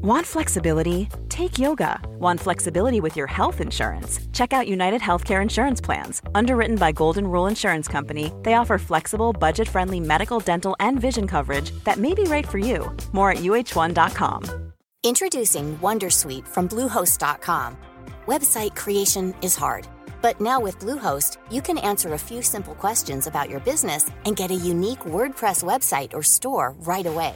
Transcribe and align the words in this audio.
Want 0.00 0.24
flexibility? 0.24 1.08
Take 1.28 1.58
yoga. 1.58 2.00
Want 2.20 2.38
flexibility 2.38 3.00
with 3.00 3.16
your 3.16 3.26
health 3.26 3.60
insurance? 3.60 4.20
Check 4.32 4.52
out 4.52 4.68
United 4.68 5.00
Healthcare 5.00 5.42
Insurance 5.42 5.80
Plans. 5.80 6.22
Underwritten 6.36 6.76
by 6.76 6.92
Golden 6.92 7.26
Rule 7.26 7.48
Insurance 7.48 7.88
Company, 7.88 8.32
they 8.44 8.54
offer 8.54 8.78
flexible, 8.78 9.32
budget 9.32 9.68
friendly 9.68 9.98
medical, 9.98 10.38
dental, 10.38 10.76
and 10.78 11.00
vision 11.00 11.26
coverage 11.26 11.72
that 11.82 11.96
may 11.96 12.14
be 12.14 12.22
right 12.24 12.46
for 12.46 12.58
you. 12.58 12.96
More 13.10 13.32
at 13.32 13.38
uh1.com. 13.38 14.72
Introducing 15.02 15.76
Wondersuite 15.78 16.46
from 16.46 16.68
Bluehost.com. 16.68 17.76
Website 18.28 18.76
creation 18.76 19.34
is 19.42 19.56
hard, 19.56 19.88
but 20.22 20.40
now 20.40 20.60
with 20.60 20.78
Bluehost, 20.78 21.38
you 21.50 21.60
can 21.60 21.78
answer 21.78 22.12
a 22.12 22.18
few 22.18 22.40
simple 22.40 22.76
questions 22.76 23.26
about 23.26 23.50
your 23.50 23.60
business 23.60 24.08
and 24.26 24.36
get 24.36 24.52
a 24.52 24.54
unique 24.54 25.00
WordPress 25.00 25.64
website 25.64 26.12
or 26.14 26.22
store 26.22 26.76
right 26.80 27.06
away. 27.06 27.34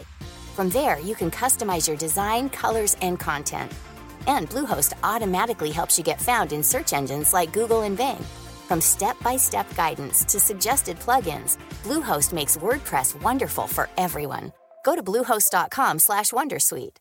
From 0.53 0.69
there, 0.69 0.99
you 1.01 1.15
can 1.15 1.31
customize 1.31 1.89
your 1.89 1.97
design, 1.97 2.51
colors, 2.51 2.95
and 3.01 3.19
content. 3.19 3.73
And 4.27 4.51
Bluehost 4.51 4.93
automatically 5.03 5.71
helps 5.71 5.97
you 5.97 6.05
get 6.05 6.21
found 6.21 6.53
in 6.53 6.63
search 6.63 6.93
engines 6.93 7.33
like 7.33 7.55
Google 7.55 7.83
and 7.83 7.97
Bing. 7.97 8.23
From 8.69 8.81
step-by-step 8.81 9.67
-step 9.67 9.77
guidance 9.77 10.25
to 10.33 10.39
suggested 10.39 10.99
plugins, 11.01 11.57
Bluehost 11.85 12.33
makes 12.33 12.59
WordPress 12.59 13.23
wonderful 13.23 13.67
for 13.67 13.89
everyone. 13.97 14.53
Go 14.85 14.95
to 14.95 15.03
bluehost.com/wondersuite. 15.03 16.99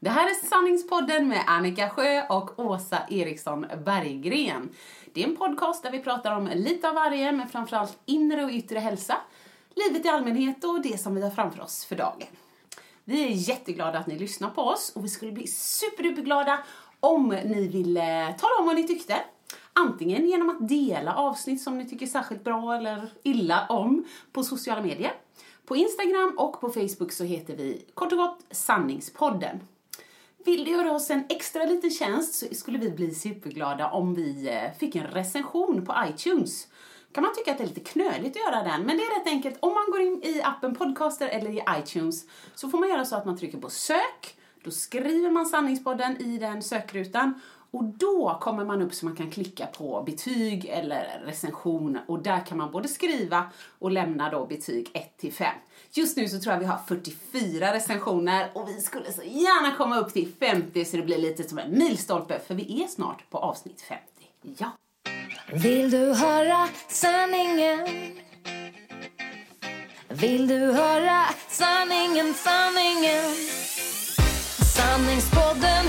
Det 0.00 0.10
här 0.10 0.30
är 0.30 0.34
Sanningspodden 0.34 1.28
med 1.28 1.44
Annika 1.46 1.90
Sjö 1.90 2.26
och 2.28 2.58
Åsa 2.58 2.98
Eriksson 3.10 3.66
Berggren. 3.84 4.68
Det 5.14 5.22
är 5.22 5.28
en 5.28 5.36
podcast 5.36 5.82
där 5.82 5.90
vi 5.90 6.00
pratar 6.00 6.36
om 6.36 6.50
lite 6.54 6.88
av 6.88 6.94
varje, 6.94 7.32
men 7.32 7.48
framförallt 7.48 7.98
inre 8.06 8.44
och 8.44 8.50
yttre 8.50 8.78
hälsa, 8.78 9.16
livet 9.74 10.06
i 10.06 10.08
allmänhet 10.08 10.64
och 10.64 10.82
det 10.82 11.00
som 11.00 11.14
vi 11.14 11.22
har 11.22 11.30
framför 11.30 11.60
oss 11.60 11.84
för 11.84 11.96
dagen. 11.96 12.28
Vi 13.04 13.24
är 13.24 13.28
jätteglada 13.28 13.98
att 13.98 14.06
ni 14.06 14.18
lyssnar 14.18 14.50
på 14.50 14.62
oss 14.62 14.92
och 14.94 15.04
vi 15.04 15.08
skulle 15.08 15.32
bli 15.32 15.46
superduperglada 15.46 16.64
om 17.00 17.28
ni 17.28 17.68
ville 17.68 18.28
eh, 18.28 18.36
tala 18.36 18.52
om 18.60 18.66
vad 18.66 18.76
ni 18.76 18.86
tyckte. 18.86 19.16
Antingen 19.72 20.26
genom 20.26 20.50
att 20.50 20.68
dela 20.68 21.14
avsnitt 21.14 21.62
som 21.62 21.78
ni 21.78 21.88
tycker 21.88 22.06
särskilt 22.06 22.44
bra 22.44 22.74
eller 22.74 23.12
illa 23.22 23.66
om 23.68 24.04
på 24.32 24.42
sociala 24.42 24.82
medier. 24.82 25.12
På 25.66 25.76
Instagram 25.76 26.34
och 26.38 26.60
på 26.60 26.68
Facebook 26.68 27.12
så 27.12 27.24
heter 27.24 27.56
vi 27.56 27.84
kort 27.94 28.12
och 28.12 28.18
gott 28.18 28.38
Sanningspodden. 28.50 29.60
Vill 30.44 30.64
du 30.64 30.70
göra 30.70 30.92
oss 30.92 31.10
en 31.10 31.24
extra 31.28 31.64
liten 31.64 31.90
tjänst 31.90 32.34
så 32.34 32.54
skulle 32.54 32.78
vi 32.78 32.90
bli 32.90 33.14
superglada 33.14 33.90
om 33.90 34.14
vi 34.14 34.48
eh, 34.48 34.78
fick 34.78 34.96
en 34.96 35.06
recension 35.06 35.86
på 35.86 35.94
iTunes 36.08 36.68
kan 37.14 37.22
man 37.22 37.34
tycka 37.34 37.52
att 37.52 37.58
det 37.58 37.64
är 37.64 37.68
lite 37.68 37.80
knöligt 37.80 38.36
att 38.36 38.42
göra 38.42 38.62
den, 38.62 38.82
men 38.82 38.96
det 38.96 39.02
är 39.02 39.18
rätt 39.18 39.26
enkelt. 39.26 39.56
Om 39.60 39.74
man 39.74 39.84
går 39.90 40.00
in 40.00 40.22
i 40.22 40.42
appen 40.42 40.74
Podcaster 40.74 41.28
eller 41.28 41.50
i 41.50 41.62
iTunes 41.78 42.24
så 42.54 42.68
får 42.68 42.78
man 42.78 42.88
göra 42.88 43.04
så 43.04 43.16
att 43.16 43.24
man 43.24 43.38
trycker 43.38 43.58
på 43.58 43.70
sök, 43.70 44.36
då 44.64 44.70
skriver 44.70 45.30
man 45.30 45.46
Sanningspodden 45.46 46.16
i 46.16 46.38
den 46.38 46.62
sökrutan 46.62 47.40
och 47.70 47.84
då 47.84 48.38
kommer 48.40 48.64
man 48.64 48.82
upp 48.82 48.94
så 48.94 49.06
man 49.06 49.16
kan 49.16 49.30
klicka 49.30 49.66
på 49.66 50.02
betyg 50.06 50.64
eller 50.64 51.22
recension 51.24 51.98
och 52.06 52.22
där 52.22 52.46
kan 52.46 52.58
man 52.58 52.70
både 52.70 52.88
skriva 52.88 53.50
och 53.78 53.90
lämna 53.90 54.30
då 54.30 54.46
betyg 54.46 54.90
1 54.92 55.16
till 55.16 55.32
5. 55.32 55.46
Just 55.90 56.16
nu 56.16 56.28
så 56.28 56.40
tror 56.40 56.52
jag 56.52 56.60
vi 56.60 56.66
har 56.66 56.78
44 56.88 57.74
recensioner 57.74 58.50
och 58.54 58.68
vi 58.68 58.80
skulle 58.80 59.12
så 59.12 59.22
gärna 59.22 59.76
komma 59.76 59.98
upp 59.98 60.12
till 60.12 60.32
50 60.40 60.84
så 60.84 60.96
det 60.96 61.02
blir 61.02 61.18
lite 61.18 61.48
som 61.48 61.58
en 61.58 61.78
milstolpe 61.78 62.38
för 62.38 62.54
vi 62.54 62.82
är 62.82 62.86
snart 62.86 63.30
på 63.30 63.38
avsnitt 63.38 63.80
50. 63.80 64.02
Ja. 64.58 64.70
Vill 65.52 65.90
du 65.90 66.14
höra 66.14 66.68
sanningen? 66.88 67.86
Vill 70.08 70.48
du 70.48 70.58
höra 70.58 71.24
sanningen, 71.48 72.34
sanningen? 72.34 73.34
Sanningspodden 74.76 75.86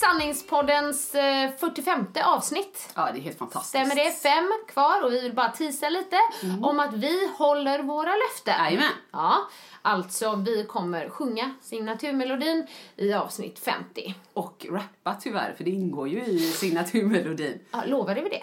Sanningspoddens 0.00 1.14
eh, 1.14 1.50
45 1.60 2.06
avsnitt. 2.24 2.88
Ja, 2.94 3.08
det 3.12 3.18
är 3.18 3.22
helt 3.22 3.38
fantastiskt. 3.38 3.68
Stämmer 3.68 3.94
det? 3.94 4.10
Fem 4.10 4.48
kvar 4.68 5.04
och 5.04 5.12
vi 5.12 5.20
vill 5.20 5.34
bara 5.34 5.48
tisa 5.48 5.88
lite 5.88 6.16
om 6.62 6.80
att 6.80 6.94
vi 6.94 7.30
håller 7.38 7.82
våra 7.82 8.10
löften. 8.10 8.64
Jajamän. 8.64 8.92
Ja, 9.12 9.36
alltså 9.82 10.36
vi 10.36 10.64
kommer 10.64 11.08
sjunga 11.08 11.54
signaturmelodin 11.62 12.66
i 12.96 13.12
avsnitt 13.12 13.58
50. 13.58 14.14
Och 14.34 14.66
rappa 14.70 15.14
tyvärr, 15.20 15.54
för 15.56 15.64
det 15.64 15.70
ingår 15.70 16.08
ju 16.08 16.24
i 16.24 16.38
signaturmelodin. 16.38 17.60
Ja, 17.70 17.82
lovade 17.86 18.20
vi 18.22 18.28
det? 18.28 18.42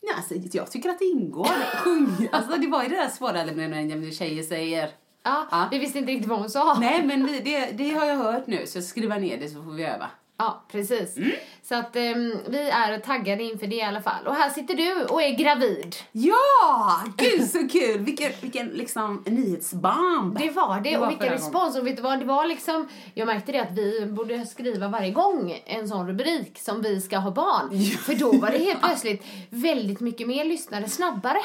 Ja, 0.00 0.14
alltså, 0.16 0.34
jag 0.56 0.70
tycker 0.70 0.90
att 0.90 0.98
det 0.98 1.04
ingår. 1.04 1.76
Sjung. 1.84 2.28
Alltså, 2.32 2.56
det 2.60 2.66
var 2.66 2.82
ju 2.82 2.88
det 2.88 2.96
där 2.96 3.08
svåra 3.08 3.32
när 3.32 4.10
tjejer 4.10 4.42
säger. 4.42 4.90
Ja, 5.22 5.46
Ja. 5.50 5.68
vi 5.70 5.78
visste 5.78 5.98
inte 5.98 6.12
riktigt 6.12 6.28
vad 6.28 6.38
hon 6.38 6.50
sa. 6.50 6.76
Nej, 6.80 7.02
men 7.06 7.26
vi, 7.26 7.40
det, 7.40 7.66
det 7.66 7.90
har 7.94 8.06
jag 8.06 8.16
hört 8.16 8.46
nu, 8.46 8.66
så 8.66 8.78
jag 8.78 8.84
skriver 8.84 9.18
ner 9.20 9.36
det 9.38 9.48
så 9.48 9.62
får 9.62 9.70
vi 9.72 9.84
öva. 9.84 10.10
Ja, 10.40 10.64
precis. 10.72 11.16
Mm. 11.16 11.30
Så 11.62 11.74
att 11.74 11.96
ehm, 11.96 12.34
vi 12.48 12.68
är 12.68 12.98
taggade 12.98 13.42
inför 13.42 13.66
det 13.66 13.76
i 13.76 13.82
alla 13.82 14.02
fall. 14.02 14.26
Och 14.26 14.34
här 14.34 14.50
sitter 14.50 14.74
du 14.74 15.04
och 15.04 15.22
är 15.22 15.30
gravid. 15.30 15.96
Ja! 16.12 17.02
Gud 17.16 17.50
så 17.50 17.68
kul! 17.68 17.98
Vilken, 17.98 18.32
vilken 18.40 18.68
liksom 18.68 19.22
nyhetsbomb. 19.26 20.38
Det 20.38 20.50
var 20.50 20.80
det, 20.80 20.90
Det 20.90 20.98
var 20.98 21.06
och 21.06 21.12
vilken 21.12 21.28
respons. 21.28 21.76
Och 21.78 21.86
vet 21.86 21.96
du 21.96 22.02
vad, 22.02 22.18
det 22.18 22.24
var 22.24 22.46
liksom, 22.46 22.88
jag 23.14 23.26
märkte 23.26 23.52
det 23.52 23.58
att 23.60 23.72
vi 23.72 24.06
borde 24.06 24.46
skriva 24.46 24.88
varje 24.88 25.10
gång 25.10 25.62
en 25.66 25.88
sån 25.88 26.06
rubrik 26.08 26.58
som 26.58 26.82
vi 26.82 27.00
ska 27.00 27.18
ha 27.18 27.30
barn. 27.30 27.84
För 27.98 28.14
då 28.14 28.32
var 28.32 28.50
det 28.50 28.58
helt 28.58 28.80
plötsligt 28.82 29.24
väldigt 29.50 30.00
mycket 30.00 30.28
mer 30.28 30.44
lyssnare 30.44 30.88
snabbare. 30.88 31.38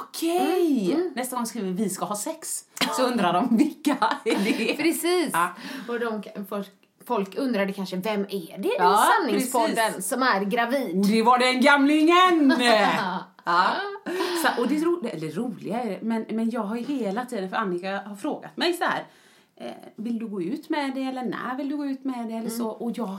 Okej! 0.00 0.92
Mm, 0.94 1.12
Nästa 1.16 1.36
gång 1.36 1.46
skriver 1.46 1.70
vi 1.70 1.90
ska 1.90 2.04
ha 2.04 2.16
sex. 2.16 2.64
Så 2.96 3.02
undrar 3.02 3.32
de 3.32 3.56
vilka 3.56 3.96
är 4.24 4.44
det? 4.44 4.76
Precis. 4.82 5.30
Ja. 5.32 5.48
Och 5.88 6.00
de, 6.00 6.22
folk, 6.48 6.68
folk 7.08 7.38
undrade 7.38 7.72
kanske, 7.72 7.96
vem 7.96 8.20
är 8.20 8.58
det 8.58 8.70
Ja, 8.78 9.04
i 9.04 9.26
Sanningspodden 9.26 9.76
precis. 9.76 10.08
som 10.08 10.22
är 10.22 10.44
gravid? 10.44 10.98
Och 10.98 11.06
det 11.06 11.22
var 11.22 11.38
den 11.38 11.60
gamlingen! 11.60 12.54
ja. 13.44 13.72
Så, 14.42 14.62
och 14.62 14.68
det 14.68 14.78
roliga, 14.84 15.12
eller 15.12 15.30
roliga 15.30 15.80
är 15.80 15.90
det, 15.90 15.98
men, 16.02 16.26
men 16.30 16.50
jag 16.50 16.60
har 16.60 16.76
ju 16.76 16.82
hela 16.82 17.24
tiden, 17.24 17.50
för 17.50 17.56
Annika 17.56 18.00
har 18.06 18.16
frågat 18.16 18.56
mig 18.56 18.72
så 18.72 18.84
här. 18.84 19.06
Eh, 19.56 19.72
vill 19.96 20.18
du 20.18 20.26
gå 20.26 20.42
ut 20.42 20.68
med 20.70 20.94
det 20.94 21.02
eller 21.02 21.22
när 21.22 21.56
vill 21.56 21.68
du 21.68 21.76
gå 21.76 21.86
ut 21.86 22.04
med 22.04 22.28
det 22.28 22.34
eller 22.34 22.50
så? 22.50 22.68
Och 22.68 22.92
jag 22.94 23.18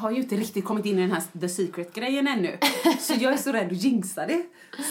har 0.00 0.10
ju 0.10 0.16
inte 0.16 0.36
riktigt 0.36 0.64
kommit 0.64 0.86
in 0.86 0.98
i 0.98 1.00
den 1.00 1.12
här 1.12 1.22
The 1.40 1.48
Secret-grejen 1.48 2.28
ännu. 2.28 2.58
Så 3.00 3.14
jag 3.18 3.32
är 3.32 3.36
så 3.36 3.52
rädd 3.52 3.66
att 3.66 3.82
jinxa 3.82 4.26
det. 4.26 4.42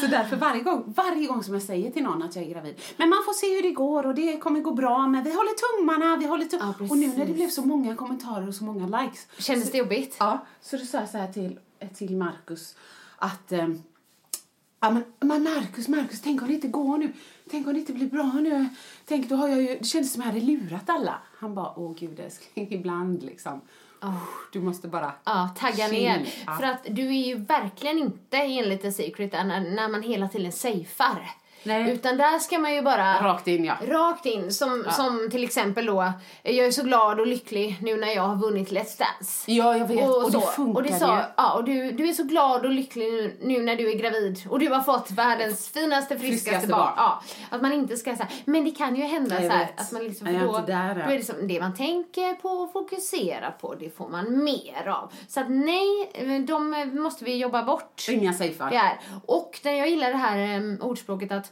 Så 0.01 0.07
därför 0.07 0.35
varje 0.35 0.61
gång, 0.61 0.93
varje 0.97 1.27
gång 1.27 1.43
som 1.43 1.53
jag 1.53 1.63
säger 1.63 1.91
till 1.91 2.03
någon 2.03 2.23
att 2.23 2.35
jag 2.35 2.45
är 2.45 2.49
gravid. 2.49 2.81
Men 2.97 3.09
man 3.09 3.19
får 3.25 3.33
se 3.33 3.55
hur 3.55 3.61
det 3.61 3.71
går 3.71 4.05
och 4.05 4.15
det 4.15 4.37
kommer 4.37 4.59
gå 4.59 4.71
bra 4.71 5.07
men 5.07 5.23
vi 5.23 5.33
håller 5.33 5.77
tummarna, 5.77 6.17
vi 6.17 6.25
håller 6.25 6.45
tummarna. 6.45 6.75
Ja, 6.79 6.85
och 6.89 6.97
nu 6.97 7.07
när 7.07 7.25
det 7.25 7.33
blev 7.33 7.49
så 7.49 7.65
många 7.65 7.95
kommentarer 7.95 8.47
och 8.47 8.55
så 8.55 8.63
många 8.63 9.01
likes. 9.01 9.27
Kändes 9.37 9.71
det 9.71 9.77
jobbigt? 9.77 10.15
Ja, 10.19 10.45
så 10.61 10.77
då 10.77 10.85
sa 10.85 10.99
jag 10.99 11.09
så 11.09 11.17
här 11.17 11.33
till, 11.33 11.59
till 11.95 12.17
Marcus 12.17 12.75
att 13.17 13.51
ehm, 13.51 13.83
Ja, 14.79 14.91
men, 14.91 15.03
men 15.19 15.43
Marcus, 15.43 15.87
Marcus, 15.87 16.21
tänk 16.21 16.41
om 16.41 16.47
det 16.47 16.53
inte 16.53 16.67
går 16.67 16.97
nu. 16.97 17.13
Tänk 17.52 17.68
om 17.68 17.74
det 17.74 17.80
inte 17.80 17.94
blir 17.94 18.08
bra 18.09 18.24
nu. 18.24 18.69
Tänk, 19.06 19.30
då 19.30 19.35
har 19.35 19.47
jag 19.47 19.62
ju, 19.62 19.78
det 19.78 19.85
kändes 19.85 20.13
som 20.13 20.22
jag 20.22 20.28
hade 20.30 20.46
lurat 20.46 20.90
alla. 20.90 21.22
Han 21.38 21.56
bara, 21.56 21.74
åh 21.80 21.96
gud 22.00 22.19
älskling, 22.19 22.68
ibland 22.74 23.24
liksom. 23.24 23.62
Du 24.52 24.62
måste 24.62 24.88
bara... 24.88 25.12
Ja, 25.24 25.50
tagga 25.58 25.90
chill. 25.90 26.03
ner. 26.03 26.28
Ja. 26.46 26.53
För 26.53 26.63
att 26.63 26.85
du 26.90 27.08
är 27.08 27.28
ju 27.28 27.35
verkligen 27.35 28.00
inte 28.00 28.38
enligt 28.38 28.81
The 28.81 28.91
Secret 28.91 29.31
när, 29.31 29.59
när 29.75 29.90
man 29.90 30.03
hela 30.03 30.28
tiden 30.28 30.52
safear. 30.52 31.30
Nej. 31.63 31.91
Utan 31.91 32.17
där 32.17 32.40
ska 32.40 32.59
man 32.59 32.73
ju 32.73 32.81
bara... 32.81 33.23
Rakt 33.23 33.47
in, 33.47 33.66
ja. 33.66 33.78
Rakt 33.87 34.26
in, 34.26 34.53
som, 34.53 34.85
som 34.91 35.29
till 35.31 35.43
exempel 35.43 35.85
då, 35.85 36.14
jag 36.43 36.67
är 36.67 36.72
så 36.72 36.84
glad 36.84 37.20
och 37.20 37.28
lycklig 37.28 37.78
nu 37.81 37.97
när 37.97 38.16
jag 38.16 38.23
har 38.23 38.35
vunnit 38.35 38.72
Let's 38.72 38.99
Dance. 38.99 39.52
Ja, 39.52 39.78
jag 39.78 39.87
vet. 39.87 40.09
Och, 40.09 40.31
det 40.31 40.31
så. 40.31 40.41
funkar 40.41 40.76
och 40.76 40.84
det 40.84 40.90
ju. 40.90 40.99
sa, 40.99 41.23
ja, 41.37 41.53
och 41.53 41.64
du, 41.64 41.91
du 41.91 42.09
är 42.09 42.14
så 42.14 42.23
glad 42.23 42.66
och 42.66 42.72
lycklig 42.72 43.05
nu, 43.05 43.37
nu 43.41 43.61
när 43.61 43.76
du 43.76 43.91
är 43.91 43.96
gravid 43.96 44.47
och 44.49 44.59
du 44.59 44.70
har 44.70 44.81
fått 44.81 45.11
världens 45.11 45.70
finaste, 45.70 46.20
friskaste, 46.20 46.49
Friskaste 46.49 46.67
barn. 46.67 46.79
barn. 46.79 46.93
Ja, 46.97 47.22
att 47.49 47.61
man 47.61 47.73
inte 47.73 47.97
ska 47.97 48.16
säga 48.16 48.28
men 48.46 48.66
det 48.66 48.72
kan 48.72 48.96
ju 48.96 49.03
hända 49.03 49.35
Jag 49.41 49.52
så 49.52 49.58
här, 49.58 49.72
att 49.78 49.91
man 49.91 50.03
liksom, 50.03 50.34
Jag 50.34 50.43
då, 50.43 50.59
där, 50.67 50.96
då 50.96 51.02
ja. 51.02 51.05
är 51.05 51.17
det 51.17 51.23
som 51.23 51.47
det 51.47 51.59
man 51.59 51.76
tänker 51.76 52.34
på 52.34 52.49
och 52.49 52.73
fokuserar 52.73 53.52
på, 53.52 53.76
det 53.76 53.97
får 53.97 54.09
man 54.09 54.43
mer 54.43 54.87
av. 54.87 55.11
Så 55.28 55.40
att 55.40 55.49
nej, 55.49 56.11
de 56.47 56.91
måste 56.93 57.26
vi 57.26 57.37
jobba 57.37 57.64
bort. 57.64 58.05
Inga 58.09 58.34
safear. 58.34 58.70
Det. 58.70 58.97
Och 59.26 59.59
när 59.64 59.72
jag 59.72 59.90
gillar 59.90 60.11
det 60.11 60.17
här 60.17 60.58
um, 60.58 60.78
ordspråket 60.81 61.31
att 61.31 61.52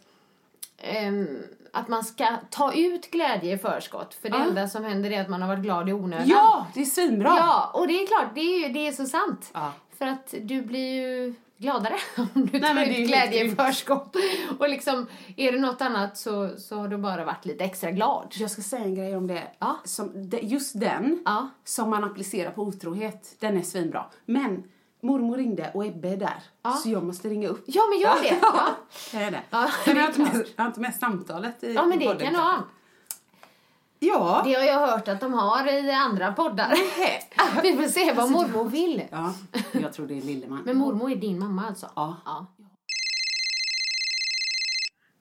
ehm, 0.86 1.28
att 1.74 1.88
man 1.88 2.04
ska 2.04 2.28
ta 2.50 2.74
ut 2.74 3.12
glädje 3.12 3.54
i 3.54 3.58
förskott. 3.58 4.14
För 4.14 4.30
det 4.30 4.38
Ja. 4.38 4.44
enda 4.44 4.68
som 4.68 4.84
händer 4.84 5.12
är 5.12 5.22
att 5.22 5.30
man 5.30 5.42
har 5.42 5.48
varit 5.50 5.64
glad 5.64 5.90
i 5.90 5.94
onödan. 5.94 6.28
Ja, 6.28 6.68
det 6.74 6.82
är 6.82 6.86
svinbra. 6.86 7.28
Ja, 7.40 7.72
och 7.74 7.88
det 7.88 7.94
är 7.94 8.08
klart, 8.08 8.36
det 8.36 8.42
är, 8.42 8.70
det 8.70 8.88
är 8.88 8.92
så 8.92 9.06
sant. 9.06 9.50
Ja. 9.54 9.72
För 9.98 10.06
att 10.06 10.34
du 10.42 10.62
blir 10.62 10.94
ju 10.94 11.34
gladare 11.58 11.96
om 12.18 12.30
du 12.34 12.60
tar 12.60 12.76
är 12.76 13.02
ut 13.02 13.08
glädje 13.08 13.46
i 13.46 13.50
förskott. 13.56 14.16
Och 14.60 14.70
liksom, 14.70 15.08
är 15.38 15.52
det 15.52 15.60
något 15.60 15.82
annat 15.82 16.18
så, 16.18 16.50
så 16.58 16.76
har 16.76 16.88
du 16.88 16.98
bara 16.98 17.26
varit 17.26 17.46
lite 17.46 17.64
extra 17.64 17.92
glad. 17.92 18.28
Jag 18.38 18.52
ska 18.52 18.62
säga 18.62 18.84
en 18.84 18.96
grej 18.96 19.18
om 19.18 19.28
det. 19.28 19.44
Ja. 19.60 19.78
Som, 19.86 20.30
just 20.42 20.80
den 20.80 21.22
Ja. 21.26 21.50
som 21.64 21.90
man 21.90 22.04
applicerar 22.04 22.52
på 22.52 22.62
otrohet, 22.62 23.36
den 23.40 23.58
är 23.58 23.62
svinbra. 23.62 24.06
Men 24.26 24.64
mormor 25.06 25.38
ringde 25.38 25.72
och 25.74 25.86
Ebbe 25.86 26.10
är 26.10 26.18
där. 26.18 26.44
Ja. 26.62 26.72
Så 26.74 26.90
jag 26.90 27.04
måste 27.04 27.30
ringa 27.30 27.48
upp. 27.48 27.64
Ja, 27.68 27.82
men 27.90 28.00
gör 28.00 28.22
det. 28.24 28.38
Ja. 28.42 28.76
det 29.12 29.18
är 29.18 29.32
det. 29.32 29.42
Ja, 29.50 29.70
det 29.86 29.92
har 29.92 30.00
jag, 30.00 30.10
inte 30.10 30.16
klart. 30.16 30.34
med, 30.34 30.46
jag 30.56 30.64
har 30.64 30.68
inte 30.68 30.80
med 30.80 30.96
samtalet 30.96 31.64
i 31.64 31.74
Ja, 31.74 31.86
men 31.86 32.00
det 32.00 32.06
podden 32.06 32.22
kan 32.26 32.34
du 32.34 32.40
ha. 32.40 32.64
Ja. 34.00 34.42
Det 34.46 34.54
har 34.54 34.64
jag 34.64 34.88
hört 34.88 35.08
att 35.08 35.20
de 35.22 35.34
har 35.34 35.68
i 35.68 35.92
andra 35.92 36.34
poddar. 36.34 36.70
Vi 37.62 37.76
får 37.76 37.88
se 37.88 38.14
vad 38.14 38.32
mormor 38.32 38.66
vill. 38.70 39.04
ja. 39.12 39.34
Jag 39.72 39.94
tror 39.94 40.08
det 40.08 40.18
är 40.18 40.22
Lilleman. 40.22 40.62
Men 40.66 40.78
mormor 40.78 41.12
är 41.12 41.16
din 41.16 41.40
mamma 41.40 41.68
alltså? 41.68 41.90
Ja. 41.96 42.16
ja. 42.26 42.46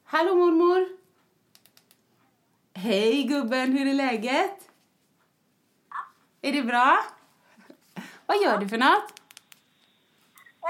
Hallå 0.04 0.34
mormor! 0.34 0.88
Hej 2.74 3.22
gubben, 3.22 3.72
hur 3.72 3.86
är 3.88 3.94
läget? 3.94 4.68
Är 6.42 6.52
det 6.52 6.62
bra? 6.62 6.98
Vad 8.26 8.36
gör 8.42 8.58
du 8.58 8.68
för 8.68 8.78
något? 8.78 9.12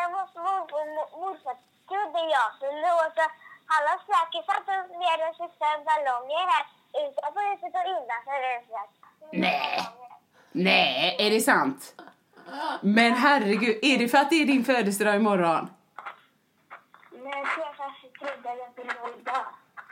Jag 0.00 0.08
måste 0.16 0.38
morfar 0.38 0.80
och 0.80 1.20
morfar 1.22 1.56
trodde 1.88 2.20
jag 2.36 2.48
skulle 2.56 2.80
låta 2.90 3.24
alla 3.74 3.92
snackisar 4.06 4.58
ner 5.02 5.18
och 5.28 5.34
sista 5.40 5.66
ballonger 5.88 6.44
här 6.52 6.64
utanför 7.04 7.42
huset 7.50 7.74
och 7.80 7.86
innanför 7.94 8.38
huset. 8.52 8.90
Nej. 9.32 9.88
Nej, 10.52 11.16
är 11.18 11.30
det 11.30 11.40
sant? 11.40 11.94
Men 12.80 13.12
herregud, 13.12 13.78
är 13.82 13.98
det 13.98 14.08
för 14.08 14.18
att 14.18 14.30
det 14.30 14.42
är 14.42 14.46
din 14.46 14.64
födelsedag 14.64 15.16
imorgon? 15.16 15.70
Men 17.10 17.32
jag 17.32 17.46
trodde 18.18 18.50
att 18.50 18.76
det 18.76 19.00
var 19.00 19.20
idag. 19.20 19.46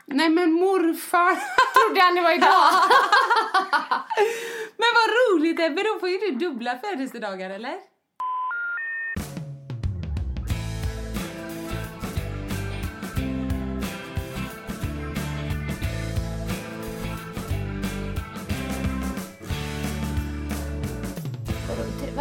Nej 0.05 0.29
men 0.29 0.51
morfar! 0.51 1.35
Trodde 1.73 2.01
han 2.01 2.15
det 2.15 2.21
var 2.21 2.31
idag? 2.31 2.63
men 4.77 4.89
vad 4.97 5.07
roligt 5.17 5.59
Ebbe, 5.59 5.83
då 5.83 5.99
får 5.99 6.09
ju 6.09 6.17
du 6.17 6.31
dubbla 6.31 6.77
födelsedagar 6.77 7.49
eller? 7.49 7.92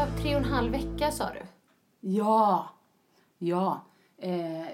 Vadå, 0.02 0.12
tre- 0.22 0.34
och 0.34 0.40
en 0.40 0.44
halv 0.52 0.72
vecka 0.72 1.10
sa 1.10 1.24
du? 1.30 1.40
Ja, 2.00 2.70
ja. 3.38 3.80
Eh, 4.18 4.66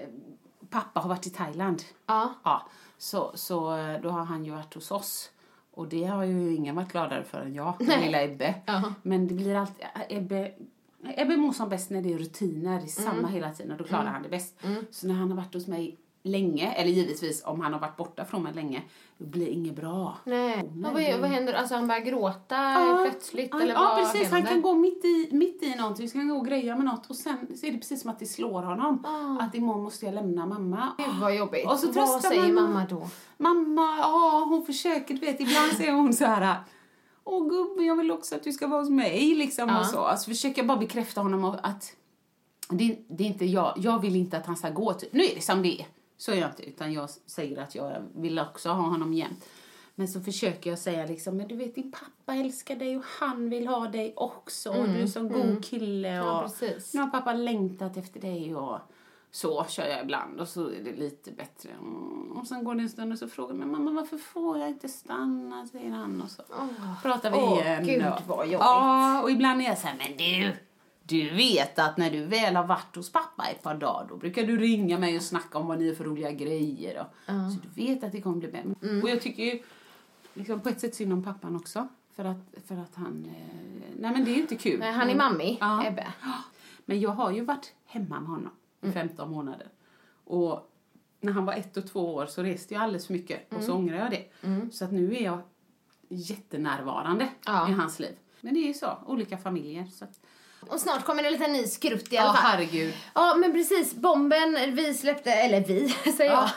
pappa 0.69 0.99
har 0.99 1.09
varit 1.09 1.27
i 1.27 1.29
Thailand. 1.29 1.83
Ja. 2.05 2.33
Ja, 2.43 2.67
så, 2.97 3.31
så 3.35 3.77
eh, 3.77 4.01
då 4.01 4.09
har 4.09 4.25
han 4.25 4.45
ju 4.45 4.51
varit 4.51 4.73
hos 4.73 4.91
oss. 4.91 5.31
Och 5.71 5.87
det 5.87 6.03
har 6.05 6.23
ju 6.23 6.55
ingen 6.55 6.75
varit 6.75 6.91
gladare 6.91 7.23
för 7.23 7.41
än 7.41 7.53
jag, 7.53 7.73
den 7.79 8.01
lilla 8.01 8.23
Ebbe. 8.23 8.55
Jaha. 8.65 8.93
Men 9.01 9.27
det 9.27 9.33
blir 9.33 9.55
alltid, 9.55 9.85
Ebbe, 10.09 10.51
Ebbe 11.03 11.37
mår 11.37 11.51
som 11.51 11.69
bäst 11.69 11.89
när 11.89 12.01
det 12.01 12.13
är 12.13 12.17
rutiner, 12.17 12.77
det 12.79 12.85
är 12.85 12.87
samma 12.87 13.17
Mm. 13.19 13.31
hela 13.31 13.51
tiden 13.53 13.71
och 13.71 13.77
då 13.77 13.83
klarar 13.83 14.05
han 14.05 14.23
det 14.23 14.29
bäst. 14.29 14.59
Så 14.91 15.07
när 15.07 15.13
han 15.15 15.29
har 15.29 15.37
varit 15.37 15.53
hos 15.53 15.67
mig 15.67 15.97
länge, 16.23 16.71
eller 16.71 16.91
givetvis 16.91 17.43
om 17.45 17.61
han 17.61 17.73
har 17.73 17.79
varit 17.79 17.97
borta 17.97 18.25
från 18.25 18.43
mig 18.43 18.53
länge, 18.53 18.81
då 19.17 19.25
blir 19.25 19.45
det 19.45 19.51
inget 19.51 19.75
bra. 19.75 20.17
Nej. 20.23 20.69
Men 20.75 20.93
vad, 20.93 21.19
vad 21.19 21.29
händer? 21.29 21.53
Alltså 21.53 21.75
han 21.75 21.87
börjar 21.87 22.01
gråta 22.01 22.55
Ja, 22.55 23.05
plötsligt? 23.09 23.49
ja, 23.51 23.61
eller 23.61 23.73
ja, 23.73 23.79
vad 23.79 23.97
precis. 23.97 24.21
händer? 24.21 24.37
Han 24.37 24.45
kan 24.47 24.61
gå 24.61 24.75
mitt 24.75 25.05
i, 25.05 25.29
mitt 25.31 25.63
i 25.63 25.75
någonting, 25.75 26.09
så 26.09 26.13
kan 26.13 26.21
han 26.21 26.29
gå 26.29 26.35
och 26.35 26.45
greja 26.47 26.75
med 26.75 26.85
något 26.85 27.09
och 27.09 27.15
sen 27.15 27.37
så 27.57 27.65
är 27.65 27.71
det 27.71 27.77
precis 27.77 28.01
som 28.01 28.09
att 28.11 28.19
det 28.19 28.25
slår 28.25 28.63
honom. 28.63 29.05
Att 29.41 29.55
imorgon 29.55 29.83
måste 29.83 30.05
jag 30.05 30.15
lämna 30.15 30.45
mamma. 30.45 30.91
Gud 30.97 31.15
vad 31.21 31.35
jobbigt. 31.35 31.65
Och 31.65 31.79
så 31.79 31.85
vad 31.87 31.95
tröstar 31.95 32.29
säger 32.29 32.53
man- 32.53 32.63
mamma 32.73 32.85
då? 32.89 33.07
Mamma, 33.37 33.97
ja 33.99 34.45
hon 34.49 34.65
försöker, 34.65 35.13
du 35.13 35.19
vet 35.19 35.39
ibland 35.41 35.71
säger 35.77 35.91
hon 35.93 36.13
så 36.13 36.25
här 36.25 36.55
Åh 37.23 37.47
gubben, 37.49 37.85
jag 37.85 37.95
vill 37.95 38.11
också 38.11 38.35
att 38.35 38.43
du 38.43 38.51
ska 38.51 38.67
vara 38.67 38.79
hos 38.81 38.89
mig 38.89 39.35
liksom 39.35 39.77
och 39.77 39.85
så. 39.85 39.99
Alltså 39.99 40.29
försöker 40.29 40.57
jag 40.57 40.67
bara 40.67 40.77
bekräfta 40.77 41.21
honom 41.21 41.43
och 41.43 41.55
att 41.63 41.95
det, 42.69 42.99
det 43.07 43.23
är 43.23 43.27
inte 43.27 43.45
jag, 43.45 43.73
jag 43.77 43.99
vill 44.01 44.15
inte 44.15 44.37
att 44.37 44.45
han 44.45 44.57
ska 44.57 44.69
gå 44.69 44.93
typ. 44.93 45.13
Nu 45.13 45.23
är 45.23 45.35
det 45.35 45.41
som 45.41 45.61
det 45.61 45.81
är. 45.81 45.85
Så 46.19 46.31
är 46.31 46.35
jag 46.35 46.49
inte, 46.49 46.69
utan 46.69 46.93
jag 46.93 47.09
säger 47.09 47.57
att 47.57 47.75
jag 47.75 48.03
vill 48.15 48.39
också 48.39 48.69
ha 48.69 48.81
honom 48.81 49.13
jämt. 49.13 49.45
Men 49.95 50.07
så 50.07 50.21
försöker 50.21 50.69
jag 50.69 50.79
säga 50.79 51.05
liksom, 51.05 51.37
men 51.37 51.47
du 51.47 51.55
vet 51.55 51.75
din 51.75 51.91
pappa 51.91 52.35
älskar 52.35 52.75
dig 52.75 52.97
och 52.97 53.03
han 53.19 53.49
vill 53.49 53.67
ha 53.67 53.87
dig 53.87 54.13
också 54.15 54.69
och 54.69 54.87
du 54.87 55.01
är 55.01 55.07
så 55.07 55.23
god 55.23 55.65
kille 55.65 56.21
och 56.21 56.25
Ja, 56.27 56.49
nu 56.93 57.01
har 57.01 57.07
pappa 57.07 57.33
längtat 57.33 57.97
efter 57.97 58.19
dig 58.19 58.55
och 58.55 58.79
så 59.31 59.65
kör 59.69 59.85
jag 59.85 60.01
ibland 60.01 60.39
och 60.39 60.47
så 60.47 60.67
är 60.67 60.83
det 60.83 60.95
lite 60.95 61.31
bättre. 61.31 61.69
Mm. 61.69 62.31
Och 62.31 62.47
sen 62.47 62.63
går 62.63 62.75
det 62.75 62.81
en 62.81 62.89
stund 62.89 63.13
och 63.13 63.19
så 63.19 63.27
frågar 63.27 63.55
man 63.55 63.71
mamma 63.71 63.91
varför 63.91 64.17
får 64.17 64.59
jag 64.59 64.69
inte 64.69 64.89
stanna 64.89 65.67
säger 65.67 65.91
han 65.91 66.21
och 66.21 66.29
så 66.29 66.43
pratar 67.03 67.31
vi 67.31 67.37
Åh, 67.37 67.59
igen. 67.59 67.85
Gud, 67.85 68.05
och, 68.07 68.21
vad 68.27 68.45
jobbigt. 68.45 68.59
Ja, 68.59 69.21
och 69.21 69.31
ibland 69.31 69.61
är 69.61 69.65
jag 69.65 69.77
så 69.77 69.87
här, 69.87 69.97
men 69.97 70.17
du, 70.17 70.53
du 71.09 71.29
vet 71.29 71.79
att 71.79 71.97
när 71.97 72.11
du 72.11 72.25
väl 72.25 72.55
har 72.55 72.65
varit 72.67 72.95
hos 72.95 73.11
pappa 73.11 73.45
ett 73.47 73.63
par 73.63 73.75
dagar 73.75 74.05
då 74.09 74.17
brukar 74.17 74.43
du 74.43 74.57
ringa 74.57 74.99
mig 74.99 75.15
och 75.15 75.21
snacka 75.21 75.57
om 75.57 75.67
vad 75.67 75.79
ni 75.79 75.87
är 75.89 75.95
för 75.95 76.03
roliga 76.03 76.31
grejer. 76.31 76.99
Och, 76.99 77.33
Så 77.53 77.59
du 77.67 77.85
vet 77.85 78.03
att 78.03 78.11
det 78.11 78.21
kommer 78.21 78.37
bli 78.37 78.47
bättre. 78.47 78.75
Mm. 78.81 79.03
Och 79.03 79.09
jag 79.09 79.21
tycker 79.21 79.43
ju 79.43 79.63
liksom, 80.33 80.59
på 80.59 80.69
ett 80.69 80.79
sätt 80.79 80.95
synd 80.95 81.13
om 81.13 81.23
pappan 81.23 81.55
också. 81.55 81.87
För 82.15 82.25
att, 82.25 82.37
för 82.67 82.75
att 82.77 82.95
han, 82.95 83.25
eh, 83.25 83.55
nej 83.99 84.11
men 84.11 84.25
det 84.25 84.31
är 84.31 84.35
inte 84.37 84.55
kul. 84.55 84.79
Nej, 84.79 84.91
han 84.91 85.09
är 85.09 85.15
mammi, 85.15 85.57
Ja. 85.59 85.85
Ebbe. 85.87 86.07
Men 86.85 86.99
jag 86.99 87.09
har 87.11 87.31
ju 87.31 87.41
varit 87.41 87.73
hemma 87.85 88.19
med 88.19 88.29
honom 88.29 88.51
i 88.81 88.91
15 88.91 89.31
månader. 89.31 89.67
Och 90.23 90.71
när 91.21 91.33
han 91.33 91.45
var 91.45 91.53
ett 91.53 91.77
och 91.77 91.87
två 91.87 92.13
år 92.15 92.25
så 92.25 92.43
reste 92.43 92.73
jag 92.73 92.83
alldeles 92.83 93.07
för 93.07 93.13
mycket 93.13 93.53
och 93.53 93.63
så 93.63 93.73
ångrar 93.73 93.97
jag 93.97 94.11
det. 94.11 94.25
Så 94.73 94.85
att 94.85 94.91
nu 94.91 95.15
är 95.15 95.23
jag 95.23 95.39
jättenärvarande 96.09 97.29
Ja. 97.45 97.69
i 97.69 97.71
hans 97.71 97.99
liv. 97.99 98.15
Men 98.41 98.53
det 98.53 98.59
är 98.59 98.67
ju 98.67 98.73
så, 98.73 98.97
olika 99.05 99.37
familjer. 99.37 99.85
Så 99.85 100.05
att, 100.05 100.19
Och 100.67 100.79
snart 100.79 101.05
kommer 101.05 101.23
det 101.23 101.27
en 101.29 101.33
liten 101.33 101.53
ny 101.53 101.67
skrutt 101.67 102.13
i 102.13 102.17
alla 102.17 102.27
ja, 102.27 102.33
fall. 102.33 102.51
herregud. 102.51 102.93
Ja, 103.15 103.35
men 103.35 103.51
precis. 103.53 103.93
Bomben 103.95 104.57
vi 104.75 104.93
släppte, 104.93 105.31
eller 105.31 105.61
vi 105.65 105.89
säger 106.17 106.31
jag. 106.31 106.49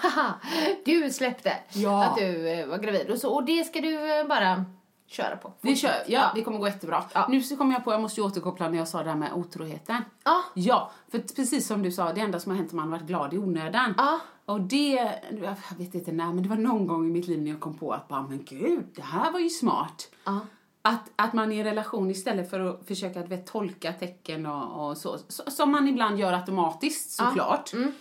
du 0.84 1.10
släppte 1.10 1.52
Ja. 1.72 2.04
att 2.04 2.16
du 2.16 2.48
eh, 2.48 2.66
var 2.66 2.78
gravid. 2.78 3.10
Och, 3.10 3.18
så, 3.18 3.34
och 3.34 3.44
det 3.44 3.64
ska 3.64 3.80
du 3.80 4.18
eh, 4.20 4.26
bara 4.26 4.64
köra 5.06 5.36
på. 5.36 5.52
Det, 5.60 5.76
kör, 5.76 5.94
ja, 6.06 6.32
det 6.34 6.42
kommer 6.42 6.58
gå 6.58 6.66
jättebra. 6.66 7.04
Ja. 7.12 7.26
Nu 7.30 7.42
så 7.42 7.56
kommer 7.56 7.74
jag 7.74 7.84
på, 7.84 7.92
jag 7.92 8.00
måste 8.00 8.20
ju 8.20 8.26
återkoppla 8.26 8.68
när 8.68 8.78
jag 8.78 8.88
sa 8.88 9.02
det 9.02 9.10
här 9.10 9.16
med 9.16 9.32
otroheten. 9.32 10.04
Ja. 10.24 10.42
Ja, 10.54 10.90
för 11.10 11.18
precis 11.18 11.66
som 11.66 11.82
du 11.82 11.92
sa, 11.92 12.12
det 12.12 12.20
enda 12.20 12.40
som 12.40 12.50
har 12.50 12.56
hänt 12.56 12.68
är 12.70 12.70
att 12.70 12.76
man 12.76 12.92
har 12.92 12.98
varit 12.98 13.06
glad 13.08 13.34
i 13.34 13.38
onödan. 13.38 13.94
Ja. 13.96 14.20
Och 14.46 14.60
det, 14.60 15.12
jag 15.42 15.56
vet 15.78 15.94
inte 15.94 16.12
när, 16.12 16.26
men 16.32 16.42
det 16.42 16.48
var 16.48 16.56
någon 16.56 16.86
gång 16.86 17.06
i 17.06 17.10
mitt 17.10 17.26
liv 17.28 17.42
när 17.42 17.50
jag 17.50 17.60
kom 17.60 17.78
på 17.78 17.92
att 17.92 18.08
bara, 18.08 18.22
men 18.22 18.44
gud, 18.44 18.84
det 18.94 19.02
här 19.02 19.32
var 19.32 19.40
ju 19.40 19.48
smart. 19.48 20.08
Ja. 20.24 20.40
Att, 20.82 21.10
att 21.16 21.32
man 21.32 21.52
i 21.52 21.58
en 21.58 21.64
relation 21.64 22.10
istället 22.10 22.50
för 22.50 22.60
att 22.60 22.86
försöka 22.86 23.20
att 23.20 23.28
vet, 23.28 23.46
tolka 23.46 23.92
tecken 23.92 24.46
och, 24.46 24.88
och 24.88 24.96
så, 24.96 25.18
så, 25.28 25.50
som 25.50 25.70
man 25.72 25.88
ibland 25.88 26.18
gör 26.18 26.32
automatiskt 26.32 27.10
såklart. 27.10 27.72
Mm. 27.72 27.92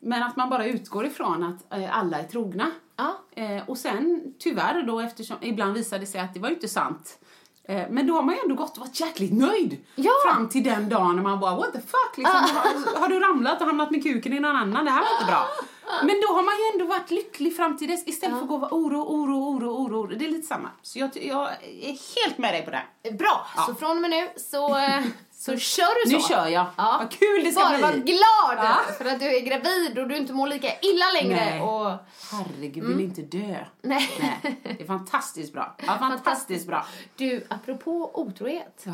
Men 0.00 0.22
att 0.22 0.36
man 0.36 0.50
bara 0.50 0.66
utgår 0.66 1.06
ifrån 1.06 1.42
att 1.42 1.78
eh, 1.78 1.98
alla 1.98 2.18
är 2.18 2.24
trogna. 2.24 2.70
Ja. 2.96 3.18
Eh, 3.30 3.68
och 3.68 3.78
sen 3.78 4.34
tyvärr 4.38 4.82
då 4.82 5.00
eftersom 5.00 5.36
ibland 5.40 5.74
visade 5.74 6.00
det 6.00 6.06
sig 6.06 6.20
att 6.20 6.34
det 6.34 6.40
var 6.40 6.48
ju 6.48 6.54
inte 6.54 6.68
sant. 6.68 7.18
Eh, 7.64 7.86
men 7.90 8.06
då 8.06 8.14
har 8.14 8.22
man 8.22 8.34
ju 8.34 8.40
ändå 8.40 8.54
gått 8.54 8.72
och 8.72 8.78
varit 8.78 9.00
jäkligt 9.00 9.32
nöjd. 9.32 9.76
Ja. 9.94 10.12
Fram 10.26 10.48
till 10.48 10.64
den 10.64 10.88
dagen 10.88 11.16
när 11.16 11.22
man 11.22 11.40
bara 11.40 11.56
what 11.56 11.72
the 11.72 11.80
fuck 11.80 12.16
liksom. 12.16 12.34
har, 12.34 13.00
har 13.00 13.08
du 13.08 13.20
ramlat 13.20 13.60
och 13.60 13.66
hamnat 13.66 13.90
med 13.90 14.02
kuken 14.02 14.32
i 14.32 14.40
någon 14.40 14.56
annan? 14.56 14.84
Det 14.84 14.90
här 14.90 15.02
var 15.02 15.12
inte 15.20 15.26
bra. 15.26 15.46
Men 16.02 16.20
då 16.20 16.26
har 16.34 16.42
man 16.42 16.54
ju 16.54 16.72
ändå 16.82 16.94
varit 16.96 17.10
lycklig 17.10 17.56
fram 17.56 17.76
till 17.76 17.88
dess 17.88 18.02
istället 18.08 18.36
för 18.36 18.42
att 18.42 18.48
gå 18.48 18.54
och 18.56 18.72
oro, 18.76 19.02
oro, 19.02 19.56
oro, 19.56 19.68
oro. 19.70 20.06
Det 20.06 20.24
är 20.24 20.28
lite 20.30 20.46
samma. 20.46 20.70
Så 20.82 20.98
jag, 20.98 21.10
jag 21.22 21.48
är 21.62 22.22
helt 22.24 22.38
med 22.38 22.54
dig 22.54 22.64
på 22.64 22.70
det. 22.70 23.10
Bra, 23.12 23.46
Ja. 23.56 23.62
så 23.66 23.74
från 23.74 23.90
och 23.90 23.96
med 23.96 24.10
nu 24.10 24.28
så, 24.36 24.76
eh, 24.78 25.00
så 25.32 25.56
kör 25.56 26.04
du 26.04 26.10
så. 26.10 26.16
Nu 26.16 26.22
kör 26.36 26.46
jag. 26.46 26.66
Ja. 26.76 26.96
Vad 27.00 27.10
kul 27.10 27.44
det 27.44 27.52
ska 27.52 27.60
Bara 27.60 27.72
bli. 27.74 27.82
var 27.82 27.92
glad 27.92 28.66
Ja. 28.66 28.76
för 28.98 29.04
att 29.04 29.20
du 29.20 29.36
är 29.36 29.40
gravid 29.40 29.98
och 29.98 30.08
du 30.08 30.16
inte 30.16 30.32
mår 30.32 30.46
lika 30.46 30.68
illa 30.82 31.04
längre. 31.22 31.44
Nej. 31.50 31.60
Och, 31.60 31.90
Herregud, 32.32 32.84
vill 32.84 33.00
inte 33.00 33.22
dö. 33.22 33.38
Mm. 33.44 33.64
Nej. 33.82 34.08
Nej. 34.20 34.60
Det 34.62 34.82
är 34.82 34.86
fantastiskt 34.86 35.52
bra. 35.52 35.76
Ja, 35.86 35.96
fantastiskt 35.98 36.66
bra. 36.66 36.86
Du, 37.16 37.46
apropå 37.50 38.10
otrohet. 38.14 38.82
Ja. 38.84 38.92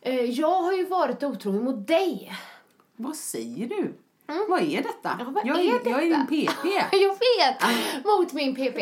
Eh, 0.00 0.20
jag 0.24 0.62
har 0.62 0.72
ju 0.72 0.84
varit 0.84 1.22
otrogen 1.22 1.64
mot 1.64 1.86
dig. 1.88 2.32
Vad 2.96 3.16
säger 3.16 3.66
du? 3.68 3.94
Vad 4.26 4.62
är 4.62 4.82
detta? 4.82 5.10
Mm. 5.10 5.26
Ja, 5.26 5.32
vad 5.32 5.46
jag, 5.46 5.58
är 5.58 5.64
jag 5.64 6.02
är 6.02 6.10
detta? 6.10 6.30
din 6.30 6.46
PP. 6.46 6.66
Jag 6.92 7.10
vet! 7.10 8.04
Mot 8.04 8.32
min 8.32 8.54
PP. 8.54 8.78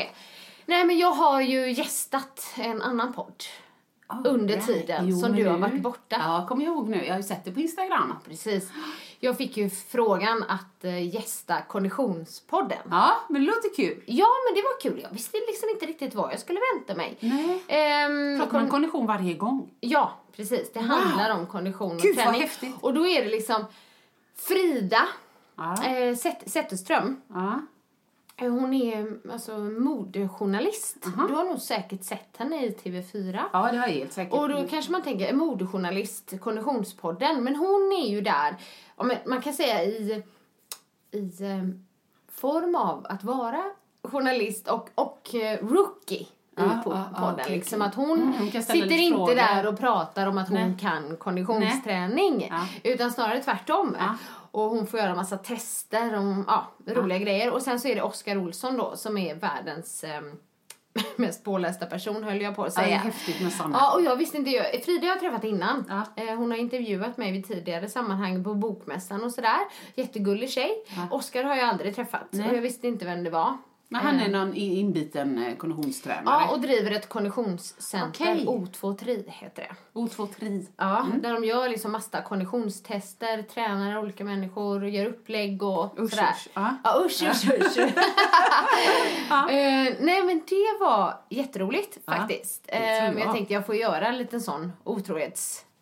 Nej, 0.67 0.85
men 0.85 0.99
jag 0.99 1.11
har 1.13 1.41
ju 1.41 1.73
gästat 1.73 2.47
en 2.57 2.83
annan 2.83 3.13
podd. 3.13 3.45
Under 4.25 4.61
tiden 4.61 5.13
som 5.13 5.31
men 5.31 5.41
du 5.41 5.49
har 5.49 5.59
varit 5.59 5.83
borta. 5.83 6.17
Ja, 6.19 6.47
kommer 6.49 6.65
jag 6.65 6.75
ihåg 6.75 6.89
nu. 6.89 7.05
Jag 7.05 7.13
har 7.13 7.17
ju 7.17 7.23
sett 7.23 7.45
det 7.45 7.53
på 7.53 7.61
Instagram. 7.61 8.15
Precis. 8.29 8.71
Jag 9.21 9.37
fick 9.39 9.57
ju 9.57 9.71
frågan 9.71 10.45
att 10.49 10.85
uh, 10.85 11.15
gästa 11.15 11.63
Konditionspodden. 11.63 12.79
Ja, 12.91 13.13
men 13.29 13.41
det 13.41 13.47
låter 13.47 13.75
kul. 13.77 14.03
Ja, 14.07 14.27
men 14.49 14.55
det 14.55 14.63
var 14.63 14.81
kul. 14.81 15.01
Jag 15.03 15.11
visste 15.11 15.39
liksom 15.49 15.69
inte 15.69 15.87
riktigt 15.87 16.15
vad 16.15 16.33
jag 16.33 16.41
skulle 16.41 16.61
vänta 16.75 16.95
mig. 16.95 17.17
Nej. 17.21 17.63
Ehm, 17.69 18.39
Pratar 18.39 18.53
man 18.61 18.69
kondition 18.71 19.07
varje 19.07 19.35
gång? 19.35 19.71
Ja, 19.81 20.13
precis. 20.37 20.73
Det 20.73 20.81
handlar 20.81 21.31
om 21.31 21.47
kondition 21.47 21.97
och 21.97 22.03
Gud, 22.03 22.17
vad 22.17 22.25
träning. 22.25 22.41
häftigt. 22.41 22.75
Och 22.81 22.95
då 22.95 23.07
är 23.07 23.25
det 23.25 23.31
liksom 23.31 23.65
Frida 24.37 25.09
Ja. 25.63 25.87
eh, 25.87 26.15
Zet- 26.15 26.49
Zetterström. 26.51 27.21
Ja. 27.29 27.61
Eh, 28.37 28.51
Hon 28.53 28.75
är 28.75 29.19
alltså 29.33 29.59
modejournalist. 29.59 30.97
Du 31.29 31.35
har 31.35 31.45
nog 31.45 31.59
säkert 31.61 32.05
sett 32.05 32.37
henne 32.37 32.67
i 32.67 32.71
TV4. 32.71 33.41
ja, 33.53 33.59
det 33.73 33.79
har 33.79 33.87
jag 33.89 33.95
helt 33.95 34.13
säkert. 34.13 34.33
Och 34.35 34.49
då 34.49 34.65
kanske 34.69 34.93
man 34.93 35.03
tänker, 35.03 35.27
en 35.29 35.37
modejournalist, 35.37 36.33
Konditionspodden. 36.41 37.45
Men 37.45 37.57
hon 37.57 37.93
är 37.93 38.11
ju 38.11 38.21
där, 38.21 38.57
man 39.27 39.43
kan 39.43 39.53
säga 39.55 39.85
i, 39.85 40.23
i 41.11 41.43
eh, 41.43 41.65
form 42.29 42.75
av 42.75 43.07
att 43.09 43.25
vara 43.25 43.65
journalist 44.03 44.69
och, 44.69 44.89
och 44.95 45.35
eh, 45.35 45.67
rookie 45.67 46.27
i 46.59 46.61
Ja, 46.61 46.83
po- 46.85 46.93
ja, 46.95 47.05
ja, 47.15 47.19
podden. 47.21 47.41
okej, 47.45 47.57
liksom 47.57 47.83
att 47.83 47.95
hon, 47.95 48.21
Mm, 48.21 48.33
hon 48.39 48.51
sitter 48.63 48.93
inte 48.99 49.17
frågor. 49.17 49.35
där 49.35 49.67
och 49.67 49.79
pratar 49.79 50.27
om 50.27 50.39
att 50.39 50.49
hon 50.49 50.59
Nej. 50.59 50.79
kan 50.81 51.17
konditionsträning. 51.17 52.49
Ja. 52.51 52.67
Utan 52.91 53.11
snarare 53.13 53.43
tvärtom. 53.43 53.97
Ja. 53.99 54.15
Och 54.51 54.63
hon 54.71 54.87
får 54.87 55.01
göra 55.01 55.15
massa 55.15 55.37
tester 55.39 56.15
om 56.19 56.45
ja, 56.49 56.67
roliga 56.87 57.19
grejer. 57.19 57.51
Och 57.53 57.63
sen 57.63 57.81
så 57.81 57.89
är 57.89 57.95
det 57.95 58.03
Oskar 58.03 58.37
Olsson 58.37 58.77
då 58.77 58.97
som 58.97 59.19
är 59.19 59.35
världens 59.35 60.05
eh, 60.05 60.21
mest 61.17 61.45
pålästa 61.45 61.87
person 61.87 62.25
höll 62.25 62.41
jag 62.41 62.57
på 62.57 62.65
att 62.65 62.73
Ja, 62.77 62.83
säga. 62.83 62.97
häftigt 62.97 63.41
med 63.43 63.53
såna. 63.53 63.79
Ja, 63.81 63.95
och 63.95 64.03
jag 64.03 64.17
visste 64.17 64.37
inte, 64.37 64.51
jag, 64.51 64.83
Frida 64.85 65.07
har 65.07 65.09
jag 65.13 65.21
träffat 65.21 65.45
innan. 65.45 65.85
Ja. 65.89 66.23
Eh, 66.25 66.37
hon 66.37 66.51
har 66.51 66.59
intervjuat 66.59 67.17
mig 67.17 67.33
vid 67.33 67.49
tidigare 67.49 67.89
sammanhang 67.89 68.45
på 68.45 68.55
bokmässan 68.55 69.25
och 69.25 69.33
sådär. 69.33 69.59
Jättegullig 69.95 70.51
tjej. 70.51 70.85
Oskar 71.11 71.45
har 71.45 71.57
jag 71.57 71.69
aldrig 71.69 71.95
träffat 71.97 72.27
Nej. 72.31 72.51
och 72.51 72.57
jag 72.57 72.63
visste 72.63 72.89
inte 72.89 73.05
vem 73.05 73.25
det 73.25 73.31
var. 73.31 73.57
Men 73.93 74.01
han 74.01 74.21
är 74.21 74.29
någon 74.29 74.55
in- 74.55 74.73
inbiten 74.79 75.39
eh, 75.47 75.57
konditionstränare. 75.57 76.25
Ja, 76.45 76.51
och 76.51 76.61
driver 76.61 76.91
ett 76.91 77.09
konditionscenter. 77.09 78.09
Okej. 78.33 78.47
O2 78.47 78.97
Tri 78.99 79.25
heter 79.29 79.63
det. 79.63 80.01
O2 80.01 80.27
tri. 80.35 80.67
Ja, 80.77 81.07
där 81.23 81.33
de 81.33 81.45
gör 81.45 81.69
liksom 81.69 81.93
massa 81.93 82.23
konditionstester, 82.23 83.43
tränar 83.43 83.99
olika 83.99 84.25
människor, 84.25 84.89
gör 84.89 85.07
upplägg 85.07 85.63
och 85.63 86.01
Usch, 86.03 86.11
sådär. 86.11 86.31
usch, 86.31 86.49
ja. 86.55 86.77
Ja, 86.85 87.03
usch, 87.07 87.23
usch, 87.23 87.51
usch. 87.51 87.79
Eh, 89.31 89.95
nej, 90.01 90.23
men 90.25 90.43
det 90.49 90.77
var 90.81 91.15
jätteroligt 91.31 91.99
Ja, 92.05 92.13
faktiskt. 92.13 92.65
det 92.65 92.73
Eh, 92.73 93.03
men 93.03 93.19
jag. 93.19 93.27
jag 93.29 93.35
tänkte 93.35 93.55
jag 93.55 93.67
får 93.67 93.75
göra 93.75 94.07
en 94.07 94.19
liten 94.19 94.41
sån 94.41 94.73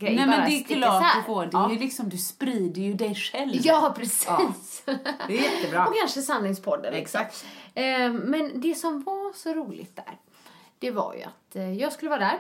otrohetsgrej. 0.01 0.17
Nej 0.17 0.27
men 0.27 0.51
det 0.51 0.57
är 0.57 0.81
klart 0.81 1.03
isär. 1.03 1.21
du 1.21 1.23
får. 1.27 1.43
Det 1.47 1.57
är 1.57 1.61
ja. 1.61 1.73
ju 1.73 1.79
liksom, 1.79 2.09
du 2.09 2.17
sprider 2.17 2.83
ju 2.83 2.95
dig 2.95 3.15
själv. 3.15 3.53
ja, 3.55 3.95
precis. 3.97 4.83
Det 5.27 5.39
är 5.39 5.43
jättebra. 5.43 5.87
och 5.89 5.95
kanske 6.01 6.23
Sanningspodden. 6.23 6.95
Exakt. 6.95 7.45
Eh, 7.75 8.13
men 8.13 8.61
det 8.61 8.75
som 8.75 9.03
var 9.03 9.33
så 9.37 9.55
roligt 9.55 9.97
där, 9.97 10.19
det 10.79 10.91
var 10.91 11.15
ju 11.15 11.23
att 11.23 11.57
eh, 11.57 11.73
jag 11.73 11.93
skulle 11.93 12.11
vara 12.11 12.21
där. 12.21 12.39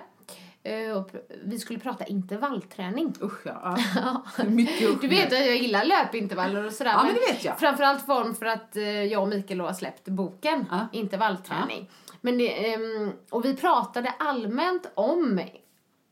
eh, 0.62 0.96
och 0.96 1.10
vi 1.44 1.58
skulle 1.58 1.78
prata 1.78 2.04
intervallträning. 2.04 3.14
Usch 3.22 3.40
ja. 3.46 3.76
ja. 3.96 4.44
Mycket 4.44 4.88
usch. 4.88 5.00
Du 5.00 5.08
vet 5.08 5.26
att 5.32 5.38
jag 5.46 5.56
gillar 5.56 5.84
löpintervaller 5.84 6.64
och 6.66 6.72
sådär. 6.72 6.90
Ja, 6.90 7.02
men 7.04 7.14
det 7.14 7.20
vet 7.32 7.44
jag. 7.44 7.58
Framförallt 7.58 8.06
form 8.06 8.34
för 8.34 8.46
att 8.46 8.76
eh, 8.76 9.04
jag 9.04 9.22
och 9.22 9.28
Mikael 9.28 9.60
har 9.60 9.72
släppt 9.72 10.04
boken 10.04 10.66
Ja. 10.70 10.86
Intervallträning. 10.92 11.90
Men 12.20 12.38
det, 12.38 12.72
ehm, 12.74 13.12
och 13.30 13.44
vi 13.44 13.56
pratade 13.56 14.14
allmänt 14.18 14.90
om 14.94 15.40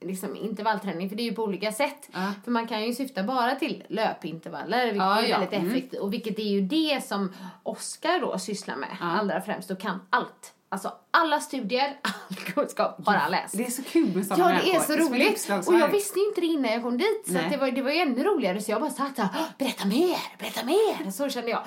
liksom, 0.00 0.36
intervallträning, 0.36 1.08
för 1.08 1.16
det 1.16 1.22
är 1.22 1.30
ju 1.30 1.34
på 1.34 1.42
olika 1.42 1.72
sätt. 1.72 2.08
Ja. 2.12 2.32
För 2.44 2.50
man 2.50 2.66
kan 2.66 2.84
ju 2.84 2.94
syfta 2.94 3.22
bara 3.22 3.54
till 3.54 3.84
löpintervaller, 3.88 4.84
vilket 4.84 4.98
Ja, 5.02 5.20
är 5.22 5.26
ja. 5.28 5.38
väldigt 5.38 5.58
Mm. 5.60 5.70
effektivt. 5.70 6.00
Och 6.00 6.12
vilket 6.12 6.38
är 6.38 6.42
ju 6.42 6.60
det 6.60 7.04
som 7.04 7.32
Oskar 7.62 8.20
då 8.20 8.38
sysslar 8.38 8.76
med 8.76 8.88
allra 9.00 9.40
främst 9.40 9.70
och 9.70 9.80
kan 9.80 10.00
allt. 10.10 10.54
Alltså 10.70 10.92
alla 11.10 11.40
studier, 11.40 11.96
all 12.02 12.36
kunskap 12.36 13.06
har 13.06 13.14
han 13.14 13.30
läst. 13.30 13.56
Det 13.56 13.66
är 13.66 13.70
så 13.70 13.82
kul 13.82 14.14
med 14.16 14.26
sådana 14.26 14.52
Ja, 14.54 14.60
det 14.64 14.70
är 14.74 14.80
så 14.80 14.92
roligt. 14.96 15.50
Och 15.68 15.74
jag 15.74 15.88
visste 15.88 16.18
ju 16.18 16.26
inte 16.28 16.40
det 16.40 16.46
innan 16.46 16.72
jag 16.72 16.82
kom 16.82 16.98
dit. 16.98 17.22
Så 17.26 17.32
Nej. 17.32 17.44
att 17.44 17.50
det, 17.52 17.56
var, 17.56 17.70
det 17.70 17.82
var 17.82 17.90
ju 17.90 17.98
ännu 17.98 18.24
roligare. 18.24 18.60
Så 18.60 18.70
jag 18.70 18.80
bara 18.80 18.90
satt 18.90 19.18
"Åh, 19.18 19.26
berätta 19.58 19.86
mer, 19.86 20.16
berätta 20.38 20.64
mer. 20.66 21.10
Så 21.10 21.28
kände 21.28 21.50
jag. 21.50 21.62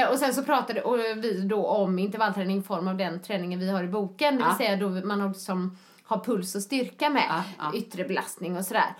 Eh, 0.00 0.08
och 0.10 0.18
sen 0.18 0.34
så 0.34 0.42
pratade 0.42 0.82
vi 1.16 1.40
då 1.40 1.66
om 1.66 1.98
intervallträning 1.98 2.58
i 2.58 2.62
form 2.62 2.88
av 2.88 2.96
den 2.96 3.22
träningen 3.22 3.60
vi 3.60 3.70
har 3.70 3.84
i 3.84 3.88
boken. 3.88 4.36
Det 4.36 4.44
vill 4.44 4.66
säga 4.66 4.76
då 4.76 4.88
man 4.88 5.20
har, 5.20 5.32
som 5.32 5.76
har 6.08 6.18
puls 6.24 6.54
och 6.54 6.62
styrka 6.62 7.10
med. 7.10 7.26
Ja, 7.28 7.42
ja. 7.58 7.78
Yttre 7.78 8.04
belastning 8.04 8.56
och 8.56 8.64
sådär. 8.64 8.94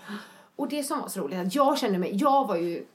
Och 0.55 0.69
det 0.69 0.83
som 0.83 0.99
var 1.01 1.07
så 1.07 1.19
roligt 1.21 1.47
att 1.47 1.55
jag 1.55 1.77
kände 1.77 1.97
mig, 1.97 2.15
jag 2.15 2.47
var 2.47 2.55
ju 2.55 2.85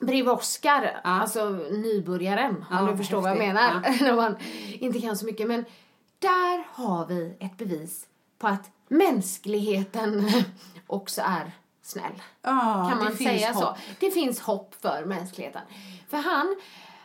bredvid 0.00 0.28
Oscar, 0.32 1.00
alltså 1.04 1.48
nybörjaren, 1.70 2.64
Ja, 2.70 2.80
om 2.80 2.86
du 2.86 2.96
förstår 2.96 3.20
vad 3.20 3.30
jag 3.30 3.36
häftigt. 3.36 3.54
menar. 3.54 4.00
När 4.16 4.16
man 4.16 4.36
inte 4.80 5.00
kan 5.00 5.16
så 5.16 5.26
mycket. 5.26 5.46
Men 5.48 5.64
där 6.18 6.66
har 6.70 7.06
vi 7.06 7.36
ett 7.40 7.56
bevis 7.56 8.06
på 8.38 8.46
att 8.46 8.70
mänskligheten 8.88 10.30
också 10.86 11.20
är 11.24 11.52
snäll. 11.82 12.22
Ja, 12.42 12.88
kan 12.90 13.04
man 13.04 13.16
säga 13.16 13.54
så? 13.54 13.64
hopp. 13.64 13.76
Det 14.00 14.10
finns 14.10 14.40
hopp 14.40 14.74
för 14.80 15.04
mänskligheten. 15.04 15.62
För 16.10 16.16
han, 16.16 16.56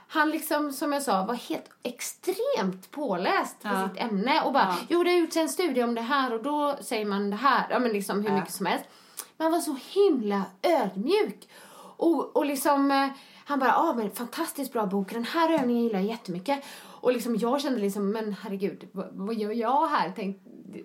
han 0.07 0.29
liksom, 0.29 0.71
som 0.73 0.93
jag 0.93 1.03
sa, 1.03 1.25
var 1.25 1.35
helt 1.35 1.69
extremt 1.83 2.91
påläst 2.91 3.61
på 3.61 3.67
Ja. 3.67 3.89
sitt 3.89 4.01
ämne 4.01 4.41
och 4.41 4.53
bara, 4.53 4.63
Ja. 4.63 4.75
jo 4.89 5.03
det 5.03 5.09
har 5.09 5.17
gjorts 5.17 5.37
en 5.37 5.49
studie 5.49 5.83
om 5.83 5.95
det 5.95 6.01
här 6.01 6.33
och 6.33 6.43
då 6.43 6.75
säger 6.81 7.05
man 7.05 7.29
det 7.29 7.35
här, 7.35 7.67
ja 7.69 7.79
men 7.79 7.91
liksom 7.91 8.21
hur 8.21 8.29
Ja. 8.29 8.35
mycket 8.35 8.53
som 8.53 8.65
helst. 8.65 8.85
Men 9.37 9.45
han 9.45 9.51
var 9.51 9.59
så 9.59 9.77
himla 9.91 10.41
ödmjuk. 10.61 11.49
Och, 11.99 12.35
och 12.37 12.45
liksom, 12.45 12.91
eh, 12.91 13.07
han 13.45 13.59
bara, 13.59 13.69
ja 13.69 13.93
men 13.97 14.11
fantastiskt 14.11 14.73
bra 14.73 14.85
bok, 14.85 15.13
den 15.13 15.23
här 15.23 15.49
övningen 15.49 15.83
gillar 15.83 15.99
jag 15.99 16.07
jättemycket. 16.09 16.63
Och 17.07 17.13
liksom 17.13 17.35
jag 17.35 17.61
kände 17.61 17.79
liksom, 17.79 18.09
men 18.11 18.35
herregud, 18.43 18.87
vad, 18.91 19.07
vad 19.11 19.35
gör 19.35 19.51
jag 19.51 19.87
här? 19.87 20.11
Tänk, 20.15 20.41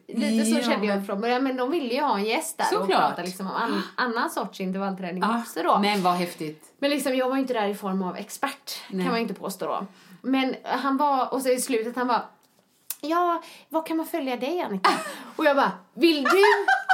lite 0.08 0.44
så 0.44 0.56
Ja, 0.56 0.62
kände 0.62 0.86
jag 0.86 1.06
från 1.06 1.20
början, 1.20 1.44
men 1.44 1.56
de 1.56 1.70
ville 1.70 1.94
ju 1.94 2.00
ha 2.00 2.18
en 2.18 2.24
gäst 2.24 2.58
där 2.58 2.64
och 2.64 2.68
Såklart. 2.82 3.00
prata 3.08 3.22
liksom 3.22 3.46
om 3.46 3.52
an, 3.52 3.82
annan 3.96 4.30
sorts 4.30 4.60
intervallträning 4.60 5.22
Ja, 5.22 5.38
också 5.40 5.62
då. 5.62 5.78
Men 5.78 6.02
vad 6.02 6.14
häftigt. 6.14 6.74
Men 6.78 6.90
liksom, 6.90 7.14
jag 7.16 7.28
var 7.28 7.36
inte 7.36 7.52
där 7.54 7.68
i 7.68 7.74
form 7.74 8.02
av 8.02 8.16
expert, 8.16 8.72
Nej. 8.90 9.04
kan 9.04 9.12
man 9.12 9.20
inte 9.20 9.34
påstå 9.34 9.66
då. 9.66 9.86
Men 10.22 10.54
han 10.64 10.96
var, 10.96 11.34
och 11.34 11.42
så 11.42 11.48
i 11.48 11.60
slutet 11.60 11.96
han 11.96 12.06
var 12.06 12.22
Ja, 13.00 13.42
vad 13.68 13.86
kan 13.86 13.96
man 13.96 14.06
följa 14.06 14.36
dig 14.36 14.60
Annika? 14.60 14.90
Och 15.36 15.44
jag 15.44 15.56
bara, 15.56 15.72
vill 15.94 16.22
du 16.22 16.28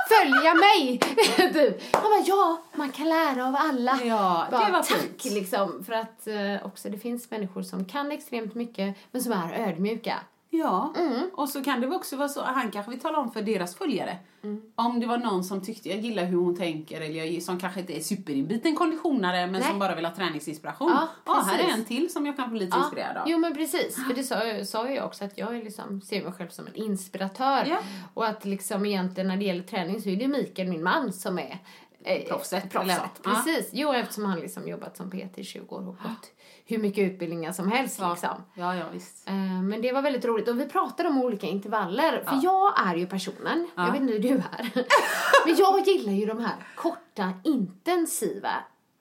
följa 0.09 0.55
mig? 0.55 0.99
typ. 1.53 1.95
Han 1.95 2.03
bara, 2.03 2.25
ja, 2.27 2.63
man 2.75 2.91
kan 2.93 3.09
lära 3.09 3.47
av 3.47 3.57
alla. 3.59 3.99
Ja, 4.05 4.47
det 4.51 4.57
bara, 4.57 4.71
var 4.71 4.83
tack 4.83 4.99
fint. 5.23 5.35
liksom. 5.35 5.85
För 5.85 5.93
att 5.93 6.27
eh, 6.27 6.67
också 6.67 6.89
det 6.91 6.99
finns 6.99 7.31
människor 7.31 7.63
som 7.63 7.85
kan 7.85 8.13
extremt 8.13 8.55
mycket, 8.55 8.97
men 9.11 9.23
som 9.23 9.33
är 9.33 9.69
ödmjuka. 9.69 10.15
Ja, 10.51 10.93
Mm. 10.97 11.31
och 11.35 11.49
så 11.49 11.65
kan 11.65 11.81
det 11.81 11.87
också 11.89 12.17
vara 12.17 12.29
så, 12.29 12.43
han 12.43 12.71
kanske 12.71 12.91
vill 12.91 13.01
tala 13.01 13.19
om 13.19 13.31
för 13.33 13.43
deras 13.43 13.75
följare. 13.77 14.19
Mm. 14.43 14.63
Om 14.75 15.01
det 15.01 15.07
var 15.07 15.19
någon 15.19 15.45
som 15.45 15.61
tyckte, 15.63 15.89
jag 15.89 15.99
gillar 15.99 16.25
hur 16.25 16.37
hon 16.39 16.57
tänker, 16.57 17.01
eller 17.01 17.25
jag, 17.25 17.43
som 17.43 17.59
kanske 17.61 17.81
inte 17.81 17.97
är 17.97 18.01
superinbiten 18.01 18.77
konditionare, 18.77 19.47
men 19.47 19.53
Nej. 19.61 19.71
som 19.71 19.79
bara 19.79 19.95
vill 19.95 20.05
ha 20.05 20.15
träningsinspiration. 20.15 20.91
Ja, 20.95 21.09
Ja, 21.27 21.33
här 21.47 21.59
är 21.59 21.73
en 21.73 21.85
till 21.85 22.13
som 22.13 22.27
jag 22.27 22.37
kan 22.37 22.51
bli 22.51 22.61
lite 22.61 22.79
inspirerad 22.79 23.17
av. 23.17 23.23
Jo 23.27 23.39
men 23.39 23.55
precis, 23.55 23.97
för 24.07 24.15
det 24.15 24.23
sa, 24.25 24.65
sa 24.65 24.89
jag 24.91 25.07
också 25.07 25.25
att 25.25 25.39
jag 25.39 25.57
är 25.57 25.63
liksom, 25.65 26.01
ser 26.01 26.23
mig 26.25 26.33
själv 26.33 26.49
som 26.49 26.67
en 26.67 26.75
inspiratör. 26.75 27.65
Ja. 27.67 27.79
Och 28.15 28.27
att 28.27 28.45
liksom 28.45 28.87
egentligen 28.87 29.29
när 29.29 29.37
det 29.37 29.45
gäller 29.45 29.63
träning 29.63 30.03
så 30.03 30.09
är 30.09 30.17
det 30.17 30.29
Mikael, 30.29 30.69
min 30.69 30.83
man, 30.83 31.13
som 31.13 31.39
är 31.39 31.59
eh, 32.05 32.29
Proffset, 32.29 32.71
proffset. 32.71 33.01
Ja. 33.25 33.31
Precis, 33.31 33.71
jo 33.73 33.93
eftersom 33.93 34.25
han 34.25 34.41
liksom 34.41 34.69
jobbat 34.69 34.97
som 34.97 35.11
PT 35.11 35.39
i 35.39 35.45
20 35.45 35.75
år 35.77 35.81
och 35.81 35.85
gått 35.87 36.33
hur 36.71 36.79
mycket 36.79 37.13
utbildningar 37.13 37.53
som 37.53 37.71
helst 37.73 37.99
Ja. 38.01 38.11
liksom. 38.11 38.45
Ja, 38.55 38.77
ja, 38.77 38.85
visst. 38.93 39.29
Eh, 39.29 39.35
Men 39.63 39.83
det 39.83 39.93
var 39.93 40.03
väldigt 40.03 40.25
roligt 40.25 40.49
och 40.49 40.61
vi 40.61 40.67
pratade 40.67 41.09
om 41.09 41.23
olika 41.23 41.47
intervaller. 41.47 42.23
För 42.27 42.41
jag 42.43 42.89
är 42.89 42.95
ju 42.97 43.07
personen, 43.07 43.67
jag 43.77 43.93
vet 43.93 44.01
inte 44.01 44.13
hur 44.13 44.21
du 44.23 44.29
är. 44.35 44.71
Men 45.47 45.57
jag 45.57 45.87
gillar 45.89 46.13
ju 46.13 46.27
de 46.27 46.41
här 46.45 46.55
korta, 46.75 47.33
intensiva, 47.45 48.51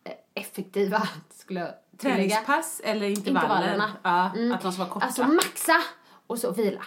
eh, 0.03 0.41
effektiva, 0.41 1.07
skulle 1.29 1.59
jag. 1.59 1.69
Träningspass 1.97 2.81
eller 2.83 3.09
intervaller? 3.09 3.45
Intervallerna. 3.47 3.91
Ja, 4.03 4.31
Mm. 4.35 4.51
att 4.51 4.61
de 4.61 4.71
ska 4.71 4.79
vara 4.83 4.89
korta. 4.93 5.05
Alltså 5.05 5.23
maxa 5.23 5.81
och 6.27 6.39
så 6.39 6.51
vila. 6.51 6.81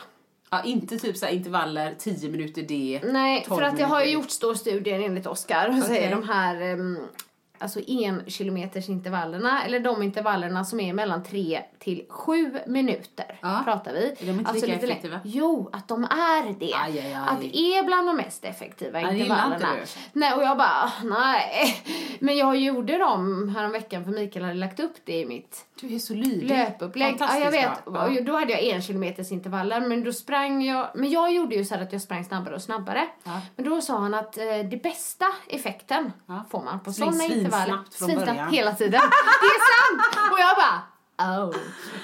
ja, 0.50 0.62
inte 0.64 0.98
typ 0.98 1.16
så 1.16 1.26
intervaller, 1.28 1.94
10 1.98 2.28
minuter 2.30 2.62
det, 2.62 3.00
Nej, 3.04 3.44
12 3.48 3.58
för 3.58 3.66
att 3.66 3.76
det 3.76 3.84
har 3.84 4.04
ju 4.04 4.10
gjorts 4.12 4.38
då 4.38 4.54
studier 4.54 5.00
enligt 5.00 5.26
Oskar 5.26 5.80
Okej. 5.84 6.08
de 6.10 6.28
här 6.28 6.72
um, 6.72 6.98
alltså 7.60 7.80
en 7.88 8.22
kilometers 8.26 8.88
intervallerna 8.88 9.64
eller 9.64 9.80
de 9.80 10.02
intervallerna 10.02 10.64
som 10.64 10.80
är 10.80 10.92
mellan 10.92 11.22
3 11.24 11.62
till 11.78 12.04
7 12.08 12.52
minuter 12.66 13.38
Ja. 13.42 13.60
pratar 13.64 13.92
vi. 13.92 14.14
de 14.20 14.30
inte 14.30 14.50
alltså 14.50 14.66
lika 14.66 14.74
lite 14.76 14.86
lä- 14.86 14.92
effektiva? 14.92 15.20
Jo, 15.24 15.70
att 15.72 15.88
de 15.88 16.04
är 16.04 16.58
det. 16.60 16.72
Aj, 16.74 16.98
aj, 16.98 16.98
aj. 17.00 17.14
Att 17.14 17.40
det 17.40 17.56
är 17.56 17.82
bland 17.84 18.08
de 18.08 18.16
mest 18.16 18.44
effektiva 18.44 18.98
det 19.00 19.04
inte 19.04 19.16
intervallerna. 19.16 19.68
du. 19.74 19.86
Nej, 20.20 20.34
och 20.34 20.42
jag 20.42 20.58
bara, 20.58 20.92
nej. 21.04 21.76
Men 22.20 22.36
jag 22.36 22.56
gjorde 22.56 22.98
dem 22.98 23.48
häromveckan 23.56 24.04
för 24.04 24.10
Mikael 24.12 24.44
hade 24.44 24.56
lagt 24.58 24.80
upp 24.80 24.94
det 25.04 25.20
i 25.20 25.26
mitt 25.26 25.64
Du 25.80 25.94
är 25.94 25.98
så 25.98 26.14
lydig. 26.14 26.48
löpupplägg. 26.48 27.16
Ja, 27.20 27.38
jag 27.38 27.50
vet. 27.50 27.84
bra. 27.84 28.08
Då 28.22 28.36
hade 28.38 28.52
jag 28.52 28.62
en 28.64 28.82
kilometers 28.82 29.32
intervaller 29.32 29.80
men 29.80 30.04
då 30.04 30.12
sprang 30.12 30.62
jag, 30.64 30.88
men 30.94 31.10
jag 31.10 31.32
gjorde 31.34 31.54
ju 31.54 31.64
så 31.64 31.74
att 31.74 31.92
jag 31.92 32.02
sprang 32.02 32.24
snabbare 32.24 32.54
och 32.54 32.62
snabbare. 32.62 33.08
Ja. 33.24 33.40
Men 33.56 33.64
då 33.64 33.80
sa 33.80 33.98
han 33.98 34.14
att 34.14 34.38
eh, 34.38 34.44
det 34.70 34.82
bästa 34.82 35.26
effekten 35.48 36.12
Ja. 36.26 36.44
får 36.50 36.62
man 36.62 36.80
på 36.80 36.92
sådana 36.92 37.24
intervaller. 37.24 37.49
Svinsnabbt 37.52 37.94
från 37.94 38.08
Svinsnabbt 38.08 38.30
början. 38.32 38.52
hela 38.52 38.74
tiden. 38.74 39.00
Det 39.40 39.46
är 39.46 39.60
sant! 39.70 40.32
Och 40.32 40.38
jag 40.40 40.56
bara 40.56 40.80
Oh. 41.22 41.54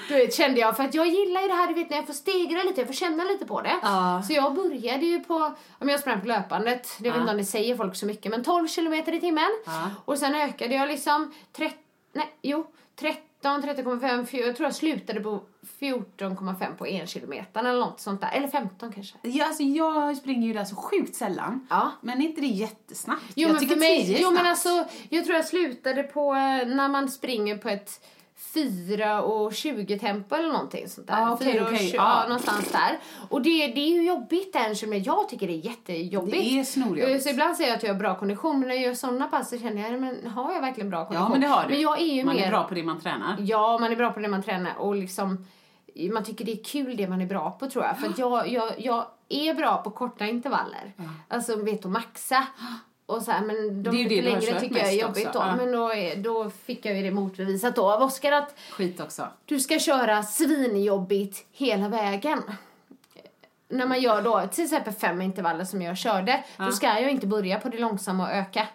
Du 0.07 0.13
vet, 0.15 0.33
kände 0.33 0.59
jag, 0.59 0.77
för 0.77 0.83
att 0.83 0.93
jag 0.93 1.07
gillar 1.07 1.41
ju 1.41 1.47
det 1.47 1.53
här, 1.53 1.67
du 1.67 1.73
vet 1.73 1.89
när 1.89 1.97
jag 1.97 2.05
får 2.07 2.13
stegra 2.13 2.63
lite, 2.63 2.81
jag 2.81 2.87
får 2.87 2.93
känna 2.93 3.23
lite 3.23 3.45
på 3.45 3.61
det. 3.61 3.75
Ja. 3.81 4.23
Så 4.27 4.33
jag 4.33 4.53
började 4.55 5.05
ju 5.05 5.19
på, 5.19 5.55
om 5.79 5.89
jag 5.89 5.99
sprang 5.99 6.21
på 6.21 6.27
löpandet, 6.27 6.95
det 6.97 7.03
vet 7.03 7.15
Ja. 7.15 7.21
inte 7.21 7.31
om 7.31 7.37
det 7.37 7.45
säger 7.45 7.77
folk 7.77 7.95
så 7.95 8.05
mycket, 8.05 8.31
men 8.31 8.43
12 8.43 8.67
kilometer 8.67 9.13
i 9.13 9.19
timmen. 9.19 9.49
Ja. 9.65 9.89
Och 10.05 10.17
sen 10.17 10.35
ökade 10.35 10.75
jag 10.75 10.87
liksom 10.87 11.33
30, 11.53 11.75
nej, 12.13 12.37
jo, 12.41 12.67
13, 13.61 13.85
13,5, 13.99 14.25
fj- 14.25 14.45
jag 14.45 14.55
tror 14.55 14.67
jag 14.67 14.75
slutade 14.75 15.19
på 15.19 15.41
14,5 15.79 16.75
på 16.77 16.87
en 16.87 17.07
kilometer 17.07 17.59
eller 17.59 17.79
något 17.79 17.99
sånt 17.99 18.21
där. 18.21 18.29
Eller 18.33 18.47
15 18.47 18.91
kanske. 18.93 19.17
Ja, 19.21 19.45
alltså 19.45 19.63
jag 19.63 20.17
springer 20.17 20.47
ju 20.47 20.53
där 20.53 20.65
så 20.65 20.75
sjukt 20.75 21.15
sällan. 21.15 21.67
Ja. 21.69 21.91
Men 22.01 22.21
är 22.21 22.25
inte 22.25 22.41
det 22.41 22.47
jättesnabbt? 22.47 23.23
Jo, 23.35 23.41
jag 23.47 23.51
men 23.51 23.59
tycker 23.59 23.73
för 23.73 23.79
mig, 23.79 24.05
10 24.05 24.17
är 24.17 24.21
jo 24.21 24.31
men 24.31 24.45
alltså, 24.45 24.85
jag 25.09 25.25
tror 25.25 25.35
jag 25.35 25.45
slutade 25.45 26.03
på 26.03 26.33
eh, 26.33 26.67
när 26.67 26.87
man 26.87 27.09
springer 27.09 27.57
på 27.57 27.69
ett 27.69 28.05
4 28.53 29.21
och 29.23 29.53
20 29.53 29.99
tempo 29.99 30.35
eller 30.35 30.47
någonting 30.47 30.89
sånt 30.89 31.07
där. 31.07 31.13
Ah, 31.27 31.33
okej, 31.33 31.53
4 31.53 31.61
och 31.63 31.67
okej, 31.71 31.87
20, 31.87 31.97
ja. 31.97 32.19
ja, 32.21 32.27
någonstans 32.27 32.71
där. 32.71 32.99
Och 33.29 33.41
det, 33.41 33.67
det 33.67 33.79
är 33.79 33.89
ju 33.89 34.07
jobbigt 34.07 34.55
en 34.55 34.75
kilometer. 34.75 35.05
Jag 35.07 35.29
tycker 35.29 35.47
det 35.47 35.53
är 35.53 35.65
jättejobbigt. 35.65 36.37
Det 36.37 36.59
är 36.59 36.63
snorjobbigt. 36.63 37.09
Eh, 37.09 37.19
Så 37.19 37.29
ibland 37.29 37.55
säger 37.55 37.69
jag 37.69 37.77
att 37.77 37.83
jag 37.83 37.93
har 37.93 37.99
bra 37.99 38.15
kondition, 38.15 38.59
men 38.59 38.67
när 38.67 38.75
jag 38.75 38.83
gör 38.83 38.93
sådana 38.93 39.27
pass 39.27 39.49
så 39.49 39.57
känner 39.57 39.91
jag, 39.91 40.01
men 40.01 40.27
har 40.27 40.53
jag 40.53 40.61
verkligen 40.61 40.89
bra 40.89 41.05
kondition? 41.05 41.23
Ja, 41.25 41.29
men 41.29 41.41
det 41.41 41.47
har 41.47 41.63
du. 41.63 41.69
Men 41.69 41.81
jag 41.81 42.01
är 42.01 42.05
ju 42.13 42.23
man 42.23 42.35
mer... 42.35 42.45
är 42.45 42.49
bra 42.49 42.63
på 42.63 42.73
det 42.73 42.83
man 42.83 43.01
tränar. 43.01 43.35
Ja, 43.39 43.77
man 43.77 43.91
är 43.91 43.95
bra 43.95 44.11
på 44.11 44.19
det 44.19 44.27
man 44.27 44.43
tränar 44.43 44.77
och 44.77 44.95
liksom 44.95 45.45
man 46.11 46.23
tycker 46.23 46.45
det 46.45 46.51
är 46.51 46.63
kul 46.63 46.97
det 46.97 47.07
man 47.07 47.21
är 47.21 47.25
bra 47.25 47.51
på 47.51 47.69
tror 47.69 47.85
jag. 47.85 47.99
För 47.99 48.13
jag, 48.17 48.47
jag, 48.47 48.71
jag 48.77 49.05
är 49.29 49.53
bra 49.53 49.77
på 49.77 49.91
korta 49.91 50.25
intervaller. 50.25 50.93
Alltså 51.27 51.55
vet 51.55 51.85
att 51.85 51.91
maxa. 51.91 52.47
Och 53.09 53.21
så 53.21 53.31
här, 53.31 53.41
men 53.45 53.83
de 53.83 53.89
Det 53.89 53.97
är 53.97 54.09
ju 54.09 54.09
det 54.09 54.21
längre 54.21 54.59
tycker 54.59 54.77
jag 54.77 54.87
är 54.93 55.01
jobbigt 55.01 55.27
också, 55.27 55.39
då. 55.39 55.45
ja. 55.45 55.55
Men 55.55 55.71
då, 55.71 55.93
är, 55.93 56.15
då 56.15 56.49
fick 56.49 56.85
jag 56.85 56.97
ju 56.97 57.03
det 57.03 57.11
motbevisat 57.11 57.75
då 57.75 57.91
av 57.91 58.01
Oskar 58.01 58.31
att 58.31 58.55
Skit 58.71 58.99
också. 58.99 59.27
du 59.45 59.59
ska 59.59 59.79
köra 59.79 60.23
svinjobbigt 60.23 61.45
hela 61.51 61.89
vägen. 61.89 62.41
När 63.69 63.87
man 63.87 64.01
gör 64.01 64.21
då 64.21 64.47
till 64.51 64.63
exempel 64.63 64.93
fem 64.93 65.21
intervaller 65.21 65.65
som 65.65 65.81
jag 65.81 65.97
körde, 65.97 66.43
då 66.57 66.71
ska 66.71 66.87
jag 66.87 67.11
inte 67.11 67.27
börja 67.27 67.59
på 67.59 67.69
det 67.69 67.77
långsamma 67.79 68.23
och 68.27 68.31
öka. 68.35 68.67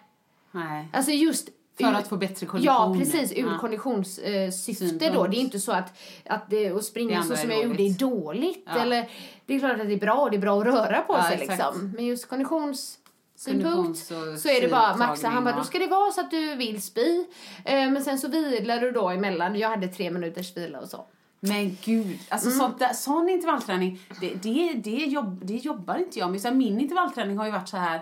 Nej. 0.51 0.87
Alltså 0.93 1.11
just 1.11 1.49
För 1.77 1.83
ur- 1.83 1.93
att 1.95 2.07
få 2.07 2.17
bättre 2.17 2.45
kondition. 2.45 2.75
Ja, 2.75 2.95
precis. 2.99 3.31
Ur 3.31 3.47
Ja. 3.51 3.57
konditionssyfte 3.59 4.73
Synpunkt. 4.73 5.13
då. 5.15 5.27
Det 5.27 5.37
är 5.37 5.39
inte 5.39 5.59
så 5.59 5.71
att, 5.71 5.93
att 6.25 6.49
det, 6.49 6.69
att 6.71 6.83
springa 6.85 7.23
så 7.23 7.35
som 7.35 7.51
är 7.51 7.55
jag 7.55 7.63
gjorde 7.63 7.83
är 7.83 7.99
dåligt. 7.99 8.63
Ja. 8.75 8.79
Eller, 8.81 9.09
det 9.45 9.55
är 9.55 9.59
klart 9.59 9.79
att 9.79 9.87
det 9.87 9.93
är 9.93 9.99
bra 9.99 10.13
och 10.15 10.31
det 10.31 10.37
är 10.37 10.41
bra 10.41 10.59
att 10.59 10.65
röra 10.65 11.01
på 11.01 11.13
Ja, 11.13 11.23
sig 11.23 11.33
exakt. 11.41 11.49
liksom. 11.49 11.91
Men 11.95 12.05
just 12.05 12.29
Konditions- 12.29 12.97
och 13.89 14.39
så 14.39 14.49
är 14.49 14.61
det 14.61 14.67
bara 14.67 14.97
maxa. 14.97 15.27
Han 15.27 15.43
bara, 15.43 15.55
då 15.55 15.63
ska 15.63 15.79
det 15.79 15.87
vara 15.87 16.11
så 16.11 16.21
att 16.21 16.31
du 16.31 16.55
vill 16.55 16.81
spy. 16.81 17.25
Eh, 17.65 17.89
men 17.91 18.03
sen 18.03 18.19
så 18.19 18.27
vilar 18.27 18.79
du 18.81 18.91
då 18.91 19.09
emellan. 19.09 19.55
Jag 19.55 19.69
hade 19.69 19.87
tre 19.87 20.11
minuters 20.11 20.57
vila 20.57 20.79
och 20.79 20.89
så. 20.89 21.05
Men 21.39 21.77
gud, 21.83 22.19
alltså 22.29 22.47
Mm. 22.47 22.59
sånt 22.59 22.79
där, 22.79 22.93
sån 22.93 23.29
intervallträning, 23.29 23.99
det, 24.21 24.33
det, 24.43 24.73
det, 24.73 24.89
jobb, 25.05 25.45
det 25.45 25.55
jobbar 25.55 25.95
inte 25.95 26.19
jag 26.19 26.31
med. 26.31 26.41
Så 26.41 26.47
här, 26.47 26.55
min 26.55 26.79
intervallträning 26.79 27.37
har 27.37 27.45
ju 27.45 27.51
varit 27.51 27.69
så 27.69 27.77
här, 27.77 28.01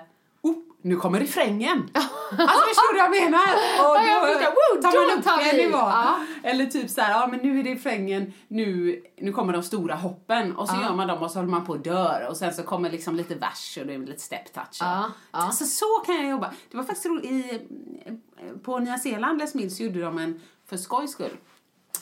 nu 0.82 0.96
kommer 0.96 1.20
refrängen. 1.20 1.90
alltså 1.94 2.68
förstår 2.68 2.94
du 2.94 3.00
vad 3.00 3.06
jag 3.16 3.24
menar? 3.24 3.48
Och 3.80 3.96
Ja, 3.98 4.30
jag. 4.42 4.52
Woo, 4.52 4.82
tar 4.82 5.08
man 5.08 5.24
då 5.24 5.32
upp 5.32 5.52
en 5.52 5.58
nivå. 5.58 5.78
Ja. 5.78 6.16
Eller 6.44 6.66
typ 6.66 6.90
så 6.90 7.02
här, 7.02 7.12
ja 7.12 7.28
men 7.28 7.40
nu 7.40 7.60
är 7.60 7.64
det 7.64 7.74
refrängen, 7.74 8.34
nu, 8.48 9.02
nu 9.18 9.32
kommer 9.32 9.54
de 9.54 9.64
stora 9.64 9.96
hoppen. 9.96 10.56
Och 10.56 10.70
så 10.70 10.76
gör 10.76 10.94
man 10.94 11.08
dem 11.08 11.24
och 11.24 11.32
så 11.32 11.40
håller 11.40 11.50
man 11.52 11.66
på 11.66 11.74
och 11.74 11.80
dör. 11.80 12.28
Och 12.30 12.38
sen 12.38 12.54
så 12.54 12.64
kommer 12.64 12.90
liksom 12.92 13.16
lite 13.16 13.36
vers 13.36 13.78
och 13.82 13.88
det 13.88 13.94
är 13.94 14.00
lite 14.00 14.22
step 14.22 14.54
touch. 14.54 14.78
Ja, 14.80 15.12
ja. 15.32 15.40
Alltså 15.40 15.66
så 15.66 15.86
kan 16.06 16.16
jag 16.16 16.30
jobba. 16.30 16.54
Det 16.72 16.78
var 16.78 16.84
faktiskt 16.84 17.06
roligt, 17.06 17.26
i, 17.26 17.62
på 18.64 18.80
Nya 18.80 18.98
Zeeland, 18.98 19.40
Les 19.40 19.54
Mills, 19.54 19.80
gjorde 19.80 20.02
de 20.02 20.18
en, 20.18 20.42
för 20.70 20.78
skojs 20.78 21.12
skull, 21.12 21.38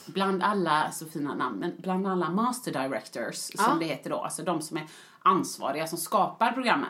bland 0.06 0.44
alla, 0.44 0.92
så 0.92 1.06
fina 1.06 1.36
namn, 1.36 1.60
men 1.60 1.74
bland 1.78 2.08
alla 2.08 2.30
master 2.30 2.72
directors 2.72 3.36
som 3.36 3.66
Ja. 3.68 3.76
det 3.80 3.86
heter 3.86 4.10
då, 4.10 4.18
alltså 4.18 4.44
de 4.44 4.62
som 4.62 4.78
är 4.78 4.88
ansvariga 5.22 5.88
som 5.88 5.98
skapar 5.98 6.52
programmen. 6.52 6.90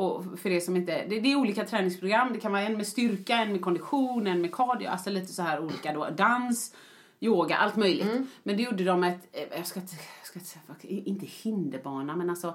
Och 0.00 0.38
för 0.38 0.50
det 0.50 0.60
som 0.60 0.76
inte, 0.76 1.04
det, 1.08 1.20
det 1.20 1.32
är 1.32 1.36
olika 1.36 1.64
träningsprogram, 1.64 2.32
det 2.32 2.40
kan 2.40 2.52
vara 2.52 2.62
en 2.62 2.76
med 2.76 2.86
styrka, 2.86 3.36
en 3.36 3.52
med 3.52 3.60
kondition, 3.62 4.26
en 4.26 4.40
med 4.40 4.52
cardio, 4.54 4.88
alltså 4.88 5.10
lite 5.10 5.32
så 5.32 5.42
här 5.42 5.60
olika 5.64 5.92
då, 5.92 6.08
dans, 6.16 6.74
yoga, 7.20 7.56
allt 7.56 7.76
möjligt. 7.76 8.10
Mm. 8.10 8.26
Men 8.42 8.56
det 8.56 8.62
gjorde 8.62 8.84
de 8.84 9.04
ett, 9.04 9.28
eh, 9.32 9.56
jag 9.56 9.66
ska 9.66 9.80
jag 10.36 10.42
ska 10.76 10.88
inte 10.88 11.26
hinderbana, 11.26 12.16
men 12.16 12.30
alltså 12.30 12.48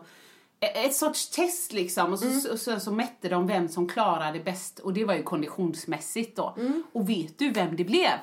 eh, 0.60 0.86
ett 0.86 0.96
sorts 0.96 1.30
test 1.30 1.74
liksom 1.74 2.14
och 2.14 2.20
så, 2.20 2.26
Mm. 2.26 2.40
så, 2.40 2.58
så, 2.58 2.80
så 2.80 2.92
mätte 2.92 3.30
de 3.30 3.48
vem 3.48 3.68
som 3.70 3.88
klarade 3.88 4.40
bäst 4.40 4.80
och 4.80 4.94
det 4.94 5.06
var 5.06 5.14
ju 5.16 5.24
konditionsmässigt 5.24 6.36
då. 6.36 6.58
Och 6.94 7.10
vet 7.10 7.40
du 7.40 7.50
vem 7.50 7.76
det 7.76 7.84
blev? 7.84 8.20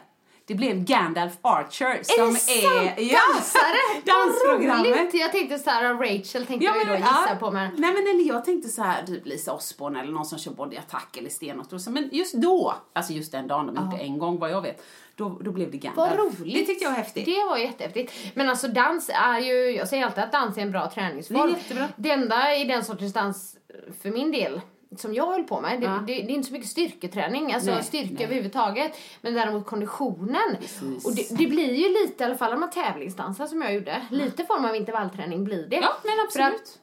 Det 0.46 0.55
blev 0.55 0.85
Gandalf 0.85 1.33
Archer 1.42 2.00
som 2.02 2.33
det 2.35 2.40
sant? 2.40 2.98
är... 2.98 3.02
Ja, 3.02 3.18
Dansare? 3.35 3.76
dansprogrammet. 4.05 5.14
Jag 5.14 5.33
tänkte 5.33 5.59
så 5.59 5.70
här, 5.70 5.94
Rachel 5.94 6.46
tänkte 6.46 6.64
jag 6.64 6.78
ju 6.78 6.85
då 6.85 6.94
gissa 6.94 7.37
på. 7.40 7.50
Men... 7.50 7.70
Nej 7.76 7.92
men 7.92 8.02
eller 8.02 8.28
jag 8.28 8.44
tänkte 8.44 8.68
så 8.68 8.83
här, 8.83 9.07
typ 9.07 9.26
Lisa 9.26 9.52
Osborne 9.52 10.00
eller 10.00 10.12
någon 10.12 10.24
som 10.24 10.38
kör 10.38 10.50
body 10.50 10.76
attack 10.76 11.16
eller 11.16 11.31
så, 11.78 11.90
men 11.90 12.09
just 12.12 12.35
då, 12.35 12.74
alltså 12.92 13.12
just 13.12 13.33
den 13.33 13.46
dagen, 13.46 13.74
de 13.74 13.90
det 13.90 14.02
en 14.02 14.18
gång 14.18 14.38
vad 14.38 14.50
jag 14.50 14.62
vet, 14.62 14.83
då, 15.16 15.38
då 15.40 15.50
blev 15.50 15.70
det 15.70 15.78
Gandalf. 15.78 16.11
Vad 16.11 16.18
roligt. 16.18 16.55
Det 16.55 16.64
tyckte 16.64 16.85
jag 16.85 16.90
var 16.90 16.98
häftigt. 16.98 17.24
Det 17.24 17.44
var 17.44 17.57
jättehäftigt. 17.57 18.12
Men 18.35 18.48
alltså 18.48 18.68
dans 18.68 19.11
är 19.14 19.38
ju, 19.38 19.70
jag 19.70 19.88
säger 19.88 20.05
alltid 20.05 20.24
att 20.24 20.33
dans 20.33 20.59
är 20.59 20.62
en 20.62 20.70
bra 20.70 20.90
träningsform. 20.90 21.38
Det 21.38 21.52
är 21.52 21.57
jättebra. 21.57 21.88
Det 21.96 22.11
enda 22.11 22.57
i 22.57 22.64
den 22.64 22.85
sortens 22.85 23.12
dans, 23.12 23.57
för 24.02 24.11
min 24.11 24.33
del, 24.33 24.61
som 24.96 25.14
jag 25.14 25.26
höll 25.26 25.44
på 25.44 25.61
med, 25.61 25.81
det, 25.81 25.87
Ja. 25.87 25.90
det, 26.07 26.14
det 26.14 26.20
är 26.20 26.31
inte 26.31 26.46
så 26.48 26.52
mycket 26.52 26.68
styrketräning, 26.70 27.52
alltså 27.55 27.70
Nej, 27.70 27.83
styrka 27.83 28.12
nej. 28.14 28.24
överhuvudtaget. 28.24 28.96
Men 29.20 29.35
däremot 29.35 29.66
konditionen. 29.66 30.57
Precis. 30.61 31.05
Och 31.05 31.14
det, 31.14 31.26
det 31.31 31.46
blir 31.46 31.74
ju 31.74 31.88
lite, 31.88 32.24
i 32.24 32.26
alla 32.26 32.37
fall 32.37 32.52
om 32.52 32.61
man 32.61 32.70
tävlingsdansar 32.70 33.46
som 33.46 33.62
jag 33.62 33.74
gjorde, 33.74 34.07
lite 34.11 34.44
form 34.44 34.64
av 34.64 34.76
intervallträning 34.76 35.44
blir 35.44 35.66
det. 35.66 35.76
Ja 35.76 35.92
men 36.05 36.14
absolut. 36.26 36.78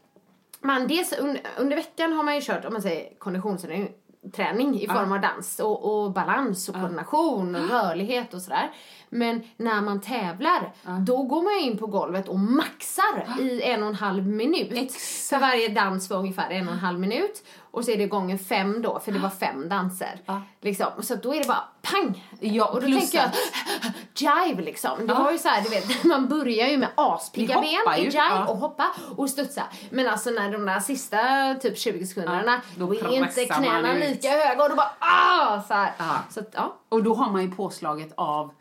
man 0.61 0.87
dels 0.87 1.13
under, 1.13 1.41
under 1.57 1.75
veckan 1.75 2.13
har 2.13 2.23
man 2.23 2.35
ju 2.35 2.41
kört 2.41 2.65
om 2.65 2.73
man 2.73 2.81
säger 2.81 3.13
konditionsträning 3.19 3.89
träning 4.35 4.81
i 4.81 4.87
form 4.87 5.11
av 5.11 5.21
dans 5.21 5.59
och, 5.59 6.03
och 6.03 6.11
balans 6.11 6.69
och 6.69 6.75
koordination 6.75 7.55
och 7.55 7.69
rörlighet 7.69 8.33
och 8.33 8.41
sådär. 8.41 8.71
Men 9.09 9.43
när 9.57 9.81
man 9.81 10.01
tävlar, 10.01 10.73
då 11.05 11.23
går 11.23 11.41
man 11.41 11.71
in 11.71 11.77
på 11.77 11.87
golvet 11.87 12.27
och 12.27 12.39
maxar 12.39 13.41
i 13.41 13.61
en 13.61 13.83
och 13.83 13.89
en 13.89 13.95
halv 13.95 14.27
minut. 14.27 14.71
Exakt. 14.71 15.29
För 15.29 15.39
varje 15.39 15.69
dans 15.69 16.09
var 16.09 16.17
ungefär 16.17 16.49
en 16.49 16.67
och 16.67 16.73
en 16.73 16.79
halv 16.79 16.99
minut. 16.99 17.43
Och 17.71 17.85
så 17.85 17.91
är 17.91 17.97
det 17.97 18.05
gånger 18.05 18.37
fem 18.37 18.81
då, 18.81 18.99
för 18.99 19.11
det 19.11 19.19
var 19.19 19.29
fem 19.29 19.69
danser. 19.69 20.19
Liksom. 20.61 20.87
Så 21.01 21.15
då 21.15 21.33
är 21.33 21.39
det 21.39 21.47
bara 21.47 21.63
pang! 21.81 22.25
Ja, 22.39 22.65
och 22.65 22.81
då 22.81 22.87
tänker 22.87 23.17
jag 23.17 24.47
jive 24.47 24.61
liksom. 24.61 25.07
Det 25.07 25.13
var 25.13 25.31
ju 25.31 25.37
så 25.37 25.47
här, 25.47 25.61
du 25.63 25.69
vet, 25.69 26.03
man 26.03 26.27
börjar 26.27 26.67
ju 26.67 26.77
med 26.77 26.89
aspigga 26.95 27.61
ben 27.61 27.97
i 27.97 28.01
jive 28.01 28.17
ja. 28.17 28.47
och 28.47 28.57
hoppa 28.57 28.87
och 29.15 29.29
studsa. 29.29 29.63
Men 29.89 30.07
alltså 30.07 30.29
när 30.29 30.51
de 30.51 30.65
där 30.65 30.79
sista 30.79 31.19
typ 31.61 31.77
20 31.77 32.05
sekunderna, 32.05 32.43
Ja, 32.45 32.59
då 32.75 32.85
då 32.85 32.93
är 32.93 33.11
inte 33.11 33.45
knäna 33.45 33.93
lika 33.93 34.29
höga 34.29 34.63
och 34.63 34.69
då 34.69 34.75
bara 34.75 34.91
ah! 34.99 35.61
Så. 35.61 35.73
Ja. 35.73 36.19
så 36.29 36.39
att, 36.39 36.49
ja. 36.51 36.75
Och 36.89 37.03
då 37.03 37.13
har 37.13 37.31
man 37.31 37.41
ju 37.41 37.51
påslaget 37.51 38.13
av, 38.17 38.51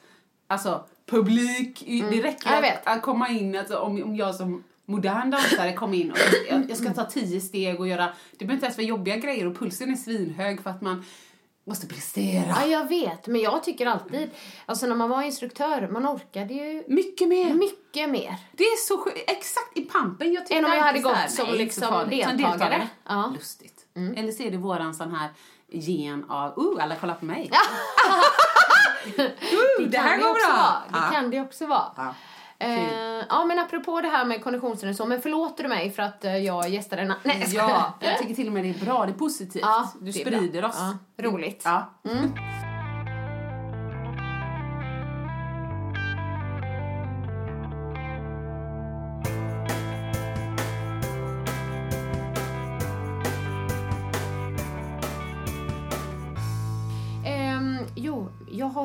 alltså 0.48 0.84
publik, 1.06 1.82
i- 1.82 2.00
det 2.00 2.22
räcker 2.22 2.48
Mm. 2.58 2.64
Att, 2.84 2.96
att 2.96 3.02
komma 3.02 3.28
in, 3.28 3.56
alltså, 3.56 3.78
om, 3.78 4.02
om 4.02 4.16
jag 4.16 4.34
som 4.34 4.64
modern 4.86 5.30
dansare 5.30 5.72
kom 5.72 5.94
in 5.94 6.10
och 6.12 6.18
jag, 6.50 6.70
jag, 6.70 6.78
ska 6.78 6.90
ta 6.94 7.04
tio 7.04 7.40
steg 7.40 7.80
och 7.80 7.88
göra, 7.88 8.08
det 8.32 8.38
behöver 8.44 8.54
inte 8.54 8.66
ens 8.66 8.76
vara 8.78 8.86
jobbiga 8.86 9.16
grejer 9.16 9.46
och 9.46 9.58
pulsen 9.58 9.90
är 9.92 9.96
svinhög 9.96 10.62
för 10.62 10.70
att 10.70 10.82
man 10.82 11.04
måste 11.64 11.86
prestera. 11.86 12.44
ja, 12.48 12.66
jag 12.66 12.88
vet. 12.88 13.26
Men 13.26 13.40
jag 13.40 13.62
tycker 13.64 13.86
alltid, 13.86 14.30
alltså 14.66 14.86
när 14.86 14.94
man 14.94 15.08
var 15.10 15.22
instruktör, 15.22 15.88
man 15.88 16.06
orkade 16.06 16.54
ju 16.54 16.84
Mycket 16.88 17.28
mer. 17.28 17.54
mycket 17.54 18.10
mer. 18.10 18.34
Det 18.52 18.64
är 18.64 18.76
så 18.88 18.98
sjukt, 18.98 19.30
exakt 19.30 19.76
i 19.78 19.80
pampen. 19.82 20.32
Jag 20.32 20.42
tyckte 20.46 20.58
Än 20.58 20.64
om 20.64 20.70
jag 20.72 20.78
hade 20.82 20.98
här, 20.98 21.04
gått 21.24 21.30
som 21.30 21.46
nej, 21.46 21.58
liksom. 21.58 21.88
Som 21.88 22.08
deltagare. 22.10 22.88
Ja. 23.08 23.18
Mm. 23.24 23.32
Lustigt. 23.34 23.74
Eller 24.16 24.32
så 24.32 24.42
är 24.42 24.50
det 24.50 24.56
våran 24.56 24.94
sån 24.94 25.14
här 25.14 25.28
gen 25.72 26.24
av, 26.28 26.58
uh, 26.58 26.82
alla 26.84 26.96
kollar 26.96 27.14
på 27.14 27.24
mig. 27.24 27.50
det, 29.88 29.98
här 29.98 30.16
går 30.18 30.24
bra. 30.34 30.82
Det 30.88 30.98
Ja. 31.06 31.10
kan 31.12 31.30
det 31.30 31.40
också 31.40 31.66
vara. 31.66 31.84
Ja. 31.96 32.14
Eh, 32.60 33.24
ja 33.28 33.44
men 33.44 33.58
apropå 33.58 34.00
det 34.00 34.08
här 34.08 34.24
med 34.24 34.44
konditionsträning 34.44 34.94
så, 34.94 35.06
men 35.06 35.22
förlåter 35.22 35.62
du 35.62 35.68
mig 35.68 35.90
för 35.90 36.02
att 36.02 36.24
eh, 36.24 36.36
jag 36.36 36.68
gästade 36.68 37.02
en... 37.02 37.14
Nej. 37.22 37.44
Ja, 37.48 37.92
jag 38.00 38.18
tycker 38.18 38.34
till 38.34 38.46
och 38.46 38.52
med 38.52 38.64
det 38.64 38.70
är 38.70 38.84
bra, 38.84 39.06
det 39.06 39.12
är 39.12 39.14
positivt. 39.14 39.62
Ja, 39.62 39.92
du 40.00 40.12
sprider 40.12 40.64
oss. 40.64 40.78
Ja, 41.16 41.24
roligt. 41.24 41.62
Ja. 41.64 41.90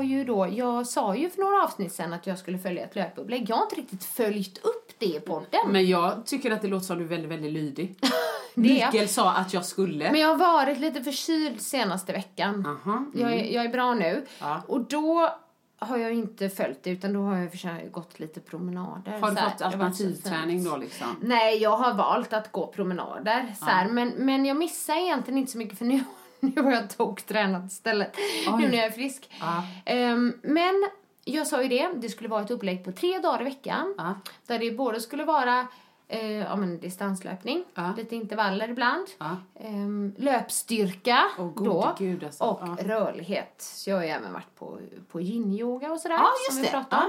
Ju 0.04 0.24
då, 0.24 0.48
jag 0.52 0.88
sa 0.88 1.16
ju 1.16 1.30
för 1.30 1.42
några 1.42 1.64
avsnitt 1.64 1.94
sen 1.94 2.14
att 2.14 2.28
jag 2.28 2.40
skulle 2.40 2.58
följa 2.58 2.84
ett 2.84 2.96
löpupplägg. 2.96 3.50
Jag 3.50 3.56
har 3.56 3.64
inte 3.64 3.76
riktigt 3.76 4.04
följt 4.04 4.58
upp 4.58 4.94
det 4.98 5.06
i 5.06 5.20
podden. 5.20 5.62
Men 5.68 5.88
jag 5.88 6.26
tycker 6.26 6.52
att 6.52 6.62
det 6.62 6.68
låter 6.68 6.86
som 6.86 6.98
du 6.98 7.04
är 7.04 7.08
väldigt, 7.08 7.32
väldigt 7.32 7.54
lydig. 7.54 7.96
Mikael 8.54 9.10
sa 9.10 9.34
att 9.34 9.54
jag 9.54 9.66
skulle. 9.66 10.12
Men 10.12 10.22
jag 10.22 10.28
har 10.28 10.38
varit 10.38 10.80
lite 10.80 11.04
förkyld 11.04 11.62
senaste 11.62 12.14
veckan. 12.14 12.66
Aha, 12.66 12.98
mm. 12.98 13.12
Jag, 13.16 13.34
är, 13.34 13.54
jag 13.54 13.66
är 13.66 13.70
bra 13.70 13.94
nu. 13.94 14.26
Ja. 14.40 14.62
Och 14.68 14.82
då 14.82 15.30
har 15.86 15.98
jag 15.98 16.14
inte 16.14 16.50
följt 16.50 16.84
det 16.84 16.90
utan 16.90 17.14
då 17.14 17.20
har 17.20 17.38
jag 17.38 17.52
försökt 17.52 17.92
gått 17.92 18.20
lite 18.20 18.40
promenader. 18.40 19.20
Har 19.20 19.32
du 19.32 19.36
fått 19.36 19.62
alternativträning 19.62 20.64
då 20.64 20.78
liksom? 20.78 21.08
Nej, 21.22 21.58
jag 21.58 21.78
har 21.78 21.94
valt 21.94 22.34
att 22.34 22.52
gå 22.52 22.68
promenader. 22.68 23.56
Så 23.60 23.66
här, 23.66 23.90
men, 23.90 24.10
men 24.10 24.46
jag 24.46 24.58
missar 24.58 24.96
egentligen 24.96 25.38
inte 25.38 25.52
så 25.52 25.58
mycket 25.58 25.78
för 25.78 25.86
nu, 25.86 26.04
nu 26.56 26.62
har 26.62 26.72
jag 26.72 26.90
toktränat 26.98 27.72
istället. 27.72 28.16
Oj. 28.48 28.62
Nu 28.62 28.68
när 28.70 28.78
jag 28.78 28.86
är 28.86 28.92
frisk. 28.92 29.30
Ja. 29.40 29.64
Ehm, 29.86 30.34
men 30.44 30.90
jag 31.26 31.48
sa 31.48 31.62
ju 31.64 31.68
det, 31.70 31.90
det 31.96 32.10
skulle 32.10 32.30
vara 32.30 32.42
ett 32.42 32.52
upplägg 32.52 32.86
på 32.86 32.92
tre 32.92 33.20
dagar 33.20 33.42
i 33.42 33.44
veckan. 33.44 33.94
Ja. 33.98 34.16
Där 34.48 34.60
det 34.60 34.72
både 34.72 35.02
skulle 35.02 35.24
vara 35.26 35.68
eh, 36.08 36.32
ja, 36.32 36.56
men 36.56 36.80
distanslöpning, 36.80 37.64
Ja. 37.74 37.94
lite 37.98 38.16
intervaller 38.16 38.70
ibland. 38.70 39.08
Ja. 39.18 39.38
Ehm, 39.60 40.14
löpstyrka 40.18 41.24
gode 41.38 41.66
då. 41.70 41.96
gud, 41.98 42.24
alltså. 42.24 42.44
Och 42.44 42.60
Ja. 42.62 42.78
rörlighet. 42.84 43.56
Så 43.58 43.90
jag 43.90 43.98
har 43.98 44.04
ju 44.04 44.10
även 44.10 44.34
varit 44.34 44.56
på, 44.56 44.80
på 45.12 45.22
yin-yoga 45.22 45.92
och 45.92 46.00
sådär. 46.00 46.20
Som 46.52 46.62
vi 46.62 46.68
pratade. 46.68 47.06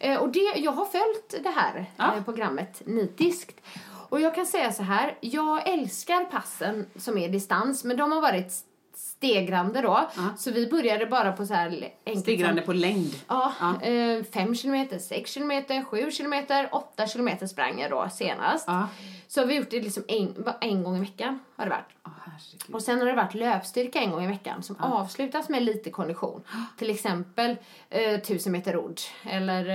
Eh, 0.00 0.18
och 0.20 0.28
det, 0.28 0.52
jag 0.56 0.72
har 0.72 0.84
följt 0.84 1.44
det 1.44 1.50
här 1.50 1.86
eh, 1.98 2.24
programmet 2.24 2.82
nitiskt. 2.86 3.60
Och 4.08 4.20
jag 4.20 4.34
kan 4.34 4.46
säga 4.46 4.72
så 4.72 4.82
här, 4.82 5.18
jag 5.20 5.68
älskar 5.68 6.24
passen 6.24 6.86
som 6.96 7.18
är 7.18 7.28
distans, 7.28 7.84
men 7.84 7.96
de 7.96 8.12
har 8.12 8.20
varit 8.20 8.52
stegrande 9.22 9.80
då. 9.80 10.08
Så 10.38 10.50
vi 10.50 10.66
började 10.66 11.06
bara 11.06 11.32
på 11.32 11.46
så 11.46 11.54
här 11.54 11.88
enkelt 12.06 12.24
Stegrande 12.24 12.62
på 12.62 12.72
längd. 12.72 13.14
Ja, 13.28 13.52
Ja. 13.60 13.80
eh, 13.82 14.22
fem 14.24 14.54
kilometer, 14.54 14.98
sex 14.98 15.30
kilometer, 15.30 15.84
sju 15.84 16.10
kilometer, 16.10 16.68
åtta 16.72 17.06
kilometer 17.06 17.46
sprang 17.46 17.80
jag 17.80 17.90
då 17.90 18.08
senast. 18.12 18.64
Ja. 18.68 18.88
Så 19.28 19.40
har 19.40 19.46
vi 19.46 19.54
gjort 19.56 19.70
det 19.70 19.80
liksom 19.80 20.02
en, 20.08 20.44
en 20.60 20.82
gång 20.82 20.96
i 20.96 21.00
veckan 21.00 21.38
har 21.56 21.64
det 21.64 21.70
varit. 21.70 22.14
Herregud. 22.24 22.74
Och 22.74 22.82
sen 22.82 22.98
har 22.98 23.06
det 23.06 23.12
varit 23.12 23.34
löpstyrka 23.34 24.00
en 24.00 24.10
gång 24.10 24.24
i 24.24 24.28
veckan 24.28 24.62
som 24.62 24.76
avslutas 24.80 25.48
med 25.48 25.62
lite 25.62 25.90
kondition. 25.90 26.42
Till 26.78 26.90
exempel 26.90 27.56
eh, 27.90 28.14
1000 28.14 28.52
meter 28.52 28.72
rodd 28.72 29.00
eller 29.30 29.68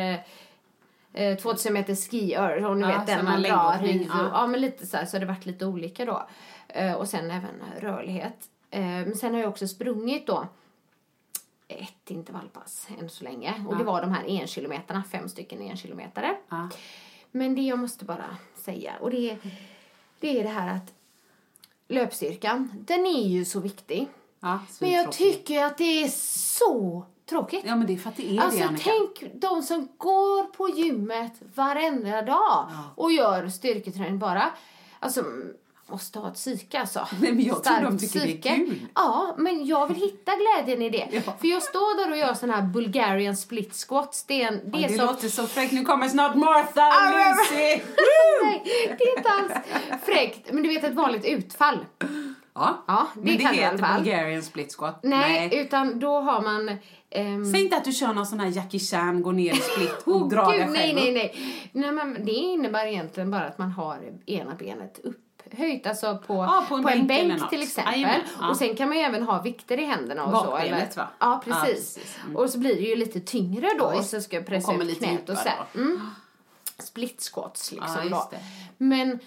eh, 1.14 1.24
eh, 1.24 1.38
2000 1.38 1.74
meter 1.74 1.96
skiör 1.96 2.66
och 2.66 2.78
ni 2.78 2.82
Ja, 2.88 2.88
vet 2.98 3.08
den 3.08 3.26
man 3.26 3.42
drar 3.42 3.50
ja. 3.50 3.76
Ja. 4.10 4.30
ja 4.32 4.48
men 4.48 4.62
lite 4.62 4.86
så 4.88 4.98
här, 4.98 5.06
så 5.06 5.16
har 5.16 5.20
det 5.20 5.26
varit 5.26 5.46
lite 5.46 5.66
olika 5.66 6.06
då. 6.06 6.28
Eh, 6.68 6.94
och 6.94 7.08
sen 7.08 7.32
även 7.32 7.64
rörlighet. 7.80 8.38
Eh, 8.70 8.82
men 8.82 9.16
sen 9.16 9.34
har 9.34 9.42
jag 9.42 9.50
också 9.50 9.68
sprungit 9.68 10.28
då 10.28 10.48
ett 11.68 12.12
intervallpass 12.12 12.88
än 13.00 13.10
så 13.10 13.24
länge. 13.24 13.66
Och 13.68 13.78
det 13.78 13.84
var 13.84 14.02
de 14.02 14.12
här 14.12 14.26
en 14.26 14.48
kilometerna, 14.48 15.04
fem 15.12 15.30
stycken 15.30 15.62
en 15.62 15.78
kilometare. 15.78 16.38
Ja. 16.50 16.70
Men 17.32 17.56
det 17.56 17.62
jag 17.62 17.80
måste 17.80 18.06
bara 18.06 18.38
säga, 18.56 18.94
och 19.02 19.12
det 19.12 19.30
är 19.32 19.38
det, 20.20 20.40
är 20.40 20.44
det 20.44 20.50
här 20.50 20.76
att 20.76 20.94
löpstyrkan, 21.88 22.72
den 22.88 23.06
är 23.06 23.28
ju 23.28 23.46
så 23.46 23.60
viktig. 23.60 24.08
Ja, 24.40 24.60
Men 24.80 24.92
jag 24.92 25.14
svintråkigt. 25.14 25.18
tycker 25.18 25.66
att 25.66 25.78
det 25.78 26.04
är 26.04 26.08
så 26.58 27.06
tråkigt. 27.26 27.64
Ja, 27.66 27.76
men 27.76 27.88
det 27.88 27.94
är 27.94 27.98
för 27.98 28.10
att 28.10 28.18
det 28.18 28.38
är 28.38 28.42
alltså 28.42 28.60
det, 28.60 28.66
Annika. 28.66 28.90
tänk 28.90 29.42
de 29.42 29.64
som 29.64 29.88
går 29.98 30.44
på 30.44 30.70
gymmet 30.70 31.34
varenda 31.56 32.22
dag 32.22 32.70
och 32.96 33.12
gör 33.12 33.50
styrketräning 33.50 34.20
bara. 34.20 34.52
Alltså, 35.00 35.24
måste 35.90 36.20
ha 36.20 36.28
ett 36.28 36.34
psyke 36.34 36.80
alltså. 36.80 37.08
Nej, 37.22 37.32
men 37.34 37.44
jag 37.46 37.64
tror 37.64 37.74
Starkt 37.76 37.90
de 37.92 37.98
tycker 37.98 38.20
det 38.20 38.26
är 38.26 38.28
psyke. 38.42 38.56
kul. 38.56 38.80
Ja, 38.96 39.36
men 39.38 39.66
jag 39.66 39.88
vill 39.88 39.98
hitta 39.98 40.32
glädjen 40.36 40.82
i 40.82 40.90
det. 40.90 41.08
Ja. 41.26 41.34
För 41.40 41.48
jag 41.48 41.64
står 41.64 41.98
där 42.06 42.12
och 42.12 42.18
gör 42.18 42.34
sån 42.34 42.50
här 42.50 42.62
Bulgarian 42.62 43.38
split 43.38 43.74
squats. 43.88 44.24
Det 44.24 44.42
är, 44.44 44.48
en, 44.48 44.72
det 44.72 44.78
är 44.84 44.88
det 44.90 44.98
som... 44.98 45.06
låter 45.06 45.28
så 45.28 45.48
fräckt. 45.48 45.72
Nu 45.74 45.86
kommer 45.86 46.08
snart 46.10 46.36
Martha 46.36 46.88
och 46.88 46.94
Ah, 46.94 47.12
men- 47.12 47.38
Lucy. 47.38 47.84
Nej, 48.44 48.62
det 48.98 49.04
är 49.04 49.18
inte 49.18 49.30
alls 49.30 49.66
fräckt. 50.06 50.52
Men 50.54 50.64
du 50.64 50.70
vet 50.70 50.84
ett 50.84 50.94
vanligt 50.96 51.26
utfall. 51.26 51.86
Ja, 52.54 52.84
Ja, 52.88 53.08
det 53.16 53.22
men 53.22 53.38
det 53.38 53.48
heter. 53.62 53.96
Bulgarian 53.98 54.44
split 54.44 54.74
squat. 54.78 55.00
Nej, 55.04 55.50
utan 55.62 56.00
då 56.00 56.20
har 56.20 56.42
man... 56.42 56.78
ehm, 57.10 57.46
Säg 57.52 57.64
inte 57.64 57.78
att 57.78 57.86
du 57.86 57.92
kör 57.92 58.14
någon 58.14 58.26
sån 58.26 58.40
här 58.40 58.48
Jackie 58.48 58.80
Chan, 58.80 59.22
går 59.22 59.34
ner 59.34 59.54
i 59.54 59.56
split 59.56 59.94
och 60.04 60.16
Oh, 60.22 60.30
drar 60.30 60.52
dig 60.52 60.68
nej, 60.68 60.78
själv 60.78 60.96
nej, 60.96 61.10
upp. 61.10 61.14
nej. 61.16 61.36
nej 61.72 61.92
men 61.92 62.26
det 62.26 62.32
innebär 62.32 62.86
egentligen 62.88 63.32
bara 63.32 63.46
att 63.46 63.58
man 63.58 63.72
har 63.72 64.00
ena 64.26 64.54
benet 64.56 65.00
upphöjt, 65.54 65.88
alltså 65.88 66.18
på, 66.28 66.34
Ja, 66.34 66.66
på 66.70 66.76
en 66.76 66.84
bänk 66.84 67.12
eller 67.12 67.38
bänk 67.38 67.50
till 67.50 67.62
exempel. 67.64 68.22
Ja. 68.40 68.50
Och 68.50 68.58
sen 68.58 68.76
kan 68.76 68.90
man 68.90 68.98
ju 68.98 69.04
även 69.04 69.24
ha 69.24 69.42
vikter 69.42 69.80
i 69.80 69.86
händerna 69.86 70.26
och 70.26 70.38
så. 70.46 70.52
Bakbenet, 70.52 70.94
eller? 70.94 70.96
va? 71.04 71.10
Ja, 71.20 71.42
Ja, 71.46 71.62
precis. 71.64 71.96
precis. 71.96 72.18
Mm. 72.24 72.36
Och 72.36 72.50
så 72.50 72.60
blir 72.60 72.76
det 72.76 72.82
ju 72.82 72.96
lite 72.96 73.20
tyngre 73.20 73.70
då 73.80 73.86
och 73.86 74.06
så 74.06 74.22
ska 74.22 74.36
jag 74.36 74.46
pressa 74.46 74.74
ut 74.74 74.86
lite 74.86 75.06
knät 75.06 75.30
och 75.30 75.38
så. 75.38 75.50
här. 75.50 75.66
Mm. 75.76 76.02
Split 76.80 77.22
squats 77.34 77.72
liksom 77.72 78.10
då. 78.10 78.30
Men 78.78 79.20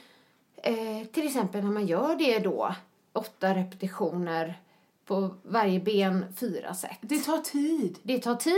eh, 0.56 1.06
till 1.12 1.26
exempel 1.26 1.64
när 1.64 1.70
man 1.70 1.87
gör 1.87 2.16
det 2.16 2.38
då, 2.38 2.74
åtta 3.12 3.54
repetitioner 3.54 4.61
på 5.06 5.35
varje 5.42 5.80
ben, 5.80 6.24
fyra 6.40 6.74
set. 6.74 6.98
Det 7.00 7.18
tar 7.18 7.38
tid. 7.38 7.98
Det 8.02 8.18
tar 8.18 8.35
tid 8.35 8.54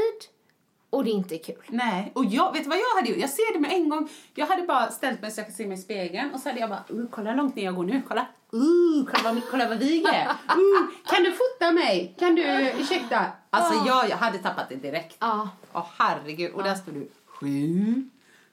och 0.92 1.04
det 1.04 1.10
är 1.10 1.12
inte 1.12 1.38
kul. 1.38 1.56
Nej, 1.68 2.12
och 2.14 2.24
jag, 2.24 2.52
vet 2.52 2.62
du 2.62 2.68
vad 2.68 2.78
jag 2.78 2.96
hade 2.96 3.08
gjort? 3.08 3.18
Jag 3.18 3.30
ser 3.30 3.52
det 3.52 3.60
med 3.60 3.72
en 3.72 3.88
gång. 3.88 4.08
Jag 4.34 4.46
hade 4.46 4.62
bara 4.62 4.90
ställt 4.90 5.22
mig 5.22 5.30
så 5.30 5.40
jag 5.40 5.46
kan 5.46 5.54
se 5.54 5.66
mig 5.66 5.78
i 5.78 5.80
spegeln 5.80 6.30
och 6.34 6.40
så 6.40 6.48
hade 6.48 6.60
jag 6.60 6.70
bara, 6.70 6.84
uh, 6.90 7.06
kolla 7.10 7.34
långt 7.34 7.56
ner 7.56 7.64
jag 7.64 7.74
går 7.74 7.84
nu, 7.84 8.02
kolla. 8.08 8.20
Uh, 8.54 9.06
kolla, 9.06 9.32
vad, 9.32 9.42
kolla 9.50 9.68
vad 9.68 9.78
vig 9.78 10.04
är. 10.04 10.24
Uh, 10.24 10.90
kan 11.06 11.22
du 11.24 11.32
fota 11.32 11.72
mig? 11.72 12.14
Kan 12.18 12.34
du, 12.34 12.70
ursäkta? 12.80 13.26
Alltså 13.50 13.86
jag, 13.86 14.08
jag 14.08 14.16
hade 14.16 14.38
tappat 14.38 14.68
det 14.68 14.74
direkt. 14.74 15.16
Ja. 15.20 15.48
Åh 15.72 15.86
herregud, 15.98 16.52
och 16.52 16.62
där 16.62 16.74
står 16.74 16.92
du 16.92 17.08
sju, 17.26 18.08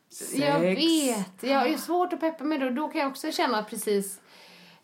sex. 0.09 0.33
Jag 0.33 0.59
vet. 0.59 1.43
Jag 1.43 1.69
är 1.69 1.77
svårt 1.77 2.13
att 2.13 2.19
peppa 2.19 2.43
det 2.43 2.65
och 2.65 2.73
då 2.73 2.87
kan 2.87 3.01
jag 3.01 3.09
också 3.09 3.31
känna 3.31 3.63
precis 3.63 4.19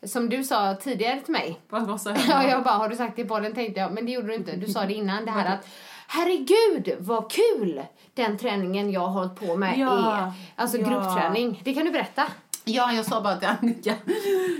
som 0.02 0.28
du 0.28 0.44
sa 0.44 0.74
tidigare 0.74 1.20
till 1.20 1.32
mig. 1.32 1.60
Vad, 1.68 1.86
vad 1.86 2.00
sa 2.00 2.10
jag? 2.10 2.20
Ja, 2.28 2.48
jag 2.48 2.64
bara, 2.64 2.74
har 2.74 2.88
du 2.88 2.96
sagt 2.96 3.16
det 3.16 3.22
i 3.22 3.24
podden? 3.24 3.54
Tänkte 3.54 3.80
jag, 3.80 3.92
men 3.92 4.06
det 4.06 4.12
gjorde 4.12 4.28
du 4.28 4.34
inte. 4.34 4.56
Du 4.56 4.66
sa 4.66 4.86
det 4.86 4.94
innan, 4.94 5.24
det 5.24 5.30
här 5.30 5.54
att 5.54 5.66
herregud 6.08 6.96
vad 6.98 7.30
kul 7.32 7.82
den 8.14 8.38
träningen 8.38 8.90
jag 8.90 9.00
har 9.00 9.08
hållit 9.08 9.40
på 9.40 9.56
med 9.56 9.78
Ja, 9.78 10.12
är. 10.16 10.32
Alltså 10.56 10.78
ja. 10.78 10.88
gruppträning. 10.88 11.60
Det 11.64 11.74
kan 11.74 11.84
du 11.84 11.90
berätta. 11.90 12.22
Ja, 12.64 12.92
jag 12.92 13.04
sa 13.04 13.20
bara 13.20 13.36
till 13.36 13.48
Annika, 13.48 13.94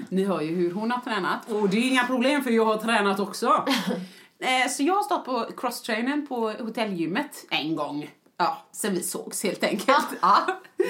ni 0.08 0.24
hör 0.24 0.40
ju 0.40 0.54
hur 0.56 0.72
hon 0.72 0.90
har 0.90 1.00
tränat. 1.00 1.50
Och 1.52 1.68
det 1.68 1.76
är 1.76 1.88
inga 1.90 2.04
problem 2.06 2.42
för 2.42 2.50
jag 2.50 2.64
har 2.64 2.76
tränat 2.76 3.20
också. 3.20 3.64
Eh, 4.38 4.68
Så 4.70 4.82
jag 4.82 4.94
har 4.94 5.02
stått 5.02 5.24
på 5.24 5.46
crosstrainen 5.56 6.26
på 6.26 6.50
hotellgymmet 6.50 7.44
en 7.50 7.76
gång. 7.76 8.10
Ja, 8.36 8.58
sen 8.72 8.94
vi 8.94 9.02
sågs 9.02 9.42
helt 9.42 9.64
enkelt. 9.64 10.06
Ja. 10.22 10.38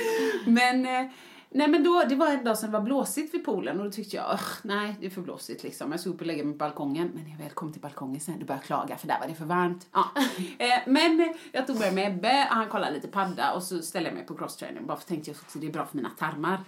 Men, 0.47 0.87
eh, 0.87 1.11
nej 1.51 1.69
men 1.69 1.85
då, 1.85 2.05
det 2.09 2.15
var 2.15 2.29
en 2.29 2.45
dag 2.45 2.59
som 2.59 2.71
det 2.71 2.79
var 2.79 2.85
blåsigt 2.85 3.35
vid 3.35 3.45
poolen 3.45 3.79
och 3.79 3.85
då 3.85 3.91
tyckte 3.91 4.17
jag, 4.17 4.33
"Ugh, 4.33 4.43
nej 4.63 4.97
det 5.01 5.07
är 5.07 5.11
för 5.11 5.21
blåsigt 5.21 5.63
liksom. 5.63 5.91
Jag 5.91 6.01
såg 6.01 6.15
upp 6.15 6.21
och 6.21 6.27
lägga 6.27 6.45
mig 6.45 6.53
på 6.53 6.59
balkongen. 6.59 7.11
Men 7.15 7.25
när 7.25 7.31
jag 7.31 7.39
väl 7.39 7.51
kom 7.51 7.73
till 7.73 7.81
balkongen 7.83 8.21
sen, 8.21 8.39
då 8.41 8.47
började 8.47 8.63
jag 8.63 8.67
klaga 8.67 8.97
för 8.97 9.07
där 9.09 9.21
var 9.21 9.27
det 9.29 9.35
för 9.35 9.45
varmt. 9.45 9.87
Ja. 9.93 10.05
Eh, 10.59 10.79
Men 10.87 11.35
jag 11.53 11.67
tog 11.67 11.79
med 11.79 11.95
mig 11.95 12.07
Ebbe, 12.07 12.47
han 12.51 12.69
kollade 12.69 12.93
lite 12.93 13.09
padda 13.09 13.53
och 13.53 13.63
så 13.63 13.83
ställde 13.83 14.09
jag 14.09 14.17
mig 14.17 14.27
på 14.27 14.35
crosstraining. 14.37 14.87
Bara 14.87 14.97
för 14.97 15.07
tänkte 15.07 15.31
jag 15.31 15.37
att 15.47 15.61
det 15.61 15.67
är 15.67 15.73
bra 15.73 15.87
för 15.87 15.97
mina 15.97 16.11
tarmar. 16.19 16.61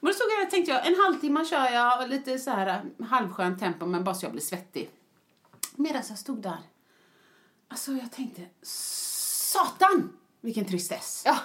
Men 0.00 0.10
då 0.10 0.12
stod 0.12 0.26
jag 0.42 0.50
tänkte 0.50 0.72
jag, 0.72 0.86
en 0.86 0.94
halvtimme 1.04 1.44
kör 1.44 1.70
jag 1.70 2.08
lite 2.08 2.38
så 2.38 2.50
här 2.50 2.66
eh, 2.98 3.06
halvskönt 3.06 3.60
tempo 3.60 3.86
men 3.86 4.04
bara 4.04 4.14
så 4.14 4.24
jag 4.24 4.32
blir 4.32 4.42
svettig. 4.42 4.90
Medan 5.76 6.02
jag 6.08 6.18
stod 6.18 6.42
där, 6.42 6.58
alltså 7.68 7.92
jag 7.92 8.12
tänkte, 8.12 8.42
satan 8.62 10.12
vilken 10.40 10.64
tristess 10.64 11.22
Ja. 11.26 11.36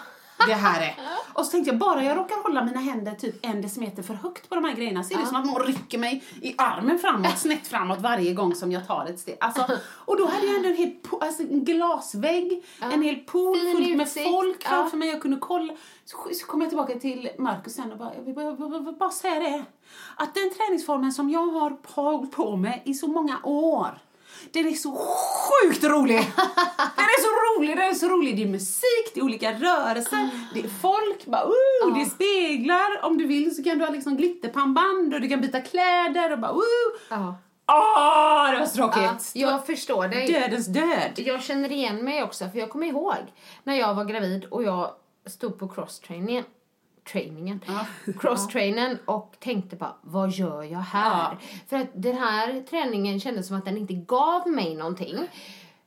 Det 0.48 0.54
här 0.54 0.82
är. 0.82 0.96
Och 1.34 1.46
så 1.46 1.52
tänkte 1.52 1.72
jag, 1.72 1.80
bara 1.80 2.04
jag 2.04 2.18
råkar 2.18 2.44
hålla 2.44 2.64
mina 2.64 2.80
händer 2.80 3.12
typ 3.12 3.46
en 3.46 3.62
decimeter 3.62 4.04
för 4.04 4.14
högt 4.14 4.50
på 4.50 4.56
de 4.56 4.64
här 4.64 4.74
grejerna 4.74 5.04
så 5.04 5.14
är 5.14 5.18
det 5.18 5.26
som 5.26 5.36
att 5.36 5.46
någon 5.46 5.64
rycker 5.64 5.98
mig 5.98 6.24
i 6.42 6.56
armen 6.58 7.00
framåt, 7.00 7.40
snett 7.40 7.68
framåt 7.68 8.02
varje 8.02 8.34
gång 8.34 8.56
som 8.56 8.72
jag 8.72 8.88
tar 8.88 9.06
ett 9.06 9.20
steg. 9.20 9.38
Alltså, 9.40 9.66
och 9.82 10.18
då 10.18 10.26
hade 10.26 10.46
jag 10.48 10.56
ändå 10.56 10.70
en 10.70 10.76
hel 10.76 10.92
alltså 11.22 11.44
en 11.44 11.66
glasvägg, 11.66 12.64
en 12.80 13.02
hel 13.02 13.16
pool 13.16 13.60
Fin 13.60 13.76
fullt 13.76 13.98
med 13.98 14.10
folk 14.10 14.64
framför 14.64 14.98
mig. 14.98 15.10
Jag 15.10 15.22
kunde 15.22 15.38
kolla. 15.38 15.74
Så, 16.06 16.18
så 16.34 16.46
kom 16.46 16.62
jag 16.62 16.70
tillbaka 16.70 17.00
till 17.00 17.30
Marcus 17.38 17.74
sen 17.74 17.92
och 17.92 17.98
bara, 17.98 18.16
jag 18.16 18.24
vill 18.24 18.36
bara, 18.36 18.56
bara, 18.56 18.70
bara, 18.70 18.92
bara 18.92 19.12
säga 19.12 19.40
det. 19.40 19.64
Att 20.16 20.34
den 20.34 20.52
träningsformen 20.58 21.12
som 21.12 21.30
jag 21.30 21.48
har 21.48 21.78
hållit 21.84 22.32
på 22.32 22.56
med 22.56 22.82
i 22.86 22.94
så 22.94 23.08
många 23.08 23.40
år 23.44 24.00
den 24.52 24.68
är 24.68 24.74
så 24.74 24.92
sjukt 24.92 25.84
rolig! 25.84 26.18
Den 26.96 27.06
är 27.06 27.22
så 27.22 27.60
rolig, 27.60 27.78
den 27.78 27.90
är 27.90 27.94
så 27.94 28.08
rolig. 28.10 28.36
Det 28.36 28.44
är 28.44 28.48
musik, 28.48 29.12
det 29.14 29.20
är 29.20 29.24
olika 29.24 29.52
rörelser, 29.52 30.30
det 30.54 30.60
är 30.60 30.68
folk, 30.82 31.26
bara, 31.26 31.46
uh, 31.46 31.96
det 31.96 32.02
är 32.02 32.06
speglar. 32.06 33.06
Om 33.06 33.18
du 33.18 33.28
vill 33.28 33.56
så 33.56 33.64
kan 33.64 33.78
du 33.78 33.86
ha 33.86 33.92
liksom 33.92 34.18
glitterpannband 34.18 35.14
och 35.14 35.22
du 35.22 35.30
kan 35.30 35.42
byta 35.42 35.62
kläder 35.62 36.32
och 36.32 36.40
bara, 36.40 36.52
uh. 36.52 36.62
Ja. 37.10 37.36
Åh, 37.68 38.52
det 38.52 38.60
var 38.60 38.66
så 38.66 38.80
Ja, 38.80 38.94
tråkigt! 38.94 39.32
jag 39.34 39.66
förstår 39.66 40.08
dig. 40.08 40.28
Dödens 40.28 40.68
död. 40.68 41.12
Jag 41.16 41.44
känner 41.44 41.72
igen 41.72 42.06
mig 42.06 42.24
också, 42.24 42.50
för 42.50 42.60
jag 42.60 42.70
kommer 42.70 42.88
ihåg 42.88 43.34
när 43.64 43.76
jag 43.76 43.94
var 43.94 44.06
gravid 44.06 44.46
och 44.46 44.64
jag 44.64 44.92
stod 45.28 45.60
på 45.60 45.68
crosstrainingen 45.68 46.44
trainingen, 47.12 47.60
crosstrainen 48.20 48.98
och 49.06 49.36
tänkte 49.40 49.76
bara, 49.76 49.96
vad 50.02 50.32
gör 50.32 50.64
jag 50.64 50.80
här? 50.80 51.38
Ja. 51.42 51.48
För 51.70 51.78
att 51.78 51.88
den 51.94 52.18
här 52.18 52.62
träningen 52.70 53.20
kändes 53.20 53.48
som 53.48 53.58
att 53.58 53.66
den 53.66 53.78
inte 53.78 53.94
gav 53.94 54.48
mig 54.50 54.76
någonting. 54.76 55.18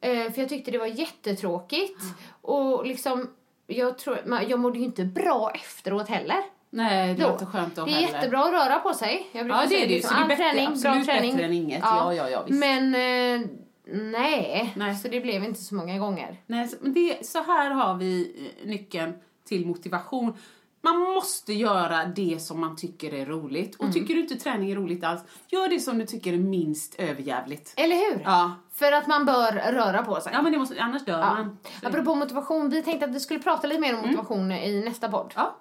Eh, 0.01 0.33
för 0.33 0.41
jag 0.41 0.49
tyckte 0.49 0.71
det 0.71 0.79
var 0.79 0.87
jättetråkigt 0.87 2.01
och 2.41 2.87
liksom, 2.87 3.31
jag 3.67 3.99
tror, 3.99 4.19
jag 4.49 4.61
mådde 4.61 4.79
ju 4.79 4.85
inte 4.85 5.05
bra 5.05 5.51
efteråt 5.55 6.09
heller. 6.09 6.37
Nej, 6.71 7.15
det 7.15 7.25
var 7.25 7.33
inte 7.33 7.47
skönt 7.47 7.77
då 7.77 7.85
Det 7.85 7.91
är 7.91 7.95
heller. 7.95 8.09
jättebra 8.19 8.41
att 8.45 8.53
röra 8.53 8.79
på 8.79 8.95
sig. 8.95 9.27
Jag 9.33 9.45
brukar 9.45 9.61
Ja, 9.63 9.67
det 9.69 9.75
är 9.75 9.81
det 9.81 9.87
ju. 9.87 9.95
liksom, 9.95 10.17
Så 10.17 10.17
det 10.17 10.25
är 10.25 10.29
bättre- 10.29 10.53
träning, 10.53 10.81
bra 10.83 11.05
träning. 11.15 11.31
bättre 11.33 11.47
än 11.47 11.53
inget. 11.53 11.81
Ja, 11.83 12.15
ja, 12.15 12.31
ja, 12.31 12.43
visst. 12.47 12.59
Men 12.61 12.95
eh, 12.95 13.47
nej. 13.95 14.73
Nej. 14.77 14.95
så 14.97 15.09
det 15.09 15.21
blev 15.21 15.45
inte 15.45 15.61
så 15.61 15.75
många 15.75 15.99
gånger. 15.99 16.37
Nej, 16.47 16.69
så- 16.69 16.77
men 16.81 16.93
det, 16.95 17.27
så 17.27 17.43
här 17.43 17.71
har 17.71 17.95
vi 17.95 18.33
eh, 18.63 18.69
nyckeln 18.69 19.15
till 19.49 19.67
motivation. 19.67 20.37
Man 20.85 20.99
måste 20.99 21.53
göra 21.53 22.05
det 22.05 22.43
som 22.43 22.61
man 22.61 22.77
tycker 22.77 23.15
är 23.15 23.27
roligt. 23.27 23.81
Mm. 23.81 23.89
Och 23.89 23.95
tycker 23.95 24.15
du 24.15 24.21
inte 24.21 24.37
träning 24.37 24.71
är 24.71 24.77
roligt 24.77 25.05
alls, 25.05 25.21
gör 25.49 25.69
det 25.69 25.81
som 25.81 25.99
du 25.99 26.07
tycker 26.07 26.33
är 26.33 26.39
minst 26.39 26.95
överjävligt. 26.99 27.75
Eller 27.77 27.97
hur? 27.97 28.23
Ja. 28.25 28.53
För 28.75 28.93
att 28.93 29.07
man 29.07 29.25
bör 29.25 29.53
röra 29.73 30.03
på 30.03 30.21
sig. 30.21 30.33
Ja, 30.33 30.43
men 30.43 30.53
det 30.53 30.59
måste, 30.59 30.81
annars 30.83 31.05
dör 31.05 31.19
Ja. 31.19 31.35
man. 31.35 31.59
Apropå 31.83 32.15
motivation, 32.15 32.69
vi 32.71 32.83
tänkte 32.83 33.05
att 33.07 33.15
vi 33.15 33.21
skulle 33.21 33.41
prata 33.41 33.67
lite 33.67 33.81
mer 33.81 33.95
om 33.95 34.01
motivation 34.01 34.53
i 34.53 34.83
nästa 34.85 35.09
podd. 35.09 35.33
Ja. 35.37 35.57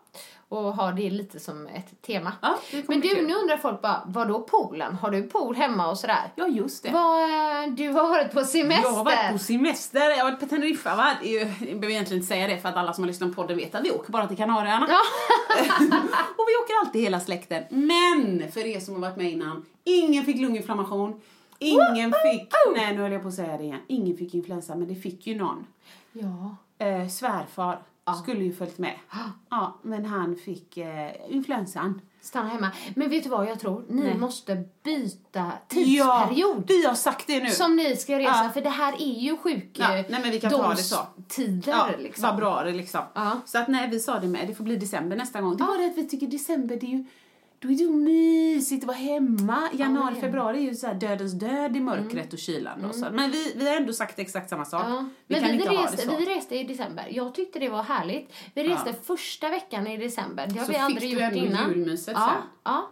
Och 0.53 0.75
ha 0.75 0.91
det 0.91 1.09
lite 1.09 1.39
som 1.39 1.67
ett 1.67 2.01
tema. 2.01 2.31
Ja, 2.41 2.59
Men 2.87 2.99
du, 2.99 3.21
nu 3.27 3.33
undrar 3.33 3.57
folk 3.57 3.81
bara, 3.81 4.01
vad 4.05 4.27
då 4.27 4.39
poolen? 4.41 4.95
Har 4.95 5.11
du 5.11 5.23
pool 5.23 5.55
hemma 5.55 5.89
och 5.89 5.97
sådär? 5.97 6.31
Ja, 6.35 6.47
just 6.47 6.83
det. 6.83 6.91
Vad, 6.91 7.21
eh, 7.21 7.73
du 7.73 7.89
har 7.89 8.09
varit 8.09 8.31
på 8.31 8.43
semester. 8.43 8.89
Jag 8.89 8.95
har 8.95 9.05
varit 9.05 9.31
på 9.31 9.37
semester, 9.37 10.09
jag 10.09 10.17
har 10.17 10.31
varit 10.31 10.39
på 10.39 10.45
Teneriffa. 10.45 10.95
Va? 10.95 11.11
Jag 11.23 11.47
behöver 11.47 11.89
egentligen 11.89 12.21
inte 12.21 12.27
säga 12.27 12.47
det 12.47 12.57
för 12.57 12.69
att 12.69 12.75
alla 12.75 12.93
som 12.93 13.03
har 13.03 13.07
lyssnat 13.07 13.35
på 13.35 13.41
podden 13.41 13.57
vet 13.57 13.75
att 13.75 13.85
vi 13.85 13.91
åker 13.91 14.11
bara 14.11 14.27
till 14.27 14.37
Kanarieöarna. 14.37 14.87
Ja. 14.89 14.99
och 16.37 16.45
vi 16.47 16.63
åker 16.63 16.85
alltid 16.85 17.01
hela 17.01 17.19
släkten. 17.19 17.63
Men 17.69 18.51
för 18.51 18.65
er 18.65 18.79
som 18.79 18.93
har 18.93 19.01
varit 19.01 19.17
med 19.17 19.31
innan, 19.31 19.65
ingen 19.83 20.25
fick 20.25 20.41
lunginflammation. 20.41 21.21
Ingen 21.59 22.11
fick, 22.11 22.53
nej 22.75 22.95
nu 22.95 23.01
höll 23.01 23.11
jag 23.11 23.21
på 23.21 23.27
att 23.27 23.33
säga 23.33 23.57
det 23.57 23.63
igen, 23.63 23.79
ingen 23.87 24.17
fick 24.17 24.33
influensa 24.33 24.75
men 24.75 24.87
det 24.87 24.95
fick 24.95 25.27
ju 25.27 25.35
någon. 25.35 25.65
ja. 26.11 26.55
Eh, 26.77 27.07
svärfar 27.07 27.79
skulle 28.23 28.43
ju 28.43 28.53
följt 28.53 28.77
med. 28.77 28.93
Ja, 29.49 29.79
men 29.81 30.05
han 30.05 30.35
fick 30.35 30.77
eh, 30.77 31.11
influensan. 31.29 32.01
Stanna 32.21 32.49
hemma. 32.49 32.71
Men 32.95 33.09
vet 33.09 33.23
du 33.23 33.29
vad 33.29 33.45
jag 33.49 33.59
tror? 33.59 33.85
Ni 33.89 34.01
Nej. 34.03 34.17
måste 34.17 34.63
byta 34.83 35.19
Ja, 35.33 35.51
tidsperiod. 35.67 36.63
vi 36.67 36.85
har 36.85 36.93
sagt 36.95 37.27
det 37.27 37.43
nu. 37.43 37.49
Som 37.49 37.75
ni 37.75 37.95
ska 37.95 38.19
resa, 38.19 38.43
Ja. 38.43 38.49
för 38.53 38.61
det 38.61 38.69
här 38.69 38.93
är 38.93 39.19
ju 39.19 39.37
sjuk... 39.37 39.69
Ja, 39.73 39.87
nej, 39.87 40.05
men 40.09 40.21
vi 40.31 40.39
kan 40.39 40.51
ta 40.51 40.69
det 40.69 40.75
så. 40.77 40.97
tider 41.27 41.71
Ja, 41.71 41.89
liksom. 41.99 42.23
februari 42.29 42.71
liksom. 42.73 43.01
Ja. 43.13 43.41
Så 43.45 43.57
att 43.57 43.67
nej, 43.67 43.89
vi 43.89 43.99
sa 43.99 44.19
det 44.19 44.27
med, 44.27 44.47
det 44.47 44.55
får 44.55 44.63
bli 44.63 44.75
december 44.75 45.15
nästa 45.15 45.41
gång. 45.41 45.57
Det 45.57 45.63
var 45.63 45.77
det 45.77 45.85
att 45.87 45.97
vi 45.97 46.07
tycker 46.09 46.27
december, 46.27 46.75
det 46.75 46.85
är 46.85 46.89
ju 46.89 47.05
då 47.63 47.69
är 47.69 47.73
det 47.77 47.83
ju 47.83 47.89
mysigt 47.89 48.83
att 48.83 48.87
vara 48.87 48.97
hemma. 48.97 49.69
Januari, 49.73 50.13
Ja. 50.15 50.21
februari 50.21 50.57
är 50.57 50.61
ju 50.61 50.75
så 50.75 50.93
dödens 50.93 51.33
död 51.33 51.77
i 51.77 51.79
mörkret 51.79 52.33
och 52.33 52.39
kylan. 52.39 52.81
Då, 52.81 52.93
så. 52.93 53.05
Men 53.11 53.31
vi, 53.31 53.53
vi 53.55 53.69
har 53.69 53.75
ändå 53.75 53.93
sagt 53.93 54.19
exakt 54.19 54.49
samma 54.49 54.65
sak. 54.65 54.83
Ja. 54.87 55.05
Vi 55.27 55.35
Men 55.35 55.41
kan 55.43 55.51
vi, 55.51 55.55
inte 55.57 55.69
ha 55.69 55.77
det 55.77 55.83
reste, 55.87 56.09
så. 56.09 56.17
vi 56.17 56.25
reste 56.25 56.55
i 56.55 56.63
december. 56.63 57.07
Jag 57.11 57.35
tyckte 57.35 57.59
det 57.59 57.69
var 57.69 57.83
härligt. 57.83 58.33
Vi 58.53 58.63
reste 58.63 58.93
första 58.93 59.49
veckan 59.49 59.87
i 59.87 59.97
december. 59.97 60.47
Det 60.47 60.59
har 60.59 60.65
Så 60.65 60.71
vi 60.71 60.73
fick 60.77 60.83
aldrig 60.83 61.01
du 61.01 61.13
gjort 61.13 61.21
ändå 61.33 61.45
innan. 61.45 61.69
julmyset 61.69 62.13
ja, 62.17 62.29
sen. 62.33 62.49
ja. 62.63 62.89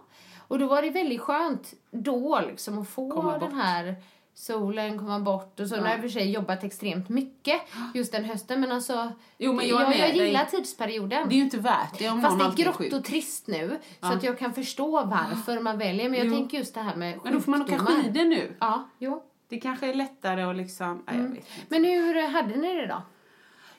Och 0.48 0.58
då 0.58 0.66
var 0.66 0.82
det 0.82 0.90
väldigt 0.90 1.20
skönt 1.20 1.74
då 1.90 2.40
liksom 2.48 2.78
att 2.78 2.88
få 2.88 3.36
den 3.40 3.52
här 3.60 3.94
solen 4.34 4.98
komma 4.98 5.20
bort 5.20 5.60
och 5.60 5.68
så. 5.68 5.76
Nu 5.76 5.82
har 5.82 5.88
jag 5.88 6.00
för 6.00 6.08
sig 6.08 6.30
jobbat 6.30 6.64
extremt 6.64 7.08
mycket 7.08 7.60
just 7.94 8.12
den 8.12 8.24
hösten 8.24 8.60
men 8.60 8.72
alltså 8.72 9.12
Jo, 9.38 9.52
men 9.52 9.68
jag 9.68 9.82
jag 9.82 9.90
dig. 9.90 10.26
gillar 10.26 10.44
tidsperioden. 10.44 11.28
Det 11.28 11.34
är 11.34 11.36
ju 11.36 11.42
inte 11.42 11.58
värt 11.58 11.98
det 11.98 12.08
om 12.08 12.22
Fast 12.22 12.36
någon 12.38 12.54
det 12.56 12.62
är 12.62 12.64
grått 12.64 12.92
och 12.92 13.04
trist 13.04 13.46
nu 13.46 13.78
så 14.00 14.06
att 14.06 14.22
jag 14.22 14.38
kan 14.38 14.54
förstå 14.54 15.04
varför 15.04 15.60
man 15.60 15.78
väljer. 15.78 16.08
Men 16.08 16.18
jag 16.18 16.26
Jo. 16.26 16.32
tänker 16.34 16.58
just 16.58 16.74
det 16.74 16.80
här 16.80 16.96
med 16.96 17.18
Men 17.24 17.32
då 17.34 17.40
får 17.40 17.50
man 17.50 17.62
åka 17.62 17.78
sjukdomar. 17.78 18.02
skidor 18.02 18.24
nu. 18.24 18.56
Ja, 18.60 18.88
jo. 18.98 19.22
Det 19.48 19.60
kanske 19.60 19.86
är 19.88 19.94
lättare 19.94 20.42
att 20.42 20.56
liksom, 20.56 21.02
nej, 21.06 21.16
jag 21.16 21.22
vet 21.22 21.30
inte. 21.32 21.46
Men 21.68 21.84
hur 21.84 22.28
hade 22.28 22.56
ni 22.56 22.74
det 22.74 22.86
då? 22.86 23.02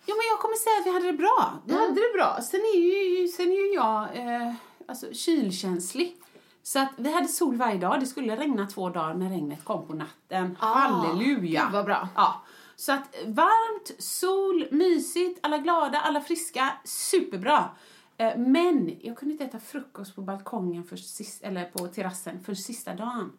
Jo, 0.06 0.16
men 0.16 0.26
jag 0.32 0.40
kommer 0.40 0.56
säga 0.56 0.80
att 0.80 0.86
vi 0.88 0.94
hade 0.94 1.06
det 1.12 1.18
bra. 1.18 1.54
Vi 1.66 1.74
hade 1.74 1.94
det 1.94 2.14
bra. 2.18 2.40
Sen 2.42 2.60
är 2.60 2.78
ju, 2.80 3.28
sen 3.28 3.46
är 3.52 3.68
ju 3.68 3.74
jag 3.74 4.04
eh, 4.04 4.54
alltså, 4.88 5.14
kylkänslig. 5.14 6.16
Så 6.64 6.80
att 6.80 6.90
vi 6.98 7.14
hade 7.14 7.28
sol 7.28 7.56
varje 7.58 7.78
dag. 7.78 8.00
Det 8.00 8.06
skulle 8.06 8.36
regna 8.36 8.66
två 8.66 8.90
dagar 8.90 9.14
när 9.14 9.30
regnet 9.30 9.64
kom 9.66 9.88
på 9.88 9.94
natten. 9.94 10.58
Ah, 10.60 10.66
Halleluja! 10.74 11.64
gud 11.64 11.72
vad 11.74 11.86
bra. 11.86 12.08
Ja. 12.16 12.42
Så 12.76 12.92
att 12.92 13.16
varmt, 13.28 13.92
sol, 14.04 14.66
mysigt, 14.72 15.40
alla 15.44 15.58
glada, 15.58 16.00
alla 16.00 16.22
friska. 16.22 16.74
Superbra. 16.84 17.70
Eh, 18.18 18.38
men 18.38 18.96
jag 19.02 19.18
kunde 19.18 19.32
inte 19.32 19.44
äta 19.46 19.60
frukost 19.60 20.16
på 20.16 20.22
balkongen 20.22 20.84
för 20.84 20.96
sist, 20.96 21.44
eller 21.44 21.66
på 21.66 21.88
terrassen 21.88 22.40
för 22.44 22.54
sista 22.54 22.94
dagen. 22.96 23.32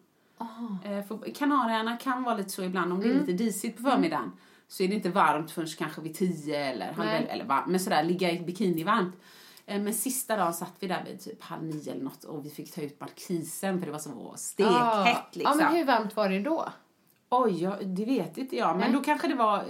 För 1.07 1.33
Kanarieöarna 1.35 1.97
kan 1.97 2.23
vara 2.23 2.35
lite 2.37 2.49
så 2.49 2.63
ibland 2.63 2.93
om 2.93 2.99
det 2.99 3.05
Mm. 3.05 3.17
är 3.17 3.21
lite 3.25 3.43
disigt 3.43 3.77
på 3.77 3.83
förmiddagen. 3.89 4.31
Så 4.67 4.83
är 4.83 4.87
det 4.87 4.93
inte 4.95 5.09
varmt 5.09 5.51
förrän 5.51 5.67
kanske 5.67 6.01
vid 6.01 6.15
tio 6.15 6.57
eller 6.65 6.91
halv 6.93 7.07
eller 7.29 7.45
varmt, 7.45 7.67
men 7.67 7.79
sådär 7.79 8.03
ligga 8.03 8.31
i 8.31 8.39
bikini 8.39 8.83
varmt. 8.83 9.15
Eh, 9.65 9.81
Men 9.81 9.93
sista 9.93 10.37
dagen 10.37 10.53
satt 10.53 10.73
vi 10.79 10.87
där 10.87 11.03
vid 11.05 11.19
typ 11.19 11.43
halv 11.43 11.63
nio 11.63 11.91
eller 11.91 12.03
något 12.03 12.23
och 12.23 12.45
vi 12.45 12.49
fick 12.49 12.73
ta 12.75 12.81
ut 12.81 12.99
markisen 12.99 13.79
för 13.79 13.85
det 13.85 13.91
var 13.91 13.99
så 13.99 14.33
stekhett 14.37 15.35
liksom. 15.35 15.59
Ja, 15.59 15.65
men 15.65 15.75
hur 15.75 15.85
varmt 15.85 16.15
var 16.15 16.29
det 16.29 16.39
då? 16.39 16.69
Oj, 17.29 17.63
ja, 17.63 17.75
det 17.81 18.05
vet 18.05 18.37
inte 18.37 18.55
jag. 18.55 18.69
Men 18.77 18.79
Nej. 18.91 18.93
då 18.93 19.03
kanske 19.03 19.27
det 19.27 19.35
var 19.35 19.57
eh, 19.57 19.63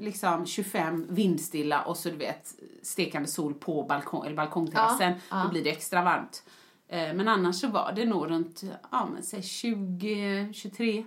liksom 0.00 0.46
25 0.46 1.06
vindstilla 1.10 1.82
och 1.82 1.96
så 1.96 2.10
du 2.10 2.16
vet 2.16 2.54
stekande 2.82 3.28
sol 3.28 3.54
på 3.54 3.82
balkong, 3.82 4.24
eller 4.26 4.36
balkongterrassen. 4.36 5.12
Ja, 5.12 5.18
ja. 5.30 5.42
Då 5.44 5.50
blir 5.50 5.64
det 5.64 5.70
extra 5.70 6.02
varmt. 6.02 6.42
Eh, 6.88 7.14
Men 7.14 7.28
annars 7.28 7.60
så 7.60 7.68
var 7.68 7.92
det 7.96 8.04
nog 8.04 8.30
runt, 8.30 8.62
ja 8.90 9.08
men 9.14 9.22
säg 9.22 9.42
20, 9.42 10.52
23. 10.54 11.04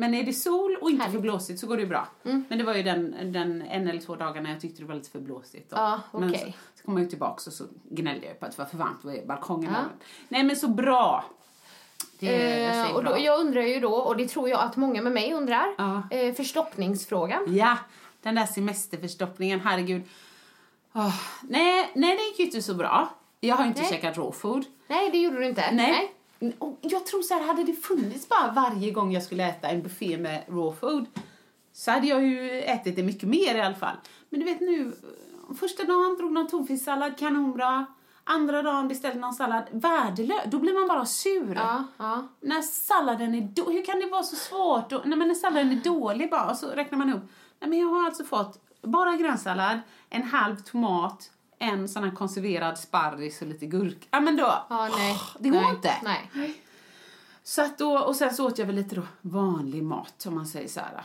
Men 0.00 0.14
är 0.14 0.22
det 0.22 0.32
sol 0.32 0.76
och 0.80 0.90
inte 0.90 0.94
Mm. 0.94 1.00
Härligt. 1.00 1.00
Mm. 1.00 1.12
för 1.12 1.20
blåsigt 1.20 1.60
så 1.60 1.66
går 1.66 1.76
det 1.76 1.82
ju 1.82 1.88
bra. 1.88 2.08
Men 2.22 2.58
det 2.58 2.64
var 2.64 2.74
ju 2.74 2.82
den, 2.82 3.32
den 3.32 3.62
en 3.62 3.88
eller 3.88 4.00
två 4.00 4.16
dagarna 4.16 4.50
jag 4.50 4.60
tyckte 4.60 4.82
det 4.82 4.88
var 4.88 4.94
lite 4.94 5.10
för 5.10 5.18
blåsigt. 5.20 5.70
Då. 5.70 5.76
Ja, 5.76 6.00
Men 6.12 6.28
okej. 6.30 6.56
så, 6.74 6.78
så 6.80 6.84
kom 6.84 6.94
jag 6.96 7.02
ju 7.04 7.08
tillbaka 7.10 7.42
och 7.46 7.52
så 7.52 7.64
gnällde 7.90 8.26
jag 8.26 8.40
på 8.40 8.46
att 8.46 8.52
det 8.56 8.58
var 8.62 8.66
för 8.68 8.76
varmt 8.78 9.02
på 9.02 9.26
balkongen. 9.26 9.72
Ja. 9.74 9.84
Nej 10.28 10.42
men 10.44 10.56
så 10.56 10.68
bra. 10.68 11.24
Det, 12.18 12.26
jag 12.26 12.62
Eh, 12.78 12.84
säger 12.84 12.94
och 12.96 13.04
då, 13.04 13.10
bra. 13.10 13.18
jag 13.20 13.40
undrar 13.40 13.62
ju 13.62 13.80
då, 13.80 13.94
och 13.94 14.16
det 14.16 14.28
tror 14.28 14.48
jag 14.48 14.60
att 14.60 14.76
många 14.76 15.02
med 15.02 15.12
mig 15.12 15.32
undrar, 15.34 15.66
Ja. 15.78 16.02
eh, 16.10 16.34
förstoppningsfrågan. 16.34 17.56
Ja, 17.56 17.78
den 18.22 18.34
där 18.34 18.46
semesterförstoppningen, 18.46 19.60
herregud. 19.60 20.02
Åh, 20.94 21.14
nej, 21.42 21.90
nej, 21.94 22.16
det 22.16 22.22
gick 22.22 22.38
ju 22.38 22.44
inte 22.44 22.62
så 22.62 22.74
bra. 22.74 23.08
Jag 23.40 23.56
har 23.56 23.66
inte 23.66 23.80
Nej. 23.80 23.90
käkat 23.90 24.16
raw 24.18 24.32
food. 24.38 24.64
Nej, 24.88 25.10
det 25.10 25.18
gjorde 25.18 25.38
du 25.38 25.46
inte. 25.46 25.70
Nej. 25.72 26.14
Och 26.58 26.78
jag 26.80 27.06
tror 27.06 27.22
så 27.22 27.34
här, 27.34 27.46
hade 27.46 27.64
det 27.64 27.72
funnits 27.72 28.28
bara 28.28 28.52
varje 28.52 28.90
gång 28.90 29.12
jag 29.12 29.22
skulle 29.22 29.48
äta 29.48 29.68
en 29.68 29.82
buffé 29.82 30.18
med 30.18 30.44
raw 30.48 30.76
food 30.80 31.06
så 31.72 31.90
hade 31.90 32.06
jag 32.06 32.24
ju 32.24 32.62
ätit 32.62 32.96
det 32.96 33.02
mycket 33.02 33.28
mer 33.28 33.54
i 33.54 33.60
alla 33.60 33.74
fall. 33.74 33.96
Men 34.28 34.40
du 34.40 34.46
vet 34.46 34.60
nu, 34.60 34.92
första 35.60 35.84
dagen 35.84 36.16
drog 36.18 36.32
någon 36.32 36.48
tonfisksallad, 36.48 37.18
kanonbra. 37.18 37.86
Andra 38.24 38.62
dagen 38.62 38.88
beställde 38.88 39.20
någon 39.20 39.34
sallad, 39.34 39.64
värdelös. 39.70 40.42
Då 40.46 40.58
blir 40.58 40.74
man 40.74 40.88
bara 40.88 41.06
sur. 41.06 41.54
Ja, 41.54 41.84
ja. 41.96 42.28
När 42.40 42.62
salladen 42.62 43.34
är 43.34 43.40
dålig, 43.40 43.76
hur 43.76 43.84
kan 43.84 44.00
det 44.00 44.06
vara 44.06 44.22
så 44.22 44.36
svårt? 44.36 44.92
Och, 44.92 45.08
nej, 45.08 45.18
men 45.18 45.28
när 45.28 45.34
salladen 45.34 45.72
är 45.72 45.84
dålig 45.84 46.30
bara, 46.30 46.50
och 46.50 46.56
så 46.56 46.66
räknar 46.68 46.98
man 46.98 47.12
upp. 47.12 47.22
Nej, 47.60 47.70
men 47.70 47.78
jag 47.78 47.88
har 47.88 48.04
alltså 48.04 48.24
fått 48.24 48.60
bara 48.82 49.16
grönsallad, 49.16 49.78
en 50.10 50.22
halv 50.22 50.56
tomat, 50.56 51.30
en 51.58 51.88
sån 51.88 52.04
här 52.04 52.10
konserverad 52.10 52.78
sparris 52.78 53.42
och 53.42 53.48
lite 53.48 53.66
gurka. 53.66 54.06
Ja, 54.10 54.20
men 54.20 54.36
då, 54.36 54.66
Ja, 54.70 54.88
nej. 54.96 55.16
det 55.38 55.48
går 55.48 55.60
nej. 55.60 55.70
inte. 55.70 55.94
Nej. 56.04 56.30
Så 57.42 57.62
att 57.62 57.78
då, 57.78 57.98
och 57.98 58.16
sen 58.16 58.34
så 58.34 58.46
åt 58.46 58.58
jag 58.58 58.66
väl 58.66 58.76
lite 58.76 58.94
då 58.94 59.02
vanlig 59.20 59.82
mat, 59.82 60.26
om 60.26 60.34
man 60.34 60.46
säger 60.46 60.68
så 60.68 60.80
här. 60.80 61.04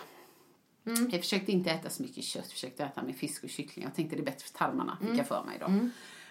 Mm. 0.85 1.09
Jag 1.09 1.21
försökte 1.21 1.51
inte 1.51 1.71
äta 1.71 1.89
så 1.89 2.03
mycket 2.03 2.23
kött, 2.23 2.51
försökte 2.51 2.83
äta 2.83 3.01
med 3.01 3.15
fisk 3.15 3.43
och 3.43 3.49
kyckling. 3.49 3.85
Jag 3.85 3.95
tänkte 3.95 4.15
det 4.15 4.21
är 4.21 4.25
bättre 4.25 4.47
för 4.47 4.57
tarmarna, 4.57 4.97
fick 4.99 5.05
Mm. 5.07 5.17
jag 5.17 5.27
för 5.27 5.43
mig 5.43 5.57
då. 5.59 5.89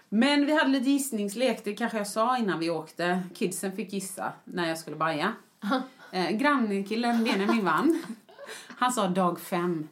Men 0.09 0.47
vi 0.47 0.53
hade 0.55 0.69
lite 0.71 0.91
gissningslek, 0.91 1.65
det 1.65 1.75
kanske 1.75 1.99
jag 1.99 2.07
sa 2.07 2.39
innan 2.39 2.59
vi 2.59 2.71
åkte. 2.71 3.23
Kidsen 3.35 3.77
fick 3.77 3.93
gissa 3.93 4.33
när 4.45 4.69
jag 4.69 4.79
skulle 4.79 4.97
baja. 4.97 5.33
Eh, 6.15 6.31
grannkillen 6.31 7.25
Benjamin 7.25 7.65
vann. 7.65 8.03
Han 8.69 8.93
sa 8.93 9.09
dag 9.09 9.41
fem. 9.41 9.89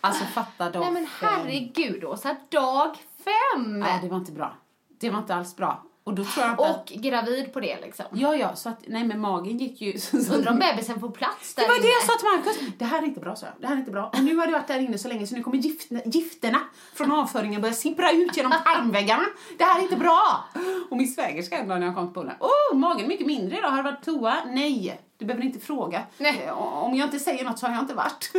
Alltså 0.00 0.24
fatta 0.24 0.70
dag 0.70 0.80
Nej 0.80 0.92
men 0.92 1.06
fem. 1.06 1.28
herregud 1.32 2.04
Åsa, 2.04 2.36
dag 2.48 2.96
fem! 3.26 3.80
Nej, 3.80 3.98
det 4.02 4.08
var 4.08 4.16
inte 4.16 4.32
bra. 4.32 4.54
Det 5.00 5.10
var 5.10 5.18
inte 5.18 5.34
alls 5.34 5.56
bra. 5.56 5.82
Och 6.04 6.14
då 6.14 6.24
tror 6.24 6.44
jag 6.46 6.52
inte 6.52 6.64
att... 6.66 6.90
Och 6.90 6.96
gravid 7.02 7.52
på 7.52 7.60
det 7.60 7.80
liksom. 7.80 8.04
Ja, 8.12 8.36
ja, 8.36 8.56
så 8.56 8.68
att, 8.68 8.78
nej 8.86 9.04
men 9.04 9.20
magen 9.20 9.58
gick 9.58 9.80
ju... 9.80 9.92
Undrar 10.34 10.52
om 10.52 10.58
bebisen 10.58 11.00
får 11.00 11.10
plats 11.10 11.54
där 11.54 11.62
Det 11.62 11.68
var 11.68 11.74
det 11.74 11.80
inne. 11.80 11.88
jag 11.88 12.02
sa 12.02 12.12
till 12.18 12.28
Marcus. 12.28 12.74
Det 12.78 12.84
här 12.84 13.02
är 13.02 13.06
inte 13.06 13.20
bra, 13.20 13.36
så. 13.36 13.46
Det 13.60 13.66
här 13.66 13.74
är 13.74 13.78
inte 13.78 13.90
bra. 13.90 14.06
Och 14.08 14.22
nu 14.24 14.36
har 14.36 14.46
du 14.46 14.52
varit 14.52 14.66
där 14.68 14.78
inne 14.80 14.98
så 14.98 15.08
länge 15.08 15.26
så 15.26 15.34
nu 15.34 15.42
kommer 15.42 15.58
gifterna, 15.58 16.00
gifterna 16.04 16.58
från 16.94 17.12
avföringen 17.12 17.60
börja 17.60 17.74
sippra 17.74 18.12
ut 18.12 18.36
genom 18.36 18.52
tarmväggarna. 18.64 19.24
Det 19.58 19.64
här 19.64 19.78
är 19.78 19.82
inte 19.82 19.96
bra. 19.96 20.44
Och 20.90 20.96
min 20.96 21.08
svägerska 21.08 21.58
en 21.58 21.68
dag 21.68 21.80
när 21.80 21.86
jag 21.86 21.94
kom 21.96 22.06
på 22.08 22.14
poolen. 22.14 22.34
Åh, 22.40 22.76
magen 22.78 23.04
är 23.04 23.08
mycket 23.08 23.26
mindre 23.26 23.58
idag. 23.58 23.68
Har 23.70 23.76
du 23.76 23.82
varit 23.82 24.04
toa? 24.04 24.36
Nej. 24.46 25.00
Du 25.18 25.24
behöver 25.24 25.44
inte 25.46 25.60
fråga. 25.60 26.02
Nej. 26.18 26.42
Eh, 26.46 26.58
Om 26.62 26.94
jag 26.96 27.06
inte 27.06 27.18
säger 27.18 27.44
något 27.44 27.58
så 27.58 27.66
har 27.66 27.74
jag 27.74 27.82
inte 27.82 27.94
varit. 27.94 28.30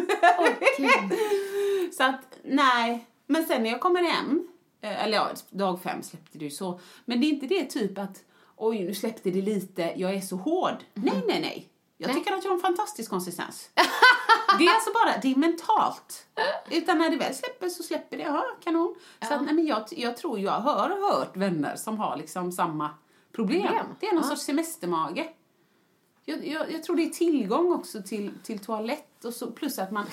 Gud. 0.77 0.89
så 1.93 2.03
att, 2.03 2.37
nej. 2.43 3.05
Men 3.27 3.45
sen 3.45 3.63
när 3.63 3.69
jag 3.69 3.79
kommer 3.81 4.03
hem, 4.03 4.47
eller 4.81 5.17
ja, 5.17 5.29
dag 5.49 5.81
fem 5.81 6.03
släppte 6.03 6.37
ju 6.37 6.49
så. 6.49 6.79
Men 7.05 7.21
det 7.21 7.27
är 7.27 7.29
inte 7.29 7.47
det 7.47 7.65
typ 7.65 7.97
att, 7.97 8.23
oj 8.55 8.83
nu 8.83 8.95
släppte 8.95 9.31
det 9.31 9.41
lite, 9.41 9.93
jag 9.95 10.13
är 10.13 10.21
så 10.21 10.35
hård. 10.35 10.75
Nej, 10.93 11.23
nej, 11.27 11.41
nej. 11.41 11.69
Jag 11.97 12.07
Nej. 12.07 12.17
tycker 12.17 12.33
att 12.33 12.43
jag 12.43 12.51
har 12.51 12.55
en 12.55 12.61
fantastisk 12.61 13.09
konsistens. 13.09 13.69
det 14.59 14.65
är 14.65 14.73
alltså 14.75 14.91
bara, 14.93 15.17
det 15.21 15.31
är 15.31 15.35
mentalt. 15.35 16.27
Utan 16.71 16.97
när 16.97 17.09
det 17.09 17.17
väl 17.17 17.35
släpper 17.35 17.69
så 17.69 17.83
släpper 17.83 18.17
det, 18.17 18.23
ja, 18.23 18.45
kanon. 18.63 18.95
Så 19.27 19.33
att, 19.33 19.41
nej, 19.45 19.53
men 19.53 19.65
jag, 19.65 19.85
jag 19.91 20.17
tror 20.17 20.39
jag 20.39 20.51
har 20.51 20.89
hört 20.89 21.37
vänner 21.37 21.75
som 21.75 21.97
har 21.99 22.17
liksom 22.17 22.51
samma 22.51 22.89
problem. 23.31 23.61
Problem. 23.61 23.85
Det 23.99 24.07
är 24.07 24.13
någon 24.13 24.23
Ja. 24.23 24.29
sorts 24.29 24.41
semestermage. 24.41 25.29
Jag, 26.25 26.47
jag, 26.47 26.71
jag 26.71 26.83
tror 26.83 26.95
det 26.95 27.03
är 27.03 27.09
tillgång 27.09 27.71
också 27.73 28.01
till, 28.03 28.31
till 28.43 28.59
toalett 28.59 29.25
och 29.25 29.33
så, 29.33 29.51
plus 29.51 29.79
att 29.79 29.91
man... 29.91 30.05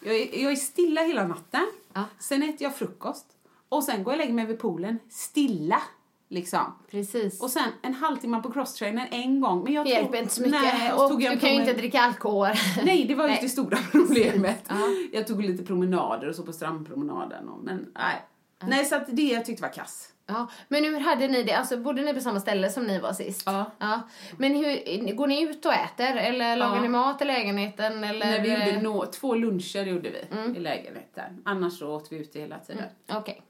Jag 0.00 0.14
är, 0.16 0.42
jag 0.42 0.52
är 0.52 0.56
stilla 0.56 1.02
hela 1.02 1.26
natten. 1.26 1.66
Ja. 1.92 2.04
Sen 2.18 2.42
äter 2.42 2.62
jag 2.62 2.76
frukost. 2.76 3.26
Och 3.68 3.84
sen 3.84 4.04
går 4.04 4.12
jag 4.12 4.18
och 4.20 4.24
lägger 4.24 4.34
mig 4.34 4.46
vid 4.46 4.58
poolen, 4.58 4.98
stilla. 5.08 5.82
Liksom. 6.30 6.74
Precis. 6.90 7.42
Och 7.42 7.50
sen 7.50 7.68
en 7.82 7.94
halvtimme 7.94 8.42
på 8.42 8.50
crosstrainern 8.52 9.06
en 9.10 9.40
gång. 9.40 9.64
Men 9.64 9.72
jag 9.72 9.86
det 9.86 9.90
tog- 9.90 9.98
hjälper 10.02 10.18
inte 10.18 10.34
så 10.34 10.42
mycket. 10.42 10.60
Nej, 10.62 10.92
och 10.92 11.04
och 11.04 11.10
tog 11.10 11.22
jag 11.22 11.32
du 11.36 11.40
kan 11.40 11.50
ju 11.50 11.60
inte 11.60 11.72
dricka 11.72 12.00
alkohol. 12.00 12.48
Nej, 12.84 13.04
det 13.04 13.14
var 13.14 13.24
ju 13.24 13.30
Nej. 13.30 13.38
det 13.42 13.48
stora 13.48 13.78
problemet. 13.92 14.64
Ja. 14.68 14.76
Jag 15.12 15.26
tog 15.26 15.42
lite 15.42 15.64
promenader 15.64 16.28
och 16.28 16.34
så 16.34 16.42
på 16.42 16.52
strandpromenaden. 16.52 17.48
Och, 17.48 17.58
men 17.64 17.86
nej. 17.94 18.22
Nej, 18.66 18.84
så 18.84 18.96
att 18.96 19.04
det 19.08 19.22
jag 19.22 19.44
tyckte 19.44 19.62
var 19.62 19.72
kass. 19.72 20.12
Ja, 20.26 20.46
men 20.68 20.84
hur 20.84 21.00
hade 21.00 21.28
ni 21.28 21.42
det? 21.42 21.52
Alltså, 21.52 21.76
bodde 21.76 22.02
ni 22.02 22.14
på 22.14 22.20
samma 22.20 22.40
ställe 22.40 22.70
som 22.70 22.84
ni 22.84 22.98
var 23.00 23.12
sist? 23.12 23.42
Ja. 23.46 24.00
Men 24.38 24.54
hur, 24.54 25.12
går 25.14 25.26
ni 25.26 25.42
ut 25.42 25.66
och 25.66 25.72
äter? 25.72 26.16
Eller 26.16 26.56
lagar 26.56 26.76
Ja. 26.76 26.82
ni 26.82 26.88
mat 26.88 27.22
i 27.22 27.24
lägenheten? 27.24 28.04
Eller? 28.04 28.26
När 28.26 28.40
vi 28.40 28.50
gjorde 28.50 28.82
nå, 28.82 29.06
två 29.06 29.34
luncher 29.34 29.84
gjorde 29.86 30.10
vi 30.10 30.24
Mm. 30.38 30.56
i 30.56 30.58
lägenheten. 30.58 31.42
Annars 31.44 31.78
så 31.78 31.90
åt 31.94 32.12
vi 32.12 32.16
ute 32.16 32.40
hela 32.40 32.58
tiden. 32.58 32.84
Okej. 33.12 33.42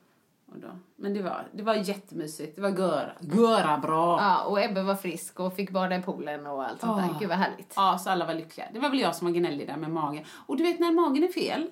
Och 0.52 0.58
då, 0.58 0.68
men 0.96 1.14
det 1.14 1.22
var, 1.22 1.46
det 1.52 1.62
var 1.62 1.74
jättemysigt. 1.74 2.56
Det 2.56 2.62
var 2.62 2.68
göra, 2.68 3.12
göra 3.20 3.78
bra. 3.78 4.18
Ja, 4.20 4.44
och 4.44 4.60
Ebbe 4.62 4.82
var 4.82 4.94
frisk 4.94 5.40
och 5.40 5.56
fick 5.56 5.70
bada 5.70 5.96
i 5.96 6.02
poolen 6.02 6.46
och 6.46 6.64
allt 6.64 6.80
sånt 6.80 6.98
där. 7.02 7.08
Ja. 7.08 7.16
Gud 7.20 7.28
vad 7.28 7.38
härligt. 7.38 7.72
Ja, 7.76 7.98
så 7.98 8.10
alla 8.10 8.26
var 8.26 8.34
lyckliga. 8.34 8.66
Det 8.72 8.78
var 8.78 8.90
väl 8.90 9.00
jag 9.00 9.14
som 9.16 9.26
var 9.26 9.34
gnällig 9.34 9.66
där 9.66 9.76
med 9.76 9.90
magen. 9.90 10.24
Och 10.46 10.56
du 10.56 10.62
vet 10.64 10.80
när 10.80 10.92
magen 10.92 11.24
är 11.24 11.28
fel, 11.28 11.70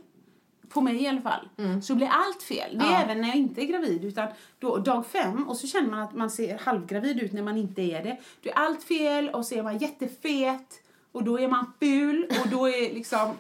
på 0.69 0.81
mig 0.81 1.03
i 1.03 1.07
alla 1.09 1.21
fall, 1.21 1.49
så 1.83 1.95
blir 1.95 2.09
allt 2.13 2.43
fel. 2.43 2.79
Det 2.79 2.85
är 2.85 2.89
Mm. 2.89 2.93
Ja. 2.93 3.03
även 3.03 3.21
när 3.21 3.29
jag 3.29 3.37
inte 3.37 3.63
är 3.63 3.67
gravid. 3.67 4.05
Utan 4.05 4.29
då, 4.59 4.77
dag 4.77 5.07
fem, 5.07 5.49
och 5.49 5.57
så 5.57 5.67
känner 5.67 5.91
man 5.91 6.01
att 6.03 6.15
man 6.15 6.31
ser 6.31 6.59
halvgravid 6.59 7.21
ut 7.23 7.33
när 7.33 7.43
man 7.43 7.57
inte 7.57 7.83
är 7.83 8.03
det. 8.05 8.17
Då 8.43 8.51
är 8.51 8.55
allt 8.55 8.85
fel 8.85 9.29
och 9.29 9.47
så 9.47 9.55
är 9.55 9.63
man 9.63 9.79
jättefet. 9.79 10.83
Och 11.17 11.25
då 11.25 11.41
är 11.41 11.49
man 11.49 11.73
ful 11.81 12.27
och 12.43 12.49
då 12.51 12.69
är 12.69 12.95
liksom 12.95 13.35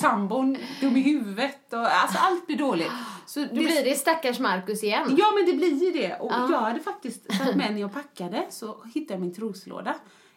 sambon 0.00 0.56
dum 0.80 0.96
i 0.96 1.00
huvudet. 1.00 1.72
Och, 1.72 1.86
alltså 1.86 2.18
allt 2.18 2.46
blir 2.46 2.56
dåligt. 2.56 2.92
Så 3.26 3.40
Då 3.40 3.54
blir 3.54 3.84
det 3.84 3.94
stackars 3.94 4.38
Marcus 4.38 4.82
igen. 4.82 5.16
Ja, 5.18 5.32
men 5.34 5.46
det 5.46 5.52
blir 5.52 5.84
ju 5.84 5.90
det. 5.90 6.16
Och 6.16 6.32
Ja. 6.32 6.48
jag 6.52 6.60
hade 6.60 6.80
faktiskt 6.80 7.28
tagit 7.28 7.56
med 7.56 7.72
när 7.72 7.80
jag 7.80 7.92
packade 7.92 8.46
så 8.50 8.76
hittade 8.94 9.14
jag 9.14 9.20
min 9.20 9.34
troslåda 9.34 9.94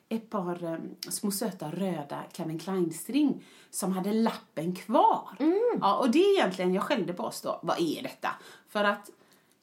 ett 0.10 0.30
par 0.30 0.64
um, 0.64 0.96
små 1.10 1.32
söta 1.32 1.72
röda 1.72 2.24
Calvin 2.34 2.60
Klein-string 2.60 3.44
som 3.70 3.92
hade 3.92 4.14
lappen 4.14 4.76
kvar. 4.76 5.30
Mm. 5.40 5.60
Ja, 5.82 5.98
och 5.98 6.12
det 6.12 6.20
är 6.20 6.34
egentligen, 6.38 6.74
jag 6.74 6.84
skällde 6.84 7.14
på 7.14 7.24
oss 7.24 7.42
då, 7.42 7.60
vad 7.64 7.80
är 7.82 8.04
detta? 8.04 8.30
För 8.70 8.84
att 8.84 9.10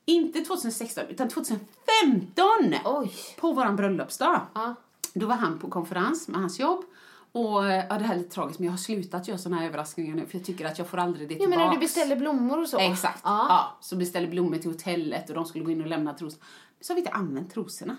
inte 0.05 0.40
2016 0.40 1.05
utan 1.09 1.29
2015 1.29 2.47
Oj. 2.85 3.12
på 3.40 3.53
våran 3.53 3.77
bröllopsdag. 3.77 4.40
Ja. 4.55 4.75
Då 5.14 5.27
var 5.27 5.35
han 5.37 5.59
på 5.59 5.69
konferens 5.71 6.29
med 6.29 6.40
hans 6.40 6.61
jobb. 6.61 6.85
Och 7.33 7.64
ja, 7.64 7.99
det 7.99 8.05
här 8.05 8.14
är 8.14 8.19
lite 8.19 8.35
tragiskt 8.35 8.59
men 8.59 8.66
jag 8.66 8.73
har 8.73 8.79
slutat 8.79 9.29
göra 9.29 9.38
såna 9.38 9.57
här 9.57 9.66
överraskningar 9.66 10.14
nu 10.14 10.27
för 10.27 10.38
jag 10.38 10.47
tycker 10.47 10.66
att 10.66 10.79
jag 10.79 10.87
får 10.87 10.99
aldrig 10.99 11.29
det 11.29 11.35
tillbaks. 11.35 11.59
menar, 11.59 11.73
du 11.73 11.79
beställer 11.79 12.16
blommor 12.16 12.61
och 12.61 12.69
så. 12.69 12.79
Exakt. 12.79 13.21
Ja. 13.25 13.47
Ja. 13.49 13.79
så 13.81 13.97
beställde 13.97 14.29
blommor 14.29 14.57
till 14.57 14.71
hotellet 14.71 15.29
och 15.29 15.35
de 15.35 15.45
skulle 15.45 15.64
gå 15.64 15.71
in 15.71 15.81
och 15.81 15.87
lämna 15.87 16.14
trosorna. 16.14 16.45
Så 16.81 16.93
har 16.93 16.95
vi 16.95 17.01
inte 17.01 17.12
använt 17.12 17.53
trosorna. 17.53 17.97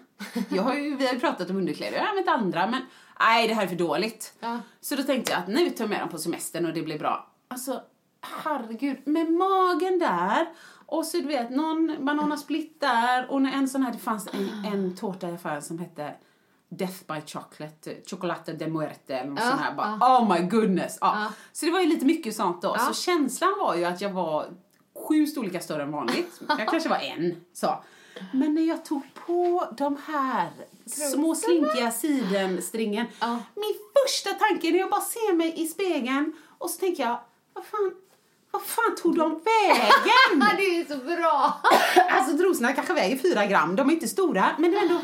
Jag 0.49 0.63
har 0.63 0.73
ju, 0.73 0.95
vi 0.95 1.05
har 1.07 1.13
ju 1.13 1.19
pratat 1.19 1.49
om 1.49 1.57
underkläder, 1.57 1.97
jag 1.97 2.03
har 2.03 2.09
använt 2.09 2.27
andra 2.27 2.67
men 2.67 2.81
nej 3.19 3.47
det 3.47 3.53
här 3.53 3.63
är 3.63 3.67
för 3.67 3.75
dåligt. 3.75 4.33
Ja. 4.39 4.59
Så 4.81 4.95
då 4.95 5.03
tänkte 5.03 5.31
jag 5.31 5.39
att 5.39 5.47
nu 5.47 5.69
tar 5.69 5.83
jag 5.83 5.89
med 5.89 5.99
dem 5.99 6.09
på 6.09 6.17
semestern 6.17 6.65
och 6.65 6.73
det 6.73 6.81
blir 6.81 6.99
bra. 6.99 7.31
Alltså 7.47 7.81
herregud, 8.21 8.97
med 9.07 9.31
magen 9.31 9.99
där 9.99 10.47
och 10.85 11.05
så 11.05 11.17
du 11.17 11.27
vet 11.27 11.49
någon 11.49 11.95
bananasplit 12.05 12.79
där 12.81 13.31
och 13.31 13.39
en 13.39 13.69
sån 13.69 13.83
här, 13.83 13.91
det 13.91 13.99
fanns 13.99 14.27
en, 14.33 14.65
en 14.73 14.95
tårta 14.95 15.29
i 15.29 15.33
affären 15.33 15.61
som 15.61 15.79
hette 15.79 16.13
Death 16.73 17.05
by 17.07 17.21
Chocolate, 17.25 17.95
Chocolate 18.05 18.53
de 18.53 18.67
Muerte 18.67 19.15
eller 19.15 19.29
något 19.29 19.39
Ja, 19.39 19.49
sånt 19.49 19.61
här. 19.61 19.73
Bara, 19.73 20.19
Oh 20.19 20.33
my 20.33 20.47
goodness! 20.47 20.97
Ja. 21.01 21.21
Ja. 21.21 21.31
Så 21.51 21.65
det 21.65 21.71
var 21.71 21.79
ju 21.79 21.87
lite 21.87 22.05
mycket 22.05 22.35
sånt 22.35 22.61
då. 22.61 22.75
Ja. 22.77 22.85
Så 22.85 22.93
känslan 22.93 23.53
var 23.59 23.75
ju 23.75 23.85
att 23.85 24.01
jag 24.01 24.09
var 24.09 24.45
sju 25.07 25.27
storlekar 25.27 25.59
större 25.59 25.83
än 25.83 25.91
vanligt. 25.91 26.41
Jag 26.57 26.67
kanske 26.67 26.89
var 26.89 26.97
en. 26.97 27.35
Så. 27.53 27.83
Men 28.33 28.53
när 28.53 28.61
jag 28.61 28.85
tog 28.85 29.01
på 29.25 29.67
de 29.77 29.97
här 30.05 30.49
små 30.85 31.35
slinkiga 31.35 31.91
sidenstringen. 31.91 33.05
Ja. 33.19 33.39
Min 33.55 33.75
första 34.03 34.29
tanke 34.29 34.71
när 34.71 34.79
jag 34.79 34.89
bara 34.89 35.01
ser 35.01 35.35
mig 35.35 35.53
i 35.61 35.67
spegeln 35.67 36.33
och 36.57 36.69
så 36.69 36.79
tänker 36.79 37.03
jag, 37.03 37.19
vad 37.53 37.65
fan, 37.65 37.93
vad 38.51 38.61
fan 38.61 38.95
tog 39.01 39.17
de 39.17 39.29
vägen? 39.29 40.39
det 40.57 40.63
är 40.63 40.85
så 40.85 40.97
bra! 40.97 41.61
alltså 42.11 42.37
trosorna 42.37 42.73
kanske 42.73 42.93
väger 42.93 43.17
fyra 43.17 43.45
gram, 43.45 43.75
de 43.75 43.89
är 43.89 43.93
inte 43.93 44.07
stora 44.07 44.45
men 44.57 44.71
det 44.71 44.77
är 44.77 44.81
ändå, 44.81 44.99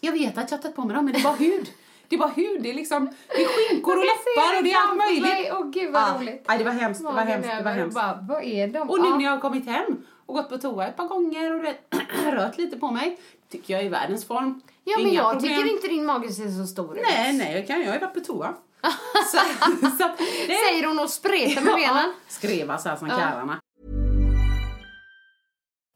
jag 0.00 0.12
vet 0.12 0.38
att 0.38 0.50
jag 0.50 0.58
har 0.58 0.62
tagit 0.62 0.76
på 0.76 0.84
mig 0.84 0.96
dem 0.96 1.04
men 1.04 1.14
det 1.14 1.20
är 1.20 1.24
bara 1.24 1.34
hud. 1.36 1.72
Det 2.08 2.16
är 2.16 2.18
bara 2.18 2.28
hud, 2.28 2.62
det 2.62 2.70
är 2.70 2.74
liksom, 2.74 3.10
det 3.28 3.44
är 3.44 3.48
skinkor 3.48 3.96
och 3.98 4.04
läppar 4.04 4.56
och 4.58 4.62
det 4.64 4.72
är 4.72 4.88
allt 4.88 4.96
möjligt. 4.98 5.48
Åh 5.52 5.70
gud 5.70 5.92
vad 5.92 6.02
Ja. 6.02 6.14
roligt. 6.18 6.44
Nej, 6.48 6.58
det 6.58 6.64
var 6.64 6.72
hemskt, 6.72 7.00
det 7.00 7.06
var 7.12 7.22
hemskt, 7.22 7.48
det 7.58 7.62
var 7.64 7.70
hemskt. 7.72 7.94
Bara, 7.94 8.18
vad 8.28 8.44
är 8.44 8.68
de? 8.68 8.90
Och 8.90 9.00
nu 9.00 9.08
Ja. 9.08 9.16
när 9.16 9.24
jag 9.24 9.30
har 9.32 9.40
kommit 9.40 9.66
hem 9.66 9.84
och 10.26 10.34
gått 10.34 10.48
på 10.48 10.58
toa 10.58 10.86
ett 10.88 10.96
par 10.96 11.08
gånger 11.08 11.54
och 11.54 11.74
rört 12.32 12.58
lite 12.58 12.76
på 12.76 12.90
mig, 12.90 13.18
tycker 13.50 13.74
jag 13.74 13.82
är 13.82 13.86
i 13.86 13.88
världens 13.88 14.24
form. 14.26 14.60
Ja, 14.84 14.96
men 14.98 15.06
Inga 15.06 15.14
jag 15.22 15.32
problem. 15.32 15.56
tycker 15.56 15.70
inte 15.72 15.88
din 15.88 16.06
mage 16.06 16.32
ser 16.32 16.48
så 16.48 16.66
stor 16.66 16.96
ut. 16.98 17.04
Nej, 17.10 17.32
nej, 17.32 17.52
jag 17.56 17.66
kan 17.66 17.80
jag 17.80 17.92
har 17.92 17.98
varit 18.00 18.14
på 18.14 18.20
toa. 18.20 18.54
så, 19.32 19.38
så 19.98 20.08
det 20.46 20.54
Säger 20.68 20.86
hon 20.86 20.98
och 20.98 21.10
spretar 21.10 21.62
med 21.62 21.74
benen. 21.74 22.12
Skreva 22.28 22.78
så 22.78 22.88
här 22.88 22.96
som 22.96 23.08
karlarna. 23.08 23.60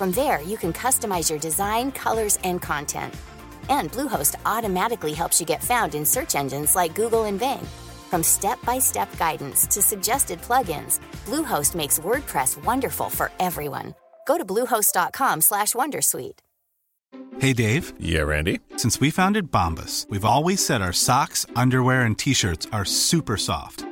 From 0.00 0.12
there, 0.12 0.40
you 0.40 0.56
can 0.56 0.72
customize 0.72 1.28
your 1.28 1.38
design, 1.38 1.92
colors, 1.92 2.38
and 2.42 2.62
content. 2.62 3.12
And 3.68 3.92
Bluehost 3.92 4.34
automatically 4.46 5.12
helps 5.12 5.38
you 5.38 5.44
get 5.44 5.62
found 5.62 5.94
in 5.94 6.06
search 6.06 6.34
engines 6.34 6.74
like 6.74 6.94
Google 6.94 7.24
and 7.24 7.38
Bing. 7.38 7.60
From 8.08 8.22
step-by-step 8.22 9.14
guidance 9.18 9.66
to 9.66 9.82
suggested 9.82 10.40
plugins, 10.40 11.00
Bluehost 11.26 11.74
makes 11.74 11.98
WordPress 11.98 12.64
wonderful 12.64 13.10
for 13.10 13.30
everyone. 13.38 13.94
Go 14.26 14.38
to 14.38 14.44
bluehost.com/wondersuite. 14.46 16.38
Hey 17.38 17.52
Dave, 17.52 17.92
Yeah, 17.98 18.22
Randy. 18.22 18.60
since 18.78 19.00
we 19.02 19.10
founded 19.10 19.50
Bombus, 19.50 20.06
we've 20.08 20.24
always 20.24 20.64
said 20.64 20.80
our 20.80 20.94
socks, 20.94 21.44
underwear, 21.54 22.06
and 22.06 22.16
t-shirts 22.18 22.66
are 22.72 22.86
super 22.86 23.36
soft. 23.36 23.84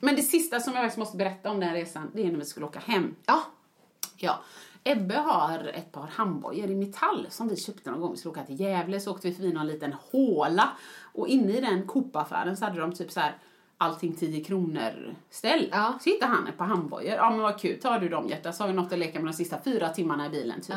Men 0.00 0.16
det 0.16 0.22
sista 0.22 0.60
som 0.60 0.74
jag 0.74 0.82
faktiskt 0.82 0.98
måste 0.98 1.16
berätta 1.16 1.50
om 1.50 1.60
den 1.60 1.68
här 1.68 1.76
resan, 1.76 2.10
det 2.14 2.22
är 2.22 2.30
när 2.30 2.38
vi 2.38 2.44
skulle 2.44 2.66
åka 2.66 2.78
hem. 2.78 3.14
Ja. 3.26 3.42
Ja. 4.16 4.40
Ebbe 4.84 5.14
har 5.14 5.70
ett 5.74 5.92
par 5.92 6.06
handbojor 6.06 6.70
i 6.70 6.74
metall 6.74 7.26
som 7.30 7.48
vi 7.48 7.56
köpte 7.56 7.90
någon 7.90 8.00
gång. 8.00 8.10
Vi 8.10 8.16
skulle 8.16 8.32
åka 8.32 8.44
till 8.44 8.60
Gävle 8.60 9.00
så 9.00 9.10
åkte 9.10 9.28
vi 9.28 9.34
förbi 9.34 9.52
någon 9.52 9.66
liten 9.66 9.94
håla. 10.12 10.68
Och 11.12 11.28
inne 11.28 11.52
i 11.52 11.60
den 11.60 11.86
Coop-affären 11.86 12.56
så 12.56 12.64
hade 12.64 12.80
de 12.80 12.92
typ 12.92 13.10
så 13.10 13.20
här 13.20 13.38
allting 13.78 14.14
10 14.14 14.44
kronor 14.44 15.14
ställ. 15.30 15.68
Ja. 15.72 15.98
Så 16.00 16.10
hittade 16.10 16.32
han 16.32 16.46
ett 16.46 16.58
par 16.58 16.64
handbojor. 16.64 17.14
Ja 17.14 17.30
men 17.30 17.40
vad 17.40 17.60
kul, 17.60 17.80
tar 17.80 17.98
du 17.98 18.08
dem 18.08 18.28
hjärta 18.28 18.52
så 18.52 18.62
har 18.62 18.68
vi 18.68 18.74
något 18.74 18.92
att 18.92 18.98
leka 18.98 19.18
med 19.18 19.28
de 19.28 19.32
sista 19.32 19.58
fyra 19.64 19.88
timmarna 19.88 20.26
i 20.26 20.30
bilen 20.30 20.60
typ. 20.60 20.76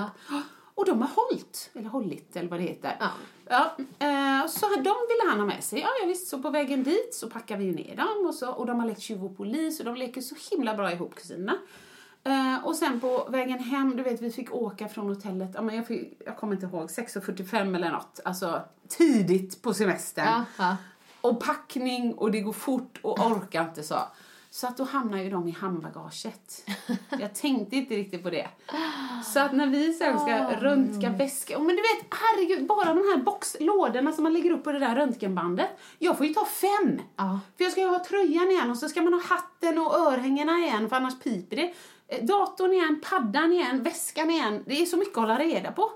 Och 0.76 0.86
de 0.86 1.02
har 1.02 1.10
hållit, 1.10 1.70
eller 1.74 1.90
hållit 1.90 2.36
eller 2.36 2.50
vad 2.50 2.60
det 2.60 2.64
heter. 2.64 2.98
Ja. 3.00 3.10
Ja, 3.50 3.76
eh, 3.80 4.48
så 4.48 4.66
de 4.70 4.80
ville 4.84 5.30
han 5.30 5.40
ha 5.40 5.46
med 5.46 5.64
sig. 5.64 5.80
Ja, 5.80 5.88
ja 6.02 6.08
visst, 6.08 6.28
så 6.28 6.42
på 6.42 6.50
vägen 6.50 6.84
dit 6.84 7.14
så 7.14 7.30
packar 7.30 7.58
vi 7.58 7.66
ju 7.66 7.76
ner 7.76 7.96
dem 7.96 8.26
och, 8.28 8.36
så, 8.36 8.52
och 8.52 8.66
de 8.66 8.80
har 8.80 8.88
lekt 8.88 9.02
tjuv 9.02 9.26
och 9.26 9.38
polis 9.38 9.80
och 9.80 9.86
de 9.86 9.96
leker 9.96 10.22
så 10.22 10.36
himla 10.52 10.76
bra 10.76 10.92
ihop 10.92 11.16
kusinerna. 11.16 11.58
Eh, 12.24 12.66
och 12.66 12.76
sen 12.76 13.00
på 13.00 13.28
vägen 13.30 13.60
hem, 13.60 13.98
du 13.98 14.04
vet 14.04 14.22
vi 14.22 14.32
fick 14.32 14.54
åka 14.54 14.88
från 14.88 15.10
hotellet, 15.10 15.52
ja, 15.54 15.62
men 15.62 15.76
jag, 15.76 15.88
fick, 15.88 16.22
jag 16.26 16.38
kommer 16.38 16.54
inte 16.54 16.66
ihåg, 16.66 16.90
6.45 16.90 17.76
eller 17.76 17.92
något. 17.92 18.20
Alltså 18.26 18.62
tidigt 18.88 19.62
på 19.62 19.74
semestern. 19.74 20.26
Ja, 20.26 20.46
ja. 20.58 20.78
Och 21.22 21.40
packning 21.40 22.14
och 22.14 22.32
det 22.32 22.42
går 22.42 22.54
fort 22.54 23.00
och 23.02 23.20
orkar 23.20 23.64
inte 23.64 23.84
så. 23.84 24.00
Så 24.54 24.68
att 24.68 24.78
då 24.78 24.84
hamnar 24.84 25.18
ju 25.18 25.30
de 25.30 25.48
i 25.48 25.52
handbagaget. 25.52 26.70
Jag 27.20 27.36
tänkte 27.36 27.76
inte 27.76 27.96
riktigt 27.96 28.24
på 28.24 28.30
det. 28.30 28.50
Så 29.34 29.40
att 29.40 29.54
när 29.54 29.68
vi 29.68 29.94
sen 29.94 30.20
ska 30.20 30.62
röntga 30.62 31.10
väska, 31.10 31.60
men 31.60 31.68
du 31.68 31.82
vet, 31.82 32.06
herregud, 32.10 32.68
bara 32.68 32.94
de 32.94 32.98
här 32.98 33.18
boxlådorna 33.18 34.12
som 34.12 34.24
man 34.24 34.34
lägger 34.34 34.52
upp 34.52 34.64
på 34.64 34.72
det 34.72 34.80
där 34.80 34.96
röntgenbandet. 34.96 35.70
Jag 36.00 36.18
får 36.18 36.26
ju 36.26 36.34
ta 36.34 36.46
fem. 36.46 37.02
Ja. 37.16 37.40
För 37.58 37.64
jag 37.64 37.72
ska 37.72 37.82
ju 37.82 37.88
ha 37.88 38.06
tröjan 38.06 38.52
igen 38.52 38.72
och 38.72 38.78
så 38.78 38.90
ska 38.90 39.02
man 39.02 39.14
ha 39.14 39.22
hatten 39.22 39.78
och 39.78 39.96
örhängena 39.96 40.58
igen 40.58 40.90
för 40.90 40.96
annars 40.96 41.20
piper 41.20 41.56
det. 41.56 41.74
Eh, 42.08 42.26
Datorn 42.26 42.74
igen, 42.74 43.02
paddan 43.10 43.54
igen, 43.54 43.84
väskan 43.84 44.30
igen. 44.30 44.64
Det 44.66 44.82
är 44.82 44.86
så 44.86 44.98
mycket 44.98 45.18
att 45.18 45.24
hålla 45.24 45.40
reda 45.40 45.72
på. 45.72 45.92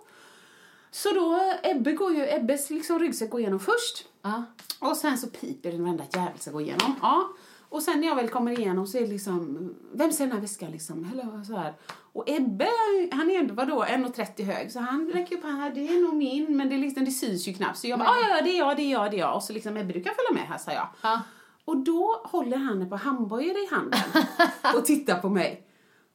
Så 0.91 1.11
då, 1.11 1.53
Ebbe 1.63 1.91
går 1.91 2.13
ju, 2.13 2.29
Ebbes 2.29 2.69
liksom 2.69 2.99
ryggsäck 2.99 3.29
går 3.29 3.39
igenom 3.39 3.59
först. 3.59 4.05
Ja. 4.21 4.43
Och 4.79 4.97
sen 4.97 5.17
så 5.17 5.27
piper 5.27 5.71
den 5.71 5.83
varenda 5.83 6.03
jävel 6.13 6.39
ska 6.39 6.51
gå 6.51 6.61
igenom. 6.61 6.95
Ja. 7.01 7.29
Och 7.69 7.83
sen 7.83 7.99
när 7.99 8.07
jag 8.07 8.15
väl 8.15 8.29
kommer 8.29 8.59
igenom 8.59 8.87
så 8.87 8.97
är 8.97 9.01
det 9.01 9.07
liksom, 9.07 9.73
vem 9.93 10.11
ser 10.11 10.25
den 10.25 10.33
här 10.33 10.41
väskan 10.41 10.71
liksom? 10.71 11.09
Eller 11.13 11.43
så 11.43 11.55
här. 11.55 11.73
Och 12.13 12.29
Ebbe, 12.29 12.67
han 13.11 13.31
är 13.31 13.39
ändå 13.39 13.53
vadå, 13.53 13.83
1,30 13.83 14.43
hög, 14.43 14.71
så 14.71 14.79
han 14.79 15.11
räcker 15.13 15.35
upp 15.37 15.43
här, 15.43 15.71
det 15.75 15.87
är 15.87 16.01
nog 16.01 16.15
min, 16.15 16.57
men 16.57 16.69
det, 16.69 16.75
är 16.75 16.79
liksom, 16.79 17.05
det 17.05 17.11
syns 17.11 17.47
ju 17.47 17.53
knappt. 17.53 17.77
Så 17.77 17.87
jag 17.87 17.99
bara, 17.99 18.09
ja, 18.09 18.35
ja, 18.37 18.41
det 18.43 18.49
är 18.49 18.57
jag, 18.57 18.77
det 18.77 18.83
är 18.83 18.91
jag, 18.91 19.11
det 19.11 19.17
är 19.17 19.19
jag. 19.19 19.35
Och 19.35 19.43
så 19.43 19.53
liksom, 19.53 19.77
Ebbe 19.77 19.93
du 19.93 20.03
kan 20.03 20.13
följa 20.15 20.41
med 20.41 20.49
här, 20.49 20.57
sa 20.57 20.71
jag. 20.71 20.87
Ja. 21.01 21.21
Och 21.65 21.77
då 21.77 22.21
håller 22.23 22.57
han 22.57 22.89
par 22.89 22.97
handbojor 22.97 23.57
i 23.57 23.67
handen 23.71 23.99
och 24.75 24.85
tittar 24.85 25.19
på 25.19 25.29
mig. 25.29 25.67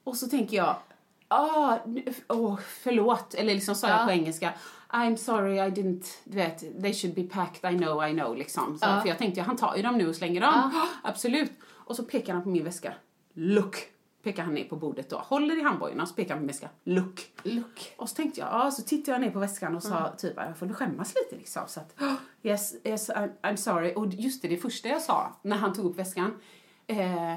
Och 0.04 0.16
så 0.16 0.28
tänker 0.28 0.56
jag, 0.56 0.76
ah, 1.28 1.78
oh, 2.28 2.58
förlåt, 2.82 3.34
eller 3.34 3.54
liksom 3.54 3.74
sa 3.74 3.88
jag 3.88 4.00
Ja. 4.00 4.04
på 4.04 4.12
engelska. 4.12 4.52
I'm 4.92 5.16
sorry 5.16 5.56
I 5.58 5.70
didn't, 5.70 6.04
du 6.24 6.36
vet, 6.36 6.82
they 6.82 6.94
should 6.94 7.14
be 7.14 7.22
packed, 7.22 7.72
I 7.74 7.76
know, 7.78 8.08
I 8.08 8.12
know 8.12 8.36
liksom. 8.36 8.78
Så, 8.78 8.86
Ja. 8.86 9.00
För 9.00 9.08
jag 9.08 9.18
tänkte, 9.18 9.42
han 9.42 9.56
tar 9.56 9.76
ju 9.76 9.82
dem 9.82 9.98
nu 9.98 10.08
och 10.08 10.16
slänger 10.16 10.40
dem. 10.40 10.86
Absolut. 11.02 11.52
Och 11.64 11.96
så 11.96 12.04
pekar 12.04 12.32
han 12.34 12.42
på 12.42 12.48
min 12.48 12.64
väska. 12.64 12.94
Look! 13.34 13.76
Pekar 14.22 14.42
han 14.42 14.54
ner 14.54 14.64
på 14.64 14.76
bordet 14.76 15.10
då. 15.10 15.16
Håller 15.16 15.58
i 15.58 15.62
handbojorna 15.62 16.02
och 16.02 16.08
så 16.08 16.14
pekar 16.14 16.34
han 16.34 16.38
på 16.38 16.42
min 16.42 16.46
väska. 16.46 16.68
Look! 16.84 17.20
Look. 17.42 17.94
Och 17.96 18.08
så 18.08 18.14
tänkte 18.14 18.40
jag, 18.40 18.48
ja, 18.52 18.70
så 18.70 18.82
tittade 18.82 19.12
jag 19.12 19.20
ner 19.20 19.30
på 19.30 19.38
väskan 19.38 19.76
och 19.76 19.82
sa 19.82 20.12
typ, 20.18 20.32
jag 20.36 20.58
får 20.58 20.68
skämmas 20.68 21.14
lite 21.14 21.36
liksom. 21.36 21.62
Så 21.66 21.80
att, 21.80 21.94
yes, 22.42 22.74
yes, 22.84 23.10
I'm, 23.10 23.30
I'm 23.42 23.56
sorry. 23.56 23.94
Och 23.94 24.06
just 24.06 24.42
det, 24.42 24.48
det 24.48 24.56
första 24.56 24.88
jag 24.88 25.02
sa 25.02 25.36
när 25.42 25.56
han 25.56 25.72
tog 25.72 25.84
upp 25.90 25.98
väskan, 25.98 26.34
eh, 26.86 27.34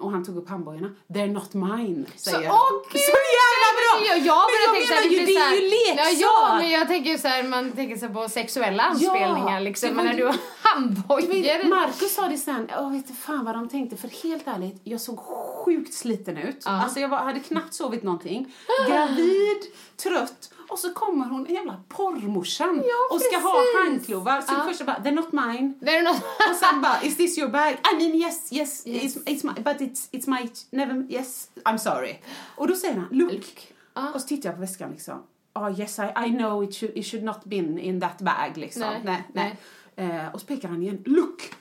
och 0.00 0.10
han 0.10 0.24
tog 0.24 0.36
upp 0.36 0.48
handbojorna, 0.48 0.90
they're 1.08 1.32
not 1.32 1.54
mine, 1.54 2.06
säger 2.16 2.42
jag. 2.42 2.54
åh, 2.54 2.82
gud! 2.92 3.00
Så 3.02 3.10
jävla 3.40 3.68
bra! 3.78 4.06
Ja, 4.08 4.14
jag 4.14 4.44
Men 4.50 4.62
jag 4.64 4.72
menar 4.72 4.86
så 4.86 4.94
här, 4.94 5.10
ju, 5.10 5.26
det 5.26 5.32
så 5.32 5.40
är 5.40 5.54
ju 5.54 5.68
leksak! 5.68 6.20
Ja, 6.20 6.48
ja, 6.48 6.56
men 6.58 6.70
jag 6.70 6.88
tänker 6.88 7.10
ju 7.10 7.18
så 7.18 7.28
här, 7.28 7.42
man 7.42 7.72
tänker 7.72 7.96
så 7.96 8.08
på 8.08 8.28
sexuella 8.28 8.82
anspelningar 8.82 9.60
liksom. 9.60 9.88
det 9.88 9.94
Men 9.94 10.04
när 10.04 10.14
du 10.14 10.24
har 10.24 10.36
handbojor. 10.62 11.68
Marcus 11.68 12.14
sa 12.14 12.28
det 12.28 12.36
sen, 12.36 12.68
jag 12.70 12.90
vet 12.90 12.96
inte 12.96 13.12
fan 13.12 13.44
vad 13.44 13.54
de 13.54 13.68
tänkte 13.68 13.96
för 13.96 14.28
helt 14.28 14.46
ärligt, 14.46 14.80
jag 14.84 15.00
såg 15.00 15.18
sjukt 15.66 15.94
sliten 15.94 16.36
ut. 16.36 16.62
Ja. 16.64 16.70
Alltså 16.70 17.00
jag 17.00 17.08
var, 17.08 17.18
hade 17.18 17.40
knappt 17.40 17.74
sovit 17.74 18.02
någonting. 18.02 18.54
Gravid, 18.88 19.56
trött 19.96 20.52
och 20.68 20.78
så 20.78 20.92
kommer 20.92 21.26
hon, 21.26 21.46
jävla 21.48 21.80
porrmorsan 21.88 22.82
Ja, 22.84 23.14
och 23.14 23.20
ska 23.20 23.38
ha 23.38 23.62
handklovar. 23.84 24.40
Så 24.40 24.52
Ja. 24.52 24.58
det 24.58 24.64
första 24.68 24.84
bara, 24.84 24.96
they're 24.96 25.14
not 25.14 25.32
mine. 25.32 25.74
Är 25.80 26.02
något... 26.02 26.16
Och 26.50 26.56
sen 26.56 26.80
bara, 26.82 27.02
is 27.02 27.16
this 27.16 27.38
your 27.38 27.48
bag? 27.50 27.72
I 27.92 27.96
mean 27.96 28.14
yes, 28.14 28.52
yes, 28.52 28.86
Yes. 28.86 29.16
It's, 29.16 29.24
it's 29.24 29.46
my, 29.54 29.62
but 29.62 29.80
it's, 29.80 30.08
it's 30.12 30.30
my, 30.30 30.50
never, 30.70 31.06
yes, 31.12 31.48
I'm 31.64 31.76
sorry. 31.78 32.16
Och 32.56 32.68
då 32.68 32.74
säger 32.74 32.94
han, 32.94 33.08
look. 33.10 33.32
Look. 33.32 33.72
Ja. 33.94 34.10
Och 34.14 34.20
så 34.20 34.26
tittar 34.26 34.48
jag 34.48 34.56
på 34.56 34.60
väskan 34.60 34.90
liksom. 34.90 35.22
Oh 35.54 35.80
yes, 35.80 35.98
I, 35.98 36.02
I 36.26 36.30
know 36.30 36.64
it 36.64 36.74
should, 36.76 36.96
it 36.96 37.06
should 37.06 37.24
not 37.24 37.44
been 37.44 37.78
in 37.78 38.00
that 38.00 38.18
bag 38.18 38.52
liksom. 38.56 38.82
Nej, 38.82 39.00
nej. 39.04 39.56
nej. 39.94 40.10
Eh, 40.10 40.34
och 40.34 40.40
så 40.40 40.46
pekar 40.46 40.68
han 40.68 40.82
igen, 40.82 41.02
look. 41.06 41.54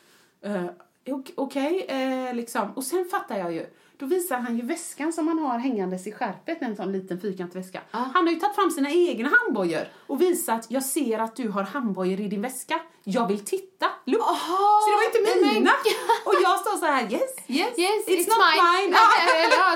Ok- 1.07 1.31
Okej, 1.35 1.85
eh, 1.89 2.33
liksom. 2.33 2.71
Och 2.71 2.83
sen 2.83 3.05
fattar 3.11 3.37
jag 3.37 3.53
ju. 3.53 3.65
Då 3.97 4.05
visar 4.05 4.37
han 4.37 4.57
ju 4.57 4.65
väskan 4.65 5.13
som 5.13 5.27
han 5.27 5.39
har 5.39 5.57
hängandes 5.59 6.07
i 6.07 6.11
skärpet, 6.11 6.61
en 6.61 6.75
sån 6.75 6.91
liten 6.91 7.21
fyrkantig 7.21 7.59
väska. 7.59 7.81
Han 7.91 8.25
har 8.25 8.33
ju 8.33 8.39
tagit 8.39 8.55
fram 8.55 8.71
sina 8.71 8.89
egna 8.91 9.29
handbojor 9.29 9.87
och 10.07 10.21
visat, 10.21 10.65
jag 10.69 10.83
ser 10.83 11.19
att 11.19 11.35
du 11.35 11.49
har 11.49 11.63
handbojor 11.63 12.19
i 12.19 12.27
din 12.27 12.41
väska. 12.41 12.79
Jag 13.03 13.27
vill 13.27 13.39
titta. 13.45 13.85
Look. 14.05 14.21
så 14.21 14.89
det 14.89 14.95
var 14.95 15.05
inte 15.05 15.53
mina. 15.53 15.71
Och 16.25 16.33
jag 16.43 16.59
står 16.59 16.77
så 16.77 16.85
här, 16.85 17.01
yes, 17.03 17.21
yes, 17.47 17.79
Yes, 17.79 18.07
it's, 18.07 18.11
it's 18.11 18.27
not 18.27 18.37
mine. 18.55 18.85
mine. 18.85 18.97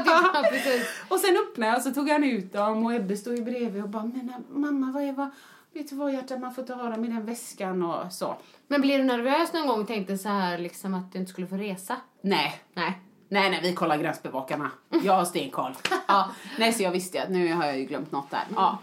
Ja. 0.05 0.83
Och 1.15 1.19
sen 1.19 1.37
öppnade 1.37 1.71
jag 1.71 1.77
och 1.77 1.83
så 1.83 1.91
tog 1.91 2.09
han 2.09 2.23
ut 2.23 2.53
dem 2.53 2.85
och 2.85 2.93
Ebbe 2.93 3.17
stod 3.17 3.35
ju 3.35 3.43
bredvid 3.43 3.83
och 3.83 3.89
bara, 3.89 4.03
men 4.03 4.33
mamma 4.49 4.91
vad 4.91 5.03
är 5.03 5.13
vad, 5.13 5.29
vet 5.73 5.89
du 5.89 5.95
vad 5.95 6.13
hjärta, 6.13 6.37
man 6.37 6.53
får 6.53 6.61
inte 6.61 6.73
ha 6.73 6.89
dem 6.89 7.05
i 7.05 7.07
den 7.07 7.25
väskan 7.25 7.83
och 7.83 8.13
så. 8.13 8.35
Men 8.67 8.81
blir 8.81 8.97
du 8.97 9.03
nervös 9.03 9.53
någon 9.53 9.67
gång 9.67 9.81
och 9.81 9.87
tänkte 9.87 10.17
så 10.17 10.29
här 10.29 10.57
liksom 10.57 10.93
att 10.93 11.11
du 11.11 11.19
inte 11.19 11.31
skulle 11.31 11.47
få 11.47 11.55
resa? 11.55 11.95
Nej, 12.21 12.61
Nej. 12.73 12.99
Nej, 13.29 13.49
nej, 13.49 13.59
vi 13.63 13.73
kollar 13.73 13.97
gränsbevakarna. 13.97 14.71
Jag 15.03 15.13
har 15.13 15.25
stenkoll. 15.25 15.71
ja, 16.07 16.31
nej, 16.59 16.73
så 16.73 16.83
jag 16.83 16.91
visste 16.91 17.23
att 17.23 17.29
nu 17.29 17.53
har 17.53 17.65
jag 17.65 17.77
ju 17.79 17.85
glömt 17.85 18.11
något 18.11 18.31
där. 18.31 18.43
Ja. 18.55 18.77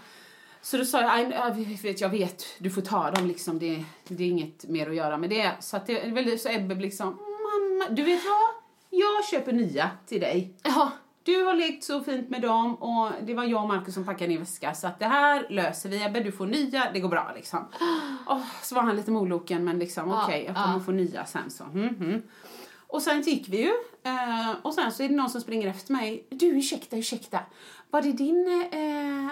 Så 0.62 0.76
då 0.76 0.84
sa 0.84 1.00
jag, 1.00 1.10
"Aj, 1.10 1.30
jag 1.56 1.82
vet, 1.82 2.00
jag 2.00 2.08
vet, 2.08 2.44
du 2.58 2.70
får 2.70 2.82
ta 2.82 3.10
dem 3.10 3.26
liksom, 3.26 3.58
det, 3.58 3.84
det 4.08 4.24
är 4.24 4.28
inget 4.28 4.64
mer 4.68 4.88
att 4.90 4.96
göra 4.96 5.16
med 5.18 5.30
det. 5.30 5.50
Så 5.60 5.76
att 5.76 5.86
det 5.86 6.40
så 6.40 6.48
Ebbe 6.48 6.74
liksom, 6.74 7.06
mamma, 7.08 7.88
du 7.90 8.02
vet 8.02 8.20
vad? 8.24 8.50
Jag 9.00 9.24
köper 9.30 9.52
nya 9.52 9.90
till 10.06 10.20
dig. 10.20 10.54
Ja. 10.62 10.90
Du 11.22 11.42
har 11.42 11.54
lekt 11.54 11.84
så 11.84 12.00
fint 12.00 12.30
med 12.30 12.42
dem 12.42 12.74
och 12.74 13.10
det 13.22 13.34
var 13.34 13.44
jag 13.44 13.62
och 13.62 13.68
Markus 13.68 13.94
som 13.94 14.04
packade 14.04 14.26
din 14.30 14.38
väska 14.38 14.74
så 14.74 14.86
att 14.86 14.98
det 14.98 15.06
här 15.06 15.46
löser 15.50 15.88
vi 15.88 16.04
Ebbe, 16.04 16.20
du 16.20 16.32
får 16.32 16.46
nya, 16.46 16.90
det 16.92 17.00
går 17.00 17.08
bra 17.08 17.32
liksom. 17.36 17.68
Åh, 18.26 18.40
så 18.62 18.74
var 18.74 18.82
han 18.82 18.96
lite 18.96 19.10
moloken 19.10 19.64
men 19.64 19.78
liksom 19.78 20.10
Ja, 20.10 20.22
okej, 20.24 20.44
jag 20.46 20.56
kommer 20.56 20.74
ja. 20.78 20.80
få 20.84 20.92
nya 20.92 21.24
sen 21.26 21.50
så. 21.50 21.64
Mm, 21.64 21.88
mm. 21.88 22.22
Och 22.88 23.02
sen 23.02 23.20
gick 23.22 23.48
vi 23.48 23.56
ju 23.56 23.72
eh, 24.02 24.50
och 24.62 24.74
sen 24.74 24.92
så 24.92 25.02
är 25.02 25.08
det 25.08 25.14
någon 25.14 25.30
som 25.30 25.40
springer 25.40 25.68
efter 25.68 25.92
mig. 25.92 26.26
Du 26.30 26.46
ursäkta, 26.46 26.96
ursäkta. 26.96 27.40
Var 27.90 28.02
det 28.02 28.12
din 28.12 28.68
eh, 28.72 29.26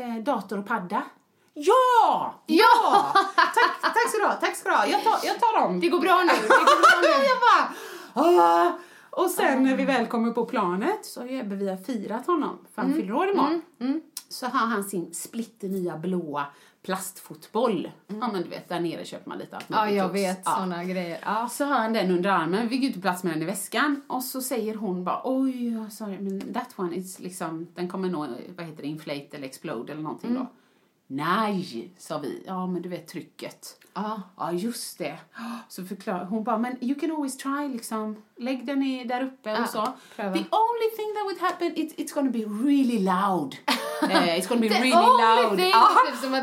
eh, 0.00 0.22
dator 0.22 0.58
och 0.58 0.66
padda? 0.66 1.02
Ja! 1.54 2.34
Ja! 2.46 3.12
tack, 3.36 3.80
tack 3.82 4.08
ska 4.08 4.18
du 4.18 4.24
ha, 4.24 4.32
tack 4.32 4.56
ska 4.56 4.68
du 4.68 4.74
ha. 4.74 4.86
Jag 4.86 5.04
tar, 5.04 5.18
jag 5.24 5.40
tar 5.40 5.60
dem. 5.60 5.80
Det 5.80 5.88
går 5.88 6.00
bra 6.00 6.18
nu. 6.22 6.32
Det 6.42 6.48
går 6.48 6.80
bra 6.80 7.00
nu. 7.02 7.24
jag 7.26 7.38
bara, 7.40 7.74
Åh! 8.14 8.72
Och 9.10 9.30
sen 9.30 9.62
när 9.62 9.76
vi 9.76 9.84
väl 9.84 10.06
kommer 10.06 10.30
på 10.30 10.44
planet 10.44 11.04
så 11.04 11.20
har 11.20 11.28
Ebbe, 11.32 11.54
vi 11.54 11.68
har 11.68 11.76
firat 11.76 12.26
honom 12.26 12.58
för 12.74 12.82
han 12.82 12.94
fyller 12.94 13.12
år 13.14 13.28
imorgon. 13.30 13.62
Så 14.28 14.46
har 14.46 14.66
han 14.66 14.84
sin 14.84 15.14
splitternya 15.14 15.96
blåa 15.96 16.46
plastfotboll. 16.82 17.90
Ja 18.06 18.28
men 18.32 18.42
du 18.42 18.48
vet, 18.48 18.68
där 18.68 18.80
nere 18.80 19.04
köper 19.04 19.28
man 19.28 19.38
lite 19.38 19.56
allt 19.56 19.66
Ja, 19.68 19.90
jag 19.90 20.08
vet 20.08 20.40
Ja. 20.44 20.56
såna 20.56 20.84
grejer. 20.84 21.18
Ja. 21.24 21.48
Så 21.48 21.64
har 21.64 21.78
han 21.78 21.92
den 21.92 22.10
under 22.10 22.30
armen, 22.30 22.68
vi 22.68 22.78
går 22.78 22.88
ut 22.88 22.94
på 22.94 23.00
plats 23.00 23.22
med 23.24 23.32
den 23.32 23.42
i 23.42 23.44
väskan 23.44 24.02
och 24.06 24.22
så 24.24 24.40
säger 24.42 24.74
hon 24.74 25.04
bara 25.04 25.20
oj, 25.24 25.74
sorry, 25.90 26.18
men 26.18 26.54
that 26.54 26.68
one 26.76 26.94
is 26.96 27.18
liksom, 27.20 27.66
den 27.74 27.88
kommer 27.88 28.08
nog, 28.08 28.26
vad 28.56 28.66
heter 28.66 28.82
det, 28.82 28.88
inflate 28.88 29.26
eller 29.36 29.46
explode 29.46 29.92
eller 29.92 30.02
någonting 30.02 30.34
då. 30.34 30.46
Nej, 31.12 31.90
sa 31.98 32.18
vi. 32.18 32.42
Ja, 32.46 32.66
men 32.66 32.82
du 32.82 32.88
vet 32.88 33.08
trycket. 33.08 33.76
Ja. 33.94 34.22
Ja, 34.36 34.52
just 34.52 34.98
det. 34.98 35.18
Så 35.68 35.84
förklar 35.84 36.24
hon 36.24 36.44
bara, 36.44 36.58
men 36.58 36.84
you 36.84 37.00
can 37.00 37.10
always 37.10 37.36
try 37.36 37.68
liksom. 37.72 38.22
Lägg 38.36 38.66
den 38.66 38.82
i, 38.82 39.04
där 39.04 39.22
uppe 39.22 39.50
Ja, 39.50 39.62
och 39.62 39.68
så. 39.68 39.92
pröva. 40.16 40.32
The 40.34 40.38
only 40.38 40.90
thing 40.96 41.14
that 41.14 41.24
would 41.24 41.38
happen, 41.40 41.72
it, 41.78 41.98
it's 41.98 42.14
gonna 42.14 42.30
be 42.30 42.38
really 42.68 42.98
loud. 42.98 43.56
Eh, 44.02 44.38
it's 44.38 44.48
gonna 44.48 44.60
be 44.60 44.68
The 44.68 44.74
really 44.74 44.92
only 44.96 45.42
loud. 45.42 45.58
thing, 45.58 45.70
Ja. 45.70 45.88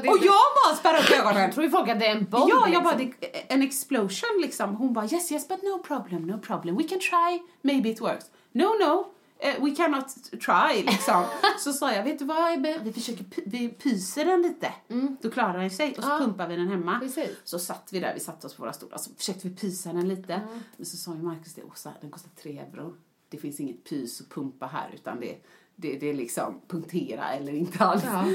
typ 0.01 0.11
Och 0.11 0.17
jag 0.25 0.43
bara 0.65 0.75
spärrar 0.75 0.99
upp 0.99 1.19
ögonen. 1.19 1.51
Tror 1.51 1.63
ju 1.65 1.71
folk 1.71 1.89
att 1.89 1.99
det 1.99 2.07
är 2.07 2.15
en 2.15 2.25
bomb 2.25 2.49
Ja, 2.49 2.59
jag 2.59 2.67
liksom. 2.69 2.83
bara, 2.83 2.95
det, 2.95 3.53
en 3.53 3.61
explosion 3.61 4.41
liksom. 4.41 4.75
Hon 4.75 4.93
bara, 4.93 5.05
yes, 5.05 5.31
yes, 5.31 5.47
but 5.47 5.63
no 5.63 5.79
problem, 5.83 6.27
no 6.27 6.39
problem. 6.39 6.77
We 6.77 6.83
can 6.83 6.99
try, 6.99 7.41
maybe 7.61 7.89
it 7.89 8.01
works. 8.01 8.25
No, 8.51 8.63
no, 8.79 9.07
we 9.59 9.75
cannot 9.75 10.07
try 10.31 10.83
liksom. 10.83 11.23
så 11.59 11.73
sa 11.73 11.91
jag, 11.93 12.03
vet 12.03 12.19
du 12.19 12.25
vad 12.25 12.53
Ebbe, 12.53 12.79
vi 12.83 12.93
försöker, 12.93 13.25
vi 13.45 13.69
pyser 13.69 14.25
den 14.25 14.41
lite. 14.41 14.73
Då 15.21 15.29
klarar 15.29 15.59
den 15.59 15.69
sig 15.69 15.95
och 15.97 16.03
så 16.03 16.09
Ja. 16.09 16.17
pumpar 16.19 16.47
vi 16.47 16.55
den 16.55 16.67
hemma. 16.67 16.99
Precis. 16.99 17.29
Så 17.43 17.59
satt 17.59 17.89
vi 17.91 17.99
där, 17.99 18.13
vi 18.13 18.19
satte 18.19 18.47
oss 18.47 18.53
på 18.55 18.63
våra 18.63 18.73
stolar, 18.73 18.97
så 18.97 19.13
försökte 19.17 19.47
vi 19.47 19.55
pysa 19.55 19.93
den 19.93 20.07
lite. 20.07 20.41
Men 20.77 20.85
så 20.85 20.97
sa 20.97 21.13
ju 21.15 21.21
Markus 21.23 21.53
det, 21.53 21.63
Åsa, 21.63 21.93
den 22.01 22.11
kostar 22.11 22.29
tre 22.41 22.59
euro. 22.73 22.93
Det 23.29 23.37
finns 23.37 23.59
inget 23.59 23.83
pys 23.89 24.21
och 24.21 24.29
pumpa 24.29 24.65
här 24.65 24.89
utan 24.93 25.19
det, 25.19 25.35
det, 25.75 25.93
det 25.99 26.09
är 26.09 26.13
liksom 26.13 26.61
punktera 26.67 27.29
eller 27.31 27.53
inte 27.53 27.83
alls. 27.85 28.03
Ja. 28.05 28.25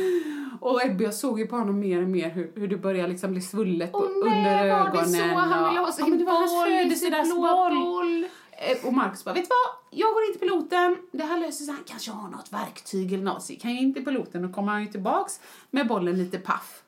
Och 0.61 0.85
Ebbe, 0.85 1.05
jag 1.05 1.15
såg 1.15 1.39
ju 1.41 1.47
på 1.47 1.57
honom 1.57 1.79
mer 1.81 2.03
och 2.03 2.09
mer 2.09 2.31
hur, 2.31 2.53
hur 2.55 2.69
det 2.69 2.77
började 2.77 3.09
liksom 3.09 3.33
bli 3.33 3.41
svullet 3.41 3.91
Åh 3.93 4.03
under 4.03 4.31
nej, 4.31 4.71
var 4.71 4.79
det 4.79 4.89
ögonen. 4.89 5.05
så? 5.13 5.23
Han 5.23 5.69
ville 5.69 5.81
ha 5.81 5.87
Ja, 5.87 5.93
sin 5.93 6.27
hans 6.27 6.53
boll, 6.53 6.97
sin 6.97 7.41
blå 7.41 7.71
boll. 7.85 8.27
Eh, 8.63 8.87
Och 8.87 8.93
Marcus 8.93 9.25
bara, 9.25 9.35
vet 9.35 9.45
du 9.45 9.49
vad? 9.49 9.99
Jag 10.01 10.15
går 10.15 10.25
in 10.25 10.33
till 10.33 10.41
piloten, 10.41 10.97
det 11.13 11.25
här 11.25 11.39
löser 11.41 11.65
sig. 11.65 11.75
Han 11.75 11.85
kanske 11.87 12.11
har 12.11 12.29
något 12.29 12.53
verktyg 12.53 13.13
eller 13.13 13.25
något. 13.25 13.43
Så 13.43 13.53
gick 13.53 13.63
han 13.65 13.73
in 13.73 13.95
till 13.95 14.05
piloten 14.05 14.45
och 14.45 14.53
kommer 14.55 14.73
han 14.73 14.83
ju 14.83 14.89
tillbaks 14.89 15.41
med 15.71 15.87
bollen 15.89 16.19
lite 16.19 16.39
paff. 16.39 16.83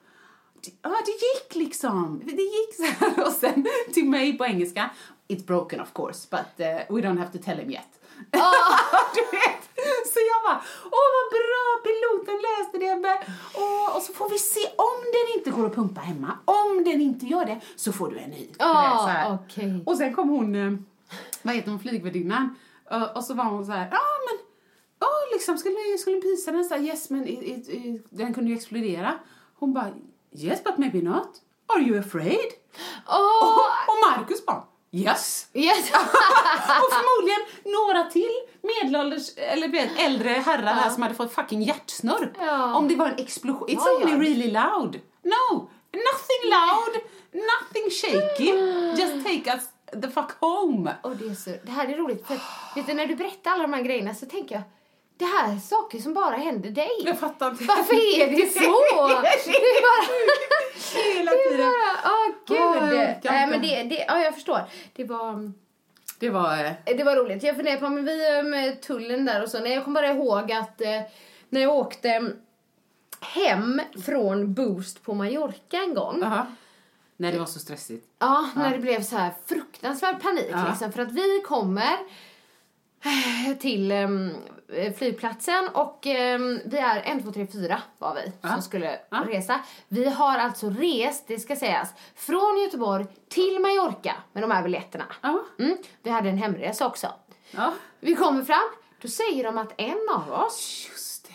Det- 0.64 0.70
Ja, 0.82 0.90
det 0.90 1.10
gick 1.10 1.54
liksom. 1.64 2.20
Det 2.24 2.42
gick 2.42 2.74
så 2.76 2.82
här. 3.04 3.26
Och 3.26 3.32
sen 3.32 3.66
till 3.92 4.04
mig 4.08 4.38
på 4.38 4.44
engelska. 4.44 4.90
It's 5.28 5.46
broken 5.46 5.80
of 5.80 5.92
course, 5.92 6.28
but 6.30 6.66
uh, 6.66 6.96
we 6.96 7.02
don't 7.08 7.18
have 7.18 7.32
to 7.32 7.38
tell 7.44 7.58
him 7.58 7.70
yet. 7.70 8.00
du 9.14 9.20
vet. 9.36 9.64
Så 10.12 10.18
jag 10.32 10.42
bara, 10.44 10.62
åh 10.84 11.08
vad 11.16 11.30
bra, 11.32 11.64
piloten 11.84 12.34
läste 12.42 12.78
det 12.78 12.86
Ebbe. 12.86 13.26
Och, 13.54 13.96
och 13.96 14.02
så 14.02 14.12
får 14.12 14.28
vi 14.30 14.38
se 14.38 14.60
om 14.76 15.00
den 15.12 15.38
inte 15.38 15.50
går 15.50 15.66
att 15.66 15.74
pumpa 15.74 16.00
hemma. 16.00 16.38
Om 16.44 16.84
den 16.84 17.00
inte 17.00 17.26
gör 17.26 17.44
det 17.44 17.60
så 17.76 17.92
får 17.92 18.08
du 18.10 18.18
en 18.18 18.30
ny. 18.30 18.48
Här. 18.58 19.24
Ja, 19.24 19.38
okej. 19.44 19.82
Och 19.86 19.96
sen 19.96 20.14
kom 20.14 20.28
hon, 20.28 20.54
eh, 20.54 20.72
vad 21.42 21.54
heter 21.54 21.70
hon, 21.70 21.80
flygvärdinnan. 21.80 22.56
Och, 22.90 23.16
och 23.16 23.24
så 23.24 23.34
var 23.34 23.44
hon 23.44 23.66
så 23.66 23.72
här, 23.72 23.88
ja 23.90 24.00
men, 24.28 24.46
oh, 25.08 25.32
liksom 25.32 25.58
skulle, 25.58 25.98
skulle 25.98 26.16
Pisa 26.20 26.52
den 26.52 26.64
så 26.64 26.74
här, 26.74 26.82
yes 26.82 27.10
men 27.10 27.28
it, 27.28 27.42
it, 27.42 27.68
it, 27.68 28.06
den 28.10 28.34
kunde 28.34 28.50
ju 28.50 28.56
explodera. 28.56 29.18
Hon 29.58 29.72
bara, 29.72 29.90
yes 30.36 30.64
but 30.64 30.78
maybe 30.78 31.02
not. 31.02 31.28
Are 31.66 31.82
you 31.82 31.98
afraid? 31.98 32.50
Åh! 33.08 33.42
Och, 33.48 33.58
och 33.88 34.10
Marcus 34.10 34.46
bara, 34.46 34.62
yes. 34.92 35.48
Yes. 35.54 35.90
och 36.82 36.92
förmodligen 36.92 37.40
några 37.64 38.10
till 38.10 38.30
medelålders, 38.62 39.36
eller 39.36 39.90
äldre 39.98 40.28
herrar 40.28 40.74
här 40.74 40.90
som 40.90 41.02
hade 41.02 41.14
fått 41.14 41.32
fucking 41.32 41.62
hjärtsnörp. 41.62 42.30
Ja. 42.40 42.74
Om 42.74 42.88
det 42.88 42.96
var 42.96 43.06
en 43.06 43.18
explosion. 43.18 43.68
It's 43.68 43.82
Ja, 43.86 43.96
only 43.96 44.12
ja. 44.12 44.18
really 44.18 44.50
loud. 44.50 45.00
No, 45.22 45.68
nothing 45.92 46.50
loud, 46.50 46.94
nothing 47.32 47.90
shaky. 47.90 48.50
Just 49.02 49.26
take 49.26 49.56
us 49.56 49.64
the 49.92 50.08
fuck 50.08 50.30
home. 50.40 50.94
Och 51.02 51.16
det, 51.16 51.24
är 51.26 51.34
så, 51.34 51.50
det 51.62 51.70
här 51.70 51.88
är 51.88 51.96
roligt 51.96 52.26
för 52.26 52.38
vet 52.76 52.86
du, 52.86 52.94
när 52.94 53.06
du 53.06 53.14
berättar 53.16 53.50
alla 53.50 53.62
de 53.62 53.72
här 53.72 53.82
grejerna 53.82 54.14
så 54.14 54.26
tänker 54.26 54.54
jag 54.54 54.62
det 55.16 55.24
här 55.24 55.52
är 55.54 55.58
saker 55.58 55.98
som 55.98 56.14
bara 56.14 56.36
händer 56.36 56.70
dig. 56.70 56.90
Jag 57.04 57.18
fattar 57.18 57.50
inte. 57.50 57.64
Varför 57.64 57.94
är 58.20 58.30
det 58.30 58.46
så? 58.52 58.60
Det 59.50 59.56
är 59.56 59.82
bara... 59.82 60.06
Hela 61.14 61.30
tiden. 61.30 61.72
Åh, 62.04 62.10
Åh, 62.10 62.34
gud. 62.46 62.58
jag 62.58 62.82
orkar 63.16 63.30
Nej, 63.32 63.46
men 63.46 63.62
det, 63.62 63.82
det, 63.82 64.04
ja, 64.08 64.18
jag 64.18 64.34
förstår. 64.34 64.60
Det 64.94 65.04
var... 65.04 65.52
Det 66.18 66.30
var... 66.30 66.64
eh, 66.64 66.96
Det 66.96 67.04
var 67.04 67.16
roligt. 67.16 67.42
Jag 67.42 67.56
funderar 67.56 67.76
på 67.76 67.88
men 67.88 68.04
vi 68.04 68.36
eh, 68.38 68.42
med 68.42 68.82
tullen 68.82 69.24
där 69.24 69.42
och 69.42 69.48
så. 69.48 69.60
Nej, 69.60 69.72
jag 69.72 69.84
kommer 69.84 70.02
bara 70.02 70.10
ihåg 70.12 70.52
att 70.52 70.80
eh, 70.80 71.00
när 71.48 71.60
jag 71.60 71.74
åkte 71.76 72.32
hem 73.20 73.80
från 74.06 74.54
Boost 74.54 75.02
på 75.02 75.14
Mallorca 75.14 75.76
en 75.76 75.94
gång. 75.94 76.22
Aha. 76.22 76.46
Nej, 77.16 77.32
det 77.32 77.38
var 77.38 77.46
så 77.46 77.58
stressigt. 77.58 78.06
Ja, 78.18 78.48
när 78.56 78.70
det 78.70 78.78
blev 78.78 79.02
så 79.02 79.16
här 79.16 79.32
fruktansvärd 79.46 80.22
panik 80.22 80.46
Ja. 80.50 80.64
liksom. 80.68 80.92
För 80.92 81.02
att 81.02 81.12
vi 81.12 81.42
kommer 81.46 81.92
eh, 83.04 83.56
till 83.60 83.90
eh, 83.92 84.08
flygplatsen 84.98 85.68
och 85.68 86.06
em, 86.06 86.60
vi 86.64 86.78
är 86.78 87.00
en, 87.00 87.22
två, 87.22 87.30
tre, 87.32 87.46
fyra 87.46 87.82
var 87.98 88.14
vi 88.14 88.32
Ja. 88.40 88.48
som 88.48 88.62
skulle 88.62 88.98
Ja. 89.10 89.24
resa. 89.28 89.60
Vi 89.88 90.04
har 90.10 90.38
alltså 90.38 90.70
rest, 90.70 91.24
det 91.28 91.38
ska 91.38 91.56
sägas, 91.56 91.88
från 92.14 92.58
Göteborg 92.64 93.06
till 93.28 93.58
Mallorca 93.60 94.14
med 94.32 94.42
de 94.42 94.50
här 94.50 94.62
biljetterna. 94.62 95.04
Ja. 95.22 95.44
Mm. 95.58 95.76
Vi 96.02 96.10
hade 96.10 96.28
en 96.28 96.38
hemresa 96.38 96.86
också. 96.86 97.08
Vi 98.00 98.14
kommer 98.14 98.42
fram, 98.44 98.70
då 99.02 99.08
säger 99.08 99.44
de 99.44 99.58
att 99.58 99.72
en 99.76 100.08
av 100.14 100.32
oss 100.32 100.88
Just 100.92 101.30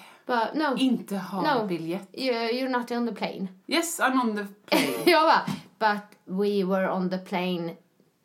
no, 0.53 0.75
Inte 0.77 1.15
ha 1.15 1.55
no, 1.61 1.67
biljett. 1.67 2.09
you- 2.13 2.49
you're 2.51 2.69
not 2.69 2.91
on 2.91 3.07
the 3.07 3.13
plane. 3.15 3.47
Yes, 3.67 3.99
I'm 3.99 4.21
on 4.21 4.37
the 4.37 4.45
plane. 4.65 4.97
jag 5.11 5.23
bara, 5.23 5.45
but 5.79 6.17
we 6.25 6.63
were 6.63 6.89
on 6.91 7.09
the 7.09 7.17
plane 7.17 7.75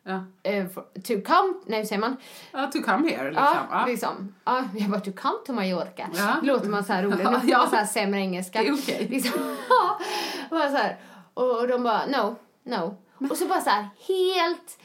ja. 0.03 0.25
eh, 0.43 0.67
for, 0.67 0.81
to 0.81 1.13
come, 1.33 1.53
nej 1.65 1.79
hur 1.79 1.85
säger 1.85 1.99
man? 2.01 2.17
ja, 2.51 2.67
to 2.73 2.81
come 2.81 3.09
here 3.09 3.23
liksom. 3.29 3.45
Ja, 3.45 3.67
Ja. 3.71 3.85
liksom. 3.85 4.35
Ja, 4.45 4.63
jag 4.77 4.89
bara, 4.89 4.99
to 5.01 5.11
come 5.15 5.35
to 5.45 5.53
Mallorca. 5.53 6.09
Ja. 6.15 6.35
Låter 6.43 6.69
man 6.69 6.83
så 6.83 6.93
här 6.93 7.03
roligt. 7.03 7.17
Nu 7.17 7.23
får 7.39 7.49
Ja. 7.49 7.57
man 7.57 7.69
så 7.69 7.75
här 7.75 7.85
sämre 7.85 8.19
engelska. 8.19 8.61
Det 8.61 8.67
är 8.67 8.73
okej. 8.73 9.07
Liksom. 9.09 9.55
Ja, 9.69 9.99
och, 10.49 10.57
bara 10.57 10.69
så 10.71 10.77
här. 10.77 10.97
och 11.33 11.67
de 11.67 11.83
bara, 11.83 12.05
no, 12.05 12.35
no. 12.63 12.97
Och 13.29 13.37
så 13.37 13.45
bara 13.45 13.61
så 13.61 13.69
här, 13.69 13.89
helt, 14.07 14.79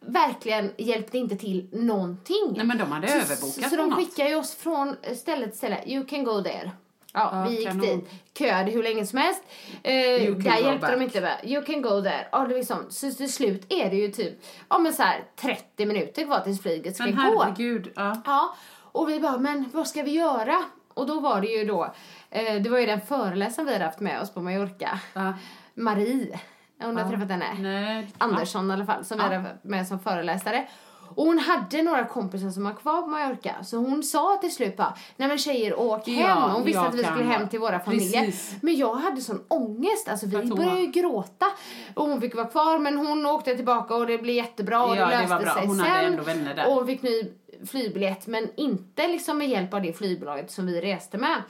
verkligen 0.00 0.72
hjälpte 0.78 1.18
inte 1.18 1.36
till 1.36 1.68
någonting. 1.72 2.52
Nej, 2.56 2.66
men 2.66 2.78
de 2.78 2.92
hade 2.92 3.08
så, 3.08 3.14
överbokat 3.14 3.54
Så, 3.64 3.68
så 3.70 3.76
de 3.76 3.90
ju 4.28 4.36
oss 4.36 4.54
från 4.54 4.96
ställe 5.16 5.46
till 5.46 5.56
ställe. 5.58 5.82
You 5.86 6.06
can 6.06 6.24
go 6.24 6.42
there. 6.42 6.70
Ja, 7.18 7.30
Ja, 7.32 7.44
vi 7.48 7.56
gick 7.56 7.68
kanon. 7.68 7.80
dit, 7.80 8.10
köade 8.38 8.70
hur 8.70 8.82
länge 8.82 9.06
som 9.06 9.18
helst. 9.18 9.42
Eh, 9.82 9.92
där 9.92 10.22
hjälpte 10.62 10.90
de 10.90 10.96
back. 10.96 11.00
inte 11.02 11.20
med. 11.20 11.36
You 11.44 11.64
can 11.64 11.82
go 11.82 12.02
there. 12.02 12.26
Ja, 12.32 12.38
det 12.38 12.54
är 12.54 12.58
liksom, 12.58 12.86
så 12.90 13.10
till 13.12 13.32
slut 13.32 13.72
är 13.72 13.90
det 13.90 13.96
ju 13.96 14.08
typ 14.08 14.38
ja, 14.68 14.78
men 14.78 14.92
så 14.92 15.02
här, 15.02 15.24
30 15.40 15.86
minuter 15.86 16.24
kvar 16.24 16.40
tills 16.40 16.62
flyget 16.62 16.94
ska 16.96 17.04
Men 17.04 17.16
gå. 17.16 17.42
herregud. 17.42 17.92
Ja. 17.96 18.22
Ja, 18.24 18.54
och 18.92 19.08
vi 19.08 19.20
bara, 19.20 19.38
men 19.38 19.70
vad 19.74 19.88
ska 19.88 20.02
vi 20.02 20.10
göra? 20.10 20.64
Och 20.94 21.06
då 21.06 21.20
var 21.20 21.40
det 21.40 21.46
ju 21.46 21.64
då, 21.64 21.94
eh, 22.30 22.54
det 22.62 22.70
var 22.70 22.78
ju 22.78 22.86
den 22.86 23.00
föreläsaren 23.00 23.66
vi 23.66 23.72
hade 23.72 23.84
haft 23.84 24.00
med 24.00 24.20
oss 24.20 24.30
på 24.34 24.40
Mallorca. 24.40 25.00
Ja. 25.14 25.32
Marie, 25.74 26.40
du 26.78 26.86
har 26.86 27.08
träffat 27.10 27.30
henne? 27.30 27.54
Nej. 27.58 28.08
Andersson 28.18 28.70
i 28.70 28.72
alla 28.74 28.86
fall, 28.86 29.04
som 29.04 29.18
vi 29.18 29.24
hade 29.24 29.44
med 29.62 29.86
som 29.86 30.00
föreläsare. 30.00 30.66
Och 31.14 31.24
hon 31.24 31.38
hade 31.38 31.82
några 31.82 32.04
kompisar 32.04 32.50
som 32.50 32.64
var 32.64 32.72
kvar 32.72 33.02
på 33.02 33.08
Mallorca. 33.08 33.54
Så 33.64 33.76
hon 33.76 34.02
sa 34.02 34.36
till 34.40 34.54
slut 34.54 34.76
bara, 34.76 34.94
nej 35.16 35.28
men 35.28 35.38
tjejer 35.38 35.80
åk 35.80 36.06
hem. 36.06 36.18
Ja, 36.18 36.50
hon 36.54 36.64
visste 36.64 36.80
att 36.80 36.94
vi 36.94 37.04
skulle 37.04 37.24
hem 37.24 37.48
till 37.48 37.60
våra 37.60 37.80
familjer. 37.80 38.24
Precis. 38.24 38.56
Men 38.62 38.76
jag 38.76 38.94
hade 38.94 39.20
sån 39.20 39.42
ångest, 39.48 40.08
alltså 40.08 40.26
vi 40.26 40.36
började 40.46 40.80
ju 40.80 40.86
gråta. 40.86 41.46
Och 41.94 42.04
hon 42.08 42.20
fick 42.20 42.34
vara 42.34 42.46
kvar 42.46 42.78
men 42.78 42.96
hon 42.96 43.26
åkte 43.26 43.54
tillbaka 43.54 43.94
och 43.94 44.06
det 44.06 44.18
blev 44.18 44.34
jättebra 44.36 44.84
och 44.84 44.96
Ja, 44.96 45.06
det 45.06 45.16
det 45.16 45.20
löste 45.22 45.44
bra. 45.44 45.54
sig 45.54 45.66
Hon 45.66 45.76
sen. 45.78 46.18
Och 46.66 46.72
hon 46.74 46.86
fick 46.86 47.02
ny 47.02 47.32
flygbiljett 47.66 48.26
men 48.26 48.48
inte 48.56 49.08
liksom 49.08 49.38
med 49.38 49.48
hjälp 49.48 49.74
av 49.74 49.82
det 49.82 49.92
flygbolaget 49.92 50.50
som 50.50 50.66
vi 50.66 50.80
reste 50.80 51.18
med. 51.18 51.42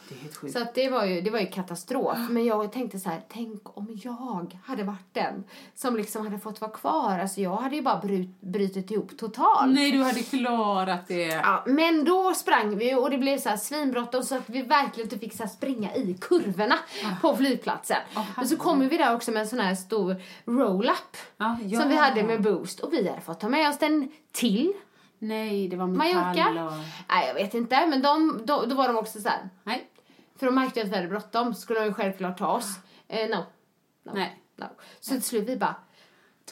Så 0.52 0.62
att 0.62 0.74
det 0.74 0.88
var 0.88 1.04
ju, 1.04 1.20
det 1.20 1.30
var 1.30 1.38
ju 1.40 1.46
katastrof. 1.46 2.18
Men 2.30 2.44
jag 2.44 2.72
tänkte 2.72 2.98
så 2.98 3.09
här, 3.11 3.22
tänk 3.28 3.78
om 3.78 4.00
jag 4.04 4.59
hade 4.64 4.82
varit 4.82 5.14
den 5.14 5.44
som 5.74 5.96
liksom 5.96 6.24
hade 6.24 6.38
fått 6.38 6.61
vara 6.61 6.70
kvar. 6.70 7.18
Alltså 7.18 7.40
jag 7.40 7.56
hade 7.56 7.76
ju 7.76 7.82
bara 7.82 8.00
brut, 8.00 8.40
brutit 8.40 8.90
ihop 8.90 9.18
totalt. 9.18 9.74
Nej, 9.74 9.92
du 9.92 10.02
hade 10.02 10.22
klarat 10.22 11.09
det. 11.09 11.26
Ja, 11.26 11.64
men 11.66 12.04
då 12.04 12.34
sprang 12.34 12.78
vi 12.78 12.94
och 12.94 13.11
det 13.11 13.18
blev 13.18 13.38
så 13.38 13.48
här 13.48 13.56
svinbråttom 13.56 14.22
så 14.22 14.34
att 14.36 14.50
vi 14.50 14.62
verkligen 14.62 15.06
inte 15.06 15.18
fick 15.18 15.36
så 15.36 15.46
springa 15.46 15.94
i 15.94 16.14
kurvorna 16.20 16.74
på 17.20 17.36
flygplatsen. 17.36 17.98
Åh, 18.16 18.24
men 18.36 18.48
så 18.48 18.56
kommer 18.56 18.88
vi 18.88 18.96
där 18.96 19.14
också 19.14 19.30
med 19.30 19.42
en 19.42 19.48
sån 19.48 19.61
här 19.61 19.74
stor 19.74 20.16
roll-up 20.44 21.16
Ja, 21.36 21.59
ja. 21.64 21.80
som 21.80 21.88
vi 21.88 21.96
hade 21.96 22.22
med 22.22 22.42
Boost 22.42 22.80
och 22.80 22.92
vi 22.92 23.09
hade 23.09 23.20
fått 23.20 23.40
ta 23.40 23.48
med 23.48 23.68
oss 23.70 23.78
den 23.78 24.09
till 24.32 24.72
Nej, 25.19 25.69
det 25.69 25.77
var 25.77 25.87
metall 25.87 26.14
Mallorca. 26.14 26.64
och... 26.64 26.73
Nej, 27.09 27.27
jag 27.27 27.35
vet 27.35 27.55
inte, 27.55 27.87
men 27.87 28.03
de, 28.03 28.41
då, 28.45 28.64
då 28.66 28.75
var 28.75 28.89
de 28.89 28.97
också 28.97 29.21
så 29.21 29.29
här. 29.29 29.49
Nej. 29.64 29.91
För 30.39 30.47
de 30.47 30.55
märkte 30.55 30.83
att 30.83 30.89
vi 30.89 30.97
hade 30.97 31.09
bråttom 31.09 31.55
skulle 31.55 31.81
de 31.81 31.87
ju 31.87 31.93
självklart 31.93 32.39
ta 32.39 32.49
oss. 32.49 32.77
Eh, 33.09 33.29
no. 33.29 33.45
no. 34.03 34.12
Nej. 34.14 34.43
No. 34.57 34.66
Så 35.01 35.11
till 35.11 35.23
slut 35.23 35.49
vi 35.49 35.57
bara, 35.57 35.75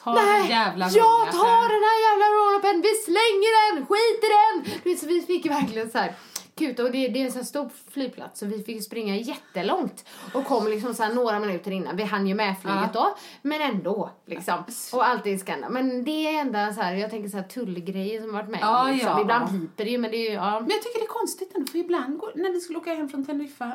Ta 0.03 0.13
nej, 0.13 0.39
den 0.39 0.49
jävla 0.49 0.85
jag 0.85 1.31
tar 1.31 1.69
den 1.75 1.83
här 1.89 1.99
jävla 2.07 2.25
roll-upen, 2.35 2.81
vi 2.81 2.93
slänger 3.07 3.75
den, 3.75 3.85
skit 3.85 4.23
i 4.23 4.29
den! 4.37 4.97
Så 4.97 5.07
vi 5.07 5.21
fick 5.21 5.45
verkligen 5.45 5.91
så 5.91 5.97
här 5.97 6.15
kuta 6.57 6.83
och 6.83 6.91
det, 6.91 7.07
det 7.07 7.21
är 7.21 7.25
en 7.25 7.31
så 7.31 7.37
här 7.37 7.45
stor 7.45 7.69
flygplats 7.89 8.39
så 8.39 8.45
vi 8.45 8.63
fick 8.63 8.83
springa 8.83 9.15
jättelångt 9.15 10.05
och 10.33 10.45
kom 10.45 10.67
liksom 10.67 10.93
så 10.93 11.09
några 11.09 11.39
minuter 11.39 11.71
innan. 11.71 11.95
Vi 11.95 12.03
hann 12.03 12.27
ju 12.27 12.35
med 12.35 12.55
flyget 12.61 12.93
då, 12.93 13.15
men 13.41 13.61
ändå 13.61 14.11
liksom. 14.25 14.63
Och 14.93 15.07
allt 15.07 15.27
är 15.27 15.37
skandal. 15.37 15.71
Men 15.71 16.03
det 16.03 16.27
är 16.27 16.41
enda 16.41 16.73
så 16.73 16.81
här, 16.81 16.93
jag 16.95 17.09
tänker 17.09 17.29
så 17.29 17.37
här 17.37 17.43
tullgrejer 17.43 18.21
som 18.21 18.33
varit 18.33 18.49
med. 18.49 18.59
Ja, 18.61 18.87
liksom. 18.91 19.09
ja. 19.09 19.21
Ibland 19.21 19.49
piper 19.51 19.85
det 19.85 19.91
ju 19.91 19.97
men 19.97 20.11
det 20.11 20.27
är 20.27 20.33
ja. 20.33 20.59
Men 20.59 20.69
jag 20.69 20.83
tycker 20.83 20.99
det 20.99 21.05
är 21.05 21.19
konstigt 21.19 21.51
ändå, 21.55 21.71
för 21.71 21.79
ibland 21.79 22.17
går, 22.17 22.31
när 22.35 22.51
vi 22.53 22.59
skulle 22.59 22.79
åka 22.79 22.93
hem 22.95 23.09
från 23.09 23.25
Teneriffa, 23.25 23.73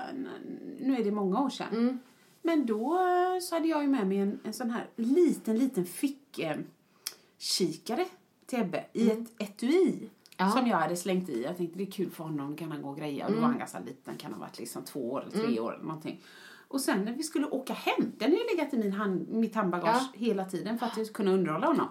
nu 0.81 0.97
är 0.97 1.05
det 1.05 1.11
många 1.11 1.41
år 1.41 1.51
sedan, 1.51 1.67
Mm. 1.73 1.99
men 2.43 2.67
då 2.67 2.95
eh, 2.95 3.41
så 3.41 3.55
hade 3.55 3.69
jag 3.69 3.83
ju 3.83 3.89
med 3.89 4.07
mig 4.07 4.19
en, 4.19 4.41
en 4.45 4.53
sån 4.53 4.71
här 4.71 4.87
liten, 4.97 5.59
liten 5.59 5.87
fick 5.87 6.39
eh, 6.39 6.57
kikare 7.39 8.07
till 8.47 8.59
Ebbe 8.61 8.85
i 8.93 9.11
ett 9.11 9.43
etui. 9.43 10.09
Mm. 10.43 10.49
Ja. 10.55 10.61
Som 10.61 10.67
jag 10.71 10.77
hade 10.77 10.97
slängt 10.97 11.29
i. 11.29 11.43
Jag 11.43 11.57
tänkte 11.57 11.79
det 11.79 11.85
är 11.85 11.91
kul 11.91 12.11
för 12.11 12.25
honom, 12.25 12.57
kan 12.57 12.73
han 12.73 12.83
gå 12.83 12.89
och 12.89 12.97
greja. 12.97 13.25
Och 13.27 13.31
då 13.33 13.37
var 13.37 13.45
Mm. 13.45 13.51
han 13.51 13.59
ganska 13.59 13.79
liten, 13.81 14.17
kan 14.17 14.33
ha 14.33 14.41
varit 14.41 14.59
liksom 14.59 14.85
två 14.85 15.13
år 15.13 15.21
eller 15.33 15.45
tre 15.47 15.61
år 15.61 15.75
eller 15.75 15.85
någonting. 15.85 16.21
Och 16.69 16.81
sen 16.81 17.05
när 17.05 17.13
vi 17.13 17.23
skulle 17.23 17.47
åka 17.47 17.73
hem, 17.73 18.13
den 18.19 18.31
har 18.31 18.39
ju 18.39 18.57
legat 18.57 18.75
i 18.75 18.79
min 18.79 18.93
hand, 18.93 19.29
mitt 19.29 19.55
handbagage 19.55 20.03
Ja. 20.15 20.19
hela 20.19 20.45
tiden 20.45 20.79
för 20.79 20.87
att 20.87 20.97
jag 20.97 21.07
ska 21.07 21.15
kunna 21.15 21.31
underhålla 21.33 21.67
honom. 21.67 21.89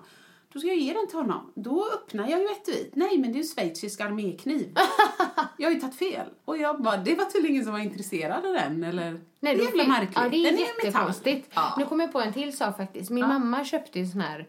Då 0.53 0.59
ska 0.59 0.67
jag 0.67 0.77
ge 0.77 0.93
den 0.93 1.07
till 1.07 1.17
honom. 1.17 1.51
Då 1.55 1.87
öppnar 1.93 2.29
jag 2.29 2.39
ju 2.39 2.45
etuiet. 2.45 2.95
Nej, 2.95 3.17
men 3.17 3.31
det 3.31 3.37
är 3.39 3.41
ju 3.43 3.47
schweizisk 3.47 4.01
armékniv. 4.01 4.75
jag 5.57 5.67
har 5.69 5.73
ju 5.73 5.79
tagit 5.81 5.95
fel. 5.95 6.27
Och 6.45 6.57
jag 6.57 6.81
bara, 6.81 6.97
det 6.97 7.15
var 7.15 7.25
tydligen 7.25 7.51
ingen 7.55 7.63
som 7.63 7.73
var 7.73 7.79
intresserad 7.79 8.45
av 8.45 8.53
den, 8.53 8.83
eller? 8.83 9.11
Nej, 9.39 9.55
det 9.55 9.61
är 9.61 9.65
jävla 9.65 9.87
märkligt. 9.87 10.11
Ja, 10.15 10.29
det 10.29 10.37
är 10.37 10.51
den 10.51 10.59
jättekonstigt. 10.59 11.49
Ja. 11.53 11.75
Nu 11.77 11.85
kommer 11.85 12.03
jag 12.03 12.13
på 12.13 12.21
en 12.21 12.33
till 12.33 12.57
sak 12.57 12.77
faktiskt. 12.77 13.09
Min 13.09 13.27
mamma 13.27 13.65
köpte 13.65 13.99
ju 13.99 14.05
sån 14.05 14.21
här 14.21 14.47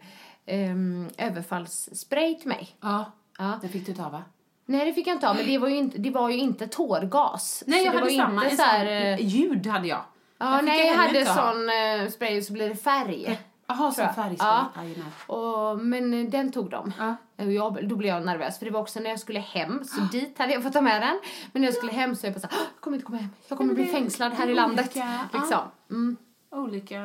um, 0.71 1.09
överfallsspray 1.17 2.39
till 2.39 2.47
mig. 2.47 2.75
ja. 2.81 3.11
Ja. 3.37 3.59
Den 3.61 3.69
fick 3.69 3.85
du 3.85 3.93
ta, 3.93 4.09
va? 4.09 4.23
Nej, 4.65 4.85
det 4.85 4.93
fick 4.93 5.07
jag 5.07 5.15
inte 5.15 5.27
ha, 5.27 5.33
men 5.33 5.45
det 5.45 5.57
var 5.57 5.67
ju 5.67 5.75
inte, 5.75 5.97
det 5.97 6.09
var 6.09 6.29
ju 6.29 6.37
inte 6.37 6.67
tårgas. 6.67 7.63
Nej, 7.67 7.85
jag 7.85 7.93
hade 7.93 8.11
samma. 8.11 8.43
inte 8.43 8.49
En 8.51 8.57
så 8.57 8.63
här, 8.63 8.85
sån, 8.85 9.25
eh, 9.25 9.27
ljud 9.27 9.67
hade 9.67 9.87
jag. 9.87 10.01
Ja, 10.37 10.57
fick 10.57 10.65
nej, 10.67 10.87
jag 10.87 10.95
hade 10.95 11.19
inte 11.19 11.31
ha. 11.31 11.53
sån 11.53 11.69
uh, 12.03 12.09
spray 12.09 12.41
så 12.41 12.53
blir 12.53 12.69
det 12.69 12.75
färg. 12.75 13.39
Jaha, 13.67 13.77
jag. 13.85 13.93
som 13.93 14.13
färgspray. 14.23 14.95
Ja. 15.27 15.35
Och, 15.35 15.79
men 15.79 16.13
eh, 16.13 16.29
den 16.29 16.51
tog 16.51 16.69
de. 16.69 16.93
Ja. 16.99 17.15
Jag, 17.43 17.87
då 17.89 17.95
blev 17.95 18.15
jag 18.15 18.25
nervös 18.25 18.59
för 18.59 18.65
det 18.65 18.71
var 18.71 18.81
också 18.81 18.99
när 18.99 19.09
jag 19.09 19.19
skulle 19.19 19.39
hem 19.39 19.83
så 19.83 20.01
dit 20.11 20.37
hade 20.39 20.53
jag 20.53 20.63
fått 20.63 20.73
ta 20.73 20.81
med 20.81 21.01
den. 21.01 21.19
Men 21.51 21.61
när 21.61 21.67
jag 21.67 21.75
skulle 21.75 21.91
hem 21.91 22.15
så 22.15 22.25
jag 22.25 22.33
bara 22.33 22.39
så 22.39 22.47
här, 22.47 22.57
"Åh, 22.59 22.65
jag 22.75 22.81
kommer 22.81 22.97
inte 22.97 23.05
komma 23.05 23.17
hem. 23.17 23.29
Jag 23.47 23.57
kommer 23.57 23.73
bli 23.73 23.85
fängslad 23.85 24.33
här 24.33 24.47
i 24.49 24.53
landet. 24.53 24.91
ja. 24.95 25.19
Liksom. 25.33 25.59
Mm. 25.89 26.17
Olika 26.51 26.99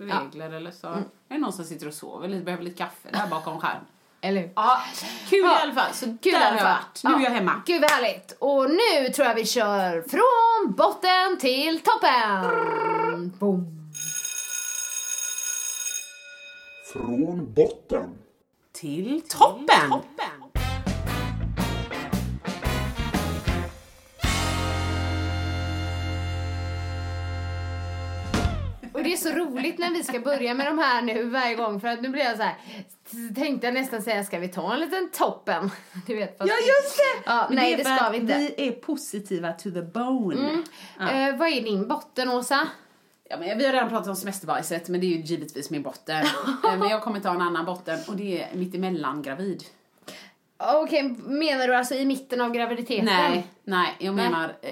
regler 0.00 0.50
eller 0.50 0.70
så. 0.70 0.86
Är 0.88 1.02
det 1.28 1.38
någon 1.38 1.52
som 1.52 1.64
sitter 1.64 1.86
och 1.88 1.94
sover 1.94 2.28
lite, 2.28 2.44
behöver 2.44 2.64
lite 2.64 2.76
kaffe 2.76 3.08
där 3.12 3.26
bakom 3.30 3.60
skärmen? 3.60 3.84
Eller 4.22 4.40
hur? 4.40 4.50
Ja, 4.56 4.82
kul 5.30 5.40
Ja. 5.42 5.58
i 5.58 5.62
alla 5.62 5.74
fall. 5.74 5.94
Så 5.94 6.04
Kul 6.22 6.32
där 6.32 6.50
har 6.50 6.56
jag 6.56 6.64
varit. 6.64 7.00
Nu 7.04 7.10
är 7.10 7.20
jag 7.20 7.30
hemma. 7.30 7.62
Gud 7.66 7.80
vad 7.80 7.90
härligt. 7.90 8.36
Och 8.38 8.70
nu 8.70 9.12
tror 9.14 9.28
jag 9.28 9.34
vi 9.34 9.46
kör 9.46 10.02
från 10.08 10.74
botten 10.76 11.38
till 11.40 11.80
toppen. 11.80 13.32
Boom. 13.38 13.76
Från 16.92 17.54
botten. 17.54 18.18
Till 18.72 19.22
toppen! 19.28 19.90
Det 29.10 29.14
är 29.14 29.16
så 29.16 29.30
roligt 29.30 29.78
när 29.78 29.90
vi 29.90 30.04
ska 30.04 30.20
börja 30.20 30.54
med 30.54 30.66
de 30.66 30.78
här 30.78 31.02
nu 31.02 31.24
varje 31.24 31.54
gång 31.54 31.80
för 31.80 31.88
att 31.88 32.02
nu 32.02 32.08
blir 32.08 32.22
jag 32.22 32.36
så 32.36 32.42
här 32.42 32.56
tänkte 33.34 33.66
jag 33.66 33.74
nästan 33.74 34.02
säga 34.02 34.24
ska 34.24 34.38
vi 34.38 34.48
ta 34.48 34.74
en 34.74 34.80
liten 34.80 35.10
toppen? 35.10 35.70
Du 36.06 36.16
vet, 36.16 36.38
fast 36.38 36.50
Ja, 36.50 36.56
just 36.56 36.96
det! 36.96 37.30
Ja, 37.30 37.46
Men 37.48 37.56
nej, 37.56 37.76
det 37.76 37.84
för 37.84 37.96
ska 37.96 38.10
vi 38.10 38.18
inte. 38.18 38.52
Vi 38.56 38.68
är 38.68 38.72
positiva 38.72 39.52
to 39.52 39.70
the 39.70 39.82
bone. 39.82 40.62
Ja. 40.98 41.10
Eh, 41.10 41.36
vad 41.36 41.48
är 41.48 41.60
din 41.60 41.88
botten, 41.88 42.30
Åsa? 42.30 42.68
Ja, 43.30 43.36
men 43.36 43.58
vi 43.58 43.66
har 43.66 43.72
redan 43.72 43.88
pratat 43.88 44.08
om 44.08 44.16
semesterbajset, 44.16 44.88
men 44.88 45.00
det 45.00 45.06
är 45.06 45.16
ju 45.16 45.22
givetvis 45.22 45.70
min 45.70 45.82
botten. 45.82 46.24
Eh, 46.64 46.78
men 46.78 46.88
jag 46.88 47.02
kommer 47.02 47.20
ta 47.20 47.34
en 47.34 47.40
annan 47.40 47.64
botten 47.64 47.98
och 48.08 48.16
det 48.16 48.42
är 48.42 48.56
mittemellan 48.56 49.22
gravid. 49.22 49.64
Okej, 50.56 51.02
menar 51.18 51.68
du 51.68 51.74
alltså 51.74 51.94
i 51.94 52.06
mitten 52.06 52.40
av 52.40 52.52
graviditeten? 52.52 53.04
Nej, 53.04 53.46
nej, 53.64 53.96
jag 53.98 54.14
Nej. 54.14 54.24
menar 54.24 54.56
eh, 54.62 54.70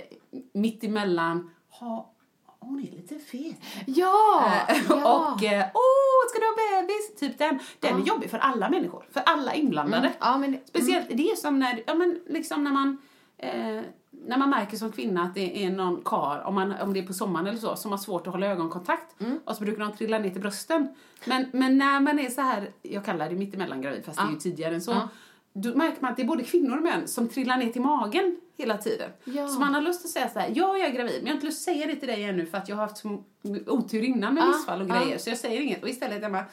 mittemellan, 0.52 1.50
ha, 1.70 2.14
hon 2.60 2.78
är 2.78 2.96
lite 2.96 3.18
fet. 3.18 3.56
Ja! 3.86 4.50
Eh, 4.68 4.76
ja. 4.88 5.32
Och, 5.34 5.44
eh, 5.44 5.66
åh, 5.74 6.28
ska 6.30 6.38
du 6.40 6.46
ha 6.46 6.80
bebis? 6.82 7.14
Typ 7.20 7.38
den. 7.38 7.58
Den 7.80 8.02
är 8.02 8.06
jobbig 8.06 8.30
för 8.30 8.38
alla 8.38 8.70
människor, 8.70 9.04
för 9.12 9.20
alla 9.20 9.54
inblandade. 9.54 10.06
Mm. 10.06 10.12
Ja, 10.20 10.38
men 10.38 10.52
det- 10.52 10.60
Speciellt, 10.64 11.06
det 11.08 11.30
är 11.30 11.36
som 11.36 11.58
när, 11.58 11.82
ja 11.86 11.94
men 11.94 12.20
liksom 12.26 12.64
när 12.64 12.72
man, 12.72 12.98
eh, 13.38 13.80
när 14.10 14.38
man 14.38 14.50
märker 14.50 14.76
som 14.76 14.92
kvinna 14.92 15.22
att 15.22 15.34
det 15.34 15.64
är 15.64 15.70
någon 15.70 16.02
kar 16.04 16.42
om, 16.46 16.54
man, 16.54 16.74
om 16.80 16.92
det 16.92 17.00
är 17.00 17.06
på 17.06 17.12
sommaren 17.12 17.46
eller 17.46 17.58
så, 17.58 17.76
som 17.76 17.90
har 17.90 17.98
svårt 17.98 18.26
att 18.26 18.32
hålla 18.32 18.46
ögonkontakt. 18.46 19.20
Mm. 19.20 19.38
Och 19.44 19.56
så 19.56 19.64
brukar 19.64 19.84
de 19.84 19.92
trilla 19.92 20.18
ner 20.18 20.30
till 20.30 20.40
brösten. 20.40 20.88
Men, 21.24 21.46
men 21.52 21.78
när 21.78 22.00
man 22.00 22.18
är 22.18 22.30
så 22.30 22.40
här, 22.40 22.70
jag 22.82 23.04
kallar 23.04 23.28
det 23.28 23.34
mittemellan 23.34 23.82
gravid, 23.82 24.04
fast 24.04 24.18
det 24.18 24.24
är 24.24 24.30
ju 24.30 24.38
tidigare 24.38 24.74
än 24.74 24.82
så. 24.82 24.90
Ja. 24.90 25.08
Då 25.52 25.74
märker 25.74 26.02
man 26.02 26.10
att 26.10 26.16
det 26.16 26.22
är 26.22 26.26
både 26.26 26.42
kvinnor 26.44 26.76
och 26.76 26.82
män 26.82 27.08
som 27.08 27.28
trillar 27.28 27.56
ner 27.56 27.72
till 27.72 27.82
magen 27.82 28.36
hela 28.58 28.76
tiden. 28.78 29.10
Ja. 29.24 29.48
Så 29.48 29.60
man 29.60 29.74
har 29.74 29.80
lust 29.80 30.04
att 30.04 30.10
säga 30.10 30.28
så 30.28 30.38
här, 30.38 30.52
ja 30.54 30.76
jag 30.78 30.88
är 30.88 30.92
gravid, 30.92 31.14
men 31.16 31.26
jag 31.26 31.30
har 31.32 31.34
inte 31.34 31.46
lust 31.46 31.58
att 31.68 31.74
säga 31.74 31.86
det 31.86 31.96
till 31.96 32.08
dig 32.08 32.24
ännu 32.24 32.46
för 32.46 32.58
att 32.58 32.68
jag 32.68 32.76
har 32.76 32.82
haft 32.82 33.02
otur 33.66 34.02
innan 34.02 34.34
med 34.34 34.48
missfall 34.48 34.80
och 34.80 34.88
grejer. 34.88 35.18
Så 35.18 35.30
jag 35.30 35.38
säger 35.38 35.60
inget. 35.60 35.82
Och 35.82 35.88
istället 35.88 36.22
är 36.22 36.30
bara, 36.30 36.44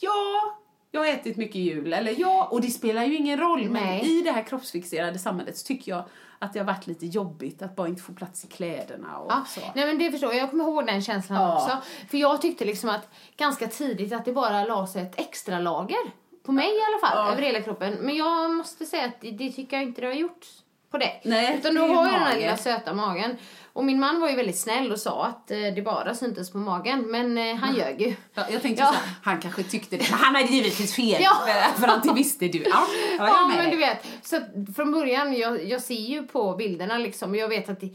ja, 0.00 0.58
jag 0.90 1.00
har 1.00 1.06
ätit 1.06 1.36
mycket 1.36 1.54
jul. 1.56 1.92
Eller 1.92 2.14
ja, 2.20 2.48
och 2.50 2.60
det 2.60 2.68
spelar 2.70 3.04
ju 3.04 3.16
ingen 3.16 3.38
roll. 3.40 3.70
Men 3.70 3.82
Nej. 3.84 4.18
i 4.18 4.22
det 4.22 4.30
här 4.30 4.42
kroppsfixerade 4.42 5.18
samhället 5.18 5.56
så 5.58 5.66
tycker 5.66 5.92
jag 5.92 6.04
att 6.38 6.52
det 6.52 6.58
har 6.58 6.66
varit 6.66 6.86
lite 6.86 7.06
jobbigt 7.06 7.62
att 7.62 7.76
bara 7.76 7.88
inte 7.88 8.02
få 8.02 8.12
plats 8.12 8.44
i 8.44 8.46
kläderna 8.46 9.18
och 9.18 9.32
Ja, 9.32 9.44
så. 9.48 9.60
nej 9.74 9.86
men 9.86 9.98
det 9.98 10.10
förstår 10.10 10.32
jag. 10.32 10.42
Jag 10.42 10.50
kommer 10.50 10.64
ihåg 10.64 10.86
den 10.86 11.02
känslan 11.02 11.40
Ja. 11.42 11.54
också. 11.64 11.78
För 12.10 12.18
jag 12.18 12.42
tyckte 12.42 12.64
liksom 12.64 12.90
att 12.90 13.08
ganska 13.36 13.66
tidigt 13.66 14.12
att 14.12 14.24
det 14.24 14.32
bara 14.32 14.64
la 14.64 14.86
sig 14.86 15.02
ett 15.02 15.20
extra 15.20 15.58
lager. 15.58 15.98
På 16.42 16.52
mig 16.52 16.66
i 16.68 16.80
alla 16.88 16.98
fall, 17.08 17.32
över 17.32 17.42
hela 17.42 17.60
kroppen. 17.62 17.94
Men 17.94 18.16
jag 18.16 18.50
måste 18.50 18.86
säga 18.86 19.04
att 19.04 19.20
det, 19.20 19.30
det 19.30 19.52
tycker 19.52 19.76
jag 19.76 19.82
inte 19.84 20.00
det 20.00 20.06
har 20.06 20.14
gjort 20.14 20.46
på 20.90 20.98
det. 20.98 21.12
Nej, 21.24 21.56
Utan 21.58 21.74
du 21.74 21.80
har 21.80 21.88
ju 21.88 22.10
den 22.12 22.20
här 22.22 22.36
lilla 22.36 22.56
söta 22.56 22.94
magen. 22.94 23.36
Och 23.72 23.84
min 23.84 24.00
man 24.00 24.20
var 24.20 24.28
ju 24.28 24.36
väldigt 24.36 24.58
snäll 24.58 24.92
och 24.92 24.98
sa 24.98 25.26
att 25.26 25.50
eh, 25.50 25.56
det 25.58 25.82
bara 25.84 26.14
syntes 26.14 26.52
på 26.52 26.58
magen. 26.58 27.10
Men 27.10 27.38
eh, 27.38 27.54
han 27.56 27.74
ljög 27.76 28.00
ju. 28.00 28.14
Ja, 28.34 28.42
jag 28.50 28.62
tänkte 28.62 28.82
Ja. 28.82 28.86
så 28.88 28.94
här, 28.94 29.02
han 29.22 29.40
kanske 29.40 29.62
tyckte 29.62 29.96
det, 29.96 30.10
men 30.10 30.18
han 30.20 30.34
hade 30.34 30.48
givetvis 30.48 30.94
fel. 30.94 31.22
Ja. 31.22 31.32
För, 31.76 32.08
det 32.08 32.14
visste 32.14 32.48
du. 32.48 32.58
Ja, 32.58 32.68
ja, 32.70 32.86
jag 33.18 33.28
Ja, 33.28 33.46
men 33.48 33.58
dig. 33.58 33.70
du 33.70 33.76
vet. 33.76 34.06
Så 34.22 34.40
från 34.76 34.92
början, 34.92 35.34
jag, 35.36 35.64
jag 35.64 35.82
ser 35.82 35.94
ju 35.94 36.22
på 36.22 36.54
bilderna 36.56 36.98
liksom. 36.98 37.30
Och 37.30 37.36
jag 37.36 37.48
vet 37.48 37.68
att 37.68 37.80
det, 37.80 37.90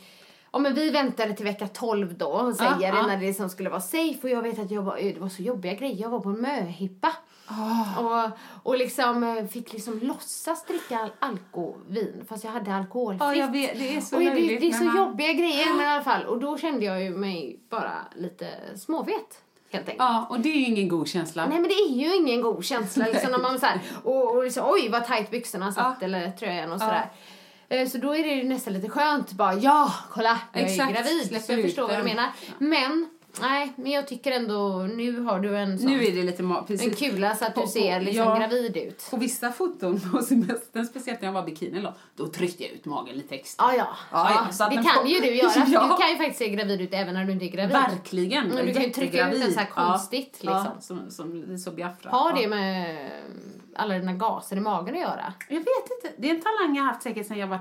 ja, 0.54 0.60
men 0.60 0.74
vi 0.74 0.90
väntade 0.90 1.34
till 1.34 1.46
vecka 1.46 1.68
12 1.68 2.18
då 2.18 2.28
och 2.28 2.56
säger 2.56 2.72
Ja, 2.72 2.78
det 2.78 2.86
ja. 2.98 3.08
när 3.08 3.18
det 3.18 3.26
liksom 3.28 3.50
skulle 3.50 3.70
vara 3.70 3.82
safe. 3.82 4.20
Och 4.24 4.30
jag 4.30 4.42
vet 4.42 4.60
att 4.60 4.72
jag 4.72 4.82
var, 4.82 4.96
det 4.98 5.20
var 5.20 5.30
så 5.30 5.42
jobbiga 5.42 5.74
grejer. 5.74 6.02
Jag 6.02 6.10
var 6.10 6.20
på 6.20 6.30
en 6.30 6.42
möhippa. 6.42 7.12
Ah. 7.48 8.00
Och, 8.00 8.32
och 8.64 8.78
liksom 8.78 9.24
eh, 9.24 9.46
fick 9.48 9.74
liksom 9.74 10.00
låtsas 10.00 10.66
dricka 10.66 11.00
al- 11.00 11.12
alkovin 11.20 12.26
fast 12.30 12.44
jag 12.44 12.52
hade 12.52 12.76
alkoholfritt. 12.76 13.22
Ja, 13.22 13.36
jag 13.36 13.52
vet, 13.52 13.80
det 13.80 13.98
är 13.98 14.02
så 14.02 14.16
och 14.16 14.22
det, 14.22 14.30
det 14.34 14.68
är 14.68 14.72
så 14.72 14.84
man- 14.84 14.98
jobbiga 14.98 15.34
grejer 15.34 15.74
men 15.76 15.82
i 15.86 15.88
alla 15.88 16.04
fall. 16.04 16.26
Och 16.26 16.40
då 16.40 16.58
kände 16.58 16.86
jag 16.86 17.04
ju 17.04 17.10
mig 17.10 17.60
bara 17.70 17.94
lite 18.16 18.48
småvet. 18.76 19.40
Ja, 19.98 20.26
och 20.30 20.40
det 20.40 20.50
är 20.50 20.56
ju 20.56 20.66
ingen 20.66 20.88
god 20.90 21.08
känsla. 21.08 21.46
Nej 21.46 21.60
men 21.60 21.68
det 21.70 21.74
är 21.76 21.90
ju 21.90 22.16
ingen 22.16 22.42
god 22.42 22.66
känsla 22.66 23.06
liksom 23.06 23.32
när 23.32 23.40
man 23.40 23.60
så 23.60 23.66
här, 23.66 23.80
och, 24.04 24.36
och 24.36 24.44
liksom, 24.44 24.64
oj 24.70 24.90
vad 24.90 25.06
tajt 25.06 25.32
byxorna 25.32 25.72
satt 25.72 25.98
Ja. 26.00 26.06
eller 26.06 26.32
tröjan 26.32 26.72
och 26.72 26.76
Ja. 26.76 26.80
sådär. 26.80 27.12
Eh, 27.70 27.88
Så 27.88 27.98
då 27.98 28.16
är 28.16 28.24
det 28.24 28.30
ju 28.34 28.44
nästan 28.44 28.74
lite 28.74 28.90
skönt 28.90 29.32
bara 29.32 29.54
ja, 29.54 29.94
kolla 30.12 30.40
jag 30.54 30.64
Exakt, 30.64 30.90
är 30.90 30.94
gravid. 30.94 31.44
Så 31.46 31.52
jag 31.54 31.62
förstår 31.62 31.88
vad 31.88 31.98
du 31.98 32.04
menar. 32.04 32.28
Men 32.58 33.10
nej, 33.42 33.74
men 33.76 33.92
jag 33.92 34.08
tycker 34.08 34.32
ändå 34.32 34.88
nu 34.96 35.20
har 35.22 35.40
du 35.40 35.58
en 35.58 35.80
sån, 35.80 35.92
Nu 35.92 36.04
är 36.06 36.12
det 36.12 36.24
lite 36.24 36.44
ma- 36.44 36.58
en 36.60 36.66
precis. 36.66 37.00
kula 37.00 37.36
så 37.36 37.46
att 37.46 37.56
du 37.56 37.62
På- 37.62 37.68
ser 37.68 38.00
på- 38.00 38.06
liksom 38.06 38.26
ja. 38.28 38.36
gravid 38.38 38.78
ut. 38.78 39.08
På 39.12 39.18
vissa 39.18 39.52
foton 39.52 40.00
på 40.12 40.22
semestern, 40.22 40.86
speciellt 40.86 41.22
när 41.22 41.28
jag 41.28 41.34
var 41.34 41.44
bikini 41.44 41.82
då, 41.82 41.94
då 42.16 42.28
tryckte 42.28 42.64
jag 42.64 42.72
ut 42.72 42.86
magen 42.86 43.16
lite 43.16 43.36
extra. 43.36 43.66
Ja, 43.66 43.74
ja. 43.78 43.88
Ja, 44.12 44.30
ja, 44.30 44.44
ja, 44.48 44.54
så 44.54 44.64
det 44.70 44.76
kan 44.76 44.84
får- 44.84 45.08
ju 45.08 45.20
du 45.20 45.36
göra. 45.36 45.52
Ja. 45.68 45.82
Du 45.98 46.02
kan 46.04 46.10
ju 46.12 46.16
faktiskt 46.18 46.40
se 46.40 46.50
gravid 46.50 46.82
ut 46.82 46.94
även 46.94 47.14
när 47.14 47.26
du 47.26 47.32
inte 47.32 47.46
är 47.46 47.50
gravid. 47.50 47.72
Verkligen. 47.74 48.48
Men 48.48 48.66
du 48.66 48.74
kan 48.74 48.84
ju 48.84 48.90
trycka 48.90 49.32
ut 49.32 49.42
den 49.42 49.54
så 49.54 49.60
här 49.60 49.68
Ja. 49.76 49.88
konstigt, 49.90 50.34
liksom. 50.40 50.66
Ja, 50.76 50.82
som, 50.82 51.12
som 51.12 51.58
så 51.58 51.72
Biafra. 51.72 52.10
Har 52.10 52.34
det 52.34 52.42
Ja. 52.42 52.50
med 52.50 53.10
alla 53.76 53.94
dina 53.94 54.14
gaser 54.14 54.58
i 54.58 54.60
magen 54.60 54.96
att 54.96 55.02
göra? 55.02 55.34
Jag 55.50 55.56
vet 55.60 55.68
inte. 56.04 56.16
Det 56.18 56.30
är 56.30 56.36
en 56.36 56.42
talang 56.42 56.76
jag 56.76 56.84
har 56.84 56.92
haft 56.92 57.04
säkert 57.04 57.28
sedan 57.28 57.38
jag 57.38 57.48
var 57.48 57.60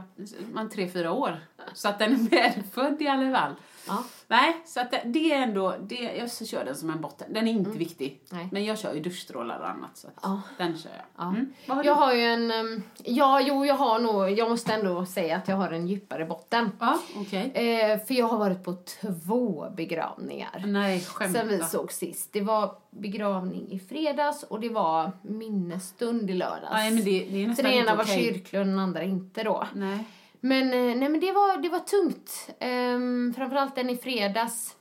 man, 0.52 0.70
tre, 0.70 0.88
fyra 0.90 1.12
år. 1.12 1.40
Så 1.74 1.88
att 1.88 1.98
den 1.98 2.12
är 2.12 2.16
medfödd 2.30 3.02
i 3.02 3.08
alla 3.08 3.38
fall. 3.38 3.52
Ja. 3.86 4.04
Nej, 4.28 4.62
så 4.66 4.80
att 4.80 4.90
det, 4.90 5.02
det 5.04 5.32
är 5.32 5.42
ändå, 5.42 5.74
det, 5.80 5.94
jag 5.94 6.30
så 6.30 6.46
kör 6.46 6.64
den 6.64 6.76
som 6.76 6.90
en 6.90 7.00
botten. 7.00 7.32
Den 7.32 7.48
är 7.48 7.52
inte 7.52 7.78
viktig. 7.78 8.20
Nej. 8.30 8.48
Men 8.52 8.64
jag 8.64 8.78
kör 8.78 8.94
ju 8.94 9.00
duschstrålar 9.00 9.58
och 9.60 9.68
annat 9.70 9.96
så 9.96 10.08
Ja. 10.22 10.40
den 10.58 10.78
kör 10.78 10.90
jag. 10.90 11.04
Ja. 11.16 11.28
Mm. 11.30 11.52
Har 11.66 11.84
jag 11.84 11.94
har 11.94 12.12
ju 12.14 12.22
en... 12.22 12.50
um, 12.50 12.82
Ja, 13.04 13.40
jo, 13.40 13.66
jag 13.66 13.74
har 13.74 13.98
nog... 13.98 14.30
Jag 14.30 14.50
måste 14.50 14.72
ändå 14.72 15.06
säga 15.06 15.36
att 15.36 15.48
jag 15.48 15.56
har 15.56 15.70
en 15.70 15.86
djupare 15.88 16.24
botten. 16.24 16.70
Ja, 16.80 16.98
okej. 17.16 17.50
Eh, 17.54 18.04
för 18.06 18.14
jag 18.14 18.28
har 18.28 18.38
varit 18.38 18.64
på 18.64 18.76
två 19.00 19.66
begravningar. 19.76 20.62
Nej, 20.66 21.00
skämta. 21.00 21.38
Sen 21.40 21.48
vi 21.48 21.58
såg 21.62 21.92
sist. 21.92 22.32
Det 22.32 22.40
var 22.40 22.74
begravning 22.90 23.72
i 23.72 23.78
fredags 23.78 24.42
och 24.42 24.60
det 24.60 24.68
var 24.68 25.12
minnesstund 25.22 26.30
i 26.30 26.34
lördags. 26.34 26.72
Nej, 26.72 26.90
men 26.90 27.04
det, 27.04 27.26
det 27.30 27.44
är 27.44 27.54
Så 27.54 27.62
den 27.62 27.72
ena 27.72 27.94
var 27.94 28.04
kyrklig 28.04 28.60
och 28.60 28.66
den 28.66 28.78
andra 28.78 29.02
inte 29.02 29.42
då. 29.42 29.66
Nej. 29.74 30.04
Men, 30.44 30.62
eh, 30.72 30.96
nej, 30.96 31.08
men 31.08 31.20
det, 31.20 31.32
var, 31.32 31.56
det 31.56 31.68
var 31.68 31.78
tungt. 31.78 32.50
Um, 32.60 33.34
framförallt 33.34 33.74
den 33.74 33.90
i 33.90 33.96
fredags. 33.96 34.76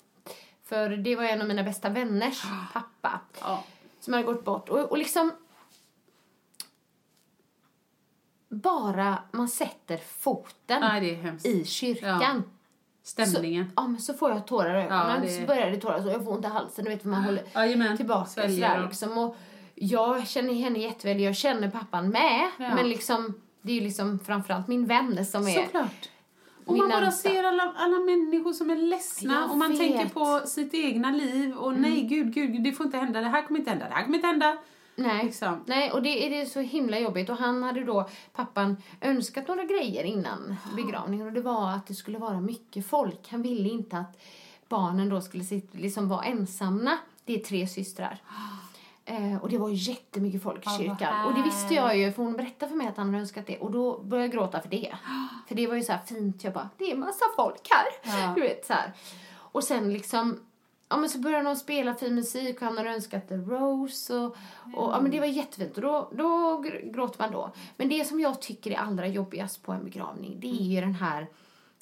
För 0.63 0.89
det 0.89 1.15
var 1.15 1.23
en 1.23 1.41
av 1.41 1.47
mina 1.47 1.63
bästa 1.63 1.89
vänners 1.89 2.43
pappa 2.73 3.19
Ja. 3.41 3.63
som 3.99 4.13
hade 4.13 4.25
gått 4.25 4.45
bort. 4.45 4.69
Och, 4.69 4.79
och 4.91 4.97
liksom... 4.97 5.31
Bara 8.49 9.17
man 9.31 9.47
sätter 9.49 9.97
foten 9.97 10.83
hemskt. 10.83 11.45
i 11.45 11.65
kyrkan. 11.65 12.43
Stämningen. 13.03 13.65
Så, 13.65 13.71
ja, 13.75 13.87
men 13.87 14.01
så 14.01 14.13
får 14.13 14.31
jag 14.31 14.47
tårar 14.47 14.75
i 14.75 14.81
ögonen. 14.83 15.09
Ja, 15.15 15.19
det- 15.21 15.39
Så 15.41 15.45
börjar 15.45 15.71
det 15.71 15.77
tårar 15.77 16.01
så 16.01 16.07
jag 16.09 16.23
får 16.25 16.31
ont 16.33 16.45
i 16.45 16.47
halsen. 16.47 16.85
Du 16.85 16.91
vet, 16.91 17.03
man 17.03 17.23
håller 17.23 17.43
Jajamän. 17.55 17.97
tillbaka 17.97 18.25
sådär 18.29 18.83
liksom. 18.87 19.17
Och 19.17 19.35
jag 19.75 20.27
känner 20.27 20.53
henne 20.53 20.79
jätteväl. 20.79 21.19
Jag 21.19 21.35
känner 21.35 21.69
pappan 21.69 22.09
med. 22.09 22.49
Ja. 22.59 22.75
Men 22.75 22.89
liksom, 22.89 23.41
det 23.61 23.71
är 23.71 23.75
ju 23.75 23.81
liksom 23.81 24.19
framförallt 24.19 24.67
min 24.67 24.85
vän 24.85 25.25
som 25.25 25.47
är... 25.47 25.63
Såklart. 25.65 26.09
Och 26.65 26.77
man 26.77 26.89
bara 26.89 26.99
närmsta. 26.99 27.29
ser 27.29 27.43
alla, 27.43 27.73
alla 27.75 27.99
människor 27.99 28.53
som 28.53 28.69
är 28.69 28.75
ledsna 28.75 29.33
Jag 29.33 29.51
och 29.51 29.57
man 29.57 29.69
vet. 29.69 29.77
tänker 29.79 30.09
på 30.09 30.47
sitt 30.47 30.73
egna 30.73 31.11
liv 31.11 31.55
och 31.55 31.79
nej 31.79 32.01
gud, 32.01 32.33
gud, 32.33 32.63
det 32.63 32.71
får 32.71 32.85
inte 32.85 32.97
hända, 32.97 33.21
det 33.21 33.27
här 33.27 33.47
kommer 33.47 33.59
inte 33.59 33.69
hända, 33.71 33.87
det 33.87 33.93
här 33.93 34.03
kommer 34.03 34.17
inte 34.17 34.27
hända. 34.27 34.57
Nej. 34.95 35.25
Liksom. 35.25 35.63
Nej, 35.65 35.91
och 35.91 36.01
det 36.01 36.25
är 36.25 36.29
det 36.29 36.41
är 36.41 36.45
så 36.45 36.59
himla 36.59 36.99
jobbigt. 36.99 37.29
Och 37.29 37.37
han 37.37 37.63
hade 37.63 37.83
då, 37.83 38.09
pappan, 38.33 38.77
önskat 39.01 39.47
några 39.47 39.63
grejer 39.63 40.03
innan 40.03 40.55
begravningen. 40.75 41.27
Och 41.27 41.33
det 41.33 41.41
var 41.41 41.71
att 41.71 41.87
det 41.87 41.93
skulle 41.93 42.17
vara 42.17 42.41
mycket 42.41 42.87
folk. 42.87 43.27
Han 43.29 43.41
ville 43.41 43.69
inte 43.69 43.97
att 43.97 44.21
barnen 44.69 45.09
då 45.09 45.21
skulle 45.21 45.43
liksom 45.71 46.09
vara 46.09 46.23
ensamma. 46.23 46.97
Det 47.25 47.33
är 47.33 47.39
tre 47.39 47.67
systrar. 47.67 48.21
Eh, 49.11 49.37
och 49.41 49.49
det 49.49 49.57
var 49.57 49.69
jättemycket 49.69 50.43
folk 50.43 50.59
i 50.65 50.69
vad 50.69 50.77
kyrkan. 50.79 51.25
Och 51.25 51.33
det 51.33 51.41
visste 51.43 51.73
jag 51.73 51.97
ju, 51.97 52.11
för 52.11 52.23
hon 52.23 52.33
berättade 52.37 52.69
för 52.69 52.77
mig 52.77 52.87
att 52.87 52.97
han 52.97 53.05
hade 53.07 53.17
önskat 53.19 53.47
det. 53.47 53.57
Och 53.59 53.71
då 53.71 53.99
började 54.03 54.25
jag 54.25 54.33
gråta 54.33 54.61
för 54.61 54.69
det. 54.69 54.95
För 55.47 55.55
det 55.55 55.67
var 55.67 55.75
ju 55.75 55.83
så 55.83 55.91
här 55.91 55.99
fint. 56.05 56.43
Jag 56.43 56.53
bara, 56.53 56.69
det 56.77 56.91
är 56.91 56.95
massa 56.95 57.25
folk 57.35 57.67
här. 57.69 58.17
Ja. 58.21 58.33
Du 58.35 58.41
vet 58.41 58.65
så 58.65 58.73
här. 58.73 58.91
Och 59.33 59.63
sen 59.63 59.93
liksom, 59.93 60.39
ja 60.89 60.97
men 60.97 61.09
så 61.09 61.19
började 61.19 61.43
de 61.43 61.55
spela 61.55 61.93
fin 61.95 62.15
musik 62.15 62.55
och 62.61 62.67
han 62.67 62.77
hade 62.77 62.89
önskat 62.89 63.27
The 63.27 63.35
Rose 63.35 64.13
och, 64.15 64.25
och 64.75 64.91
ja 64.93 64.99
men 65.01 65.11
det 65.11 65.19
var 65.19 65.27
jättefint 65.27 65.75
och 65.75 65.81
då, 65.81 66.09
då 66.11 66.23
gr- 66.63 66.93
gråter 66.93 67.19
man 67.23 67.31
då. 67.31 67.51
Men 67.77 67.89
det 67.89 68.07
som 68.07 68.19
jag 68.19 68.41
tycker 68.41 68.71
är 68.71 68.75
allra 68.77 69.07
jobbigast 69.07 69.63
på 69.63 69.71
en 69.71 69.83
begravning, 69.83 70.39
det 70.39 70.47
är 70.47 70.63
ju 70.75 70.81
den 70.81 70.95
här 70.95 71.27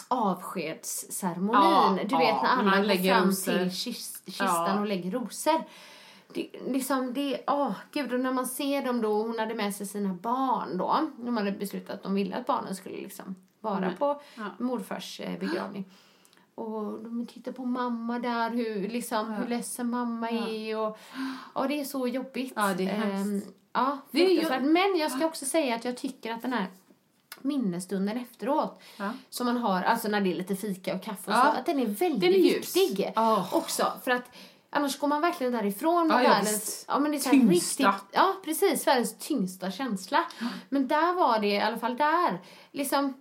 avskedsceremonin. 0.08 1.62
Ja, 1.62 1.98
du 2.10 2.18
vet 2.18 2.42
när 2.44 2.64
när 2.64 2.72
alla 2.78 2.96
går 2.96 3.04
fram 3.10 3.36
till 3.36 3.70
kis- 3.72 4.22
kistan 4.26 4.48
Ja. 4.68 4.80
och 4.80 4.86
lägger 4.88 5.12
rosor. 5.12 5.64
Det, 6.34 6.50
liksom 6.68 7.14
det, 7.14 7.42
åh 7.48 7.72
gud, 7.92 8.14
och 8.14 8.20
när 8.20 8.34
man 8.34 8.48
ser 8.48 8.86
dem 8.86 9.02
då, 9.02 9.14
hon 9.24 9.40
hade 9.40 9.56
med 9.56 9.76
sig 9.76 9.88
sina 9.88 10.14
barn 10.14 10.78
då. 10.78 11.10
De 11.18 11.38
hade 11.38 11.52
beslutat 11.52 11.96
att 11.96 12.04
de 12.04 12.14
ville 12.14 12.36
att 12.36 12.46
barnen 12.46 12.76
skulle 12.76 12.96
liksom 12.96 13.36
vara 13.62 13.78
Mm. 13.78 13.96
på 13.98 14.22
Ja. 14.36 14.44
morfars 14.60 15.20
eh, 15.20 15.40
begravning. 15.40 15.86
Och 16.56 16.84
de 17.04 17.28
tittar 17.28 17.52
på 17.52 17.66
mamma 17.66 18.20
där, 18.20 18.50
hur, 18.50 18.90
liksom, 18.90 19.30
hur 19.34 19.48
ledsen 19.48 19.90
mamma 19.90 20.30
är. 20.30 20.78
Och, 20.78 20.98
ja, 21.56 21.68
det 21.68 21.80
är 21.80 21.86
så 21.86 22.08
jobbigt. 22.08 22.54
Ja, 22.56 22.74
det 22.78 22.84
är 22.84 22.88
hemskt. 22.88 23.48
Ehm, 23.48 23.54
ja, 23.74 23.98
Det 24.12 24.26
är 24.26 24.60
ju-. 24.60 24.70
Men 24.70 24.98
jag 24.98 25.12
ska 25.12 25.26
också 25.26 25.46
säga 25.46 25.76
att 25.76 25.86
jag 25.86 25.98
tycker 25.98 26.34
att 26.34 26.42
den 26.42 26.54
här 26.54 26.68
minnesstunden 27.42 28.18
efteråt, 28.18 28.82
Ja. 28.98 29.12
som 29.30 29.46
man 29.46 29.58
har, 29.58 29.82
alltså 29.82 30.08
när 30.08 30.22
det 30.22 30.32
är 30.32 30.36
lite 30.36 30.56
fika 30.56 30.96
och 30.96 31.04
kaffe 31.04 31.32
och 31.32 31.38
Ja. 31.38 31.52
så, 31.54 31.60
att 31.60 31.66
den 31.66 31.80
är 31.80 31.86
väldigt 31.86 32.22
Den 32.22 32.30
är 32.34 32.44
viktig 32.44 33.12
Ja. 33.16 33.50
också. 33.54 33.92
För 34.04 34.12
att 34.12 34.24
Annars 34.70 35.00
går 35.00 35.08
man 35.08 35.22
verkligen 35.22 35.54
därifrån 35.54 36.08
Ja, 36.10 36.16
med 36.16 36.26
ja, 36.26 36.30
världens... 36.30 36.52
visst. 36.54 36.86
Ja, 36.88 37.00
men 37.00 37.12
det 37.12 37.18
är 37.18 37.20
så 37.20 37.30
Tyngsta. 37.30 37.84
riktigt... 37.92 38.10
Ja, 38.12 38.34
precis. 38.46 38.88
Världens 38.88 39.18
tyngsta 39.20 39.72
känsla. 39.72 40.24
Men 40.70 40.88
där 40.88 41.14
var 41.14 41.40
det, 41.40 41.48
i 41.48 41.60
alla 41.62 41.78
fall 41.78 41.98
där, 41.98 42.40
liksom... 42.72 43.14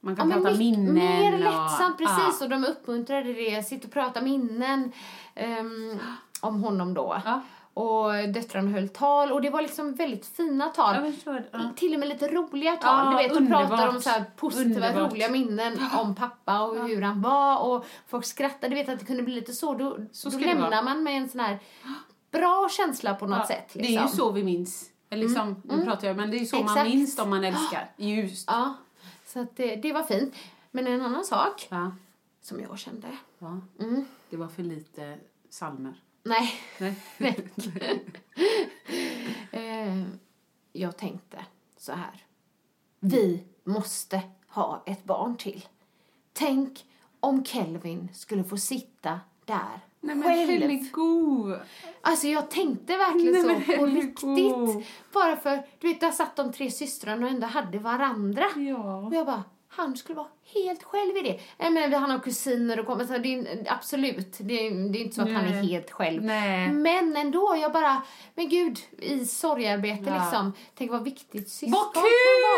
Man 0.00 0.12
Ja, 0.14 0.16
kan 0.18 0.28
men 0.28 0.42
prata 0.42 0.56
minnen. 0.58 0.94
Mer 0.94 1.32
och- 1.34 1.38
lättsamt, 1.40 1.98
precis. 1.98 2.36
Ja. 2.40 2.44
Och 2.44 2.48
de 2.50 2.64
uppmuntrade 2.64 3.32
det. 3.32 3.66
Sitta 3.68 3.86
och 3.86 3.92
prata 3.92 4.20
minnen 4.20 4.92
ehm, 5.34 5.98
om 6.40 6.62
honom 6.62 6.94
då. 6.94 7.22
Ja. 7.24 7.40
Och 7.74 8.12
döttrarna 8.28 8.70
höll 8.70 8.88
tal. 8.88 9.32
Och 9.32 9.42
det 9.42 9.50
var 9.50 9.62
liksom 9.62 9.94
väldigt 9.94 10.26
fina 10.26 10.68
tal. 10.68 11.12
Förstår. 11.12 11.44
Ja. 11.52 11.58
Till 11.76 11.94
och 11.94 12.00
med 12.00 12.08
lite 12.08 12.28
roliga 12.28 12.76
tal. 12.76 13.04
Ja, 13.06 13.10
du 13.10 13.28
vet, 13.28 13.34
de 13.34 13.46
pratar 13.46 13.88
om 13.88 14.00
så 14.02 14.10
positiva, 14.36 14.88
Underbart. 14.88 15.12
roliga 15.12 15.28
minnen 15.30 15.78
om 15.98 16.14
pappa 16.14 16.60
och 16.62 16.88
hur 16.88 17.02
han 17.02 17.22
var. 17.22 17.58
Och 17.68 17.86
folk 18.06 18.24
skrattade. 18.24 18.68
Du 18.68 18.74
vet 18.74 18.88
att 18.88 18.98
det 18.98 19.04
kunde 19.04 19.22
bli 19.22 19.34
lite 19.34 19.52
så. 19.52 19.74
Då, 19.74 19.98
Så 20.12 20.28
då 20.28 20.38
lämnar 20.38 20.82
man 20.82 21.02
med 21.02 21.16
en 21.22 21.28
sån 21.28 21.40
här 21.40 21.58
bra 22.30 22.68
känsla 22.70 23.14
på 23.14 23.26
något 23.26 23.38
Ja, 23.38 23.46
sätt. 23.46 23.70
Det 23.72 23.80
är 23.80 23.84
ju 23.84 23.90
liksom. 24.00 24.08
så 24.08 24.32
vi 24.32 24.44
minns. 24.44 24.90
Eller 25.10 25.22
Liksom, 25.22 25.62
Nu 25.64 25.84
pratar 25.84 26.08
jag, 26.08 26.16
men 26.16 26.30
det 26.30 26.36
är 26.36 26.38
ju 26.38 26.46
så 26.46 26.56
man 26.56 26.64
Exakt. 26.64 26.88
minns 26.88 27.16
de 27.16 27.30
man 27.30 27.44
älskar. 27.44 27.90
Just. 27.96 28.48
Ja, 28.50 28.74
så 29.26 29.46
det, 29.56 29.76
det 29.76 29.92
var 29.92 30.02
fint. 30.02 30.34
Men 30.70 30.86
en 30.86 31.00
annan 31.02 31.24
sak 31.24 31.66
Ja. 31.70 31.92
som 32.42 32.60
jag 32.60 32.78
kände. 32.78 33.08
ja. 33.38 33.60
Mm. 33.80 34.04
Det 34.30 34.36
var 34.36 34.48
för 34.48 34.62
lite 34.62 35.18
salmer. 35.50 35.94
Nej, 36.24 36.52
Nej. 36.78 37.38
Eh, 39.52 40.02
jag 40.72 40.96
tänkte 40.96 41.44
så 41.76 41.92
här. 41.92 42.24
Vi 43.00 43.44
måste 43.64 44.22
ha 44.48 44.82
ett 44.86 45.04
barn 45.04 45.36
till. 45.36 45.68
Tänk 46.32 46.84
om 47.20 47.44
Kelvin 47.44 48.08
skulle 48.12 48.44
få 48.44 48.56
sitta 48.56 49.20
där 49.44 49.80
Nej 50.00 50.14
men 50.16 50.22
själv. 50.22 50.50
herregud. 50.50 51.60
Alltså 52.00 52.26
jag 52.26 52.50
tänkte 52.50 52.96
verkligen 52.96 53.32
Nej, 53.32 53.42
så 53.42 53.48
men 53.48 53.78
på 53.78 53.86
riktigt. 53.86 54.86
Bara 55.12 55.36
för, 55.36 55.62
du 55.78 55.88
vet, 55.88 56.00
där 56.00 56.10
satt 56.10 56.36
de 56.36 56.52
tre 56.52 56.70
systrarna 56.70 57.26
och 57.26 57.32
ändå 57.32 57.46
hade 57.46 57.78
varandra. 57.78 58.44
Ja. 58.56 58.96
Och 58.96 59.14
jag 59.14 59.26
bara, 59.26 59.42
han 59.76 59.96
skulle 59.96 60.16
vara 60.16 60.26
helt 60.54 60.82
själv 60.82 61.16
i 61.16 61.22
det. 61.22 61.40
Jag 61.58 61.72
menar, 61.72 61.98
han 61.98 62.10
har 62.10 62.18
kusiner 62.18 62.80
och 62.80 62.86
kommer, 62.86 63.04
så 63.04 63.18
det 63.18 63.34
är, 63.34 63.66
absolut, 63.68 64.36
det 64.38 64.66
är, 64.66 64.92
det 64.92 64.98
är 64.98 65.02
inte 65.02 65.14
så 65.14 65.22
att 65.22 65.32
han 65.32 65.44
är 65.44 65.50
Nej. 65.50 65.66
helt 65.66 65.90
själv. 65.90 66.22
Nej. 66.24 66.68
Men 66.72 67.16
ändå, 67.16 67.56
jag 67.62 67.72
bara, 67.72 68.02
men 68.34 68.48
gud, 68.48 68.78
i 68.98 69.24
sorgarbete 69.24 70.04
Ja. 70.06 70.22
liksom. 70.24 70.52
Tänk 70.78 70.90
vad 70.90 71.04
viktigt 71.04 71.48
syskon 71.48 71.70
Vad 71.72 71.94
kan 71.94 72.02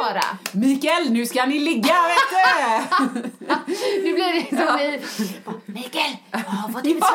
vara. 0.02 0.38
Mikael, 0.52 1.10
nu 1.12 1.26
ska 1.26 1.46
ni 1.46 1.58
ligga 1.58 1.94
vet 2.08 2.30
du! 2.30 3.46
Nu 4.02 4.14
blir 4.14 4.50
det 4.50 4.56
som 4.56 4.78
vi... 4.78 5.00
bara, 5.44 5.54
Mikael, 5.66 6.16
ja, 6.30 6.70
vad 6.74 6.82
du 6.84 6.90
Ja, 6.90 7.06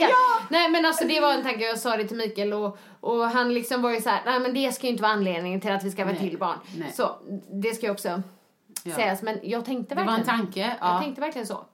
ja. 0.00 0.40
Nej 0.48 0.68
men 0.70 0.84
alltså 0.84 1.04
det 1.04 1.20
var 1.20 1.32
en 1.32 1.42
tanke, 1.42 1.64
jag 1.64 1.78
sa 1.78 1.96
det 1.96 2.04
till 2.04 2.16
Mikael 2.16 2.52
och, 2.52 2.78
och 3.00 3.30
han 3.30 3.54
liksom 3.54 3.82
var 3.82 3.90
ju 3.90 4.00
så 4.00 4.08
här, 4.10 4.22
nej 4.26 4.40
men 4.40 4.54
det 4.54 4.72
ska 4.72 4.86
ju 4.86 4.90
inte 4.90 5.02
vara 5.02 5.12
anledningen 5.12 5.60
till 5.60 5.72
att 5.72 5.84
vi 5.84 5.90
ska 5.90 6.04
vara 6.04 6.16
Nej. 6.20 6.28
till 6.30 6.38
barn. 6.38 6.58
Nej. 6.76 6.92
Så 6.96 7.16
det 7.62 7.74
ska 7.74 7.86
ju 7.86 7.92
också 7.92 8.22
Ja. 8.90 8.96
sägas, 8.96 9.22
men 9.22 9.38
jag 9.42 9.64
tänkte 9.64 9.94
Det 9.94 10.04
var 10.04 10.12
verkligen. 10.12 10.40
en 10.40 10.44
tanke. 10.46 10.60
Jag 10.60 10.76
Ja. 10.94 11.00
tänkte 11.00 11.20
verkligen 11.20 11.46
så. 11.46 11.64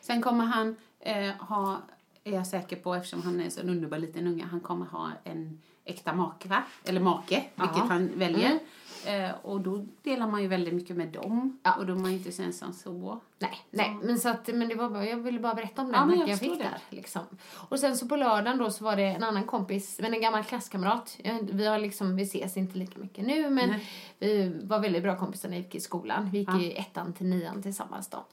Sen 0.00 0.22
kommer 0.22 0.44
han 0.44 0.76
eh, 1.00 1.30
ha, 1.38 1.78
är 2.24 2.32
jag 2.32 2.46
säker 2.46 2.76
på 2.76 2.94
eftersom 2.94 3.22
han 3.22 3.40
är 3.40 3.50
så 3.50 3.60
en 3.60 3.70
underbar 3.70 3.98
liten 3.98 4.26
unge, 4.26 4.44
han 4.50 4.60
kommer 4.60 4.86
ha 4.86 5.10
en 5.24 5.58
äkta 5.84 6.12
make, 6.12 6.48
va? 6.48 6.62
eller 6.84 7.00
make, 7.00 7.44
vilket 7.54 7.88
han 7.88 8.10
väljer. 8.14 8.58
Eh, 9.06 9.30
och 9.42 9.60
då 9.60 9.86
delar 10.02 10.26
man 10.26 10.42
ju 10.42 10.48
väldigt 10.48 10.74
mycket 10.74 10.96
med 10.96 11.08
dem 11.08 11.58
Ja. 11.62 11.74
och 11.74 11.86
då 11.86 11.92
är 11.92 11.96
man 11.96 12.10
ju 12.12 12.18
inte 12.18 12.32
så 12.32 12.42
ensam 12.42 12.72
så. 12.72 13.20
Nej, 13.38 13.58
nej, 13.70 13.96
men 14.02 14.18
så 14.18 14.28
att, 14.28 14.46
men 14.46 14.68
det 14.68 14.74
var 14.74 14.90
bara, 14.90 15.06
jag 15.06 15.16
ville 15.16 15.40
bara 15.40 15.54
berätta 15.54 15.82
om 15.82 15.88
den 15.92 15.96
Ja, 16.00 16.06
men 16.06 16.18
jag 16.18 16.28
jag, 16.28 16.38
fick 16.38 16.58
där. 16.58 16.78
Liksom. 16.90 17.22
Och 17.68 17.78
sen 17.80 17.96
så 17.96 18.08
på 18.08 18.16
lördagen 18.16 18.58
då 18.58 18.70
så 18.70 18.84
var 18.84 18.96
det 18.96 19.02
en 19.04 19.22
annan 19.22 19.44
kompis, 19.44 19.98
men 20.02 20.14
en 20.14 20.20
gammal 20.20 20.44
klasskamrat. 20.44 21.18
Vi 21.40 21.66
har 21.66 21.78
liksom, 21.78 22.16
vi 22.16 22.22
ses 22.22 22.56
inte 22.56 22.78
lika 22.78 22.98
mycket 23.00 23.26
nu, 23.26 23.50
men 23.50 23.68
Nej. 23.70 23.88
vi 24.18 24.60
var 24.64 24.78
väldigt 24.80 25.02
bra 25.02 25.18
kompisar 25.18 25.48
när 25.48 25.56
vi 25.56 25.62
gick 25.62 25.74
i 25.74 25.80
skolan. 25.80 26.30
Vi 26.30 26.38
gick 26.38 26.48
Ja. 26.48 26.60
i 26.60 26.76
ettan 26.78 27.12
till 27.12 27.26
nian 27.26 27.62
tillsammans 27.62 28.08
då. 28.08 28.24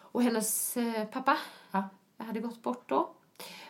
Och 0.00 0.22
hennes 0.22 0.76
eh, 0.76 1.04
pappa 1.04 1.36
hade 2.18 2.40
gått 2.40 2.62
bort 2.62 2.88
då. 2.88 3.10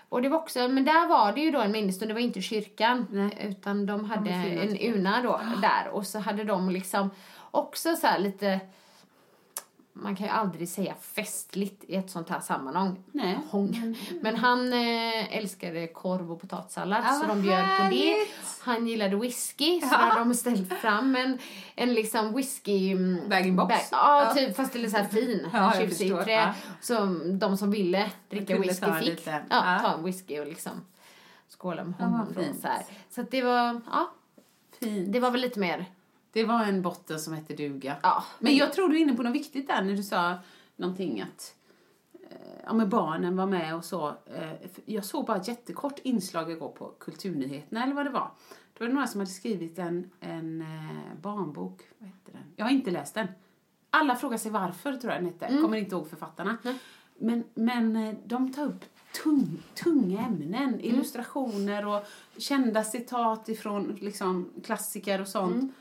Och 0.08 0.22
det 0.22 0.28
var 0.28 0.38
också, 0.38 0.68
men 0.68 0.84
där 0.84 1.08
var 1.08 1.32
det 1.32 1.40
ju 1.40 1.50
då 1.50 1.60
en 1.60 1.72
minnesstund, 1.72 2.10
det 2.10 2.14
var 2.14 2.20
inte 2.20 2.40
kyrkan. 2.40 3.06
Nej. 3.10 3.48
Utan 3.50 3.86
de 3.86 4.04
hade 4.04 4.30
en 4.30 4.76
urna 4.80 5.22
då, 5.22 5.40
där. 5.62 5.88
Och 5.88 6.06
så 6.06 6.18
hade 6.18 6.44
de 6.44 6.70
liksom 6.70 7.10
också 7.50 7.96
så 7.96 8.06
här 8.06 8.18
lite 8.18 8.60
man 10.02 10.16
kan 10.16 10.26
ju 10.26 10.32
aldrig 10.32 10.68
säga 10.68 10.94
festligt 10.94 11.84
i 11.88 11.94
ett 11.94 12.10
sånt 12.10 12.28
här 12.28 12.40
sammanhang. 12.40 12.96
Nej. 13.12 13.38
Hång. 13.50 13.96
Men 14.22 14.36
han 14.36 14.72
eh, 14.72 15.36
älskade 15.36 15.86
korv 15.86 16.32
och 16.32 16.40
potatissallad 16.40 17.04
Ja, 17.06 17.12
så 17.12 17.26
de 17.26 17.42
bjöd 17.42 17.60
på 17.60 17.66
det. 17.66 17.72
härligt. 17.82 18.28
Han 18.60 18.86
gillade 18.86 19.16
whisky 19.16 19.80
så 19.80 19.88
Ja. 19.90 19.96
hade 19.96 20.18
de 20.20 20.34
ställt 20.34 20.72
fram 20.72 21.16
en, 21.16 21.38
en 21.74 21.94
liksom 21.94 22.34
whisky... 22.34 22.92
mm, 22.92 23.28
Bag-in-box. 23.28 23.68
bag- 23.68 23.98
Ja, 23.98 24.24
Ja. 24.24 24.34
typ 24.34 24.56
fast 24.56 24.72
det 24.72 24.84
är 24.84 24.88
så 24.88 24.96
här 24.96 25.04
fin. 25.08 25.48
Ja, 25.52 25.72
tjusig 25.72 25.98
förstår. 25.98 26.22
trä. 26.22 26.32
Ja. 26.32 26.54
Som 26.80 27.38
de 27.38 27.56
som 27.56 27.70
ville 27.70 28.10
dricka 28.30 28.58
whisky 28.58 28.86
ta 28.86 28.94
fick. 28.94 29.08
lite. 29.08 29.30
Ja, 29.50 29.72
Ja. 29.74 29.78
ta 29.82 29.94
en 29.94 30.04
whisky 30.04 30.40
och 30.40 30.46
liksom 30.46 30.72
skåla 31.58 31.84
med 31.84 31.94
Ja, 31.98 32.04
honom. 32.04 32.34
fint. 32.34 32.60
så, 32.62 32.68
så 33.10 33.20
att 33.20 33.30
det 33.30 33.42
var, 33.42 33.80
ja, 33.90 34.10
Fint. 34.80 35.12
det 35.12 35.20
var 35.20 35.30
väl 35.30 35.40
lite 35.40 35.60
mer, 35.60 35.84
Det 36.36 36.44
var 36.44 36.64
en 36.64 36.82
botten 36.82 37.20
som 37.20 37.32
hette 37.32 37.54
duga. 37.54 37.96
ja. 38.02 38.24
Men 38.38 38.56
jag 38.56 38.72
tror 38.72 38.88
du 38.88 38.96
är 38.96 39.00
inne 39.00 39.16
på 39.16 39.22
något 39.22 39.34
viktigt 39.34 39.66
där 39.66 39.82
när 39.82 39.96
du 39.96 40.02
sa 40.02 40.34
någonting 40.76 41.20
att 41.20 41.54
eh, 42.30 42.36
ja, 42.64 42.72
men 42.72 42.88
barnen 42.88 43.36
var 43.36 43.46
med 43.46 43.74
och 43.74 43.84
så. 43.84 44.08
Eh, 44.08 44.52
jag 44.84 45.04
såg 45.04 45.26
bara 45.26 45.36
ett 45.36 45.48
jättekort 45.48 45.98
inslag 46.02 46.50
igår 46.50 46.68
på 46.68 46.92
Kulturnyheterna 46.98 47.84
eller 47.84 47.94
vad 47.94 48.06
det 48.06 48.10
var. 48.10 48.30
Det 48.78 48.84
var 48.84 48.92
några 48.92 49.06
som 49.06 49.20
hade 49.20 49.30
skrivit 49.30 49.78
en, 49.78 50.10
en 50.20 50.60
eh, 50.60 51.20
barnbok. 51.22 51.82
Vad 51.98 52.08
heter 52.08 52.32
den? 52.32 52.42
Jag 52.56 52.64
har 52.64 52.72
inte 52.72 52.90
läst 52.90 53.14
den. 53.14 53.28
Alla 53.90 54.16
frågar 54.16 54.38
sig 54.38 54.50
varför, 54.50 54.96
tror 54.96 55.12
jag 55.12 55.22
den 55.22 55.32
hette. 55.32 55.58
Kommer 55.62 55.76
inte 55.76 55.94
ihåg 55.94 56.10
författarna. 56.10 56.56
Men, 57.18 57.44
men 57.54 57.96
eh, 57.96 58.14
de 58.24 58.52
tar 58.52 58.64
upp 58.64 58.84
tung, 59.22 59.62
tunga 59.74 60.20
ämnen. 60.20 60.80
Illustrationer 60.80 61.86
och 61.86 62.04
kända 62.36 62.84
citat 62.84 63.48
ifrån 63.48 63.98
liksom, 64.00 64.50
klassiker 64.64 65.20
och 65.20 65.28
sånt. 65.28 65.72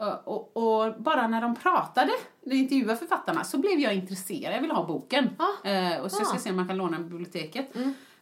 Och, 0.00 0.28
och, 0.28 0.56
och 0.86 1.02
bara 1.02 1.28
när 1.28 1.40
de 1.40 1.54
pratade, 1.56 2.12
när 2.42 2.50
de 2.54 2.56
intervjuade 2.56 2.96
författarna, 2.96 3.44
så 3.44 3.58
blev 3.58 3.78
jag 3.78 3.94
intresserad. 3.94 4.54
Jag 4.54 4.60
ville 4.60 4.74
ha 4.74 4.86
boken. 4.86 5.30
Ah. 5.38 5.68
Eh, 5.68 6.00
och 6.00 6.10
så 6.10 6.16
ska 6.16 6.26
Ah. 6.26 6.34
jag 6.34 6.40
se 6.40 6.50
om 6.50 6.56
man 6.56 6.68
kan 6.68 6.76
låna 6.76 6.90
den 6.98 7.02
på 7.04 7.10
biblioteket. 7.10 7.76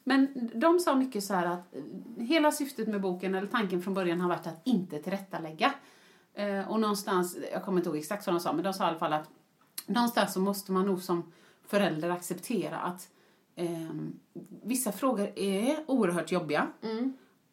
Men 0.04 0.50
de 0.54 0.80
sa 0.80 0.94
mycket 0.94 1.24
så 1.24 1.34
här 1.34 1.46
att 1.46 1.74
eh, 1.74 2.24
hela 2.24 2.52
syftet 2.52 2.88
med 2.88 3.00
boken, 3.00 3.34
eller 3.34 3.46
tanken 3.48 3.82
från 3.82 3.94
början, 3.94 4.20
har 4.20 4.28
varit 4.28 4.46
att 4.46 4.60
inte 4.64 4.98
tillrättalägga. 4.98 5.72
Eh, 6.34 6.70
och 6.70 6.80
någonstans, 6.80 7.36
jag 7.52 7.64
kommer 7.64 7.78
inte 7.78 7.88
ihåg 7.88 7.98
exakt 7.98 8.26
vad 8.26 8.34
de 8.36 8.40
sa, 8.40 8.52
men 8.52 8.64
de 8.64 8.72
sa 8.72 8.84
i 8.84 8.86
alla 8.86 8.98
fall 8.98 9.12
att 9.12 9.28
någonstans 9.86 10.32
så 10.32 10.40
måste 10.40 10.72
man 10.72 10.86
nog 10.86 11.02
som 11.02 11.32
förälder 11.66 12.10
acceptera 12.10 12.76
att 12.78 13.08
ehm, 13.56 14.18
vissa 14.62 14.92
frågor 14.92 15.32
är 15.38 15.76
oerhört 15.86 16.32
jobbiga. 16.32 16.66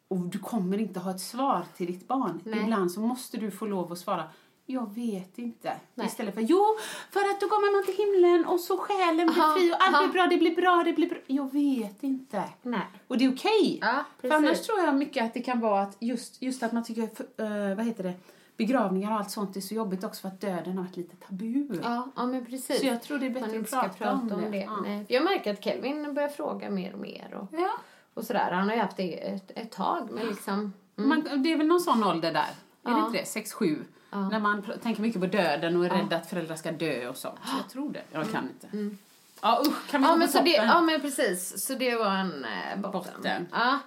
Och 0.08 0.18
du 0.18 0.38
kommer 0.38 0.78
inte 0.78 1.00
ha 1.00 1.10
ett 1.10 1.20
svar 1.20 1.64
till 1.76 1.86
ditt 1.86 2.08
barn. 2.08 2.40
Nej. 2.44 2.62
Ibland 2.62 2.92
så 2.92 3.00
måste 3.00 3.36
du 3.36 3.50
få 3.50 3.66
lov 3.66 3.92
att 3.92 3.98
svara 3.98 4.24
jag 4.66 4.94
vet 4.94 5.38
inte. 5.38 5.72
Nej. 5.94 6.06
Istället 6.06 6.34
för 6.34 6.40
jo, 6.40 6.64
för 7.10 7.20
att 7.20 7.40
då 7.40 7.48
kommer 7.48 7.76
man 7.76 7.84
till 7.84 8.04
himlen 8.04 8.46
och 8.46 8.60
så 8.60 8.76
själen 8.78 9.26
blir 9.26 9.42
Aha, 9.42 9.56
fri 9.56 9.72
och 9.72 9.76
allt 9.80 9.94
aha. 9.94 10.06
blir 10.06 10.12
bra, 10.12 10.26
det 10.26 10.36
blir 10.36 10.56
bra, 10.56 10.82
det 10.84 10.92
blir 10.92 11.08
bra. 11.08 11.18
Jag 11.26 11.52
vet 11.52 12.02
inte. 12.02 12.44
Nej. 12.62 12.80
Och 13.08 13.18
det 13.18 13.24
är 13.24 13.32
okej. 13.32 13.78
Ja, 13.80 14.04
för 14.20 14.30
annars 14.30 14.60
tror 14.60 14.80
jag 14.80 14.96
mycket 14.96 15.24
att 15.24 15.34
det 15.34 15.40
kan 15.40 15.60
vara 15.60 15.82
att 15.82 15.96
just, 16.00 16.42
just 16.42 16.62
att 16.62 16.72
man 16.72 16.84
tycker, 16.84 17.02
eh, 17.02 17.76
vad 17.76 17.86
heter 17.86 18.02
det, 18.02 18.14
begravningar 18.56 19.10
och 19.10 19.18
allt 19.18 19.30
sånt 19.30 19.56
är 19.56 19.60
så 19.60 19.74
jobbigt 19.74 20.04
också 20.04 20.20
för 20.20 20.28
att 20.28 20.40
döden 20.40 20.76
har 20.76 20.84
varit 20.84 20.96
lite 20.96 21.16
tabu. 21.16 21.80
Ja, 21.82 22.08
ja 22.16 22.26
men 22.26 22.46
precis. 22.46 22.80
Så 22.80 22.86
jag 22.86 23.02
tror 23.02 23.18
det 23.18 23.26
är 23.26 23.30
bättre 23.30 23.48
man 23.48 23.60
att 23.60 23.70
prata, 23.70 23.88
prata 23.88 24.34
om 24.34 24.50
det. 24.50 24.58
Ja. 24.58 24.80
Nej. 24.82 25.06
Jag 25.08 25.24
märker 25.24 25.52
att 25.52 25.64
Kelvin 25.64 26.14
börjar 26.14 26.28
fråga 26.28 26.70
mer 26.70 26.92
och 26.92 27.00
mer 27.00 27.34
och, 27.34 27.58
Ja. 27.60 27.72
Och 28.16 28.24
sådär. 28.24 28.50
Han 28.52 28.68
har 28.68 28.74
ju 28.74 28.80
haft 28.82 28.96
det 28.96 29.26
ett, 29.28 29.50
ett 29.54 29.72
tag, 29.72 30.08
men 30.12 30.26
liksom... 30.26 30.72
Man, 30.94 31.42
det 31.42 31.52
är 31.52 31.56
väl 31.56 31.66
någon 31.66 31.80
sån 31.80 32.04
ålder 32.04 32.32
där? 32.32 32.40
Är 32.40 32.90
det 32.90 32.90
Ja. 32.90 33.06
inte 33.06 33.18
det? 33.18 33.26
6, 33.26 33.52
7? 33.52 33.84
När 34.10 34.40
man 34.40 34.62
tänker 34.82 35.02
mycket 35.02 35.20
på 35.20 35.26
döden 35.26 35.76
och 35.76 35.84
är 35.86 35.90
rädd 35.90 36.12
att 36.12 36.26
föräldrar 36.30 36.56
ska 36.56 36.72
dö 36.72 37.08
och 37.08 37.16
sånt. 37.16 37.38
Så 37.44 37.56
jag 37.62 37.70
tror 37.70 37.92
det. 37.92 38.02
Jag 38.12 38.30
kan 38.30 38.48
inte. 38.48 38.96
Ja 39.42 39.62
usch, 39.66 39.86
kan 39.90 40.00
vi 40.02 40.08
Ja 40.08 40.16
men, 40.16 40.28
så 40.28 40.42
det, 40.42 40.50
ja 40.50 40.80
men 40.80 41.00
precis, 41.00 41.66
så 41.66 41.74
det 41.74 41.96
var 41.96 42.10
en 42.10 42.44
eh, 42.44 42.78
botten. 42.80 42.92
Botten. 43.16 43.46
Ja. 43.52 43.78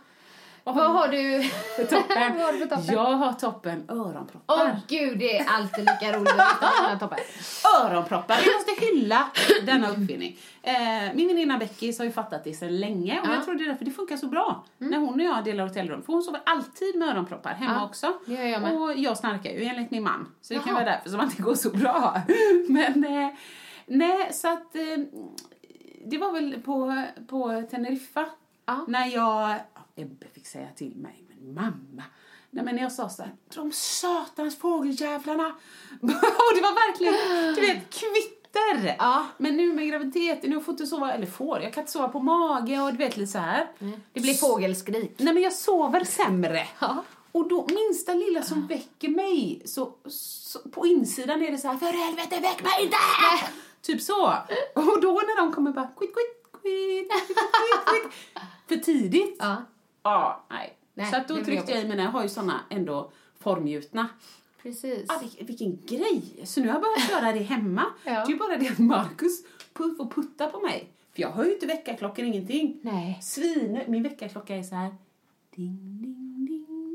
Vad 0.76 0.92
har 0.92 1.08
du 1.08 1.44
För 1.76 1.84
toppen. 1.86 2.34
Vad 2.38 2.46
har 2.46 2.52
du 2.54 2.60
för 2.60 2.68
toppen? 2.68 2.94
Jag 2.96 3.04
har 3.12 3.34
toppen 3.34 3.84
öronproppar. 3.90 4.56
Åh 4.56 4.70
gud, 4.88 5.20
det 5.20 5.38
är 5.40 5.46
alltid 5.50 5.80
lika 5.86 6.18
roligt 6.18 6.34
att 6.40 7.00
toppen. 7.00 7.20
Öronproppar. 7.84 8.38
Vi 8.46 8.54
måste 8.54 8.86
hylla 8.86 9.28
denna 9.66 9.90
uppfinning. 9.90 10.38
Eh, 10.64 10.74
min 11.14 11.28
väninna 11.28 11.58
Becky 11.58 11.94
har 11.98 12.06
ju 12.06 12.12
fattat 12.12 12.44
det 12.44 12.54
sedan 12.54 12.80
länge 12.80 13.20
och 13.22 13.28
Ja. 13.28 13.34
jag 13.34 13.46
tror 13.46 13.56
det 13.56 13.64
är 13.64 13.68
därför 13.68 13.86
det 13.86 13.92
funkar 13.92 14.18
så 14.18 14.28
bra 14.28 14.64
när 14.78 14.98
hon 14.98 15.14
och 15.14 15.26
jag 15.26 15.44
delar 15.44 15.68
hotellrum. 15.68 16.02
För 16.04 16.14
hon 16.14 16.24
sover 16.24 16.42
alltid 16.46 16.96
med 16.96 17.10
öronproppar 17.10 17.52
hemma 17.54 17.74
Ja, 17.80 17.86
också. 17.86 18.14
jag 18.26 18.62
med. 18.62 18.74
Och 18.82 18.94
jag 18.98 19.18
snarkar 19.18 19.50
ju 19.52 19.64
enligt 19.64 19.92
min 19.92 20.04
man. 20.04 20.28
Så 20.42 20.54
det 20.54 20.60
kan 20.60 20.68
Jaha. 20.74 20.84
vara 20.84 20.92
därför 20.96 21.10
som 21.10 21.20
att 21.20 21.38
det 21.38 21.44
går 21.44 21.56
så 21.56 21.70
bra. 21.70 22.22
Men 22.70 23.04
eh, 23.04 23.30
nej, 23.86 24.30
så 24.34 24.48
att 24.54 24.76
eh, 24.76 24.82
det 26.06 26.18
var 26.18 26.32
väl 26.32 26.62
på, 26.66 27.04
på 27.30 27.64
Teneriffa 27.72 28.26
Ja. 28.66 28.86
när 28.88 29.06
jag 29.08 29.56
Ebbe 29.96 30.26
fick 30.40 30.48
säga 30.48 30.68
till 30.76 30.96
mig, 30.96 31.24
men 31.28 31.54
mamma, 31.54 32.04
Nej 32.52 32.66
men 32.66 32.78
jag 32.78 32.92
sa 32.92 33.10
så 33.10 33.22
här, 33.22 33.36
de 33.56 33.72
satans 33.72 34.58
fågeljävlarna. 34.58 35.48
och 36.02 36.56
det 36.56 36.62
var 36.62 36.88
verkligen, 36.88 37.14
du 37.56 37.62
vet, 37.62 37.90
kvitter. 37.90 38.96
Ja. 39.00 39.26
Men 39.38 39.58
nu 39.58 39.74
med 39.74 39.88
graviditeten, 39.88 40.50
nu 40.50 40.62
får 40.62 40.72
inte 40.72 40.86
sova, 40.86 41.14
eller 41.14 41.26
får, 41.26 41.62
jag 41.62 41.74
kan 41.74 41.82
inte 41.82 41.92
sova 41.92 42.08
på 42.08 42.20
mage 42.20 42.82
och 42.82 42.92
du 42.92 42.98
vet 42.98 43.18
lite 43.18 43.32
så 43.32 43.38
här. 43.38 43.68
Det 44.14 44.20
blir 44.20 44.34
fågelskrik. 44.34 45.16
Nej 45.18 45.34
men 45.34 45.44
jag 45.44 45.54
sover 45.54 46.04
sämre. 46.04 46.68
Ja. 46.80 47.04
Och 47.32 47.48
då 47.50 47.68
minsta 47.70 48.14
lilla 48.14 48.42
som 48.42 48.68
väcker 48.68 49.10
mig, 49.10 49.62
så, 49.66 49.94
så 50.08 50.60
på 50.60 50.86
insidan 50.88 51.42
är 51.42 51.52
det 51.52 51.58
så 51.58 51.68
här, 51.68 51.78
för 51.78 51.86
helvete 51.86 52.40
väck 52.40 52.64
mig 52.64 52.84
inte! 52.84 52.98
Typ 53.82 54.02
så. 54.02 54.26
Och 54.74 55.02
då 55.02 55.12
när 55.12 55.42
de 55.42 55.52
kommer 55.52 55.72
bara, 55.72 55.88
quit, 55.98 56.14
quit, 56.14 56.62
quit, 56.62 57.12
quit, 57.12 57.38
quit, 57.38 57.86
quit. 57.86 58.14
För 58.68 58.76
tidigt. 58.76 59.36
Ja. 59.40 59.56
Ja, 60.14 60.46
nej. 60.50 60.78
Nej, 60.94 61.12
så 61.12 61.18
att 61.18 61.28
då 61.28 61.44
tryckte 61.44 61.72
jag 61.72 61.82
i 61.84 61.88
mina, 61.88 62.04
jag 62.04 62.10
har 62.10 62.24
ju 62.24 62.30
såna 62.30 62.60
ändå 62.70 63.12
formgjutna. 63.40 64.08
Precis. 64.64 65.06
Ah, 65.10 65.20
vilken, 65.20 65.46
vilken 65.46 65.86
grej! 65.86 66.46
Så 66.46 66.60
nu 66.62 66.68
har 66.68 66.74
jag 66.74 66.82
börjat 66.82 67.10
göra 67.12 67.32
det 67.32 67.44
hemma. 67.44 67.86
Ja. 68.04 68.12
Det 68.12 68.18
är 68.20 68.28
ju 68.28 68.38
bara 68.38 68.58
det 68.58 68.68
att 68.68 68.80
Marcus 68.80 69.44
puff 69.74 70.00
och 70.00 70.16
puttar 70.16 70.50
på 70.50 70.60
mig. 70.60 70.90
För 71.14 71.22
jag 71.22 71.32
hör 71.32 71.46
ju 71.46 71.54
inte 71.54 71.66
väckarklockan, 71.66 72.26
ingenting. 72.26 72.80
Nej. 72.82 73.20
Svin, 73.22 73.80
min 73.88 74.04
väckarklocka 74.04 74.56
är 74.56 74.64
så 74.64 74.76
här. 74.76 74.96
Ding, 75.56 75.78
ding, 76.02 76.09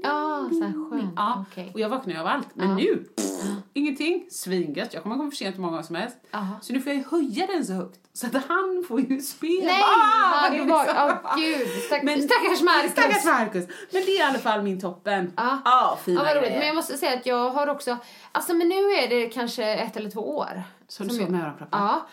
Ja, 0.05 0.49
så 0.53 0.63
här 0.63 0.69
ding, 0.73 0.91
skönt. 0.91 1.13
Ja, 1.17 1.45
Okej. 1.51 1.71
och 1.75 1.81
jag 1.81 1.89
vaknar 1.89 2.21
av 2.21 2.27
allt. 2.27 2.49
Men 2.55 2.75
nu, 2.77 2.97
pff, 3.17 3.25
ingenting. 3.73 4.27
Svingött. 4.31 4.95
Jag 4.95 5.03
kommer 5.03 5.17
komma 5.17 5.31
för 5.31 5.37
sent 5.37 5.57
hur 5.57 5.61
många 5.61 5.71
gånger 5.71 5.83
som 5.85 5.97
helst. 5.97 6.17
Aha. 6.33 6.55
Så 6.63 6.73
nu 6.73 6.81
får 6.81 6.93
jag 6.93 6.99
ju 6.99 7.05
höja 7.11 7.47
den 7.47 7.65
så 7.67 7.73
högt. 7.73 8.01
Så 8.13 8.27
att 8.27 8.33
han 8.49 8.85
får 8.89 9.01
ju 9.01 9.21
spela. 9.21 9.65
Nej! 9.65 9.83
Ah, 9.83 10.47
Ja, 10.47 10.51
du 10.53 10.65
var, 10.65 10.85
liksom- 10.85 11.19
åh 11.25 11.37
gud, 11.37 11.69
stack, 11.87 12.03
Men- 12.03 12.23
stackars 12.23 12.61
Marcus. 12.63 12.93
Stackars 12.93 13.25
Marcus. 13.25 13.65
Men 13.93 14.03
det 14.05 14.11
är 14.11 14.19
i 14.19 14.23
alla 14.23 14.39
fall 14.39 14.63
min 14.63 14.81
toppen. 14.81 15.33
Ja. 15.37 15.59
Ja, 15.65 15.99
fina 16.05 16.21
Ja, 16.21 16.25
vad 16.27 16.37
roligt. 16.43 16.53
Men 16.59 16.67
jag 16.67 16.77
måste 16.77 16.97
säga 16.99 17.15
att 17.19 17.27
jag 17.27 17.51
har 17.51 17.67
också, 17.69 17.97
alltså 18.33 18.55
men 18.55 18.69
nu 18.69 18.75
är 18.75 19.09
det 19.09 19.27
kanske 19.29 19.65
ett 19.75 19.97
eller 19.97 20.11
två 20.11 20.37
år. 20.37 20.63
Så 20.89 21.03
du 21.05 21.11
sov 21.11 21.31
med 21.31 21.43
öronproppar? 21.43 21.79
Ja. 21.79 22.07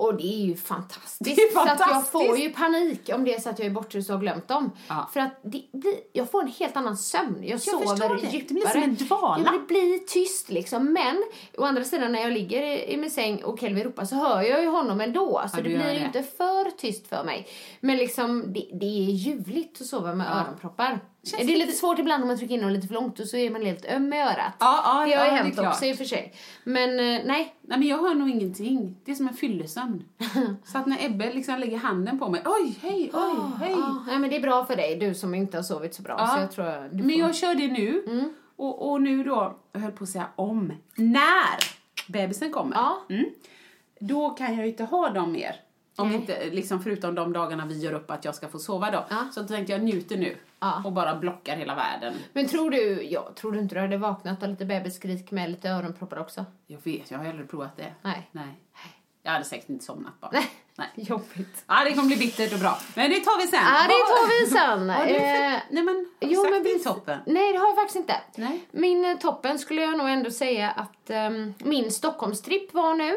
Och 0.00 0.14
det 0.14 0.22
är 0.42 0.46
ju 0.46 0.56
fantastiskt. 0.56 1.18
Det 1.24 1.30
är 1.32 1.52
Så 1.52 1.60
att 1.60 1.66
jag 1.68 1.78
fantastiskt. 1.78 2.12
får 2.12 2.38
ju 2.38 2.50
panik 2.50 3.10
om 3.14 3.24
det 3.24 3.34
är 3.34 3.40
så 3.40 3.50
att 3.50 3.58
jag 3.58 3.66
är 3.66 3.70
bortrest 3.70 4.10
och 4.10 4.16
har 4.16 4.20
glömt 4.20 4.48
dem. 4.48 4.70
Ja. 4.88 5.08
För 5.12 5.20
att 5.20 5.40
det 5.42 5.62
blir, 5.72 5.94
jag 6.12 6.30
får 6.30 6.42
en 6.42 6.48
helt 6.48 6.76
annan 6.76 6.96
sömn. 6.96 7.36
Jag, 7.42 7.62
förstår 7.62 7.80
sover 7.80 8.08
det. 8.08 8.14
Det 8.14 8.36
djupare. 8.36 8.54
blir 8.54 8.66
som 8.66 8.82
en 8.82 8.94
dvala. 8.94 9.42
Ja, 9.46 9.52
det 9.52 9.66
blir 9.66 9.98
tyst 9.98 10.50
liksom. 10.50 10.92
Men 10.92 11.22
å 11.58 11.64
andra 11.64 11.84
sidan 11.84 12.12
när 12.12 12.20
jag 12.20 12.32
ligger 12.32 12.62
i, 12.62 12.92
i 12.92 12.96
min 12.96 13.10
säng 13.10 13.44
och 13.44 13.60
Kelvin 13.60 13.84
ropar 13.84 14.04
så 14.04 14.14
hör 14.14 14.42
jag 14.42 14.62
ju 14.62 14.68
honom 14.68 15.00
ändå. 15.00 15.42
Så 15.50 15.56
Ja, 15.58 15.62
det 15.62 15.68
blir 15.68 15.92
ju 15.92 16.04
inte 16.04 16.22
för 16.22 16.70
tyst 16.70 17.06
för 17.08 17.24
mig. 17.24 17.48
Men 17.80 17.96
liksom 17.96 18.52
det, 18.52 18.68
det 18.72 18.86
är 18.86 19.10
ljuvligt 19.12 19.80
att 19.80 19.86
sova 19.86 20.14
med 20.14 20.26
öronproppar. 20.36 21.00
Känns 21.22 21.46
det 21.46 21.54
är 21.54 21.58
lite 21.58 21.72
svårt 21.72 21.98
ibland 21.98 22.22
om 22.22 22.28
man 22.28 22.38
trycker 22.38 22.54
in 22.54 22.60
dem 22.60 22.70
lite 22.70 22.86
för 22.86 22.94
långt 22.94 23.20
och 23.20 23.26
så 23.26 23.36
är 23.36 23.50
man 23.50 23.62
helt 23.62 23.84
öm 23.84 24.12
i 24.12 24.20
örat. 24.20 24.52
Ja, 24.58 24.82
ja, 24.84 24.92
det 24.92 24.98
har 24.98 25.26
ju 25.26 25.30
ja, 25.30 25.42
hänt 25.42 25.58
också 25.58 25.84
i 25.84 25.92
och 25.92 25.96
för 25.96 26.04
sig. 26.04 26.34
Men 26.64 26.90
eh, 26.90 27.26
nej, 27.26 27.54
Nej 27.60 27.78
men 27.78 27.82
jag 27.82 27.98
hör 27.98 28.14
nog 28.14 28.30
ingenting. 28.30 28.96
Det 29.04 29.10
är 29.10 29.14
som 29.14 29.28
en 29.28 29.34
fyllesömn. 29.34 30.04
så 30.64 30.78
att 30.78 30.86
när 30.86 31.06
Ebbe 31.06 31.32
liksom 31.32 31.58
lägger 31.58 31.78
handen 31.78 32.18
på 32.18 32.28
mig, 32.28 32.42
oj, 32.44 32.78
hej, 32.82 33.10
oj, 33.14 33.36
hej. 33.58 33.70
Ja, 33.70 34.04
nej, 34.06 34.18
men 34.18 34.30
det 34.30 34.36
är 34.36 34.40
bra 34.40 34.64
för 34.64 34.76
dig, 34.76 34.96
du 34.96 35.14
som 35.14 35.34
inte 35.34 35.56
har 35.58 35.62
sovit 35.62 35.94
så 35.94 36.02
bra. 36.02 36.14
Ja. 36.18 36.26
Så 36.26 36.40
jag 36.40 36.52
tror 36.52 36.88
Men 36.92 37.02
får... 37.02 37.12
jag 37.12 37.36
kör 37.36 37.54
det 37.54 37.68
nu. 37.68 38.04
Och, 38.56 38.90
och 38.90 39.02
nu 39.02 39.24
då, 39.24 39.58
jag 39.72 39.80
höll 39.80 39.92
på 39.92 40.04
att 40.04 40.10
säga 40.10 40.26
om, 40.36 40.72
när 40.94 41.58
bebisen 42.08 42.52
kommer. 42.52 42.76
Ja. 42.76 42.98
Mm, 43.10 43.24
då 44.00 44.30
kan 44.30 44.54
jag 44.54 44.64
ju 44.64 44.70
inte 44.70 44.84
ha 44.84 45.08
dem 45.08 45.32
mer. 45.32 45.56
Om 45.96 46.08
Nej. 46.08 46.16
inte, 46.16 46.50
liksom 46.50 46.82
förutom 46.82 47.14
de 47.14 47.32
dagarna 47.32 47.66
vi 47.66 47.78
gör 47.78 47.92
upp 47.92 48.10
att 48.10 48.24
jag 48.24 48.34
ska 48.34 48.48
få 48.48 48.58
sova 48.58 48.90
då. 48.90 49.06
Ja. 49.10 49.28
Så 49.32 49.44
tänkte 49.46 49.72
jag 49.72 49.82
njuter 49.82 50.16
nu. 50.16 50.36
Ja. 50.60 50.82
Och 50.84 50.92
bara 50.92 51.16
blockar 51.16 51.56
hela 51.56 51.74
världen. 51.74 52.14
Men 52.32 52.46
tror 52.46 52.70
du, 52.70 53.02
ja, 53.02 53.30
tror 53.36 53.52
du 53.52 53.58
inte 53.58 53.74
du 53.74 53.80
hade 53.80 53.96
vaknat 53.96 54.42
av 54.42 54.48
lite 54.48 54.64
bebisskrik 54.64 55.30
med 55.30 55.50
lite 55.50 55.68
öronproppar 55.68 56.16
också? 56.16 56.44
Jag 56.66 56.78
vet, 56.84 57.10
jag 57.10 57.18
har 57.18 57.26
aldrig 57.26 57.50
provat 57.50 57.76
det. 57.76 57.94
Nej. 58.02 58.28
Nej. 58.32 58.60
Jag 59.22 59.32
hade 59.32 59.44
säkert 59.44 59.68
inte 59.68 59.84
somnat 59.84 60.20
bara. 60.20 60.30
Nej. 60.32 60.50
Nej. 60.80 60.88
Jobbigt. 61.08 61.64
Ja, 61.66 61.84
det 61.84 61.92
kommer 61.94 62.06
bli 62.06 62.16
bittert 62.16 62.52
och 62.52 62.58
bra. 62.58 62.78
Men 62.94 63.10
det 63.10 63.20
tar 63.20 63.40
vi 63.40 63.46
sen. 63.46 63.60
Ja, 63.64 63.82
det 63.82 63.92
tar 64.12 64.40
vi 64.40 64.50
sen. 64.50 64.90
Har 64.96 65.06
du 65.06 65.12
för... 65.14 65.20
Eh, 65.54 65.58
Nej 65.70 65.82
men, 65.82 65.86
har 66.20 66.28
du 66.28 66.34
jo, 66.34 66.42
sagt 66.42 66.50
men 66.52 66.62
din 66.62 66.82
toppen? 66.82 67.18
Nej, 67.26 67.52
det 67.52 67.58
har 67.58 67.66
jag 67.66 67.76
faktiskt 67.76 67.96
inte. 67.96 68.14
Nej. 68.34 68.60
Min 68.70 69.04
eh, 69.04 69.16
toppen 69.18 69.58
skulle 69.58 69.82
jag 69.82 69.98
nog 69.98 70.08
ändå 70.08 70.30
säga 70.30 70.70
att 70.70 71.10
ehm, 71.10 71.54
min 71.58 71.90
Stockholmstripp 71.90 72.74
var 72.74 72.94
nu. 72.94 73.14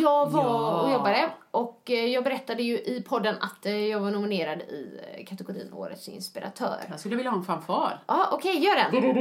Jag 0.00 0.30
var 0.30 0.42
Ja. 0.44 0.80
och 0.82 0.90
jobbade 0.92 1.30
och 1.50 1.82
eh, 1.90 2.04
jag 2.06 2.24
berättade 2.24 2.62
ju 2.62 2.74
i 2.78 3.04
podden 3.08 3.34
att 3.40 3.64
jag 3.90 4.00
var 4.00 4.10
nominerad 4.10 4.60
i 4.62 5.24
kategorin 5.28 5.72
Årets 5.72 6.08
inspiratör. 6.08 6.76
Jag 6.90 7.00
skulle 7.00 7.16
vilja 7.16 7.30
ha 7.30 7.38
en 7.38 7.44
fanfar. 7.44 8.02
Ja, 8.06 8.28
okej, 8.32 8.58
gör 8.64 8.74
den. 8.74 9.14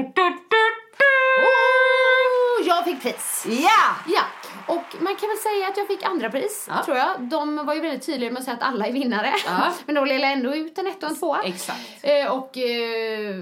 Oh, 1.38 2.68
jag 2.68 2.84
fick 2.86 3.02
pris. 3.02 3.46
Ja! 3.48 3.96
Ja, 4.08 4.22
och 4.68 5.02
man 5.02 5.16
kan 5.16 5.30
väl 5.30 5.38
säga 5.38 5.68
att 5.68 5.78
jag 5.78 5.88
fick 5.88 6.04
andra 6.04 6.30
pris, 6.30 6.66
Ja. 6.70 6.84
tror 6.86 6.98
jag. 6.98 7.22
De 7.22 7.66
var 7.66 7.74
ju 7.74 7.80
väldigt 7.82 8.06
tydliga 8.06 8.32
med 8.32 8.40
att 8.40 8.46
säga 8.46 8.58
att 8.58 8.64
alla 8.64 8.88
är 8.88 8.92
vinnare. 8.92 9.34
Ja. 9.46 9.74
Men 9.86 9.96
de 9.96 10.06
delade 10.08 10.34
ändå 10.34 10.56
ut 10.56 10.78
en 10.78 10.88
etta 10.88 11.06
och 11.06 11.12
en 11.12 11.18
tvåa. 11.20 11.44
Exakt. 11.44 11.80
Eh, 12.02 12.32
och 12.38 12.58
eh, 12.58 13.42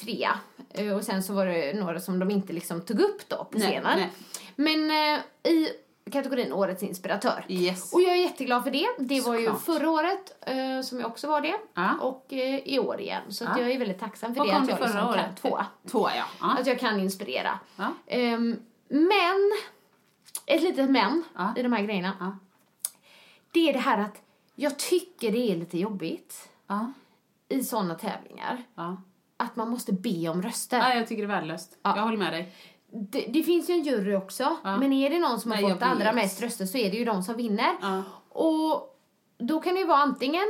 trea. 0.00 0.38
Eh, 0.74 0.96
och 0.96 1.04
sen 1.04 1.22
så 1.22 1.32
var 1.32 1.46
det 1.46 1.72
några 1.74 2.00
som 2.00 2.18
de 2.18 2.30
inte 2.30 2.52
liksom 2.52 2.80
tog 2.80 3.00
upp 3.00 3.28
då 3.28 3.36
på 3.44 3.58
Nej, 3.58 3.68
scenen. 3.68 3.98
nej. 3.98 4.08
Men 4.56 4.90
eh, 4.90 5.52
i 5.52 5.68
kategorin 6.12 6.52
Årets 6.52 6.82
inspiratör. 6.82 7.44
Yes. 7.48 7.92
Och 7.92 8.02
jag 8.02 8.10
är 8.12 8.16
jätteglad 8.22 8.64
för 8.64 8.70
det. 8.70 8.86
Det 8.98 9.20
var 9.20 9.34
ju 9.38 9.46
Såklart. 9.46 9.64
förra 9.64 9.90
året 9.90 10.36
eh, 10.46 10.80
som 10.84 11.00
jag 11.00 11.10
också 11.10 11.26
var 11.28 11.40
det. 11.40 11.54
Ja. 11.74 11.94
Och 12.00 12.26
eh, 12.32 12.58
i 12.68 12.78
år 12.78 13.00
igen. 13.00 13.22
Så 13.28 13.44
Ja. 13.44 13.50
jag 13.60 13.70
är 13.70 13.78
väldigt 13.78 14.00
tacksam 14.00 14.34
för 14.34 14.38
Vad 14.38 14.48
det. 14.48 14.52
kom 14.52 14.62
Att 14.62 14.66
det 14.66 14.72
jag 14.72 14.78
förra 14.78 14.86
liksom 14.88 15.12
kan, 15.14 15.24
året? 15.24 15.42
tvåa. 15.42 15.66
Tvåa, 15.90 16.10
ja. 16.16 16.24
ja. 16.40 16.56
Att 16.60 16.66
jag 16.66 16.80
kan 16.80 17.00
inspirera. 17.00 17.58
Ehm, 18.06 18.56
men, 18.88 19.52
ett 20.46 20.62
litet 20.62 20.90
men 20.90 21.24
Ja. 21.36 21.52
i 21.56 21.62
de 21.62 21.72
här 21.72 21.82
grejerna. 21.82 22.16
Ja. 22.20 22.36
Det 23.52 23.68
är 23.68 23.72
det 23.72 23.78
här 23.78 23.98
att 23.98 24.22
jag 24.54 24.78
tycker 24.78 25.32
det 25.32 25.52
är 25.52 25.56
lite 25.56 25.78
jobbigt 25.78 26.48
Ja. 26.66 26.92
i 27.48 27.62
sådana 27.62 27.94
tävlingar. 27.94 28.62
Att 29.36 29.56
man 29.56 29.70
måste 29.70 29.92
be 29.92 30.28
om 30.28 30.42
röster. 30.42 30.78
ja, 30.78 30.94
jag 30.94 31.06
tycker 31.08 31.22
det 31.22 31.26
är 31.26 31.36
värdelöst. 31.36 31.78
Ja. 31.82 31.96
Jag 31.96 32.02
håller 32.02 32.16
med 32.16 32.32
dig. 32.32 32.54
Det, 32.90 33.20
det 33.28 33.42
finns 33.42 33.70
ju 33.70 33.74
en 33.74 33.82
jury 33.82 34.14
också. 34.14 34.56
Men 34.62 34.92
är 34.92 35.10
det 35.10 35.18
någon 35.18 35.40
som 35.40 35.50
har 35.50 35.60
Nej, 35.62 35.70
fått 35.72 35.80
jag 35.80 35.90
allra 35.90 36.12
mest 36.12 36.42
röster 36.42 36.66
så 36.66 36.78
är 36.78 36.90
det 36.90 36.96
ju 36.96 37.04
de 37.04 37.22
som 37.22 37.36
vinner. 37.36 37.76
Och 38.28 38.98
då 39.38 39.60
kan 39.60 39.74
det 39.74 39.80
ju 39.80 39.86
vara 39.86 39.98
antingen 39.98 40.44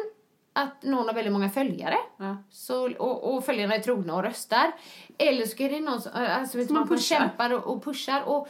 att 0.53 0.83
någon 0.83 1.07
har 1.07 1.15
väldigt 1.15 1.33
många 1.33 1.51
följare 1.51 1.97
Ja. 2.17 2.37
så, 2.51 2.91
och, 2.97 3.35
och 3.35 3.45
följarna 3.45 3.75
är 3.75 3.79
trogna 3.81 4.15
och 4.15 4.23
röstar. 4.23 4.73
Eller 5.19 5.47
så 5.47 5.63
är 5.63 5.71
det 5.71 5.81
någon 5.81 6.01
som, 6.01 6.13
alltså, 6.15 6.59
man, 6.59 6.67
man 6.73 6.89
pushar. 6.89 7.17
kämpar 7.19 7.53
och, 7.53 7.67
och 7.77 7.85
pushar. 7.85 8.23
Och 8.23 8.49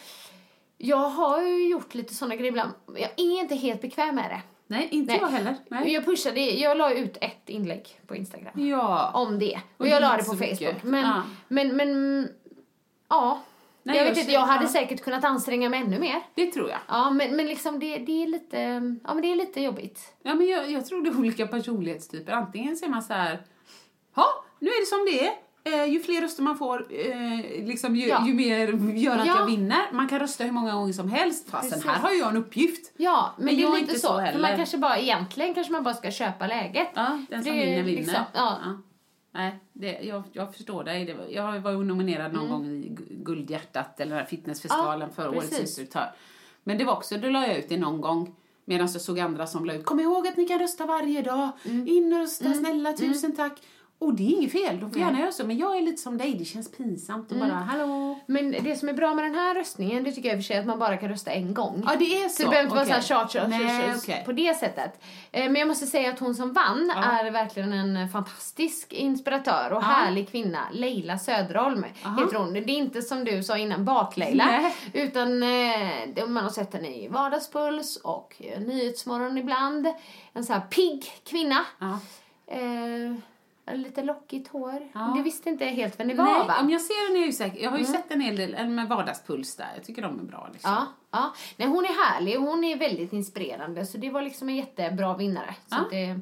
jag 0.78 0.96
har 1.08 1.42
ju 1.42 1.68
gjort 1.68 1.94
lite 1.94 2.14
såna 2.14 2.36
grejer 2.36 2.48
ibland. 2.50 2.70
Jag 2.86 3.10
är 3.16 3.40
inte 3.40 3.54
helt 3.54 3.80
bekväm 3.80 4.14
med 4.14 4.30
det. 4.30 4.42
Nej, 4.66 4.88
inte 4.90 5.12
Nej. 5.12 5.20
jag 5.20 5.28
heller. 5.28 5.56
Nej. 5.68 5.92
Jag 5.92 6.04
pushade, 6.04 6.40
jag 6.40 6.76
la 6.78 6.92
ut 6.92 7.16
ett 7.20 7.48
inlägg 7.48 8.00
på 8.06 8.16
Instagram 8.16 8.68
Ja. 8.68 9.10
om 9.14 9.38
det. 9.38 9.60
Och, 9.76 9.80
Och 9.80 9.88
jag 9.88 10.00
la 10.00 10.10
det 10.16 10.18
på 10.18 10.24
så 10.24 10.34
mycket. 10.36 10.58
Facebook. 10.58 10.82
Men, 10.82 11.04
Ja. 11.04 11.22
men, 11.48 11.76
men, 11.76 12.28
ja. 13.08 13.40
Nej, 13.82 13.96
jag 13.96 14.06
jag 14.06 14.10
vet 14.10 14.18
inte, 14.18 14.32
jag 14.32 14.40
hade 14.40 14.68
säkert 14.68 15.00
kunnat 15.04 15.24
anstränga 15.24 15.68
mig 15.68 15.80
ännu 15.80 15.98
mer. 15.98 16.22
Det 16.34 16.46
tror 16.46 16.68
jag. 16.70 16.78
Ja, 16.88 17.10
men, 17.10 17.36
men 17.36 17.46
liksom 17.46 17.78
det, 17.78 17.98
det 17.98 18.22
är 18.22 18.26
lite, 18.26 18.58
ja 19.04 19.14
men 19.14 19.22
det 19.22 19.32
är 19.32 19.36
lite 19.36 19.60
jobbigt. 19.60 20.14
Ja, 20.22 20.34
men 20.34 20.46
jag, 20.46 20.70
jag 20.70 20.86
tror 20.86 21.02
det 21.02 21.10
är 21.10 21.18
olika 21.18 21.46
personlighetstyper. 21.46 22.32
Antingen 22.32 22.76
ser 22.76 22.88
man 22.88 23.02
så 23.02 23.12
här, 23.12 23.42
ja, 24.16 24.26
nu 24.58 24.68
är 24.70 24.80
det 24.80 24.86
som 24.86 25.04
det 25.04 25.26
är. 25.26 25.32
Eh, 25.64 25.84
ju 25.84 26.00
fler 26.00 26.20
röster 26.20 26.42
man 26.42 26.58
får, 26.58 26.86
eh, 26.92 27.66
liksom, 27.66 27.96
ju, 27.96 28.06
Ja. 28.06 28.26
ju 28.26 28.34
mer 28.34 28.92
gör 28.96 29.18
att 29.18 29.26
Ja. 29.26 29.36
jag 29.38 29.46
vinner. 29.46 29.92
Man 29.92 30.08
kan 30.08 30.18
rösta 30.18 30.44
hur 30.44 30.52
många 30.52 30.72
gånger 30.74 30.92
som 30.92 31.10
helst. 31.10 31.50
Precis. 31.52 31.84
här 31.84 31.98
har 31.98 32.10
ju 32.10 32.18
jag 32.18 32.28
en 32.30 32.36
uppgift. 32.36 32.92
Ja, 32.96 33.34
men, 33.36 33.44
Men 33.44 33.56
det 33.56 33.62
är 33.62 33.66
lite 33.68 33.80
inte 33.80 33.94
så. 33.94 34.06
så 34.06 34.14
för 34.14 34.20
heller. 34.20 34.40
man 34.40 34.56
kanske 34.56 34.78
bara, 34.78 34.98
egentligen 34.98 35.54
kanske 35.54 35.72
man 35.72 35.82
bara 35.82 35.94
ska 35.94 36.10
köpa 36.10 36.46
läget. 36.46 36.88
Ja, 36.94 37.20
den 37.30 37.44
som 37.44 37.52
Det 37.52 37.64
vinner 37.64 37.82
vinner. 37.82 37.98
liksom- 37.98 38.22
ja. 38.34 38.58
Nej, 39.34 39.58
det, 39.72 39.98
jag, 40.02 40.22
jag 40.32 40.54
förstår 40.54 40.84
dig. 40.84 41.04
Det 41.04 41.14
var, 41.14 41.24
jag 41.26 41.60
var 41.60 41.72
nominerad 41.72 42.32
någon 42.32 42.48
gång 42.48 42.66
i 42.66 42.88
Gu- 42.90 43.22
Guldhjärtat, 43.24 44.00
eller 44.00 44.24
fitnessfestivalen 44.24 44.94
Mm. 45.02 45.08
Ja, 45.16 45.22
för 45.22 45.28
årets 45.28 45.40
precis. 45.50 45.60
instruktör. 45.60 46.10
Men 46.64 46.78
det 46.78 46.84
var 46.84 46.92
också, 46.92 47.16
då 47.18 47.28
la 47.28 47.46
jag 47.46 47.56
ut 47.58 47.68
det 47.68 47.76
någon 47.76 48.00
gång. 48.00 48.34
Medan 48.64 48.88
jag 48.92 49.00
såg 49.00 49.20
andra 49.20 49.46
som 49.46 49.64
la 49.64 49.72
ut, 49.74 49.84
kom 49.84 50.00
ihåg 50.00 50.26
att 50.28 50.36
ni 50.36 50.44
kan 50.48 50.58
rösta 50.58 50.86
varje 50.86 51.22
dag. 51.22 51.48
Mm. 51.64 51.88
In 51.88 52.12
och 52.12 52.18
rösta, 52.18 52.52
snälla, 52.54 52.92
tusen 52.92 53.36
tack. 53.36 53.62
Och 54.00 54.14
det 54.14 54.22
är 54.22 54.30
inget 54.36 54.52
fel, 54.52 54.80
de 54.80 54.90
får 54.90 55.00
gärna 55.00 55.20
göra 55.20 55.32
så. 55.32 55.46
Men 55.46 55.58
jag 55.58 55.76
är 55.78 55.82
lite 55.82 56.02
som 56.02 56.18
dig, 56.18 56.34
det 56.34 56.44
känns 56.44 56.70
pinsamt 56.72 57.32
Mm. 57.32 57.42
att 57.42 57.48
bara, 57.48 57.58
hallå. 57.58 58.18
Men 58.26 58.50
det 58.50 58.76
som 58.76 58.88
är 58.88 58.92
bra 58.92 59.14
med 59.14 59.24
den 59.24 59.34
här 59.34 59.54
röstningen, 59.54 60.04
det 60.04 60.12
tycker 60.12 60.28
jag 60.28 60.36
i 60.36 60.40
och 60.40 60.44
för 60.44 60.46
sig 60.46 60.58
att 60.58 60.66
man 60.66 60.78
bara 60.78 60.96
kan 60.96 61.08
rösta 61.08 61.30
en 61.30 61.54
gång. 61.54 61.82
Ja, 61.86 61.96
det 61.98 62.04
är 62.22 62.28
så. 62.28 62.34
Så 62.36 62.42
det 62.42 62.48
behöver 62.48 62.64
inte 62.64 62.80
Okej. 62.80 62.90
vara 62.92 63.02
så 63.02 63.14
här 63.14 63.20
chart, 63.22 63.32
chart, 63.32 63.48
Nej, 63.48 63.94
okej. 63.96 64.22
på 64.26 64.32
det 64.32 64.54
sättet. 64.58 65.02
Eh, 65.32 65.44
Men 65.44 65.54
jag 65.56 65.68
måste 65.68 65.86
säga 65.86 66.10
att 66.12 66.18
hon 66.18 66.34
som 66.34 66.52
vann 66.52 66.92
Ja. 66.96 67.02
är 67.02 67.30
verkligen 67.30 67.72
en 67.72 68.08
fantastisk 68.08 68.92
inspiratör 68.92 69.70
och 69.72 69.82
Ja. 69.82 69.86
härlig 69.86 70.30
kvinna. 70.30 70.58
Leila 70.72 71.18
Söderholm 71.18 71.84
Aha. 72.04 72.20
heter 72.24 72.36
hon. 72.36 72.52
Det 72.52 72.60
är 72.60 72.68
inte 72.70 73.02
som 73.02 73.24
du 73.24 73.42
sa 73.42 73.58
innan, 73.58 73.84
Bak-Leila. 73.84 74.72
Utan 74.92 75.42
eh, 75.42 76.26
man 76.28 76.42
har 76.44 76.50
sett 76.50 76.72
henne 76.74 76.88
i 76.88 77.08
Vardagspuls 77.08 77.96
och 77.96 78.42
Nyhetsmorgon 78.58 79.38
ibland. 79.38 79.86
En 80.32 80.44
så 80.44 80.52
här 80.52 80.60
pigg 80.60 81.04
kvinna. 81.24 81.64
Ja. 81.78 81.98
Eh, 82.46 83.14
lite 83.74 84.02
lockigt 84.02 84.48
hår. 84.48 84.88
Ja. 84.94 85.12
Du 85.16 85.22
visste 85.22 85.48
inte 85.48 85.64
helt 85.64 86.00
vem 86.00 86.08
det 86.08 86.14
var 86.14 86.24
Nej, 86.24 86.46
va? 86.48 86.56
om 86.60 86.70
jag 86.70 86.80
ser 86.80 87.12
den 87.12 87.22
är 87.22 87.26
jag 87.26 87.34
säker. 87.34 87.62
Jag 87.62 87.70
har 87.70 87.78
ju 87.78 87.84
sett 87.84 88.10
en 88.10 88.20
hel 88.20 88.36
del 88.36 88.54
en 88.54 88.74
med 88.74 88.88
vardagspuls 88.88 89.56
där. 89.56 89.68
Jag 89.76 89.84
tycker 89.84 90.02
de 90.02 90.18
är 90.20 90.24
bra 90.24 90.48
liksom. 90.52 90.70
Ja, 90.70 90.86
ja. 91.10 91.34
Nej, 91.56 91.68
hon 91.68 91.84
är 91.84 92.04
härlig 92.04 92.36
och 92.40 92.42
hon 92.46 92.64
är 92.64 92.78
väldigt 92.78 93.12
inspirerande 93.12 93.86
så 93.86 93.98
det 93.98 94.10
var 94.10 94.22
liksom 94.22 94.48
en 94.48 94.56
jättebra 94.56 95.16
vinnare. 95.16 95.54
Så 95.66 95.76
Ja. 95.76 95.84
det, 95.90 96.20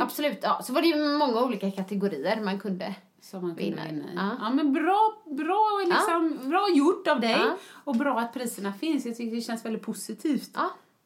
absolut, 0.00 0.38
ja. 0.42 0.62
Så 0.62 0.72
var 0.72 0.82
det 0.82 0.88
ju 0.88 1.18
många 1.18 1.42
olika 1.42 1.70
kategorier 1.70 2.40
man 2.40 2.60
kunde 2.60 2.94
Som 3.20 3.42
man 3.42 3.56
kunde 3.56 3.62
vinna. 3.82 3.90
i. 3.90 4.14
Ja. 4.16 4.30
Ja. 4.40 4.50
men 4.50 4.72
bra, 4.72 5.12
bra, 5.24 5.82
liksom, 5.86 6.38
bra 6.50 6.68
gjort 6.74 7.08
av 7.08 7.20
dig. 7.20 7.30
Ja. 7.40 7.56
Och 7.84 7.96
bra 7.96 8.18
att 8.20 8.32
priserna 8.34 8.72
finns. 8.72 9.06
Jag 9.06 9.16
tycker 9.16 9.36
det 9.36 9.42
känns 9.42 9.64
väldigt 9.64 9.82
positivt. 9.82 10.50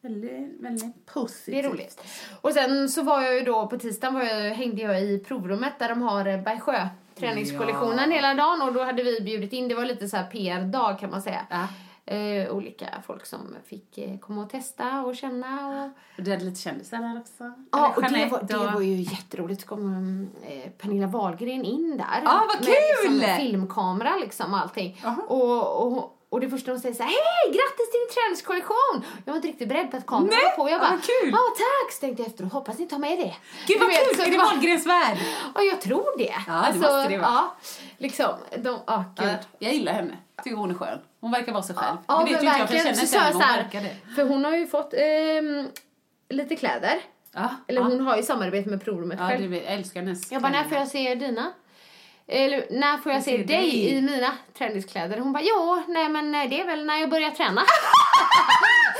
Väldigt, 0.03 0.61
väldigt 0.61 1.07
positivt. 1.07 1.55
Det 1.55 1.61
är 1.69 1.71
roligt. 1.71 2.05
Och 2.41 2.53
sen 2.53 2.89
så 2.89 3.03
var 3.03 3.23
jag 3.23 3.35
ju 3.35 3.41
då 3.41 3.67
på 3.67 3.79
tisdagen 3.79 4.15
var 4.15 4.23
jag, 4.23 4.55
hängde 4.55 4.83
jag 4.83 5.03
i 5.03 5.19
provrummet 5.19 5.73
där 5.79 5.89
de 5.89 6.03
har 6.03 6.27
eh, 6.27 6.43
Bergsjö 6.43 6.89
träningskollektionen 7.15 8.11
Ja. 8.11 8.17
hela 8.17 8.35
dagen 8.35 8.63
och 8.63 8.73
då 8.73 8.85
hade 8.85 9.03
vi 9.03 9.21
bjudit 9.21 9.53
in, 9.53 9.69
det 9.69 9.75
var 9.75 9.85
lite 9.85 10.09
så 10.09 10.17
här 10.17 10.27
PR-dag 10.27 10.99
kan 10.99 11.11
man 11.11 11.23
säga. 11.23 11.47
Ja. 11.51 11.67
Eh, 12.15 12.51
olika 12.51 12.87
folk 13.07 13.27
som 13.27 13.57
fick 13.67 13.99
eh, 13.99 14.19
komma 14.19 14.43
och 14.43 14.51
testa 14.51 15.03
och 15.03 15.17
känna 15.17 15.67
och 15.69 15.85
Och 16.19 16.25
du 16.25 16.31
hade 16.31 16.45
lite 16.45 16.61
kändisar 16.61 16.99
där 16.99 17.21
också. 17.21 17.53
Ja, 17.73 17.95
och 17.97 18.05
Eller 18.05 18.19
det 18.19 18.27
var, 18.27 18.43
det 18.43 18.57
var 18.75 18.81
ju 18.81 18.95
jätteroligt. 18.97 19.61
Så 19.61 19.67
kom 19.69 20.23
eh, 20.43 20.71
Pernilla 20.71 21.07
Wahlgren 21.07 21.65
in 21.65 21.97
där. 21.97 22.23
Ja, 22.25 22.45
vad 22.49 22.67
Med 22.69 22.77
kul! 23.05 23.13
liksom, 23.13 23.37
filmkamera 23.37 24.17
liksom 24.17 24.53
och 24.55 24.59
allting. 24.61 25.01
Jaha. 25.03 25.17
Och, 25.29 25.87
och, 25.87 26.17
och 26.31 26.41
det 26.41 26.49
första 26.51 26.71
hon 26.71 26.81
säger 26.81 26.95
så 26.95 27.03
här, 27.03 27.11
hej, 27.11 27.45
grattis 27.57 27.91
till 27.91 28.01
din 28.01 28.11
träningskollektion! 28.15 28.97
Jag 29.25 29.33
var 29.33 29.37
inte 29.37 29.49
riktigt 29.49 29.69
beredd 29.69 29.91
på 29.91 29.97
att 29.97 30.07
kameran 30.07 30.29
Nej, 30.31 30.45
var 30.45 30.65
på. 30.65 30.71
Jag 30.71 30.77
ja, 30.77 30.79
bara, 30.79 31.01
ja 31.31 31.45
tack! 31.65 31.93
Så 31.93 32.01
tänkte 32.01 32.23
jag 32.23 32.29
efteråt, 32.31 32.53
hoppas 32.53 32.79
ni 32.79 32.87
tar 32.87 32.99
med 32.99 33.19
det. 33.19 33.35
Gud 33.67 33.81
vad 33.81 33.89
vet, 33.89 34.09
kul! 34.09 34.17
så 34.17 34.23
Är 34.23 34.31
det 34.31 34.39
Wahlgrens 34.39 34.87
värld? 34.87 35.19
Ja, 35.55 35.63
jag 35.63 35.81
tror 35.81 36.19
det. 36.19 36.35
Ja, 36.47 36.67
det 36.73 36.79
måste 36.79 37.09
det 37.09 37.19
vara. 37.19 37.31
Ja, 37.31 37.57
liksom, 37.99 38.33
de, 38.51 38.59
gud. 38.61 38.73
Ja, 39.17 39.35
jag 39.59 39.73
gillar 39.75 39.93
henne. 39.93 40.17
Tycker 40.45 40.57
hon 40.57 40.71
är 40.71 40.75
skön. 40.75 40.99
Hon 41.21 41.31
verkar 41.31 41.53
vara 41.53 41.63
sig 41.63 41.77
själv. 41.77 41.97
Ja, 42.07 42.19
det 42.19 42.25
vet 42.25 42.33
men 42.33 42.43
ju 42.45 42.49
inte 42.49 42.59
jag 42.61 42.69
för 42.69 42.75
jag 42.77 42.85
verkligen. 42.85 43.07
känner 43.07 43.29
inte 43.29 43.39
henne, 43.39 43.55
hon 43.57 43.63
verkar 43.65 43.81
det. 43.81 44.15
För 44.15 44.25
hon 44.25 44.45
har 44.45 44.57
ju 44.57 44.67
fått 44.67 44.95
ehm, 44.97 45.69
lite 46.29 46.57
kläder. 46.57 47.01
Ja, 47.33 47.49
Eller 47.67 47.81
ja. 47.81 47.87
hon 47.87 48.01
har 48.01 48.17
ju 48.17 48.23
samarbete 48.23 48.71
med 48.71 48.85
provrummet 48.85 49.19
Ja, 49.21 49.29
själv. 49.29 49.51
du 49.51 49.57
jag 49.57 49.65
älskar 49.67 50.01
hennes 50.01 50.33
Jag 50.33 50.43
bara, 50.43 50.53
när 50.53 50.65
får 50.65 50.79
jag 50.79 50.89
se 50.89 51.15
dina? 51.15 51.53
Eller 52.33 52.67
när 52.71 52.99
får 52.99 53.13
jag 53.13 53.23
se 53.23 53.31
se 53.31 53.37
dig 53.37 53.47
dig? 53.47 53.89
i 53.99 54.03
mina 54.03 54.33
träningskläder? 54.59 55.19
Hon 55.19 55.33
bara, 55.33 55.43
jo, 55.43 55.83
nej 55.89 56.09
men 56.09 56.35
eh, 56.35 56.51
det 56.51 56.61
är 56.61 56.67
väl 56.67 56.85
när 56.87 56.97
jag 56.97 57.11
börjar 57.11 57.31
träna. 57.31 57.63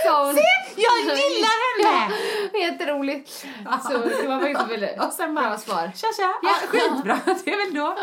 Så 0.07 0.25
hon, 0.25 0.37
Jag 0.77 1.17
gillar 1.17 1.85
henne! 1.93 2.15
Ja, 2.53 2.59
jätteroligt. 2.61 3.31
Så 3.31 3.99
det 4.23 4.29
var 4.29 4.41
faktiskt 4.41 4.71
väldigt 4.71 5.03
Och 5.07 5.13
sen 5.13 5.35
bara, 5.35 5.49
bra 5.49 5.59
svar. 5.59 5.91
Tja, 5.97 6.07
tja. 6.17 6.35
Ja, 6.43 6.55
skitbra, 6.69 7.19
det 7.45 7.51
är 7.53 7.67
väl 7.67 7.75
då. 7.75 7.97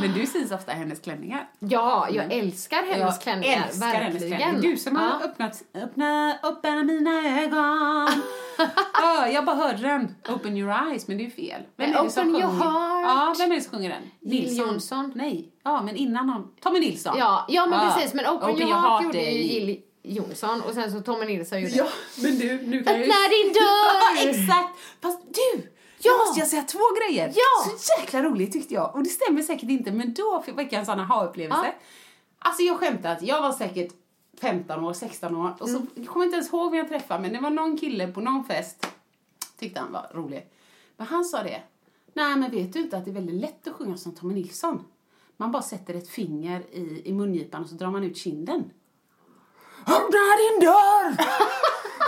Men 0.00 0.12
du 0.12 0.26
syns 0.26 0.52
ofta 0.52 0.72
i 0.72 0.74
hennes 0.74 1.00
klänningar. 1.00 1.48
Ja, 1.58 2.08
jag 2.10 2.32
älskar 2.32 2.76
hennes 2.82 2.98
jag 2.98 3.20
klänningar. 3.20 3.64
älskar 3.66 3.86
hennes 3.88 4.14
verkligen. 4.22 4.38
klänningar. 4.38 4.62
Du 4.62 4.76
som 4.76 4.96
har 4.96 5.06
Ja. 5.06 5.20
öppnat, 5.24 5.62
öppna, 5.74 6.38
öppna 6.42 6.70
mina 6.82 7.40
ögon. 7.42 8.05
Ja, 9.36 9.38
jag 9.38 9.44
bara 9.44 9.56
hörde 9.56 9.82
den. 9.82 10.14
Open 10.28 10.56
your 10.56 10.70
eyes, 10.88 11.08
men 11.08 11.16
det 11.16 11.22
är 11.22 11.24
ju 11.24 11.30
fel. 11.30 11.62
Vem 11.76 11.90
är 11.94 12.04
det 12.04 12.10
som 12.10 12.28
Open 12.28 12.40
your 12.42 12.52
heart. 12.52 13.06
Ja, 13.06 13.34
vem 13.38 13.50
är 13.52 13.56
det 13.56 13.60
som 13.62 13.70
sjunger 13.70 13.90
den? 13.90 14.02
Nilsson. 14.20 14.66
Johnson. 14.66 15.12
Nej, 15.14 15.52
ja, 15.64 15.82
men 15.82 15.96
innan 15.96 16.28
han. 16.28 16.48
Tommy 16.60 16.80
Nilsson. 16.80 17.18
Ja, 17.18 17.44
ja 17.48 17.66
men 17.66 17.92
precis. 17.92 18.14
Men 18.14 18.26
Open, 18.26 18.60
Your 18.60 18.72
Heart, 18.72 19.04
gjorde 19.04 19.18
Jill 19.30 19.80
Johnson 20.02 20.60
och 20.60 20.74
sen 20.74 20.92
så 20.92 21.00
Tommy 21.00 21.26
Nilsson 21.26 21.60
gjorde 21.60 21.74
Ja, 21.74 21.86
men 22.22 22.38
du, 22.38 22.62
nu 22.62 22.82
kan 22.82 22.92
jag 22.92 23.02
ju... 23.06 23.12
Öppna 23.12 23.28
din 23.28 23.52
dörr! 23.52 23.96
Ja, 24.24 24.30
exakt! 24.30 24.78
Fast 25.02 25.20
du! 25.34 25.70
Ja. 25.98 26.12
Nu 26.12 26.18
måste 26.18 26.40
jag 26.40 26.48
säga 26.48 26.62
två 26.62 26.78
grejer. 27.00 27.32
Ja. 27.34 27.70
Så 27.78 28.00
jäkla 28.00 28.22
roligt 28.22 28.52
tyckte 28.52 28.74
jag. 28.74 28.94
Och 28.94 29.02
det 29.02 29.08
stämmer 29.08 29.42
säkert 29.42 29.70
inte, 29.70 29.92
men 29.92 30.14
då 30.14 30.42
fick 30.46 30.54
jag 30.58 30.72
en 30.72 30.86
sån 30.86 31.00
aha-upplevelse. 31.00 31.64
Ja. 31.66 31.72
Alltså 32.38 32.62
jag 32.62 32.76
skämtar 32.78 33.12
att 33.12 33.22
jag 33.22 33.42
var 33.42 33.52
säkert 33.52 33.92
15 34.40 34.84
år, 34.84 34.92
16 34.92 35.36
år 35.36 35.54
och 35.58 35.68
så 35.68 35.76
Mm. 35.76 35.88
jag 35.94 36.06
kommer 36.06 36.24
inte 36.24 36.36
ens 36.36 36.52
ihåg 36.52 36.70
vem 36.70 36.78
jag 36.78 36.88
träffade 36.88 37.20
men 37.22 37.32
det 37.32 37.40
var 37.40 37.50
någon 37.50 37.76
kille 37.78 38.06
på 38.08 38.20
någon 38.20 38.44
fest 38.44 38.86
tyckte 39.58 39.80
han 39.80 39.92
var 39.92 40.10
rolig. 40.14 40.50
Men 40.96 41.06
han 41.06 41.24
sa 41.24 41.42
det. 41.42 41.62
Nej 42.14 42.36
men 42.36 42.50
vet 42.50 42.72
du 42.72 42.80
inte 42.80 42.96
att 42.96 43.04
det 43.04 43.10
är 43.10 43.14
väldigt 43.14 43.40
lätt 43.40 43.66
att 43.68 43.74
sjunga 43.74 43.96
som 43.96 44.14
Tommy 44.14 44.34
Nilsson? 44.34 44.84
Man 45.36 45.52
bara 45.52 45.62
sätter 45.62 45.94
ett 45.94 46.08
finger 46.08 46.60
i, 46.72 47.02
i 47.04 47.12
mungipan 47.12 47.62
och 47.62 47.68
så 47.68 47.74
drar 47.74 47.90
man 47.90 48.04
ut 48.04 48.16
kinden. 48.16 48.70
Öppna 49.86 50.24
din 50.42 50.60
dörr 50.60 51.16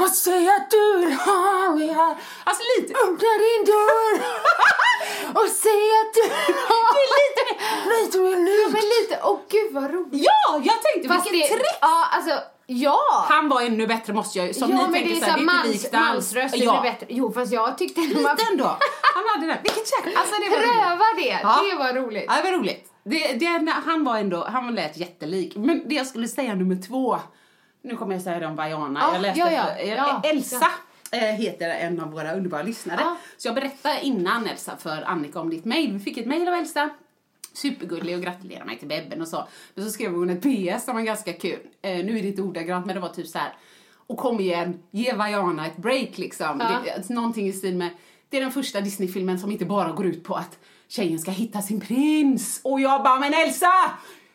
och 0.03 0.11
säg 0.11 0.49
att 0.49 0.71
du 0.71 0.99
vill 0.99 1.13
ha 1.13 1.75
mig 1.75 1.89
här. 1.89 2.17
Alltså 2.45 2.63
lite. 2.79 2.93
Öppna 2.95 3.33
din 3.47 3.65
dörr 3.73 4.15
och 5.43 5.49
säg 5.49 5.89
att 6.01 6.15
du 6.15 6.23
Det 6.29 7.03
är 7.05 7.11
lite, 7.19 7.43
lite 7.95 8.19
mer 8.19 8.63
Ja, 8.63 8.69
men 8.69 8.83
lite, 8.83 9.21
åh 9.25 9.39
gud 9.49 9.73
vad 9.73 9.91
roligt. 9.91 10.25
Ja, 10.25 10.61
jag 10.65 10.83
tänkte 10.83 11.09
Fast 11.09 11.33
vilket 11.33 11.51
det, 11.51 11.57
trick. 11.57 11.67
ja 11.81 12.05
alltså, 12.13 12.31
ja. 12.71 13.27
Han 13.29 13.49
var 13.49 13.63
ännu 13.63 13.87
bättre 13.87 14.13
måste 14.13 14.39
jag 14.39 14.55
som 14.55 14.71
ja, 14.71 14.77
ni 14.77 14.83
men 14.83 14.93
tänker 14.93 15.11
det 15.11 15.17
är 15.17 15.21
så 15.21 15.25
här, 15.25 15.39
så 15.39 15.45
det 15.45 15.51
är 15.51 15.57
inte 15.57 15.69
likt 15.69 15.95
alls. 15.95 16.15
mansröst, 16.15 16.57
ja. 16.57 16.81
bättre. 16.83 17.07
Jo, 17.09 17.33
fast 17.33 17.53
jag 17.53 17.79
tyckte 17.79 18.01
ändå 18.01 18.21
man 18.21 18.37
Lite 18.37 18.53
ändå. 18.53 18.79
Han 19.15 19.25
hade 19.35 19.47
den. 19.47 19.59
Vilket 19.63 19.93
jäkla... 19.93 20.21
Alltså 20.21 20.35
det 20.41 20.57
pröva 20.57 21.05
det. 21.17 21.39
Ja. 21.43 21.61
Det 21.71 21.79
var 21.79 21.93
roligt. 21.93 22.25
Ja, 22.29 22.37
det 22.43 22.51
var 22.51 22.59
roligt. 22.59 22.93
Det, 23.05 23.33
det, 23.33 23.73
han 23.87 24.05
var 24.05 24.19
ändå, 24.19 24.45
han 24.45 24.75
lät 24.75 24.97
jättelik. 24.97 25.57
Men 25.57 25.83
det 25.87 25.95
jag 25.95 26.07
skulle 26.07 26.29
säga 26.29 26.55
nummer 26.55 26.83
två, 26.89 27.19
nu 27.83 27.97
kommer 27.97 28.13
jag 28.13 28.23
säga 28.23 28.39
det 28.39 28.47
om 28.47 28.57
Vaiana. 28.57 29.01
Ja, 29.01 29.13
jag 29.13 29.23
läste 29.23 29.41
ja, 29.41 29.51
ja, 29.51 29.77
eh, 29.77 29.95
ja, 29.95 30.21
Elsa 30.25 30.69
eh, 31.13 31.21
heter 31.21 31.71
en 31.71 32.01
av 32.01 32.13
våra 32.13 32.33
underbara 32.33 32.63
lyssnare. 32.63 33.01
Så 33.37 33.49
jag 33.49 33.55
berättade 33.55 34.01
innan 34.03 34.47
Elsa 34.47 34.77
för 34.77 35.03
Annika 35.03 35.41
om 35.41 35.51
ditt 35.51 35.65
mejl. 35.65 35.93
Vi 35.93 36.01
fick 36.01 36.19
ett 36.19 36.27
mejl 36.27 36.49
av 36.49 36.55
Elsa. 36.55 36.91
Supergullig 37.53 38.17
och 38.17 38.23
gratulerade 38.23 38.67
mig 38.67 38.79
till 38.79 38.89
bebben 38.89 39.21
och 39.21 39.29
så. 39.29 39.49
Men 39.75 39.85
så 39.85 39.91
skrev 39.91 40.13
hon 40.13 40.31
ett 40.31 40.43
PS 40.43 40.85
som 40.85 40.95
var 40.95 41.03
ganska 41.03 41.33
kul. 41.33 41.59
Eh, 41.83 42.05
nu 42.05 42.19
är 42.19 42.23
det 42.23 42.29
inte 42.29 42.43
ordagrant 42.43 42.87
men 42.87 42.95
det 42.95 43.01
var 43.01 43.09
typ 43.09 43.27
så 43.27 43.39
här. 43.39 43.53
Och 44.07 44.17
kom 44.17 44.41
igen, 44.41 44.83
ge 44.91 45.13
Vaiana 45.13 45.67
ett 45.67 45.77
break 45.77 46.19
liksom. 46.19 46.61
Ja. 46.61 46.83
Det, 46.85 47.15
någonting 47.15 47.47
i 47.47 47.53
stil 47.53 47.77
med, 47.77 47.91
det 48.29 48.37
är 48.37 48.41
den 48.41 48.53
första 48.53 48.81
Disney-filmen 48.81 49.39
som 49.39 49.51
inte 49.51 49.65
bara 49.65 49.93
går 49.93 50.07
ut 50.07 50.25
på 50.25 50.35
att 50.35 50.59
tjejen 50.89 51.19
ska 51.19 51.31
hitta 51.31 51.63
sin 51.63 51.81
prins. 51.81 52.61
Och 52.65 52.81
jag 52.81 53.03
bara, 53.03 53.19
men 53.19 53.35
Elsa! 53.35 53.73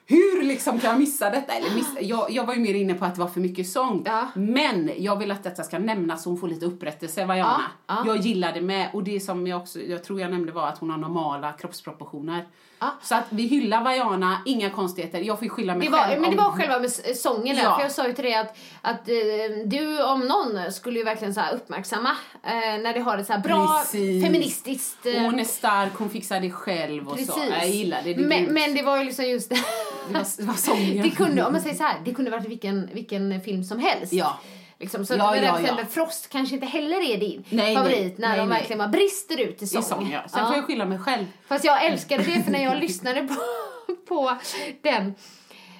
Hur 0.05 0.43
liksom 0.43 0.79
kan 0.79 0.89
jag 0.89 0.99
missa 0.99 1.29
detta? 1.29 1.53
Eller 1.53 1.75
miss, 1.75 1.87
jag, 2.01 2.31
jag 2.31 2.45
var 2.45 2.53
ju 2.53 2.59
mer 2.59 2.73
inne 2.73 2.93
på 2.93 3.05
att 3.05 3.15
det 3.15 3.21
var 3.21 3.27
för 3.27 3.39
mycket 3.39 3.67
sång. 3.67 4.03
Ja. 4.05 4.27
Men 4.35 4.91
jag 4.97 5.19
vill 5.19 5.31
att 5.31 5.43
detta 5.43 5.63
ska 5.63 5.79
nämnas 5.79 6.23
så 6.23 6.29
hon 6.29 6.39
får 6.39 6.47
lite 6.47 6.65
upprättelse, 6.65 7.25
Vaiana. 7.25 7.61
Ja, 7.87 7.95
ja. 7.95 8.03
Jag 8.07 8.17
gillade 8.17 8.61
med, 8.61 8.89
och 8.93 9.03
det 9.03 9.19
som 9.19 9.47
jag 9.47 9.61
också, 9.61 9.79
jag 9.79 10.03
tror 10.03 10.21
jag 10.21 10.31
nämnde 10.31 10.51
var 10.51 10.67
att 10.67 10.77
hon 10.77 10.89
har 10.89 10.97
normala 10.97 11.51
kroppsproportioner. 11.51 12.45
Ja. 12.79 12.93
Så 13.03 13.15
att 13.15 13.25
vi 13.29 13.43
hyllar 13.47 13.83
Vaiana, 13.83 14.37
inga 14.45 14.69
konstigheter. 14.69 15.19
Jag 15.19 15.37
får 15.37 15.43
ju 15.43 15.49
skylla 15.49 15.75
mig 15.75 15.87
Det 15.87 15.91
var, 15.91 15.99
själv 15.99 16.21
men 16.21 16.31
det 16.31 16.37
var 16.37 16.51
själva 16.51 16.79
med 16.79 16.91
sången 17.17 17.55
där. 17.55 17.63
Ja. 17.63 17.75
För 17.75 17.83
jag 17.83 17.91
sa 17.91 18.07
ju 18.07 18.13
till 18.13 18.23
dig 18.23 18.35
att, 18.35 18.57
att 18.81 19.09
eh, 19.09 19.15
du 19.65 20.03
om 20.03 20.19
någon 20.19 20.71
skulle 20.71 20.99
ju 20.99 21.05
verkligen 21.05 21.33
så 21.33 21.41
uppmärksamma 21.53 22.09
eh, 22.43 22.51
när 22.53 22.93
det 22.93 22.99
har 22.99 23.17
ett 23.17 23.27
så 23.27 23.37
bra 23.43 23.79
Precis. 23.81 24.25
feministiskt... 24.25 25.05
eh, 25.05 25.21
hon 25.21 25.39
är 25.39 25.43
stark, 25.43 25.91
hon 25.97 26.09
fixar 26.09 26.39
det 26.39 26.51
själv 26.51 27.07
och 27.09 27.19
så. 27.19 27.33
Precis. 27.33 27.53
Jag 27.59 27.69
gillar 27.69 28.01
det. 28.03 28.13
det 28.13 28.21
men, 28.21 28.43
men 28.43 28.75
det 28.75 28.81
var 28.81 28.97
ju 28.97 29.03
liksom 29.03 29.25
just 29.25 29.49
det. 29.49 29.55
det 30.07 30.13
var, 30.13 30.25
det 30.37 30.43
var 30.43 30.53
sången. 30.53 31.01
det 31.03 31.09
kunde, 31.09 31.45
om 31.45 31.53
man 31.53 31.61
säger 31.61 31.75
så 31.75 31.83
här, 31.83 31.95
det 32.05 32.13
kunde 32.13 32.31
varit 32.31 32.47
vilken, 32.47 32.89
vilken 32.93 33.41
film 33.41 33.63
som 33.63 33.79
helst. 33.79 34.13
Ja. 34.13 34.39
Liksom, 34.83 35.05
så 35.05 35.13
Ja, 35.15 35.35
att, 35.35 35.43
ja, 35.43 35.59
ja. 35.77 35.85
Frost 35.89 36.29
kanske 36.29 36.55
inte 36.55 36.67
heller 36.67 37.01
är 37.13 37.17
din 37.17 37.43
Nej, 37.49 37.75
favorit 37.75 38.17
när 38.17 38.27
Nej, 38.29 38.37
de 38.37 38.49
nej. 38.49 38.57
verkligen 38.59 38.77
bara 38.77 38.87
brister 38.87 39.37
ut 39.41 39.61
i 39.61 39.65
I 39.65 39.67
sång. 39.67 39.83
sång, 39.83 40.11
ja. 40.11 40.21
Sen 40.29 40.39
Ja. 40.39 40.47
får 40.47 40.55
jag 40.55 40.65
skylla 40.65 40.85
mig 40.85 40.99
själv. 40.99 41.25
Fast 41.47 41.65
jag 41.65 41.85
älskade 41.85 42.23
det 42.23 42.43
för 42.43 42.51
när 42.51 42.63
jag 42.63 42.77
lyssnade 42.77 43.27
på, 43.27 43.35
på 44.07 44.37
den 44.81 45.15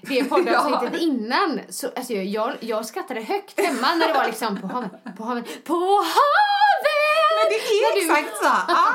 det 0.02 0.24
poddavsnittet 0.24 1.02
innan 1.02 1.60
så 1.70 1.88
alltså 1.96 2.14
jag, 2.14 2.54
jag 2.60 2.86
skrattade 2.86 3.22
högt 3.22 3.60
hemma 3.60 3.96
när 3.96 4.08
det 4.08 4.14
var 4.14 4.26
liksom 4.26 4.62
på 4.62 4.68
havet, 4.68 4.92
på 5.18 5.24
havet, 5.24 5.64
på 5.64 5.74
havet! 5.74 6.94
Men 7.38 7.50
det 7.50 7.56
är 7.56 7.96
du- 7.96 8.02
exakt 8.02 8.38
så! 8.38 8.50
Ja. 8.68 8.94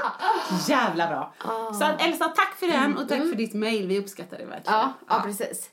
Jävla 0.68 1.06
bra. 1.06 1.34
Ah. 1.38 1.72
Så 1.72 1.84
Elsa, 2.04 2.28
tack 2.28 2.56
för 2.58 2.66
den 2.66 2.96
och 2.98 3.08
tack 3.08 3.18
för 3.18 3.34
ditt 3.34 3.54
mail. 3.54 3.86
Vi 3.86 3.98
uppskattar 3.98 4.38
det 4.38 4.44
verkligen. 4.44 4.78
Ja, 4.78 4.92
ja, 5.08 5.20
precis. 5.24 5.70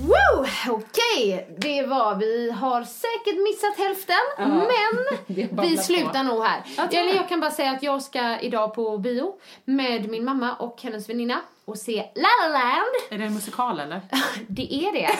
Woo! 0.00 0.46
Okej, 0.68 1.48
det 1.58 1.82
var 1.82 2.14
vi 2.16 2.50
har 2.50 2.82
säkert 2.82 3.42
missat 3.42 3.78
hälften, 3.78 4.16
det 4.36 5.46
men 5.56 5.68
vi 5.68 5.76
slutar 5.76 6.22
nog 6.22 6.44
här. 6.44 6.62
Jag 6.76 6.94
Eller 6.94 7.14
jag 7.14 7.28
kan 7.28 7.40
bara 7.40 7.50
säga 7.50 7.70
att 7.70 7.82
jag 7.82 8.02
ska 8.02 8.40
idag 8.40 8.74
på 8.74 8.98
bio 8.98 9.34
med 9.64 10.08
min 10.10 10.24
mamma 10.24 10.54
och 10.54 10.82
hennes 10.82 11.08
väninna 11.08 11.40
och 11.66 11.78
se 11.78 11.96
La 12.14 12.28
La 12.42 12.48
Land. 12.48 12.86
Är 13.10 13.18
det 13.18 13.24
en 13.24 13.34
musikal 13.34 13.80
eller? 13.80 14.00
Det 14.48 14.74
är 14.74 14.92
det. 14.92 15.10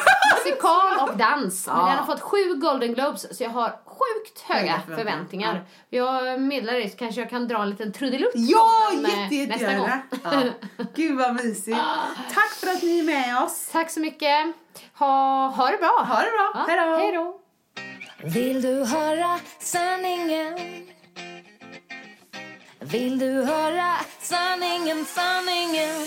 Musikal 0.45 1.09
och 1.09 1.17
dans. 1.17 1.67
Men 1.67 1.77
den 1.77 1.99
har 1.99 2.07
fått 2.07 2.21
sju 2.21 2.55
Golden 2.55 2.95
Globes 2.95 3.37
så 3.39 3.43
jag 3.45 3.51
har 3.51 3.69
sjukt 3.69 4.41
höga 4.41 4.81
förväntningar. 4.87 4.97
förväntningar. 4.97 5.65
Jag 5.91 6.41
meddelar 6.41 6.79
det 6.79 6.89
så 6.91 6.97
kanske 6.97 7.21
jag 7.21 7.31
kan 7.31 7.49
dra 7.49 7.63
en 7.63 7.71
liten 7.71 7.93
trudelutt 7.93 8.33
Ja, 8.35 8.91
eh, 8.93 9.21
jätte, 9.21 9.35
jätte 9.35 9.53
nästa 9.53 9.79
gång. 9.79 9.89
gärna. 9.89 10.53
Ja. 10.79 10.85
Gud 10.95 11.19
vad 11.19 11.35
mysigt. 11.35 11.79
Tack 12.35 12.51
för 12.51 12.67
att 12.67 12.83
ni 12.83 12.99
är 12.99 13.05
med 13.05 13.43
oss. 13.43 13.69
Tack 13.73 13.91
så 13.91 14.01
mycket. 14.01 14.47
Ha, 14.99 15.47
ha 15.49 15.71
det 15.71 15.77
bra. 15.79 16.05
Ha 16.09 16.17
det 16.17 16.31
bra. 16.31 16.53
Ja, 16.55 16.65
Hej 16.69 16.77
då. 16.77 16.97
Hej 16.97 17.13
då. 17.13 17.41
Vill 18.29 18.63
du 18.63 18.85
höra 18.85 19.39
sanningen? 19.59 20.59
Vill 22.81 23.19
du 23.19 23.43
höra 23.45 23.95
sanningen, 24.21 25.05
sanningen? 25.05 26.07